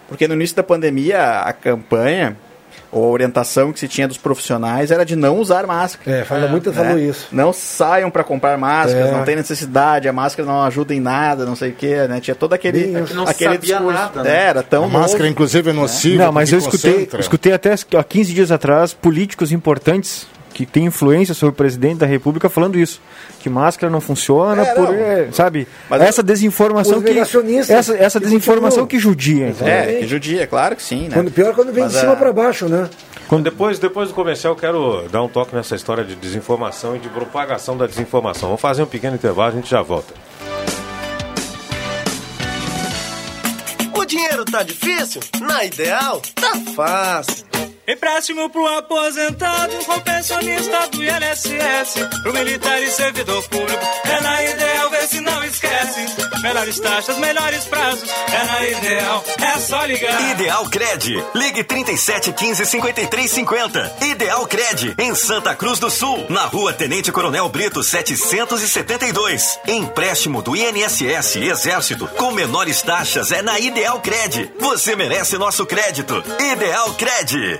Porque 0.07 0.27
no 0.27 0.35
início 0.35 0.55
da 0.55 0.63
pandemia, 0.63 1.39
a 1.39 1.51
campanha 1.51 2.37
a 2.91 2.97
orientação 2.97 3.71
que 3.71 3.79
se 3.79 3.87
tinha 3.87 4.07
dos 4.07 4.17
profissionais 4.17 4.91
era 4.91 5.05
de 5.05 5.15
não 5.15 5.37
usar 5.37 5.65
máscara. 5.65 6.19
É, 6.19 6.25
fala 6.25 6.45
é, 6.45 6.49
muito 6.49 6.73
falou 6.73 6.95
né? 6.95 7.01
isso. 7.01 7.27
Não 7.31 7.53
saiam 7.53 8.11
para 8.11 8.23
comprar 8.23 8.57
máscaras, 8.57 9.09
é. 9.09 9.11
não 9.11 9.23
tem 9.23 9.35
necessidade, 9.35 10.07
a 10.07 10.13
máscara 10.13 10.47
não 10.47 10.61
ajuda 10.63 10.93
em 10.93 10.99
nada, 10.99 11.45
não 11.45 11.55
sei 11.55 11.71
o 11.71 11.73
que, 11.73 12.07
né? 12.07 12.19
Tinha 12.19 12.35
todo 12.35 12.53
aquele, 12.53 12.95
é 12.95 13.13
não 13.13 13.23
aquele 13.23 13.57
discurso. 13.57 13.91
Nada, 13.91 14.23
né? 14.23 14.45
Era 14.47 14.63
tão 14.63 14.83
a 14.83 14.87
novo. 14.87 14.99
máscara, 14.99 15.27
inclusive, 15.27 15.69
é 15.69 15.73
nociva. 15.73 16.25
Não, 16.25 16.31
mas 16.31 16.51
eu 16.51 16.59
escutei, 16.59 17.07
escutei 17.19 17.53
até 17.53 17.73
há 17.73 18.03
15 18.03 18.33
dias 18.33 18.51
atrás 18.51 18.93
políticos 18.93 19.51
importantes 19.51 20.27
que 20.53 20.65
tem 20.65 20.85
influência 20.85 21.33
sobre 21.33 21.53
o 21.53 21.55
presidente 21.55 21.97
da 21.97 22.05
República 22.05 22.49
falando 22.49 22.77
isso. 22.77 23.01
Que 23.39 23.49
máscara 23.49 23.91
não 23.91 24.01
funciona 24.01 24.61
é, 24.61 24.73
por, 24.73 24.85
não. 24.85 24.93
É, 24.93 25.29
sabe? 25.31 25.67
Mas 25.89 26.01
essa 26.01 26.23
desinformação 26.23 27.01
que 27.01 27.17
essa, 27.17 27.95
essa 27.95 28.19
que 28.19 28.25
desinformação 28.25 28.85
que 28.85 28.99
judia. 28.99 29.53
É, 29.61 29.99
que 29.99 30.07
judia, 30.07 30.45
claro 30.47 30.75
que 30.75 30.83
sim, 30.83 31.07
né? 31.07 31.15
Quando, 31.15 31.31
pior 31.31 31.53
quando 31.55 31.73
vem 31.73 31.83
Mas 31.83 31.93
de 31.93 31.99
cima 31.99 32.13
é... 32.13 32.15
para 32.15 32.33
baixo, 32.33 32.67
né? 32.67 32.89
Quando 33.27 33.45
depois, 33.45 33.79
depois 33.79 34.09
do 34.09 34.13
comercial, 34.13 34.53
eu 34.53 34.57
quero 34.59 35.07
dar 35.09 35.23
um 35.23 35.29
toque 35.29 35.55
nessa 35.55 35.73
história 35.73 36.03
de 36.03 36.15
desinformação 36.15 36.97
e 36.97 36.99
de 36.99 37.07
propagação 37.07 37.77
da 37.77 37.87
desinformação. 37.87 38.49
Vamos 38.49 38.61
fazer 38.61 38.83
um 38.83 38.87
pequeno 38.87 39.15
intervalo, 39.15 39.53
a 39.53 39.55
gente 39.55 39.69
já 39.69 39.81
volta. 39.81 40.13
O 43.93 44.05
dinheiro 44.05 44.43
tá 44.43 44.63
difícil? 44.63 45.21
Na 45.39 45.63
ideal, 45.63 46.21
tá 46.35 46.57
fácil. 46.75 47.45
Empréstimo 47.91 48.49
pro 48.49 48.65
aposentado, 48.77 49.73
com 49.83 49.99
pensionista 49.99 50.87
do 50.87 51.03
INSS, 51.03 52.21
pro 52.23 52.33
militar 52.33 52.81
e 52.81 52.89
servidor 52.89 53.43
público. 53.49 53.85
É 54.05 54.21
na 54.21 54.43
ideal, 54.43 54.89
vê 54.89 55.07
se 55.07 55.19
não 55.19 55.43
esquece. 55.43 55.99
Melhores 56.41 56.79
taxas, 56.79 57.17
melhores 57.17 57.65
prazos. 57.65 58.09
É 58.09 58.45
na 58.45 58.67
ideal, 58.67 59.23
é 59.39 59.59
só 59.59 59.83
ligar. 59.85 60.31
Ideal 60.31 60.69
Cred. 60.69 61.25
Ligue 61.35 61.63
37 61.65 62.31
15 62.31 62.65
53 62.65 63.29
50. 63.29 63.95
Ideal 64.05 64.47
Cred, 64.47 64.95
em 64.97 65.13
Santa 65.13 65.53
Cruz 65.53 65.77
do 65.77 65.91
Sul, 65.91 66.25
na 66.29 66.45
rua 66.45 66.71
Tenente 66.71 67.11
Coronel 67.11 67.49
Brito 67.49 67.83
772. 67.83 69.59
Empréstimo 69.67 70.41
do 70.41 70.55
INSS 70.55 71.35
Exército 71.35 72.07
com 72.07 72.31
menores 72.31 72.81
taxas 72.81 73.33
é 73.33 73.41
na 73.41 73.59
Ideal 73.59 73.99
Cred. 73.99 74.53
Você 74.59 74.95
merece 74.95 75.37
nosso 75.37 75.65
crédito. 75.65 76.23
Ideal 76.39 76.93
Cred. 76.93 77.59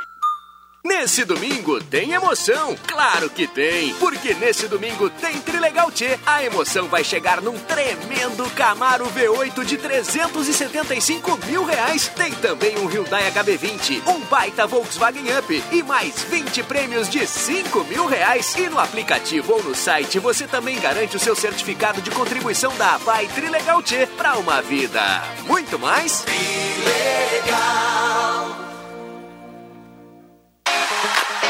Nesse 0.85 1.25
domingo 1.25 1.83
tem 1.83 2.13
emoção, 2.13 2.77
claro 2.87 3.29
que 3.29 3.49
tem, 3.49 3.93
porque 3.95 4.33
nesse 4.35 4.69
domingo 4.69 5.11
tem 5.11 5.41
Trilegal 5.41 5.91
T. 5.91 6.19
A 6.25 6.45
emoção 6.45 6.87
vai 6.87 7.03
chegar 7.03 7.43
num 7.43 7.59
tremendo 7.59 8.49
Camaro 8.55 9.07
V8 9.07 9.65
de 9.65 9.77
375 9.77 11.37
mil 11.47 11.65
reais. 11.65 12.07
Tem 12.09 12.33
também 12.33 12.79
um 12.79 12.87
Hyundai 12.87 13.29
HB20, 13.31 14.07
um 14.07 14.21
baita 14.27 14.69
Volkswagen 14.69 15.37
Up 15.39 15.65
e 15.73 15.83
mais 15.83 16.23
20 16.23 16.63
prêmios 16.63 17.09
de 17.09 17.27
5 17.27 17.85
mil 17.85 18.07
reais. 18.07 18.55
E 18.57 18.69
no 18.69 18.79
aplicativo 18.79 19.55
ou 19.55 19.63
no 19.63 19.75
site 19.75 20.21
você 20.21 20.47
também 20.47 20.79
garante 20.79 21.17
o 21.17 21.21
seu 21.21 21.35
certificado 21.35 22.01
de 22.01 22.11
contribuição 22.13 22.75
da 22.77 22.97
Vai 22.99 23.27
Trilegal 23.27 23.83
T 23.83 24.07
para 24.17 24.39
uma 24.39 24.63
vida 24.63 25.25
muito 25.45 25.77
mais 25.79 26.23
Trilegal. 26.23 27.29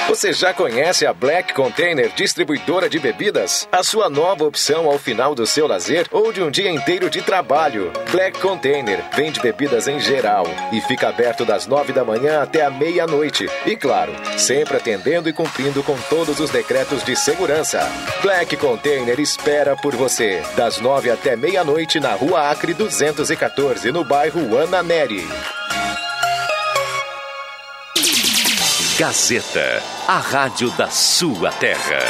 Você 0.08 0.32
já 0.32 0.54
conhece 0.54 1.04
a 1.04 1.12
Black 1.12 1.52
Container 1.52 2.10
Distribuidora 2.16 2.88
de 2.88 2.98
Bebidas? 2.98 3.68
A 3.70 3.82
sua 3.82 4.08
nova 4.08 4.42
opção 4.42 4.86
ao 4.86 4.98
final 4.98 5.34
do 5.34 5.46
seu 5.46 5.66
lazer 5.66 6.06
ou 6.10 6.32
de 6.32 6.42
um 6.42 6.50
dia 6.50 6.70
inteiro 6.70 7.10
de 7.10 7.20
trabalho. 7.20 7.92
Black 8.10 8.40
Container 8.40 9.04
vende 9.14 9.38
bebidas 9.38 9.86
em 9.86 10.00
geral 10.00 10.46
e 10.72 10.80
fica 10.80 11.10
aberto 11.10 11.44
das 11.44 11.66
nove 11.66 11.92
da 11.92 12.06
manhã 12.06 12.40
até 12.40 12.64
a 12.64 12.70
meia-noite. 12.70 13.50
E 13.66 13.76
claro, 13.76 14.14
sempre 14.38 14.78
atendendo 14.78 15.28
e 15.28 15.32
cumprindo 15.32 15.82
com 15.82 15.96
todos 16.08 16.40
os 16.40 16.48
decretos 16.48 17.04
de 17.04 17.14
segurança. 17.14 17.86
Black 18.22 18.56
Container 18.56 19.20
espera 19.20 19.76
por 19.76 19.94
você, 19.94 20.42
das 20.56 20.80
nove 20.80 21.10
até 21.10 21.36
meia-noite 21.36 22.00
na 22.00 22.14
Rua 22.14 22.50
Acre 22.50 22.72
214, 22.72 23.92
no 23.92 24.04
bairro 24.04 24.56
Ana 24.56 24.82
Neri. 24.82 25.28
Gazeta, 28.98 29.80
a 30.08 30.18
rádio 30.18 30.72
da 30.72 30.90
sua 30.90 31.52
terra. 31.52 32.00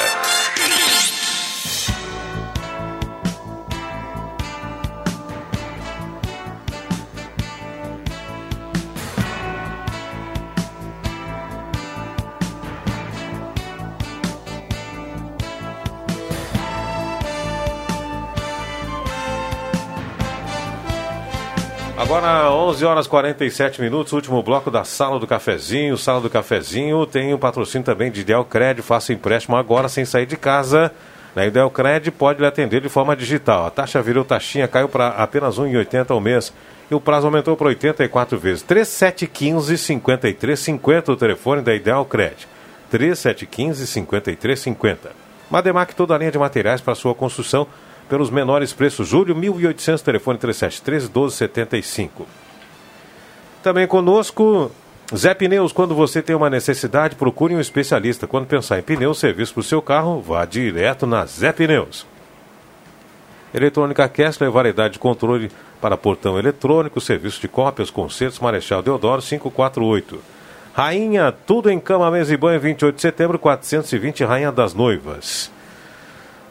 Agora 22.09 22.51
11 22.51 22.85
horas 22.87 23.07
47 23.07 23.83
minutos, 23.83 24.15
último 24.15 24.43
bloco 24.43 24.71
da 24.71 24.83
Sala 24.83 25.21
do 25.21 25.27
Cafezinho. 25.27 25.99
Sala 25.99 26.23
do 26.23 26.31
Cafezinho 26.31 27.05
tem 27.05 27.35
o 27.35 27.37
um 27.37 27.39
patrocínio 27.39 27.85
também 27.85 28.11
de 28.11 28.23
Idealcred. 28.23 28.81
Faça 28.81 29.13
empréstimo 29.13 29.59
agora 29.59 29.91
sem 29.91 30.07
sair 30.07 30.25
de 30.25 30.35
casa. 30.35 30.91
Na 31.37 31.45
Idealcred 31.45 32.11
pode 32.11 32.41
lhe 32.41 32.47
atender 32.47 32.81
de 32.81 32.89
forma 32.89 33.15
digital. 33.15 33.67
A 33.67 33.71
taxa 33.71 34.01
virou 34.01 34.25
taxinha, 34.25 34.67
caiu 34.67 34.89
para 34.89 35.09
apenas 35.09 35.59
R$ 35.59 35.65
1,80 35.65 36.11
ao 36.11 36.19
mês. 36.19 36.51
E 36.91 36.95
o 36.95 37.01
prazo 37.01 37.27
aumentou 37.27 37.55
para 37.59 37.69
84 37.69 38.39
vezes. 38.39 38.65
3715-5350 38.65 41.11
o 41.11 41.17
telefone 41.17 41.61
da 41.61 41.75
Idealcred. 41.75 42.49
3715-5350. 42.91 44.97
Mademac, 45.51 45.95
toda 45.95 46.15
a 46.15 46.19
linha 46.19 46.33
de 46.33 46.39
materiais 46.39 46.81
para 46.81 46.95
sua 46.95 47.15
construção 47.15 47.67
pelos 48.09 48.31
menores 48.31 48.73
preços. 48.73 49.09
Júlio 49.09 49.35
1800, 49.37 50.03
telefone 50.03 50.39
3713 50.39 51.07
1275. 51.07 52.27
Também 53.63 53.87
conosco, 53.87 54.71
Zé 55.15 55.35
Pneus. 55.35 55.73
Quando 55.73 55.95
você 55.95 56.23
tem 56.23 56.35
uma 56.35 56.51
necessidade, 56.51 57.17
procure 57.17 57.55
um 57.55 57.61
especialista. 57.61 58.27
Quando 58.27 58.47
pensar 58.47 58.79
em 58.79 58.83
pneus, 58.83 59.19
serviço 59.19 59.55
para 59.55 59.61
o 59.61 59.65
seu 59.65 59.83
carro, 59.83 60.21
vá 60.21 60.45
direto 60.45 61.07
na 61.07 61.25
Zé 61.27 61.53
Pneus. 61.53 62.07
Eletrônica 63.53 64.09
Kessler, 64.09 64.51
variedade 64.51 64.95
de 64.95 64.99
controle 64.99 65.51
para 65.81 65.97
portão 65.97 66.39
eletrônico, 66.39 67.01
serviço 67.01 67.41
de 67.41 67.49
cópias, 67.49 67.91
concertos, 67.91 68.39
Marechal 68.39 68.83
Deodoro 68.83 69.23
548. 69.23 70.21
Rainha, 70.75 71.33
tudo 71.33 71.71
em 71.71 71.81
cama, 71.81 72.11
mesa 72.11 72.33
e 72.33 72.37
banho, 72.37 72.61
28 72.61 72.95
de 72.95 73.03
setembro, 73.03 73.39
420, 73.39 74.23
Rainha 74.25 74.53
das 74.53 74.75
Noivas. 74.75 75.51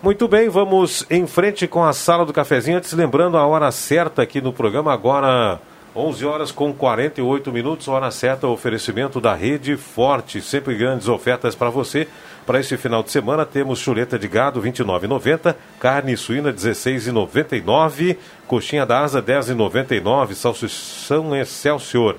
Muito 0.02 0.28
bem, 0.28 0.48
vamos 0.48 1.06
em 1.10 1.26
frente 1.26 1.68
com 1.68 1.84
a 1.84 1.92
sala 1.92 2.26
do 2.26 2.32
cafezinho. 2.32 2.78
Antes, 2.78 2.94
lembrando 2.94 3.36
a 3.36 3.46
hora 3.48 3.72
certa 3.72 4.22
aqui 4.22 4.40
no 4.40 4.54
programa, 4.54 4.94
agora 4.94 5.60
11 5.96 6.24
horas 6.24 6.52
com 6.52 6.72
48 6.72 7.52
minutos, 7.52 7.88
hora 7.88 8.12
certa, 8.12 8.48
oferecimento 8.48 9.20
da 9.20 9.34
Rede 9.34 9.76
Forte. 9.76 10.40
Sempre 10.40 10.76
grandes 10.76 11.08
ofertas 11.08 11.56
para 11.56 11.72
você. 11.72 12.08
Para 12.46 12.60
esse 12.60 12.78
final 12.78 13.02
de 13.02 13.10
semana 13.10 13.44
temos 13.44 13.80
chuleta 13.80 14.20
de 14.20 14.28
gado 14.28 14.62
29,90, 14.62 15.56
carne 15.80 16.16
suína 16.16 16.54
16,99, 16.54 18.18
coxinha 18.48 18.86
da 18.86 19.00
asa 19.00 19.22
10,99, 19.22 20.36
salsichão 20.36 21.36
Excelsior 21.36 22.18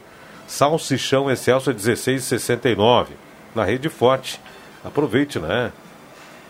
Salsichão 0.48 1.30
Excelso 1.30 1.72
16,69. 1.72 3.08
Na 3.54 3.64
rede 3.64 3.88
forte. 3.88 4.40
Aproveite, 4.84 5.38
né? 5.38 5.70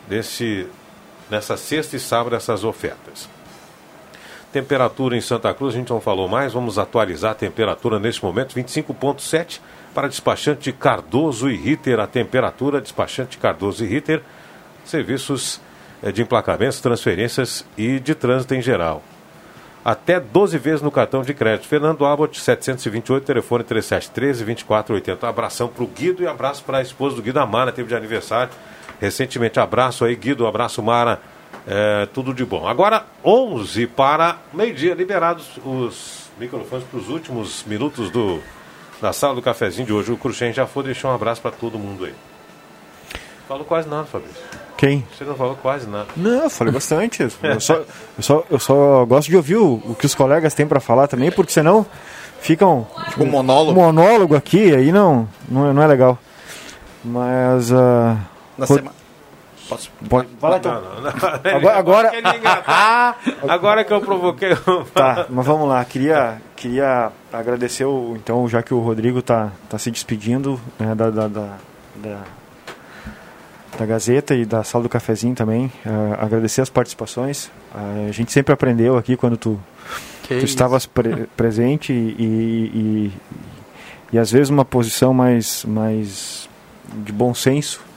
Desse, 0.08 0.66
nessa 1.30 1.56
sexta 1.56 1.96
e 1.96 2.00
sábado 2.00 2.36
essas 2.36 2.64
ofertas. 2.64 3.28
Temperatura 4.52 5.16
em 5.16 5.20
Santa 5.20 5.52
Cruz, 5.52 5.74
a 5.74 5.78
gente 5.78 5.90
não 5.90 6.00
falou 6.00 6.26
mais, 6.26 6.54
vamos 6.54 6.78
atualizar 6.78 7.32
a 7.32 7.34
temperatura 7.34 7.98
neste 7.98 8.24
momento, 8.24 8.54
25,7 8.54 9.60
para 9.94 10.08
despachante 10.08 10.72
Cardoso 10.72 11.50
e 11.50 11.56
Ritter. 11.56 12.00
A 12.00 12.06
temperatura, 12.06 12.80
despachante 12.80 13.36
Cardoso 13.36 13.84
e 13.84 13.86
Ritter, 13.86 14.22
serviços 14.84 15.60
eh, 16.02 16.10
de 16.10 16.22
emplacamentos, 16.22 16.80
transferências 16.80 17.64
e 17.76 18.00
de 18.00 18.14
trânsito 18.14 18.54
em 18.54 18.62
geral. 18.62 19.02
Até 19.84 20.18
12 20.18 20.56
vezes 20.58 20.82
no 20.82 20.90
cartão 20.90 21.22
de 21.22 21.34
crédito. 21.34 21.68
Fernando 21.68 22.04
Abbott, 22.04 22.40
728, 22.40 23.24
telefone 23.24 23.64
3713 23.64 24.44
2480. 24.44 25.26
Um 25.26 25.28
abração 25.28 25.68
para 25.68 25.84
o 25.84 25.86
Guido 25.86 26.22
e 26.22 26.26
abraço 26.26 26.64
para 26.64 26.78
a 26.78 26.82
esposa 26.82 27.16
do 27.16 27.22
Guido, 27.22 27.38
a 27.38 27.46
Mara, 27.46 27.72
teve 27.72 27.88
de 27.88 27.94
aniversário 27.94 28.52
recentemente. 29.00 29.58
Abraço 29.60 30.04
aí, 30.04 30.14
Guido, 30.14 30.46
abraço, 30.46 30.82
Mara. 30.82 31.20
É, 31.66 32.06
tudo 32.14 32.32
de 32.32 32.44
bom. 32.44 32.66
Agora, 32.66 33.04
11 33.24 33.86
para 33.88 34.38
meio-dia, 34.52 34.94
liberados 34.94 35.58
os 35.64 36.30
microfones 36.38 36.84
para 36.86 36.98
os 36.98 37.08
últimos 37.08 37.64
minutos 37.64 38.10
do, 38.10 38.40
da 39.02 39.12
sala 39.12 39.34
do 39.34 39.42
cafezinho 39.42 39.86
de 39.86 39.92
hoje. 39.92 40.12
O 40.12 40.16
Cruxem 40.16 40.52
já 40.52 40.66
foi 40.66 40.84
deixar 40.84 41.08
um 41.08 41.14
abraço 41.14 41.42
para 41.42 41.50
todo 41.50 41.78
mundo 41.78 42.04
aí. 42.04 42.14
Falou 43.46 43.64
quase 43.64 43.88
nada, 43.88 44.04
Fabrício. 44.04 44.42
Quem? 44.76 45.04
Você 45.16 45.24
não 45.24 45.34
falou 45.34 45.56
quase 45.56 45.88
nada. 45.88 46.06
Não, 46.16 46.44
eu 46.44 46.50
falei 46.50 46.72
bastante. 46.72 47.22
eu, 47.42 47.60
só, 47.60 47.74
eu, 47.74 47.86
só, 48.22 48.44
eu 48.50 48.58
só 48.58 49.04
gosto 49.04 49.28
de 49.28 49.36
ouvir 49.36 49.56
o, 49.56 49.74
o 49.84 49.96
que 49.98 50.06
os 50.06 50.14
colegas 50.14 50.54
têm 50.54 50.66
para 50.66 50.80
falar 50.80 51.08
também, 51.08 51.30
porque 51.32 51.52
senão 51.52 51.84
ficam. 52.40 52.86
um 53.18 53.26
monólogo. 53.26 53.72
Um 53.72 53.84
monólogo 53.84 54.36
aqui, 54.36 54.74
aí 54.74 54.92
não, 54.92 55.28
não, 55.48 55.70
é, 55.70 55.72
não 55.72 55.82
é 55.82 55.86
legal. 55.86 56.18
Mas. 57.04 57.70
Uh, 57.70 58.16
Na 58.58 58.66
semana. 58.66 59.08
Posso? 59.68 59.90
Pode, 60.08 60.28
fala 60.40 60.56
então. 60.56 60.80
Não, 60.80 60.94
não, 60.94 61.02
não. 61.02 61.10
Agora, 61.78 61.78
agora... 61.78 63.16
agora 63.46 63.84
que 63.84 63.92
eu 63.92 64.00
provoquei. 64.00 64.56
tá, 64.94 65.26
mas 65.28 65.46
vamos 65.46 65.68
lá. 65.68 65.84
Queria, 65.84 66.40
queria 66.56 67.12
agradecer, 67.30 67.84
o, 67.84 68.14
então, 68.16 68.48
já 68.48 68.62
que 68.62 68.72
o 68.72 68.80
Rodrigo 68.80 69.20
tá, 69.20 69.52
tá 69.68 69.78
se 69.78 69.90
despedindo 69.90 70.58
né, 70.78 70.94
da, 70.94 71.10
da, 71.10 71.28
da, 71.28 71.56
da, 71.96 72.20
da 73.78 73.86
Gazeta 73.86 74.34
e 74.34 74.46
da 74.46 74.64
Sala 74.64 74.84
do 74.84 74.88
Cafezinho 74.88 75.34
também. 75.34 75.66
Uh, 75.84 76.14
agradecer 76.18 76.62
as 76.62 76.70
participações. 76.70 77.46
Uh, 77.74 78.08
a 78.08 78.12
gente 78.12 78.32
sempre 78.32 78.54
aprendeu 78.54 78.96
aqui 78.96 79.18
quando 79.18 79.36
tu, 79.36 79.60
tu 80.26 80.34
estavas 80.34 80.86
pre 80.86 81.26
presente 81.36 81.92
e, 81.92 82.16
e, 82.18 82.24
e, 82.74 83.12
e 84.14 84.18
às 84.18 84.32
vezes 84.32 84.48
uma 84.48 84.64
posição 84.64 85.12
mais, 85.12 85.62
mais 85.66 86.48
de 87.04 87.12
bom 87.12 87.34
senso 87.34 87.87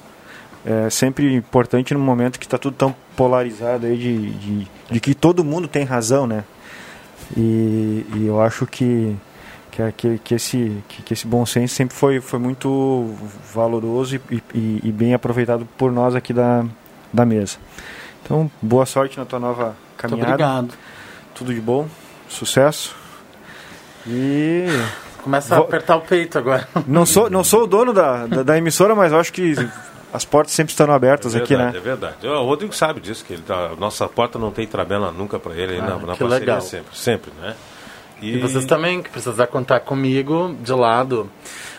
é 0.66 0.90
sempre 0.90 1.34
importante 1.34 1.94
no 1.94 2.00
momento 2.00 2.40
que 2.40 2.46
está 2.46 2.58
tudo 2.58 2.76
tão 2.76 2.96
polarizado 3.16 3.88
aí 3.88 3.98
de, 3.98 4.32
de, 4.32 4.68
de, 4.92 5.00
que 5.00 5.16
todo 5.16 5.44
mundo 5.44 5.68
tem 5.68 5.84
razão, 5.84 6.28
né? 6.28 6.44
E, 7.36 8.06
e 8.16 8.26
eu 8.28 8.42
acho 8.42 8.68
que, 8.68 9.16
que, 9.98 10.20
que, 10.20 10.36
esse, 10.36 10.84
que, 10.88 11.02
que, 11.02 11.14
esse 11.14 11.26
bom 11.26 11.46
senso 11.46 11.74
sempre 11.74 11.96
foi, 11.96 12.20
foi 12.20 12.40
muito 12.40 13.10
valoroso 13.54 14.16
e, 14.16 14.44
e, 14.54 14.82
e, 14.84 14.92
bem 14.92 15.14
aproveitado 15.14 15.68
por 15.78 15.92
nós 15.92 16.14
aqui 16.14 16.34
da, 16.34 16.66
da 17.12 17.26
mesa. 17.26 17.58
Então, 18.24 18.52
boa 18.62 18.86
sorte 18.86 19.18
na 19.18 19.26
tua 19.26 19.40
nova 19.40 19.76
caminhada. 19.98 20.28
Muito 20.28 20.44
obrigado. 20.44 20.78
Tudo 21.34 21.54
de 21.54 21.62
bom, 21.62 21.88
sucesso. 22.28 22.96
E 24.06 24.68
Começa 25.24 25.56
Vou... 25.56 25.66
a 25.66 25.68
apertar 25.68 25.96
o 25.96 26.02
peito 26.02 26.38
agora. 26.38 26.68
Não 26.88 27.06
sou, 27.06 27.30
não 27.30 27.44
sou 27.44 27.64
o 27.64 27.68
dono 27.68 27.94
da, 27.94 28.26
da, 28.26 28.44
da 28.44 28.58
emissora, 28.58 28.96
mas 28.96 29.14
acho 29.14 29.32
que 29.32 29.54
as 30.14 30.26
portas 30.26 30.54
sempre 30.54 30.72
estão 30.72 30.92
abertas 30.92 31.36
é 31.36 31.40
verdade, 31.40 31.64
aqui, 31.64 31.74
né? 31.74 31.78
É 31.78 31.82
verdade. 31.82 32.28
O 32.28 32.46
Rodrigo 32.46 32.74
sabe 32.74 33.00
disso, 33.00 33.24
que 33.24 33.34
ele 33.34 33.44
tá, 33.44 33.72
nossa 33.80 34.08
porta 34.08 34.38
não 34.38 34.52
tem 34.52 34.68
tabela 34.68 35.12
nunca 35.12 35.40
para 35.40 35.54
ele 35.54 35.78
ah, 35.78 35.82
na, 35.82 35.96
na 35.98 36.16
parceria 36.16 36.30
legal. 36.30 36.62
sempre, 36.62 36.98
sempre, 36.98 37.32
né? 37.42 37.56
E... 38.22 38.36
e... 38.36 38.40
vocês 38.40 38.66
também 38.66 39.02
que 39.02 39.10
precisar 39.10 39.48
contar 39.48 39.80
comigo 39.80 40.56
de 40.62 40.74
lado 40.74 41.30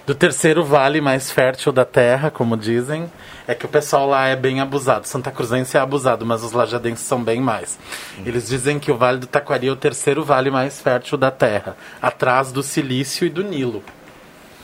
do 0.04 0.14
terceiro 0.14 0.64
vale 0.64 1.00
mais 1.00 1.30
fértil 1.30 1.70
da 1.70 1.84
terra, 1.84 2.30
como 2.30 2.56
dizem, 2.56 3.10
é 3.46 3.54
que 3.54 3.64
o 3.64 3.68
pessoal 3.68 4.08
lá 4.08 4.26
é 4.26 4.34
bem 4.34 4.60
abusado. 4.60 5.06
Santa 5.06 5.30
Cruzense 5.30 5.76
é 5.76 5.80
abusado, 5.80 6.26
mas 6.26 6.42
os 6.42 6.52
lajadenses 6.52 7.06
são 7.06 7.22
bem 7.22 7.40
mais. 7.40 7.78
Hum. 8.18 8.22
Eles 8.26 8.48
dizem 8.48 8.80
que 8.80 8.90
o 8.90 8.96
Vale 8.96 9.18
do 9.18 9.26
Taquari 9.26 9.68
é 9.68 9.70
o 9.70 9.76
terceiro 9.76 10.24
vale 10.24 10.50
mais 10.50 10.80
fértil 10.80 11.16
da 11.16 11.30
terra, 11.30 11.76
atrás 12.00 12.50
do 12.50 12.62
Silício 12.62 13.26
e 13.26 13.30
do 13.30 13.44
Nilo. 13.44 13.82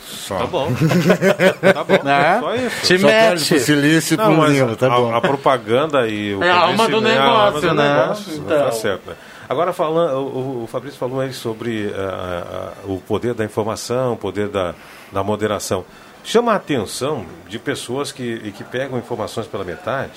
Só. 0.09 0.39
Tá 0.39 0.47
bom. 0.47 0.69
tá 1.73 1.85
bom. 1.85 2.03
Né? 2.03 2.39
Só 2.41 2.55
isso. 2.55 2.87
Te 2.87 2.99
Só 2.99 3.07
mete. 3.07 3.49
pro 3.49 3.61
silício 3.61 4.17
Não, 4.17 4.25
pro 4.67 4.77
tá 4.77 4.87
a, 4.87 4.91
bom. 5.01 5.15
a 5.15 5.21
propaganda 5.21 6.07
e 6.09 6.35
o 6.35 6.43
É 6.43 6.51
a 6.51 6.61
alma 6.61 6.89
do 6.89 7.07
é 7.07 7.17
a 7.19 7.25
alma 7.25 7.45
negócio, 7.61 7.69
do 7.69 7.75
né? 7.75 7.89
negócio, 8.01 8.35
Então. 8.35 8.65
Tá 8.65 8.73
certo. 8.73 9.11
né? 9.11 9.17
Agora, 9.49 9.73
falando, 9.73 10.19
o, 10.19 10.65
o 10.65 10.67
Fabrício 10.67 10.99
falou 10.99 11.21
aí 11.21 11.33
sobre 11.33 11.93
ah, 11.97 12.45
ah, 12.51 12.73
o 12.85 12.99
poder 13.01 13.33
da 13.35 13.45
informação, 13.45 14.13
o 14.13 14.17
poder 14.17 14.49
da, 14.49 14.75
da 15.13 15.23
moderação. 15.23 15.85
Chama 16.25 16.53
a 16.53 16.57
atenção 16.57 17.25
de 17.49 17.59
pessoas 17.59 18.13
que, 18.13 18.53
que 18.53 18.63
pegam 18.65 18.99
informações 18.99 19.47
pela 19.47 19.65
metade. 19.65 20.13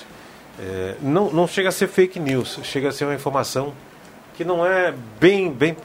eh, 0.59 0.95
não, 1.01 1.29
não 1.31 1.47
chega 1.47 1.69
a 1.69 1.71
ser 1.71 1.87
fake 1.87 2.19
news, 2.19 2.59
chega 2.63 2.89
a 2.89 2.91
ser 2.91 3.05
uma 3.05 3.13
informação 3.15 3.71
que 4.35 4.43
não 4.43 4.65
é 4.65 4.93
bem, 5.19 5.49
bem, 5.49 5.77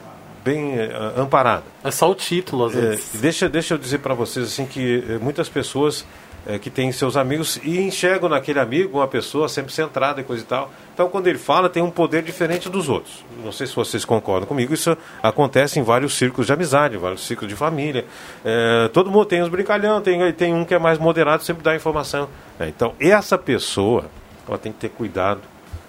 bem 0.47 0.75
eh, 0.79 0.89
amparada. 1.17 1.63
É 1.83 1.91
só 1.91 2.09
o 2.09 2.15
título, 2.15 2.65
às 2.65 2.75
É, 2.75 2.79
vezes. 2.79 3.21
deixa, 3.21 3.49
deixa 3.49 3.73
eu 3.73 3.77
dizer 3.77 3.99
para 3.99 4.13
vocês 4.13 4.47
assim 4.47 4.65
que 4.65 5.03
eh, 5.07 5.17
muitas 5.21 5.49
pessoas 5.49 6.05
eh, 6.47 6.57
que 6.57 6.69
têm 6.69 6.91
seus 6.91 7.17
amigos 7.17 7.59
e 7.63 7.79
enxergam 7.79 8.29
naquele 8.29 8.59
amigo 8.59 8.97
uma 8.99 9.07
pessoa 9.07 9.49
sempre 9.49 9.73
centrada 9.73 10.21
e 10.21 10.23
coisa 10.23 10.43
e 10.43 10.45
tal. 10.45 10.71
Então, 10.93 11.09
quando 11.09 11.27
ele 11.27 11.37
fala, 11.37 11.69
tem 11.69 11.83
um 11.83 11.91
poder 11.91 12.23
diferente 12.23 12.69
dos 12.69 12.87
outros. 12.89 13.23
Não 13.43 13.51
sei 13.51 13.67
se 13.67 13.75
vocês 13.75 14.03
concordam 14.05 14.47
comigo, 14.47 14.73
isso 14.73 14.97
acontece 15.21 15.79
em 15.79 15.83
vários 15.83 16.17
círculos 16.17 16.47
de 16.47 16.53
amizade, 16.53 16.95
em 16.95 16.99
vários 16.99 17.25
círculos 17.27 17.49
de 17.53 17.55
família. 17.57 18.05
Eh, 18.45 18.89
todo 18.93 19.11
mundo 19.11 19.25
tem 19.25 19.41
os 19.41 19.49
brincalhão, 19.49 20.01
tem, 20.01 20.31
tem 20.33 20.53
um 20.53 20.63
que 20.65 20.73
é 20.73 20.79
mais 20.79 20.97
moderado, 20.97 21.43
sempre 21.43 21.61
dá 21.63 21.75
informação. 21.75 22.27
né? 22.57 22.67
Então, 22.69 22.93
essa 22.99 23.37
pessoa, 23.37 24.05
ela 24.47 24.57
tem 24.57 24.71
que 24.71 24.79
ter 24.79 24.89
cuidado 24.89 25.41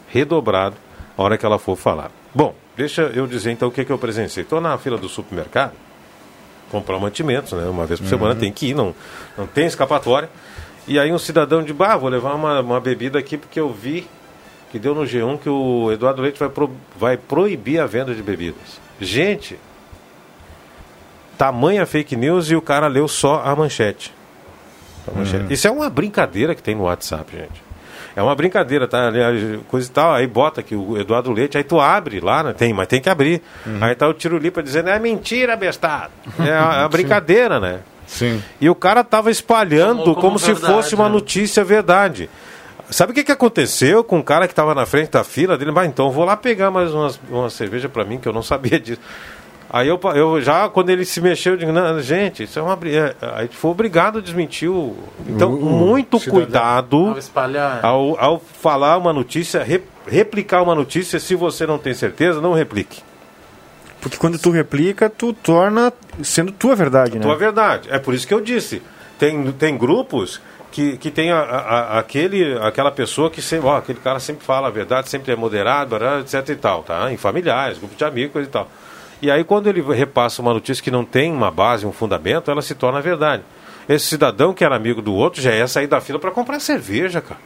redobrado 0.09 0.74
a 1.16 1.22
hora 1.22 1.36
que 1.39 1.47
ela 1.47 1.59
for 1.59 1.76
falar. 1.76 2.10
Bom, 2.35 2.55
deixa 2.78 3.02
eu 3.02 3.26
dizer 3.26 3.50
então 3.50 3.68
o 3.68 3.72
que, 3.72 3.84
que 3.84 3.90
eu 3.90 3.98
presenciei. 3.98 4.44
Estou 4.44 4.60
na 4.60 4.78
fila 4.78 4.96
do 4.96 5.09
supermercado, 5.09 5.72
comprar 6.70 6.96
mantimentos, 7.00 7.52
né? 7.52 7.64
Uma 7.64 7.84
vez 7.86 7.98
por 7.98 8.09
semana 8.09 8.36
tem 8.36 8.52
que 8.52 8.68
ir, 8.68 8.74
não, 8.74 8.94
não 9.36 9.48
tem 9.48 9.66
escapatória. 9.66 10.30
E 10.86 10.96
aí 10.96 11.12
um 11.12 11.18
cidadão 11.18 11.60
de 11.60 11.72
bah, 11.72 11.96
vou 11.96 12.09
levar 12.09 12.34
uma, 12.34 12.60
uma 12.60 12.80
bebida 12.80 13.18
aqui 13.18 13.36
porque 13.36 13.59
eu 13.59 13.70
vi 13.72 14.09
que 14.70 14.78
deu 14.78 14.94
no 14.94 15.02
G1 15.02 15.40
que 15.40 15.48
o 15.48 15.90
Eduardo 15.90 16.22
Leite 16.22 16.38
vai, 16.38 16.48
pro, 16.48 16.70
vai 16.96 17.16
proibir 17.16 17.80
a 17.80 17.86
venda 17.86 18.14
de 18.14 18.22
bebidas. 18.22 18.80
Gente, 19.00 19.59
tamanha 21.36 21.84
fake 21.84 22.14
news 22.14 22.48
e 22.48 22.55
o 22.55 22.62
cara 22.62 22.86
leu 22.86 23.09
só 23.09 23.42
a 23.44 23.56
manchete. 23.56 24.14
A 25.06 25.18
manchete. 25.18 25.52
Isso 25.52 25.66
é 25.66 25.70
uma 25.70 25.90
brincadeira 25.90 26.55
que 26.55 26.62
tem 26.62 26.76
no 26.76 26.84
WhatsApp, 26.84 27.36
gente. 27.36 27.68
É 28.19 28.23
uma 28.23 28.35
brincadeira, 28.35 28.89
tá? 28.89 29.12
Coisa 29.69 29.89
e 29.89 29.93
tal. 29.93 30.12
Aí 30.12 30.27
bota 30.27 30.61
aqui 30.61 30.74
o 30.74 30.99
Eduardo 30.99 31.31
Leite, 31.31 31.57
aí 31.57 31.62
tu 31.62 31.81
abre 31.81 32.19
lá, 32.19 32.43
né? 32.43 32.53
Tem, 32.53 32.73
mas 32.73 32.89
tem 32.89 33.01
que 33.01 33.09
abrir. 33.09 33.40
Aí 33.81 33.95
tá 33.95 34.09
o 34.09 34.12
Tirulipa 34.12 34.61
dizendo, 34.61 34.89
é 34.89 34.99
mentira, 34.99 35.55
bestado. 35.55 36.11
É 36.45 36.51
a, 36.51 36.85
a 36.85 36.89
brincadeira, 36.89 37.61
né? 37.61 37.78
Sim. 38.09 38.43
E 38.61 38.69
o 38.69 38.74
cara 38.74 39.05
tava 39.05 39.31
espalhando 39.31 40.03
como, 40.03 40.16
como 40.16 40.39
se 40.40 40.47
verdade, 40.47 40.73
fosse 40.73 40.97
uma 40.97 41.05
né? 41.05 41.11
notícia 41.11 41.62
verdade. 41.62 42.28
Sabe 42.90 43.12
o 43.12 43.15
que, 43.15 43.23
que 43.23 43.31
aconteceu 43.31 44.03
com 44.03 44.19
o 44.19 44.24
cara 44.24 44.49
que 44.49 44.53
estava 44.53 44.74
na 44.74 44.85
frente 44.85 45.11
da 45.12 45.23
fila 45.23 45.57
dele? 45.57 45.70
Bah, 45.70 45.86
então 45.86 46.07
eu 46.07 46.12
vou 46.12 46.24
lá 46.24 46.36
pegar 46.36 46.73
mais 46.73 46.93
umas, 46.93 47.20
uma 47.31 47.49
cerveja 47.51 47.89
para 47.89 48.05
mim, 48.05 48.19
que 48.19 48.27
eu 48.27 48.32
não 48.32 48.43
sabia 48.43 48.81
disso. 48.81 49.01
Aí 49.70 49.86
eu, 49.86 50.01
eu 50.15 50.40
já, 50.40 50.66
quando 50.69 50.89
ele 50.89 51.05
se 51.05 51.20
mexeu, 51.20 51.53
eu 51.53 51.59
digo, 51.59 51.73
não, 51.73 52.01
gente, 52.01 52.45
isso 52.45 52.59
é 52.59 52.62
uma. 52.62 52.78
é, 52.86 53.15
Aí 53.35 53.49
foi 53.49 53.70
obrigado 53.70 54.19
a 54.19 54.23
desmentir 54.23 54.70
o. 54.70 54.97
Então, 55.27 55.53
o 55.53 55.62
muito 55.66 56.19
cidadão. 56.19 56.40
cuidado 56.43 56.97
Ao 57.09 57.19
espalhar. 57.19 57.85
ao, 57.85 58.19
ao 58.19 58.39
falar 58.40 58.97
uma 58.97 59.12
notícia, 59.12 59.62
re- 59.62 59.82
replicar 60.07 60.62
uma 60.62 60.74
notícia, 60.74 61.20
se 61.20 61.35
você 61.35 61.66
não 61.66 61.77
tem 61.78 61.93
certeza, 61.93 62.40
não 62.40 62.55
replique. 62.55 63.03
Porque 64.01 64.16
quando 64.16 64.39
tu 64.39 64.51
replica, 64.51 65.11
tu 65.11 65.32
torna 65.35 65.93
sendo 66.23 66.51
tua 66.53 66.74
verdade, 66.74 67.16
né? 67.19 67.23
Tua 67.23 67.36
verdade. 67.36 67.89
É 67.90 67.99
por 67.99 68.15
isso 68.15 68.27
que 68.27 68.32
eu 68.32 68.40
disse. 68.40 68.81
Tem, 69.19 69.51
tem 69.53 69.77
grupos 69.77 70.40
que, 70.70 70.97
que 70.97 71.11
tem 71.11 71.31
a, 71.32 71.40
a- 71.40 71.99
aquele, 71.99 72.57
aquela 72.62 72.90
pessoa 72.93 73.28
que 73.28 73.43
sempre, 73.43 73.66
ó, 73.66 73.77
aquele 73.77 73.99
cara 73.99 74.19
sempre 74.20 74.47
fala 74.47 74.69
a 74.69 74.70
verdade, 74.70 75.11
sempre 75.11 75.32
é 75.32 75.36
moderado, 75.36 75.97
etc 76.20 76.49
e 76.49 76.57
tal, 76.57 76.85
tá? 76.85 77.12
Em 77.12 77.16
familiares, 77.19 77.77
grupos 77.78 77.99
de 77.99 78.05
amigos, 78.05 78.32
coisa 78.32 78.49
e 78.49 78.53
tal. 78.53 78.69
E 79.20 79.31
aí 79.31 79.43
quando 79.43 79.69
ele 79.69 79.82
repassa 79.82 80.40
uma 80.40 80.53
notícia 80.53 80.82
que 80.82 80.90
não 80.90 81.05
tem 81.05 81.32
uma 81.32 81.51
base, 81.51 81.86
um 81.86 81.93
fundamento, 81.93 82.51
ela 82.51 82.62
se 82.62 82.74
torna 82.74 83.01
verdade. 83.01 83.43
Esse 83.89 84.07
cidadão 84.07 84.53
que 84.53 84.65
era 84.65 84.77
amigo 84.77 85.01
do 85.03 85.15
outro 85.15 85.40
já 85.40 85.53
ia 85.53 85.66
sair 85.66 85.86
da 85.86 86.01
fila 86.01 86.19
para 86.19 86.31
comprar 86.31 86.61
cerveja, 86.61 87.20
cara. 87.20 87.40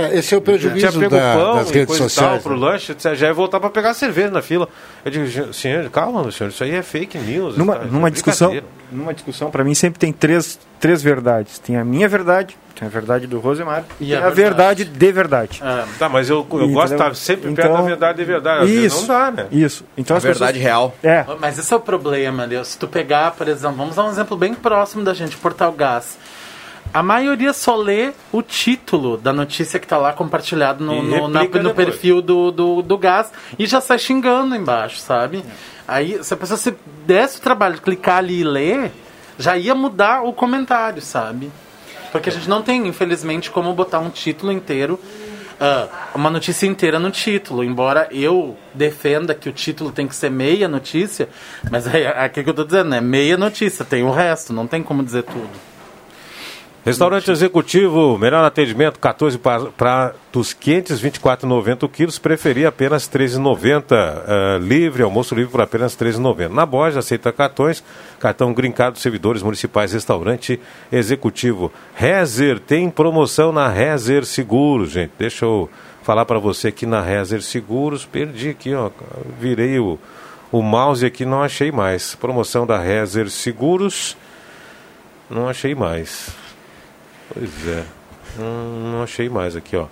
É, 0.00 0.18
esse 0.18 0.34
é 0.34 0.38
o 0.38 0.40
prejuízo 0.40 0.78
tinha 0.88 0.92
pego 0.92 1.14
da- 1.16 1.34
pão 1.34 1.54
das 1.56 1.70
e 1.70 1.72
redes 1.74 1.86
coisa 1.88 2.04
e 2.06 2.08
sociais, 2.10 2.30
Tal, 2.32 2.40
pro 2.42 2.54
né? 2.60 2.66
lanche, 2.66 2.96
já 3.14 3.26
ia 3.26 3.34
voltar 3.34 3.60
para 3.60 3.70
pegar 3.70 3.94
cerveja 3.94 4.30
na 4.30 4.42
fila. 4.42 4.68
Eu 5.04 5.10
digo, 5.10 5.26
"Gen- 5.26 5.52
senhor, 5.52 5.88
calma, 5.90 6.30
senhor, 6.30 6.50
isso 6.50 6.62
aí 6.64 6.74
é 6.74 6.82
fake 6.82 7.18
news. 7.18 7.56
Numa, 7.56 7.76
tá? 7.76 7.84
numa 7.84 8.08
É 8.08 8.10
discussão, 8.10 8.50
brincadeira." 8.50 8.78
numa 8.90 9.12
discussão, 9.14 9.50
para 9.50 9.62
mim 9.64 9.74
sempre 9.74 9.98
tem 9.98 10.12
três, 10.12 10.58
três 10.80 11.02
verdades. 11.02 11.58
Tem 11.58 11.76
a 11.76 11.84
minha 11.84 12.08
verdade, 12.08 12.56
tem 12.74 12.86
a 12.86 12.90
verdade 12.90 13.26
do 13.26 13.38
Rosemar 13.38 13.84
e, 14.00 14.04
E 14.04 14.08
tem 14.08 14.16
a 14.16 14.26
a 14.26 14.30
verdade 14.30 14.84
de 14.84 15.12
verdade. 15.12 15.60
Tá, 15.98 16.08
mas 16.08 16.30
eu, 16.30 16.46
eu 16.50 16.68
gosto 16.70 16.88
de 16.88 16.94
estar 16.94 17.14
sempre 17.14 17.52
perto 17.52 17.66
Então, 17.68 17.76
da 17.76 17.82
verdade 17.82 18.18
de 18.18 18.24
verdade. 18.24 18.84
Isso, 18.86 19.00
não 19.00 19.08
dá, 19.08 19.30
né? 19.30 19.46
Isso. 19.52 19.84
Então 19.96 20.14
A 20.14 20.18
as 20.18 20.22
pessoas- 20.24 20.38
verdade 20.38 20.58
real. 20.58 20.94
É. 21.02 21.24
Mas 21.40 21.58
esse 21.58 21.72
é 21.72 21.76
o 21.76 21.80
problema, 21.80 22.46
Deus. 22.46 22.68
Se 22.68 22.78
tu 22.78 22.88
pegar, 22.88 23.32
por 23.32 23.46
exemplo, 23.48 23.76
vamos 23.76 23.96
dar 23.96 24.04
um 24.04 24.10
exemplo 24.10 24.36
bem 24.36 24.54
próximo 24.54 25.04
da 25.04 25.12
gente, 25.12 25.36
Portal 25.36 25.72
Gás. 25.72 26.16
A 26.92 27.02
maioria 27.02 27.52
só 27.52 27.76
lê 27.76 28.12
o 28.32 28.42
título 28.42 29.16
da 29.16 29.32
notícia 29.32 29.78
que 29.78 29.86
tá 29.86 29.98
lá 29.98 30.12
compartilhado 30.12 30.82
no, 30.84 31.02
no, 31.02 31.28
na- 31.28 31.40
no 31.68 31.74
perfil 31.74 32.22
do, 32.22 32.50
do, 32.50 32.82
do 32.82 32.98
gás 32.98 33.30
e 33.58 33.66
já 33.66 33.80
sai 33.80 33.98
xingando 33.98 34.54
embaixo, 34.56 34.98
sabe? 34.98 35.44
Aí, 35.86 36.22
se 36.24 36.32
a 36.32 36.36
pessoa 36.36 36.56
se 36.56 36.74
desse 37.06 37.38
o 37.38 37.40
trabalho 37.42 37.74
de 37.76 37.80
clicar 37.82 38.18
ali 38.18 38.40
e 38.40 38.44
ler, 38.44 38.90
já 39.38 39.56
ia 39.56 39.74
mudar 39.74 40.22
o 40.22 40.32
comentário, 40.32 41.00
sabe? 41.02 41.50
Porque 42.10 42.30
a 42.30 42.32
gente 42.32 42.48
não 42.48 42.62
tem, 42.62 42.86
infelizmente, 42.88 43.50
como 43.50 43.72
botar 43.74 43.98
um 44.00 44.08
título 44.10 44.50
inteiro, 44.50 44.98
ah, 45.60 45.88
uma 46.14 46.30
notícia 46.30 46.66
inteira 46.66 46.98
no 46.98 47.10
título. 47.10 47.62
Embora 47.62 48.08
eu 48.10 48.56
defenda 48.72 49.34
que 49.34 49.48
o 49.48 49.52
título 49.52 49.92
tem 49.92 50.08
que 50.08 50.14
ser 50.16 50.30
meia 50.30 50.66
notícia, 50.68 51.28
mas 51.70 51.86
é 51.86 52.08
aqui 52.08 52.42
que 52.42 52.48
eu 52.50 52.54
tô 52.54 52.64
dizendo, 52.64 52.94
é 52.94 53.00
meia 53.00 53.36
notícia, 53.36 53.84
tem 53.84 54.02
o 54.02 54.10
resto, 54.10 54.52
não 54.54 54.66
tem 54.66 54.82
como 54.82 55.02
dizer 55.02 55.22
tudo. 55.24 55.50
Restaurante 56.88 57.30
executivo, 57.30 58.16
melhor 58.16 58.42
atendimento, 58.42 58.98
14 58.98 59.36
pa- 59.36 59.66
pratos 59.76 60.54
quentes, 60.54 60.98
24,90 61.02 61.86
quilos, 61.86 62.18
preferia 62.18 62.68
apenas 62.68 63.06
13,90. 63.06 63.94
eh, 64.26 64.58
livre, 64.62 65.02
almoço 65.02 65.34
livre 65.34 65.50
por 65.52 65.60
apenas 65.60 65.94
13,90. 65.94 66.48
Na 66.54 66.64
Borja, 66.64 67.00
aceita 67.00 67.30
cartões, 67.30 67.84
cartão 68.18 68.54
grincado, 68.54 68.98
servidores 68.98 69.42
municipais, 69.42 69.92
restaurante 69.92 70.58
executivo. 70.90 71.70
Rezer, 71.94 72.58
tem 72.58 72.88
promoção 72.88 73.52
na 73.52 73.68
Rezer 73.68 74.24
Seguros, 74.24 74.90
gente. 74.90 75.12
Deixa 75.18 75.44
eu 75.44 75.68
falar 76.02 76.24
para 76.24 76.38
você 76.38 76.68
aqui 76.68 76.86
na 76.86 77.02
Rezer 77.02 77.42
Seguros, 77.42 78.06
perdi 78.06 78.48
aqui, 78.48 78.72
ó, 78.74 78.88
virei 79.38 79.78
o, 79.78 79.98
o 80.50 80.62
mouse 80.62 81.04
aqui, 81.04 81.26
não 81.26 81.42
achei 81.42 81.70
mais. 81.70 82.14
Promoção 82.14 82.66
da 82.66 82.78
Rezer 82.78 83.28
Seguros, 83.28 84.16
não 85.28 85.46
achei 85.46 85.74
mais. 85.74 86.30
Pois 87.32 87.68
é. 87.68 87.84
Hum, 88.38 88.92
não 88.92 89.02
achei 89.02 89.28
mais 89.28 89.56
aqui, 89.56 89.76
ó. 89.76 89.86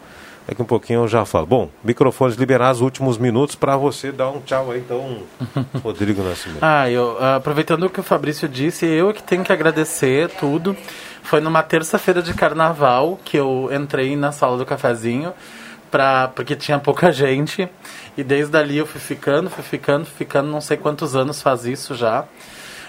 Daqui 0.46 0.62
um 0.62 0.66
pouquinho 0.66 1.00
eu 1.00 1.08
já 1.08 1.24
falo. 1.24 1.44
Bom, 1.44 1.70
microfones 1.82 2.36
liberados, 2.36 2.80
últimos 2.80 3.18
minutos 3.18 3.56
para 3.56 3.76
você 3.76 4.12
dar 4.12 4.30
um 4.30 4.40
tchau 4.40 4.70
aí, 4.70 4.78
então, 4.78 5.18
Rodrigo 5.82 6.22
Nascimento. 6.22 6.62
Ah, 6.62 6.88
eu, 6.88 7.16
ah, 7.20 7.36
aproveitando 7.36 7.84
o 7.84 7.90
que 7.90 7.98
o 7.98 8.02
Fabrício 8.02 8.48
disse, 8.48 8.86
eu 8.86 9.12
que 9.12 9.22
tenho 9.22 9.42
que 9.42 9.52
agradecer 9.52 10.28
tudo. 10.38 10.76
Foi 11.22 11.40
numa 11.40 11.64
terça-feira 11.64 12.22
de 12.22 12.32
carnaval 12.32 13.18
que 13.24 13.36
eu 13.36 13.68
entrei 13.72 14.14
na 14.14 14.30
sala 14.30 14.56
do 14.56 14.64
cafezinho, 14.64 15.34
pra, 15.90 16.28
porque 16.28 16.54
tinha 16.54 16.78
pouca 16.78 17.10
gente. 17.12 17.68
E 18.16 18.22
desde 18.22 18.56
ali 18.56 18.78
eu 18.78 18.86
fui 18.86 19.00
ficando, 19.00 19.50
fui 19.50 19.64
ficando, 19.64 20.04
fui 20.04 20.14
ficando, 20.18 20.48
não 20.48 20.60
sei 20.60 20.76
quantos 20.76 21.16
anos 21.16 21.42
faz 21.42 21.66
isso 21.66 21.96
já. 21.96 22.24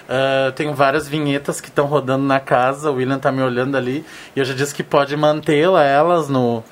Ah, 0.08 0.52
tenho 0.56 0.74
várias 0.74 1.06
vinhetas 1.06 1.60
que 1.60 1.68
estão 1.68 1.84
rodando 1.86 2.24
na 2.24 2.40
casa, 2.40 2.90
o 2.90 2.94
William 2.94 3.18
tá 3.18 3.30
me 3.30 3.42
olhando 3.42 3.76
ali, 3.76 4.04
e 4.34 4.40
eu 4.40 4.44
já 4.44 4.54
disse 4.54 4.74
que 4.74 4.82
pode 4.82 5.14
mantê-la, 5.16 5.84
elas 5.84 6.30
no, 6.30 6.64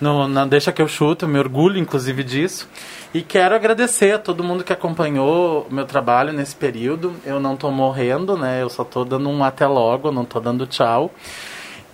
no, 0.00 0.26
na 0.26 0.46
Deixa 0.46 0.72
que 0.72 0.80
eu 0.80 0.88
chuto, 0.88 1.26
eu 1.26 1.28
me 1.28 1.38
orgulho 1.38 1.78
inclusive 1.78 2.24
disso. 2.24 2.66
E 3.12 3.22
quero 3.22 3.54
agradecer 3.54 4.12
a 4.12 4.18
todo 4.18 4.44
mundo 4.44 4.64
que 4.64 4.72
acompanhou 4.72 5.66
o 5.70 5.74
meu 5.74 5.86
trabalho 5.86 6.32
nesse 6.32 6.54
período. 6.54 7.14
Eu 7.24 7.40
não 7.40 7.56
tô 7.56 7.70
morrendo, 7.70 8.36
né? 8.36 8.62
Eu 8.62 8.68
só 8.68 8.84
tô 8.84 9.02
dando 9.02 9.30
um 9.30 9.42
até 9.42 9.66
logo, 9.66 10.12
não 10.12 10.26
tô 10.26 10.38
dando 10.38 10.66
tchau. 10.66 11.10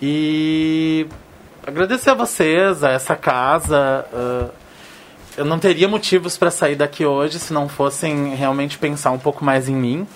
E 0.01 1.07
agradecer 1.65 2.09
a 2.09 2.13
vocês, 2.13 2.83
a 2.83 2.91
essa 2.91 3.15
casa. 3.15 4.05
ah, 4.13 4.49
eu 5.37 5.45
não 5.45 5.57
teria 5.57 5.87
motivos 5.87 6.37
para 6.37 6.51
sair 6.51 6.75
daqui 6.75 7.05
hoje 7.05 7.39
se 7.39 7.53
não 7.53 7.67
fossem 7.67 8.35
realmente 8.35 8.77
pensar 8.77 9.11
um 9.11 9.19
pouco 9.19 9.43
mais 9.43 9.69
em 9.69 9.75
mim. 9.75 10.07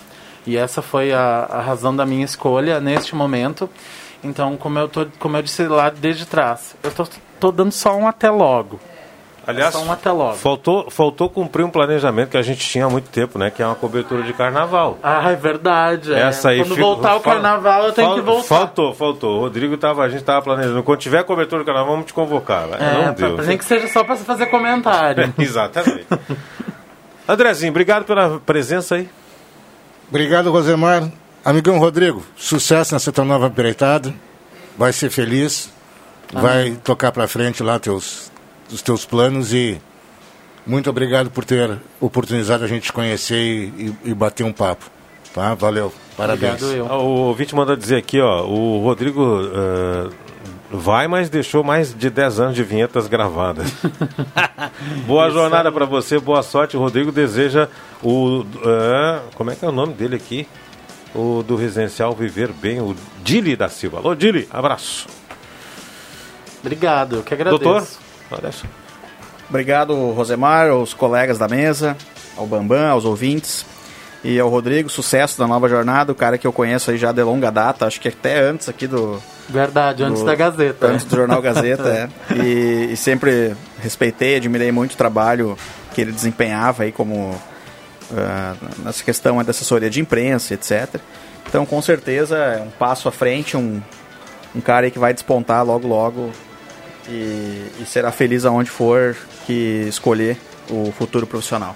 E 0.50 0.58
essa 0.58 0.82
foi 0.82 1.14
a, 1.14 1.48
a 1.50 1.62
razão 1.62 1.96
da 1.96 2.06
minha 2.06 2.26
escolha 2.26 2.80
neste 2.80 3.16
momento. 3.16 3.70
Então, 4.24 4.58
como 4.58 4.78
eu, 4.80 4.88
tô, 4.88 5.06
como 5.20 5.38
eu 5.38 5.42
disse 5.42 5.66
lá 5.68 5.90
desde 5.90 6.26
trás, 6.26 6.76
eu 6.84 6.92
tô, 6.92 7.08
tô 7.40 7.52
dando 7.52 7.72
só 7.72 7.96
um 7.96 8.08
até 8.08 8.30
logo. 8.30 8.80
Aliás, 9.48 9.74
só 9.74 9.82
um 9.82 9.92
até 9.92 10.12
logo. 10.12 10.36
Faltou, 10.36 10.92
faltou 10.92 11.28
cumprir 11.30 11.64
um 11.64 11.72
planejamento 11.72 12.30
que 12.30 12.38
a 12.38 12.42
gente 12.42 12.68
tinha 12.68 12.86
há 12.86 12.90
muito 12.90 13.10
tempo, 13.10 13.40
né? 13.40 13.50
Que 13.50 13.64
é 13.64 13.66
uma 13.66 13.74
cobertura 13.76 14.22
de 14.22 14.32
carnaval. 14.34 15.00
Ah, 15.02 15.32
é 15.32 15.36
verdade. 15.36 16.14
é. 16.14 16.20
Essa 16.20 16.50
aí 16.50 16.60
Quando 16.60 16.76
voltar 16.76 17.16
o 17.16 17.20
carnaval, 17.22 17.86
eu 17.86 17.92
tenho 17.94 18.08
fal- 18.10 18.16
que 18.18 18.22
voltar. 18.22 18.44
Faltou, 18.48 18.94
faltou. 18.94 19.38
O 19.38 19.40
Rodrigo 19.40 19.76
tava, 19.78 20.04
a 20.04 20.10
gente 20.10 20.24
tava 20.24 20.42
planejando. 20.44 20.84
Quando 20.84 21.00
tiver 21.00 21.24
cobertura 21.24 21.64
do 21.64 21.66
carnaval, 21.66 21.92
vamos 21.92 22.06
te 22.06 22.14
convocar. 22.14 22.68
É, 22.80 22.94
não 22.94 23.14
pra, 23.14 23.28
deu. 23.28 23.36
pra 23.38 23.46
nem 23.46 23.58
que 23.58 23.66
seja 23.66 23.88
só 23.88 24.04
pra 24.04 24.16
fazer 24.18 24.48
comentário. 24.48 25.34
Exatamente. 25.40 26.06
Andrezinho, 27.28 27.72
obrigado 27.72 28.06
pela 28.06 28.40
presença 28.40 28.96
aí. 28.96 29.10
Obrigado, 30.10 30.52
Rosemar. 30.52 31.10
Amigão 31.44 31.78
Rodrigo, 31.80 32.24
sucesso 32.36 32.94
nessa 32.94 33.12
tua 33.12 33.24
nova 33.26 33.48
empreitada. 33.48 34.14
Vai 34.78 34.92
ser 34.94 35.10
feliz. 35.10 35.72
Amém. 36.34 36.44
Vai 36.44 36.72
tocar 36.84 37.12
pra 37.12 37.28
frente 37.28 37.64
lá 37.64 37.80
teus, 37.80 38.32
os 38.72 38.82
teus 38.82 39.06
planos 39.06 39.54
e 39.54 39.80
muito 40.66 40.90
obrigado 40.90 41.32
por 41.32 41.44
ter 41.46 41.80
oportunizado 42.00 42.64
a 42.64 42.68
gente 42.68 42.84
te 42.84 42.94
conhecer 42.94 43.38
e, 43.40 43.86
e- 44.06 44.10
e 44.12 44.14
bater 44.14 44.44
um 44.44 44.54
papo. 44.54 44.86
Tá? 45.34 45.54
Valeu. 45.54 45.94
Parabéns. 46.18 46.62
Ah, 46.90 46.98
O 46.98 47.28
ouvinte 47.28 47.56
manda 47.56 47.78
dizer 47.78 47.98
aqui, 47.98 48.20
ó, 48.20 48.46
o 48.46 48.82
Rodrigo 48.84 49.40
eh, 49.54 50.10
vai, 50.72 51.08
mas 51.08 51.30
deixou 51.30 51.64
mais 51.64 51.94
de 51.94 52.10
10 52.10 52.40
anos 52.40 52.56
de 52.56 52.64
vinhetas 52.64 53.08
gravadas. 53.08 53.72
boa 55.06 55.28
Isso 55.28 55.38
jornada 55.38 55.72
para 55.72 55.86
você, 55.86 56.20
boa 56.20 56.44
sorte. 56.44 56.78
O 56.78 56.80
Rodrigo 56.80 57.12
deseja 57.12 57.68
o. 58.04 58.46
eh, 58.64 59.20
como 59.36 59.52
é 59.52 59.56
que 59.56 59.66
é 59.66 59.68
o 59.68 59.72
nome 59.72 59.94
dele 59.94 60.16
aqui? 60.16 60.48
O 61.14 61.44
do 61.44 61.56
Residencial 61.56 62.14
Viver 62.14 62.52
Bem, 62.54 62.80
o 62.80 62.96
Dili 63.24 63.56
da 63.56 63.68
Silva. 63.68 63.98
Alô, 63.98 64.14
Dili, 64.14 64.48
abraço. 64.52 65.08
Obrigado, 66.62 67.18
eu 67.18 67.24
que 67.24 67.34
agradeço. 67.34 67.64
Doutor? 67.64 67.88
Olha 68.32 68.52
só. 68.52 68.68
Obrigado, 69.50 69.96
Rosemar, 70.12 70.70
aos 70.70 70.94
colegas 70.94 71.40
da 71.40 71.48
mesa, 71.48 71.98
ao 72.38 72.46
Bambam, 72.46 72.92
aos 72.92 73.06
ouvintes. 73.06 73.66
E 74.24 74.38
ao 74.38 74.50
Rodrigo, 74.50 74.90
sucesso 74.90 75.40
da 75.40 75.48
nova 75.48 75.68
jornada, 75.70 76.12
o 76.12 76.16
cara 76.16 76.38
que 76.38 76.46
eu 76.46 76.54
conheço 76.54 76.92
aí 76.92 76.98
já 76.98 77.12
de 77.12 77.24
longa 77.24 77.50
data, 77.50 77.88
acho 77.88 78.00
que 78.02 78.10
até 78.10 78.40
antes 78.40 78.70
aqui 78.70 78.86
do. 78.86 79.20
Verdade, 79.50 80.04
antes 80.04 80.20
do- 80.22 80.26
da 80.26 80.36
Gazeta. 80.36 80.88
Antes 80.88 81.06
do 81.06 81.16
jornal 81.16 81.42
Gazeta, 81.42 81.90
é. 82.32 82.36
E, 82.36 82.90
e 82.94 82.98
sempre 82.98 83.56
respeitei, 83.82 84.36
admirei 84.38 84.72
muito 84.72 84.94
o 84.94 84.98
trabalho 84.98 85.58
que 85.94 86.02
ele 86.02 86.12
desempenhava 86.12 86.84
aí 86.84 86.92
como. 86.92 87.36
ah, 88.16 88.56
nessa 88.80 89.04
questão 89.04 89.44
da 89.44 89.52
assessoria 89.52 89.90
de 89.90 90.00
imprensa, 90.00 90.54
etc. 90.54 91.02
Então, 91.48 91.66
com 91.66 91.82
certeza, 91.82 92.38
é 92.38 92.62
um 92.62 92.70
passo 92.70 93.08
à 93.08 93.12
frente, 93.12 93.58
um, 93.58 93.82
um 94.56 94.62
cara 94.62 94.86
aí 94.86 94.92
que 94.92 95.00
vai 95.00 95.14
despontar 95.14 95.66
logo, 95.66 95.88
logo 95.88 96.32
e, 97.08 97.72
e 97.80 97.84
será 97.88 98.12
feliz 98.12 98.46
aonde 98.46 98.70
for 98.70 99.16
que 99.48 99.86
escolher 99.90 100.38
o 100.70 100.92
futuro 100.96 101.26
profissional. 101.26 101.76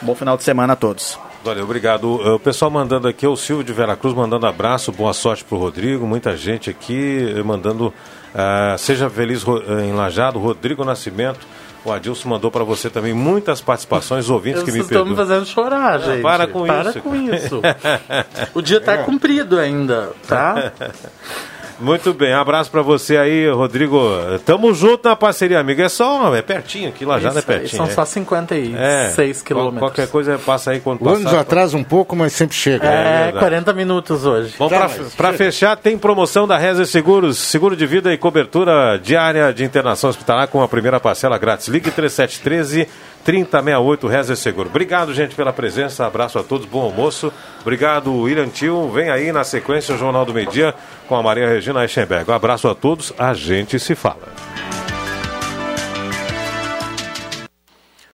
Bom 0.00 0.14
final 0.14 0.36
de 0.36 0.44
semana 0.44 0.74
a 0.74 0.76
todos. 0.76 1.18
Valeu, 1.42 1.64
obrigado. 1.64 2.04
O 2.34 2.38
pessoal 2.38 2.70
mandando 2.70 3.08
aqui, 3.08 3.26
o 3.26 3.34
Silvio 3.34 3.64
de 3.64 3.72
Veracruz 3.72 4.14
mandando 4.14 4.46
abraço, 4.46 4.92
boa 4.92 5.14
sorte 5.14 5.42
pro 5.42 5.56
Rodrigo, 5.56 6.06
muita 6.06 6.36
gente 6.36 6.68
aqui 6.68 7.34
eh, 7.34 7.42
mandando 7.42 7.94
ah, 8.34 8.76
seja 8.78 9.08
feliz 9.08 9.42
eh, 9.46 9.86
em 9.86 9.92
Lajado, 9.92 10.38
Rodrigo 10.38 10.84
Nascimento. 10.84 11.40
O 11.82 11.90
Adilson 11.90 12.28
mandou 12.28 12.50
para 12.50 12.62
você 12.62 12.90
também 12.90 13.14
muitas 13.14 13.62
participações, 13.62 14.28
ouvintes 14.28 14.62
que 14.62 14.70
me 14.70 14.78
Vocês 14.78 14.90
estão 14.90 15.06
me 15.06 15.16
fazendo 15.16 15.46
chorar, 15.46 15.98
Não, 15.98 16.06
gente. 16.12 16.22
para 16.22 16.46
com 16.46 16.66
para 16.66 16.90
isso. 16.90 17.00
com 17.00 17.16
isso. 17.16 17.62
o 18.52 18.60
dia 18.60 18.78
tá 18.78 18.98
cumprido 18.98 19.58
ainda, 19.58 20.12
tá? 20.28 20.72
Muito 21.80 22.12
bem, 22.12 22.32
abraço 22.34 22.70
para 22.70 22.82
você 22.82 23.16
aí, 23.16 23.48
Rodrigo. 23.50 23.98
Tamo 24.44 24.72
junto 24.74 25.08
na 25.08 25.16
parceria, 25.16 25.58
amigo. 25.58 25.80
É 25.80 25.88
só, 25.88 26.34
é 26.36 26.42
pertinho 26.42 26.88
aqui, 26.90 27.04
Lajado 27.04 27.38
é 27.38 27.42
pertinho. 27.42 27.70
São 27.76 27.86
é. 27.86 27.90
só 27.90 28.04
56 28.04 28.74
É, 28.76 29.14
qual- 29.14 29.44
quilômetros. 29.44 29.78
Qualquer 29.80 30.08
coisa 30.08 30.38
passa 30.38 30.72
aí 30.72 30.80
quando 30.80 31.00
passar. 31.00 31.40
atrasa 31.40 31.76
um 31.76 31.84
pouco, 31.84 32.14
mas 32.14 32.32
sempre 32.32 32.54
chega. 32.56 32.86
É, 32.86 33.22
verdade. 33.24 33.38
40 33.38 33.72
minutos 33.72 34.26
hoje. 34.26 34.54
Bom, 34.58 34.68
pra, 34.68 34.90
pra 35.16 35.32
fechar, 35.32 35.76
tem 35.76 35.96
promoção 35.96 36.46
da 36.46 36.58
Reza 36.58 36.84
Seguros, 36.84 37.38
seguro 37.38 37.74
de 37.74 37.86
vida 37.86 38.12
e 38.12 38.18
cobertura 38.18 38.98
diária 39.02 39.52
de 39.52 39.64
internação 39.64 40.10
hospitalar 40.10 40.48
com 40.48 40.62
a 40.62 40.68
primeira 40.68 41.00
parcela 41.00 41.38
grátis. 41.38 41.68
Ligue 41.68 41.90
3713 41.90 42.86
3068 43.24 44.06
Reza 44.06 44.36
Seguro. 44.36 44.68
Obrigado, 44.68 45.12
gente, 45.14 45.34
pela 45.34 45.52
presença. 45.52 46.06
Abraço 46.06 46.38
a 46.38 46.42
todos, 46.42 46.66
bom 46.66 46.82
almoço. 46.82 47.32
Obrigado, 47.60 48.14
William 48.14 48.48
Tio. 48.48 48.90
Vem 48.90 49.10
aí 49.10 49.32
na 49.32 49.44
sequência 49.44 49.94
o 49.94 49.98
Jornal 49.98 50.24
do 50.24 50.34
Meio 50.34 50.50
Dia 50.50 50.74
com 51.08 51.16
a 51.16 51.22
Maria 51.22 51.48
Regina 51.48 51.82
Eichenberg. 51.82 52.30
Um 52.30 52.34
abraço 52.34 52.68
a 52.68 52.74
todos, 52.74 53.12
a 53.18 53.34
gente 53.34 53.78
se 53.78 53.94
fala. 53.94 54.28